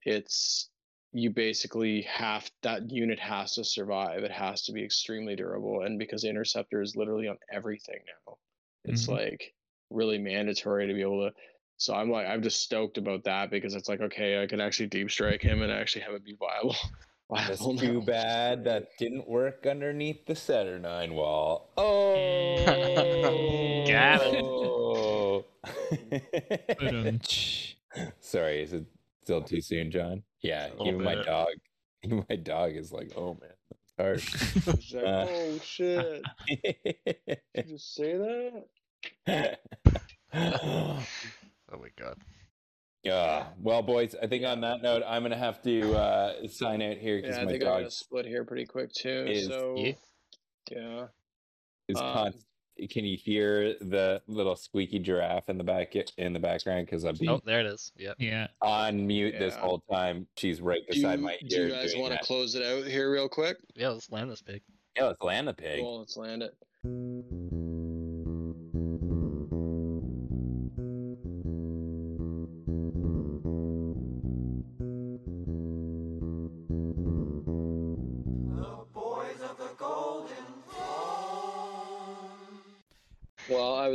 it's 0.04 0.72
you 1.14 1.32
basically 1.32 2.04
have 2.04 2.52
that 2.64 2.92
unit 2.92 3.20
has 3.20 3.56
to 3.56 3.64
survive. 3.66 4.24
It 4.24 4.32
has 4.32 4.64
to 4.66 4.74
be 4.74 4.84
extremely 4.84 5.36
durable, 5.36 5.84
and 5.84 6.00
because 6.00 6.24
interceptor 6.26 6.82
is 6.82 6.96
literally 6.96 7.28
on 7.30 7.40
everything 7.52 8.02
now, 8.28 8.40
it's 8.86 9.08
Mhm. 9.08 9.10
like 9.10 9.56
really 9.92 10.20
mandatory 10.20 10.88
to 10.88 10.94
be 10.94 11.02
able 11.02 11.30
to. 11.32 11.36
So 11.78 11.94
I'm 11.94 12.10
like, 12.10 12.28
I'm 12.28 12.42
just 12.42 12.62
stoked 12.62 12.98
about 12.98 13.24
that 13.26 13.52
because 13.52 13.76
it's 13.76 13.88
like, 13.88 14.02
okay, 14.02 14.42
I 14.42 14.48
can 14.48 14.60
actually 14.60 14.88
deep 14.88 15.12
strike 15.12 15.42
him 15.44 15.62
and 15.62 15.72
actually 15.72 16.02
have 16.02 16.16
it 16.16 16.26
be 16.26 16.36
viable. 16.38 16.76
That's 17.30 17.60
viable 17.60 17.78
too 17.78 18.02
bad 18.02 18.64
that 18.64 18.88
didn't 18.98 19.28
work 19.30 19.68
underneath 19.68 20.26
the 20.26 20.36
Saturnine 20.36 21.14
wall. 21.14 21.70
Oh, 21.78 22.64
Got 23.88 24.22
it. 24.24 25.46
But, 26.80 27.22
tch. 27.24 27.78
Sorry, 28.20 28.62
is 28.64 28.74
it 28.74 28.86
still 29.24 29.42
too 29.42 29.62
soon, 29.62 29.92
John? 29.92 30.24
Yeah, 30.42 30.70
little 30.78 30.88
even 30.88 31.04
my 31.04 31.16
dog, 31.16 31.48
even 32.04 32.26
my 32.30 32.36
dog 32.38 32.76
is 32.76 32.92
like, 32.92 33.12
oh 33.16 33.38
man, 33.40 33.52
that's 33.70 33.92
He's 34.24 34.94
like, 34.94 35.04
Uh. 35.04 35.28
oh 35.30 35.60
shit! 35.64 36.24
Did 36.48 37.38
you 37.56 37.64
just 37.64 37.94
say 37.96 38.18
that? 39.26 39.60
Hard. 41.70 41.80
Oh 41.80 41.84
my 41.84 41.90
god. 42.06 42.18
Yeah. 43.04 43.46
Well, 43.62 43.82
boys, 43.82 44.16
I 44.22 44.28
think 44.28 44.44
on 44.46 44.62
that 44.62 44.82
note, 44.82 45.04
I'm 45.08 45.22
gonna 45.24 45.38
have 45.38 45.62
to 45.64 45.94
uh, 45.96 46.48
sign 46.48 46.82
out 46.82 46.98
here 46.98 47.18
because 47.22 47.36
Yeah, 47.36 47.42
I 47.42 47.46
my 47.46 47.52
think 47.52 47.64
I'm 47.64 47.70
gonna 47.70 47.84
dog 47.84 47.92
split 47.92 48.26
here 48.26 48.44
pretty 48.44 48.66
quick 48.66 48.92
too. 48.94 49.26
is- 49.28 49.48
so 49.48 49.76
Yeah. 49.78 49.94
yeah, 50.72 51.08
is 51.88 51.98
um, 51.98 52.14
con- 52.14 52.34
Can 52.92 53.06
you 53.06 53.18
hear 53.18 53.74
the 53.80 54.22
little 54.28 54.56
squeaky 54.56 55.00
giraffe 55.00 55.48
in 55.50 55.58
the 55.58 55.64
back 55.64 55.96
in 55.96 56.34
the 56.34 56.40
background? 56.40 56.86
Because 56.86 57.06
I've 57.06 57.18
been 57.18 57.30
Oh, 57.30 57.42
there 57.46 57.62
it 57.62 57.66
is. 57.66 57.92
Yep. 57.98 58.18
yeah. 58.20 58.48
on 58.62 59.08
mute 59.08 59.36
this 59.40 59.56
whole 59.56 59.82
time. 59.92 60.28
She's 60.36 60.60
right 60.62 60.82
do 60.90 60.98
you, 60.98 61.04
beside 61.04 61.20
my 61.22 61.38
do 61.48 61.56
ear. 61.56 61.68
you 61.68 61.74
guys 61.74 61.96
want 61.96 62.14
to 62.14 62.20
close 62.20 62.56
it 62.56 62.64
out 62.64 62.86
here 62.86 63.12
real 63.12 63.30
quick? 63.30 63.58
Yeah, 63.76 63.90
let's 63.90 64.12
land 64.12 64.30
this 64.30 64.42
pig. 64.42 64.62
Yeah, 64.96 65.06
let's 65.06 65.22
land 65.24 65.48
the 65.48 65.54
pig. 65.54 65.80
Cool, 65.80 66.00
let's 66.00 66.18
land 66.18 66.44
it. 66.44 66.54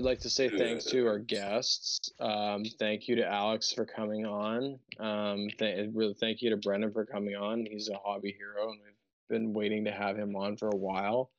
Would 0.03 0.09
like 0.09 0.21
to 0.21 0.31
say 0.31 0.49
thanks 0.49 0.85
to 0.87 1.07
our 1.07 1.19
guests. 1.19 2.11
Um, 2.19 2.65
thank 2.79 3.07
you 3.07 3.17
to 3.17 3.27
Alex 3.27 3.73
for 3.73 3.85
coming 3.87 4.27
on. 4.27 4.79
Um, 4.99 5.49
th- 5.59 5.91
really, 5.95 6.15
thank 6.15 6.43
you 6.43 6.51
to 6.51 6.57
Brendan 6.57 6.93
for 6.93 7.07
coming 7.07 7.37
on. 7.37 7.65
He's 7.71 7.89
a 7.89 7.97
hobby 8.05 8.35
hero, 8.37 8.71
and 8.73 8.81
we've 8.83 8.95
been 9.31 9.53
waiting 9.53 9.85
to 9.85 9.93
have 9.93 10.17
him 10.17 10.35
on 10.35 10.57
for 10.57 10.69
a 10.69 10.77
while. 10.77 11.31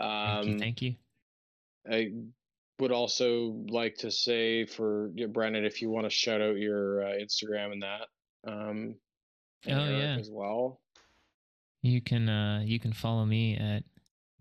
Thank 0.00 0.46
you. 0.46 0.52
Um, 0.52 0.58
Thank 0.58 0.82
you. 0.82 0.94
I 1.88 2.12
would 2.80 2.90
also 2.90 3.64
like 3.68 3.96
to 3.98 4.10
say 4.10 4.66
for 4.66 5.10
yeah, 5.14 5.26
Brennan, 5.26 5.64
if 5.64 5.80
you 5.80 5.88
want 5.88 6.06
to 6.06 6.10
shout 6.10 6.40
out 6.40 6.56
your 6.56 7.04
uh, 7.04 7.12
Instagram 7.12 7.72
and 7.72 7.82
that, 7.82 8.08
um, 8.46 8.96
and 9.64 9.78
Oh, 9.78 9.84
Eric 9.84 9.98
yeah. 9.98 10.16
as 10.18 10.28
well. 10.30 10.80
You 11.82 12.00
can 12.00 12.28
uh 12.28 12.62
you 12.64 12.80
can 12.80 12.92
follow 12.92 13.24
me 13.24 13.56
at 13.56 13.84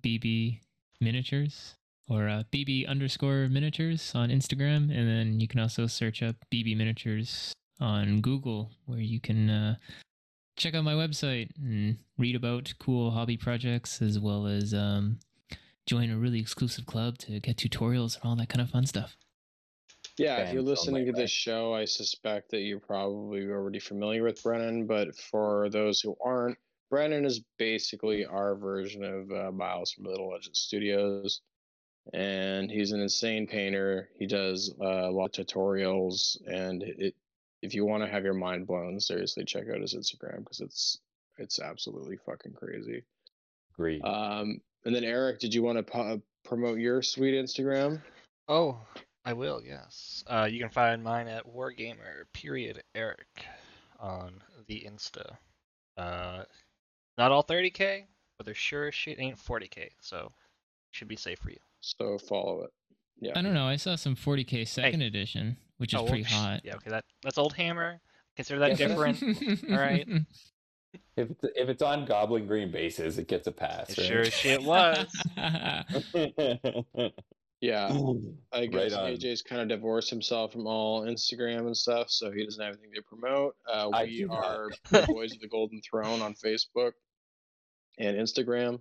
BB 0.04 0.62
Miniatures 1.00 1.76
or 2.12 2.28
uh, 2.28 2.44
BB 2.52 2.88
underscore 2.90 3.48
miniatures 3.50 4.12
on 4.14 4.30
Instagram, 4.30 4.92
and 4.96 5.08
then 5.08 5.40
you 5.40 5.48
can 5.48 5.62
also 5.62 5.88
search 5.88 6.22
up 6.22 6.36
BB 6.54 6.76
Miniatures 6.76 7.54
on 7.80 8.20
Google, 8.20 8.72
where 8.86 9.00
you 9.00 9.22
can 9.22 9.50
uh, 9.50 9.76
check 10.58 10.76
out 10.76 10.84
my 10.84 10.94
website 10.94 11.50
and 11.58 11.98
read 12.18 12.36
about 12.36 12.74
cool 12.80 13.12
hobby 13.12 13.38
projects 13.38 14.02
as 14.02 14.20
well 14.20 14.46
as 14.46 14.74
um, 14.74 15.20
join 15.86 16.12
a 16.12 16.18
really 16.18 16.40
exclusive 16.40 16.86
club 16.86 17.18
to 17.20 17.40
get 17.40 17.56
tutorials 17.56 18.16
and 18.16 18.30
all 18.30 18.36
that 18.36 18.50
kind 18.50 18.62
of 18.62 18.70
fun 18.70 18.86
stuff. 18.86 19.16
Yeah, 20.18 20.40
if 20.40 20.54
you're 20.54 20.62
listening 20.62 21.06
to 21.06 21.14
this 21.14 21.32
show, 21.32 21.74
I 21.74 21.86
suspect 21.86 22.52
that 22.52 22.60
you're 22.60 22.80
probably 22.80 23.44
already 23.44 23.80
familiar 23.80 24.24
with 24.24 24.44
Brennan. 24.44 24.86
But 24.86 25.16
for 25.16 25.70
those 25.70 26.02
who 26.02 26.18
aren't, 26.24 26.58
Brennan 26.90 27.24
is 27.24 27.42
basically 27.58 28.26
our 28.26 28.56
version 28.56 29.06
of 29.06 29.32
uh, 29.32 29.52
Miles 29.54 29.94
from 29.94 30.04
Little 30.04 30.30
Legend 30.30 30.58
Studios, 30.58 31.42
and 32.14 32.70
he's 32.70 32.92
an 32.92 33.02
insane 33.02 33.48
painter. 33.48 34.10
He 34.18 34.28
does 34.28 34.74
uh, 34.82 35.10
a 35.10 35.12
lot 35.12 35.38
of 35.38 35.46
tutorials, 35.46 36.38
and 36.48 36.84
it. 36.84 37.16
If 37.62 37.76
you 37.76 37.86
want 37.86 38.04
to 38.04 38.10
have 38.10 38.24
your 38.24 38.34
mind 38.34 38.66
blown, 38.66 39.00
seriously, 39.00 39.46
check 39.46 39.70
out 39.70 39.82
his 39.82 39.94
Instagram 39.94 40.40
because 40.40 40.62
it's 40.62 40.98
it's 41.38 41.60
absolutely 41.60 42.18
fucking 42.26 42.54
crazy. 42.54 43.04
Great. 43.76 44.04
Um, 44.04 44.62
and 44.86 44.96
then 44.96 45.04
Eric, 45.04 45.40
did 45.40 45.54
you 45.54 45.62
want 45.62 45.78
to 45.78 45.84
po- 45.84 46.22
promote 46.44 46.80
your 46.80 47.02
sweet 47.02 47.34
Instagram? 47.34 48.02
Oh, 48.48 48.80
I 49.24 49.34
will. 49.34 49.62
Yes. 49.64 50.24
Uh, 50.28 50.48
you 50.50 50.60
can 50.60 50.70
find 50.70 51.04
mine 51.04 51.28
at 51.28 51.46
Wargamer 51.46 52.24
period 52.34 52.82
Eric 52.96 53.46
on 54.00 54.42
the 54.68 54.88
Insta. 54.88 55.38
Uh, 55.98 56.44
not 57.18 57.32
all 57.32 57.44
30k, 57.44 58.06
but 58.38 58.46
there 58.46 58.56
sure 58.56 58.88
as 58.88 58.96
shit 58.96 59.20
ain't 59.20 59.38
40k, 59.38 59.90
so 60.00 60.32
should 60.92 61.08
be 61.08 61.16
safe 61.16 61.40
for 61.40 61.52
you. 61.52 61.60
So 61.82 62.18
follow 62.18 62.64
it. 62.64 62.70
Yeah. 63.20 63.34
I 63.36 63.42
don't 63.42 63.54
know. 63.54 63.68
I 63.68 63.76
saw 63.76 63.96
some 63.96 64.16
40k 64.16 64.68
second 64.68 65.02
edition, 65.02 65.58
which 65.78 65.94
is 65.94 66.00
Oh, 66.00 66.04
well, 66.04 66.12
pretty 66.12 66.24
hot. 66.24 66.62
Yeah, 66.64 66.76
okay, 66.76 66.90
that 66.90 67.06
that's 67.24 67.38
old 67.38 67.54
hammer. 67.54 68.00
Consider 68.36 68.60
that 68.60 68.80
Yeah, 68.80 68.88
different. 68.88 69.22
right. 69.70 70.08
if 71.18 71.30
it's 71.30 71.44
if 71.56 71.70
it's 71.70 71.82
on 71.82 72.06
Goblin 72.06 72.48
Green 72.48 72.72
bases, 72.72 73.18
it 73.18 73.28
gets 73.28 73.48
a 73.48 73.52
pass. 73.52 73.98
Right? 73.98 74.08
sure 74.08 74.22
as 74.22 74.34
shit 74.34 74.64
was. 74.64 75.06
Yeah. 77.62 77.96
I 78.52 78.66
guess 78.66 78.94
on. 78.94 79.12
AJ's 79.12 79.44
kind 79.44 79.62
of 79.62 79.68
divorced 79.68 80.10
himself 80.10 80.52
from 80.52 80.66
all 80.66 81.04
Instagram 81.04 81.68
and 81.68 81.78
stuff, 81.78 82.10
so 82.10 82.32
he 82.32 82.44
doesn't 82.44 82.62
have 82.64 82.74
anything 82.74 82.94
to 82.96 83.04
promote. 83.04 83.56
Uh, 83.72 83.88
we 84.04 84.26
are 84.28 84.70
the 84.90 85.06
Boys 85.08 85.32
of 85.34 85.42
the 85.42 85.48
Golden 85.48 85.80
Throne 85.88 86.22
on 86.24 86.34
Facebook 86.34 86.94
and 88.00 88.18
Instagram. 88.18 88.80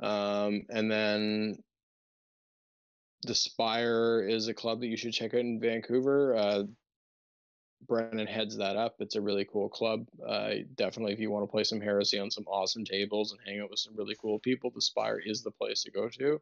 Um, 0.00 0.62
and 0.70 0.90
then 0.90 1.62
the 3.24 3.34
Spire 3.34 4.26
is 4.26 4.48
a 4.48 4.54
club 4.54 4.80
that 4.80 4.86
you 4.86 4.96
should 4.96 5.12
check 5.12 5.34
out 5.34 5.40
in 5.40 5.60
Vancouver. 5.60 6.36
Uh, 6.36 6.62
Brennan 7.86 8.26
heads 8.26 8.56
that 8.56 8.76
up. 8.76 8.96
It's 9.00 9.16
a 9.16 9.20
really 9.20 9.46
cool 9.50 9.68
club. 9.68 10.06
Uh, 10.26 10.50
definitely, 10.74 11.12
if 11.12 11.20
you 11.20 11.30
want 11.30 11.42
to 11.42 11.50
play 11.50 11.64
some 11.64 11.80
heresy 11.80 12.18
on 12.18 12.30
some 12.30 12.44
awesome 12.46 12.84
tables 12.84 13.32
and 13.32 13.40
hang 13.46 13.60
out 13.60 13.70
with 13.70 13.78
some 13.78 13.94
really 13.96 14.16
cool 14.20 14.38
people, 14.38 14.70
the 14.74 14.80
Spire 14.80 15.20
is 15.24 15.42
the 15.42 15.50
place 15.50 15.82
to 15.82 15.90
go 15.90 16.08
to. 16.08 16.40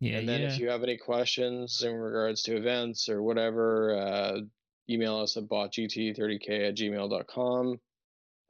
Yeah, 0.00 0.18
and 0.18 0.28
then 0.28 0.42
yeah. 0.42 0.48
if 0.48 0.58
you 0.58 0.68
have 0.68 0.82
any 0.82 0.96
questions 0.96 1.82
in 1.82 1.94
regards 1.94 2.42
to 2.44 2.56
events 2.56 3.08
or 3.08 3.22
whatever, 3.22 3.96
uh, 3.96 4.40
email 4.88 5.18
us 5.18 5.36
at 5.36 5.44
botgt30k 5.44 6.68
at 6.68 6.76
gmail.com 6.76 7.80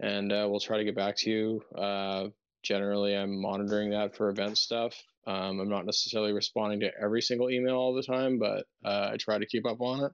and 0.01 0.33
uh, 0.33 0.47
we'll 0.49 0.61
try 0.61 0.79
to 0.79 0.85
get 0.85 0.95
back 0.95 1.17
to 1.17 1.31
you. 1.31 1.63
Uh, 1.75 2.29
generally, 2.63 3.17
I'm 3.17 3.41
monitoring 3.41 3.91
that 3.91 4.17
for 4.17 4.29
event 4.29 4.59
stuff. 4.59 4.95
Um, 5.29 5.61
I'm 5.61 5.69
not 5.69 5.85
necessarily 5.85 6.33
responding 6.33 6.81
to 6.81 6.91
every 7.01 7.21
single 7.21 7.51
email 7.51 7.75
all 7.77 7.93
the 7.95 8.03
time, 8.03 8.39
but 8.39 8.67
uh, 8.85 9.11
I 9.13 9.17
try 9.19 9.37
to 9.39 9.47
keep 9.47 9.67
up 9.67 9.81
on 9.81 10.05
it. 10.05 10.13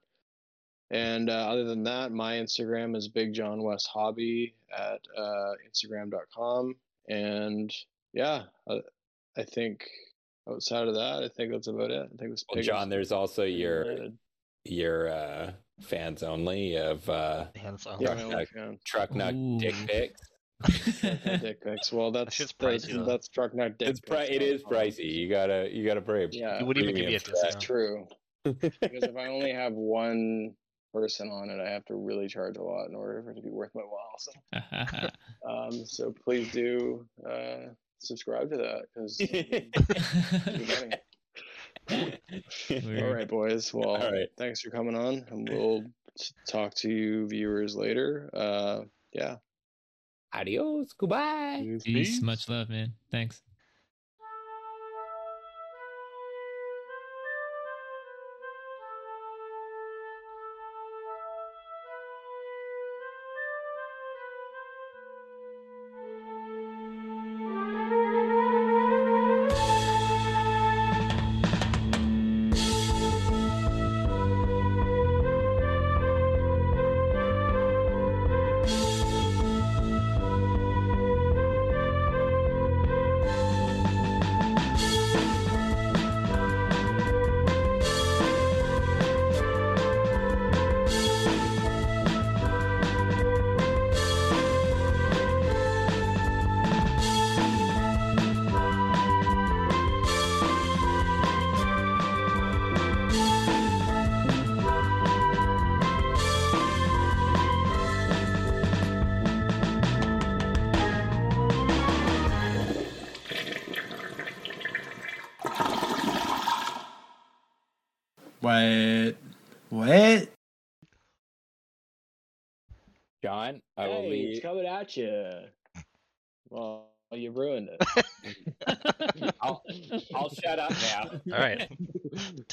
And 0.91 1.31
uh, 1.31 1.49
other 1.49 1.65
than 1.65 1.85
that, 1.85 2.13
my 2.13 2.35
Instagram 2.35 2.97
is 2.97 3.09
Big 3.09 3.33
John 3.33 3.63
West 3.63 3.89
Hobby 3.93 4.55
at 4.77 5.01
uh, 5.17 5.53
Instagram.com. 5.71 6.75
And 7.09 7.73
yeah, 8.13 8.43
I, 8.69 8.81
I 9.37 9.45
think 9.45 9.85
outside 10.51 10.89
of 10.89 10.95
that, 10.95 11.23
I 11.23 11.29
think 11.37 11.53
that's 11.53 11.69
about 11.69 11.91
it. 11.91 12.09
I 12.13 12.17
think 12.17 12.31
this 12.33 12.45
Well, 12.53 12.63
John, 12.63 12.89
there's 12.89 13.13
also 13.13 13.45
your 13.45 13.85
United. 13.85 14.19
your 14.65 15.09
uh, 15.11 15.53
fans 15.81 16.23
only 16.23 16.77
of 16.77 17.09
uh, 17.09 17.47
Hands 17.57 17.87
on. 17.87 18.01
yeah, 18.01 18.07
Truck 18.15 18.17
my 18.19 18.23
only 18.25 18.37
nut. 18.37 18.49
fan. 18.49 18.79
truck 18.85 19.15
nut 19.15 19.35
dick 19.59 19.75
Ooh. 19.75 19.87
pics. 19.87 20.21
dick 21.41 21.63
pics. 21.63 21.93
Well, 21.93 22.11
that's 22.11 22.35
shit's 22.35 22.55
that's, 22.59 22.87
pricey, 22.87 22.95
though. 22.95 23.05
that's 23.05 23.29
truck 23.29 23.55
nut 23.55 23.79
dick. 23.79 23.89
It's 23.89 24.01
pri- 24.01 24.25
it 24.25 24.43
is 24.43 24.63
pricey. 24.63 25.13
You 25.13 25.29
gotta 25.29 25.69
you 25.71 25.87
gotta 25.87 26.01
pay. 26.01 26.29
Yeah, 26.31 26.61
You 26.61 26.67
wouldn't 26.67 26.85
even 26.85 26.97
give 26.97 27.07
me 27.07 27.15
a 27.17 27.21
premium 27.21 27.21
for 27.21 27.31
that. 27.31 27.41
that's 27.43 27.65
true. 27.65 28.07
Because 28.45 29.05
if 29.05 29.17
I 29.17 29.27
only 29.27 29.53
have 29.53 29.73
one 29.73 30.55
person 30.93 31.29
on 31.29 31.51
it, 31.51 31.61
I 31.61 31.71
have 31.71 31.85
to 31.87 31.95
really 31.95 32.29
charge 32.29 32.57
a 32.57 32.63
lot 32.63 32.89
in 32.89 32.95
order 32.95 33.23
for 33.23 33.31
it 33.31 33.37
to 33.37 33.43
be 33.43 33.51
worth 33.51 33.71
my 33.75 33.83
while. 33.83 34.19
So, 34.19 34.33
um, 35.51 35.87
so 35.87 36.15
please 36.25 36.53
do 36.53 37.07
uh, 37.29 37.71
subscribe 37.99 38.51
to 38.51 38.57
that 38.59 38.83
because. 38.95 39.21
All 41.91 43.13
right, 43.13 43.29
boys. 43.29 43.75
Well, 43.75 43.97
All 43.97 44.13
right. 44.13 44.29
thanks 44.39 44.61
for 44.61 44.71
coming 44.71 44.95
on, 44.95 45.25
and 45.31 45.49
we'll 45.49 45.85
talk 46.49 46.75
to 46.75 46.91
you 46.91 47.27
viewers 47.29 47.77
later. 47.77 48.31
Uh, 48.33 48.81
yeah. 49.13 49.37
Adios. 50.35 50.93
Goodbye. 50.93 51.79
Peace. 51.85 52.21
Much 52.23 52.49
love, 52.49 52.69
man. 52.69 52.93
Thanks. 53.11 53.43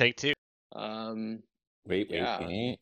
Take 0.01 0.15
two. 0.17 0.33
Um, 0.75 1.43
Wait, 1.85 2.09
wait, 2.09 2.17
Yeah. 2.17 2.39
wait. 2.47 2.79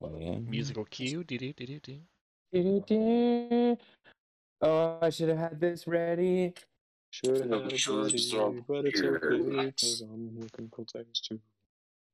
Wait. 0.00 0.38
Musical 0.40 0.84
cue. 0.86 1.22
Do 1.22 1.38
do 1.38 1.52
do 1.52 1.66
do 1.66 1.78
do. 1.78 2.00
Do-do-do. 2.52 3.76
Oh, 4.62 4.98
I 5.00 5.10
should 5.10 5.28
have 5.28 5.38
had 5.38 5.60
this 5.60 5.86
ready. 5.86 6.54
should 7.10 7.48
have 7.48 7.62
had 7.62 7.72
a 7.72 7.78
sure 7.78 8.02
buddy, 8.02 8.14
it's 8.16 8.34
all 8.34 8.50
but 8.66 8.86
it's 8.86 8.98
here. 9.00 9.20
okay 9.22 9.70
'cause 9.70 10.00
I'm 10.00 10.40
looking 10.40 10.68
for 10.74 10.84
things 10.84 11.20
to. 11.28 11.38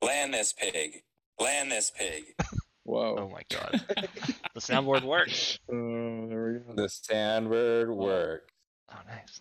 Land 0.02 0.34
this 0.34 0.52
pig. 0.52 1.02
Land 1.40 1.72
this 1.72 1.90
pig. 1.90 2.34
Whoa. 2.84 3.16
Oh 3.20 3.28
my 3.30 3.44
god. 3.48 3.82
the 4.54 4.60
soundboard 4.60 5.04
works. 5.04 5.58
Oh, 5.70 6.28
there 6.28 6.44
we 6.52 6.58
go. 6.58 6.74
The 6.82 6.88
Sandbird 6.90 7.96
work. 7.96 8.50
Oh 8.90 9.00
nice. 9.08 9.40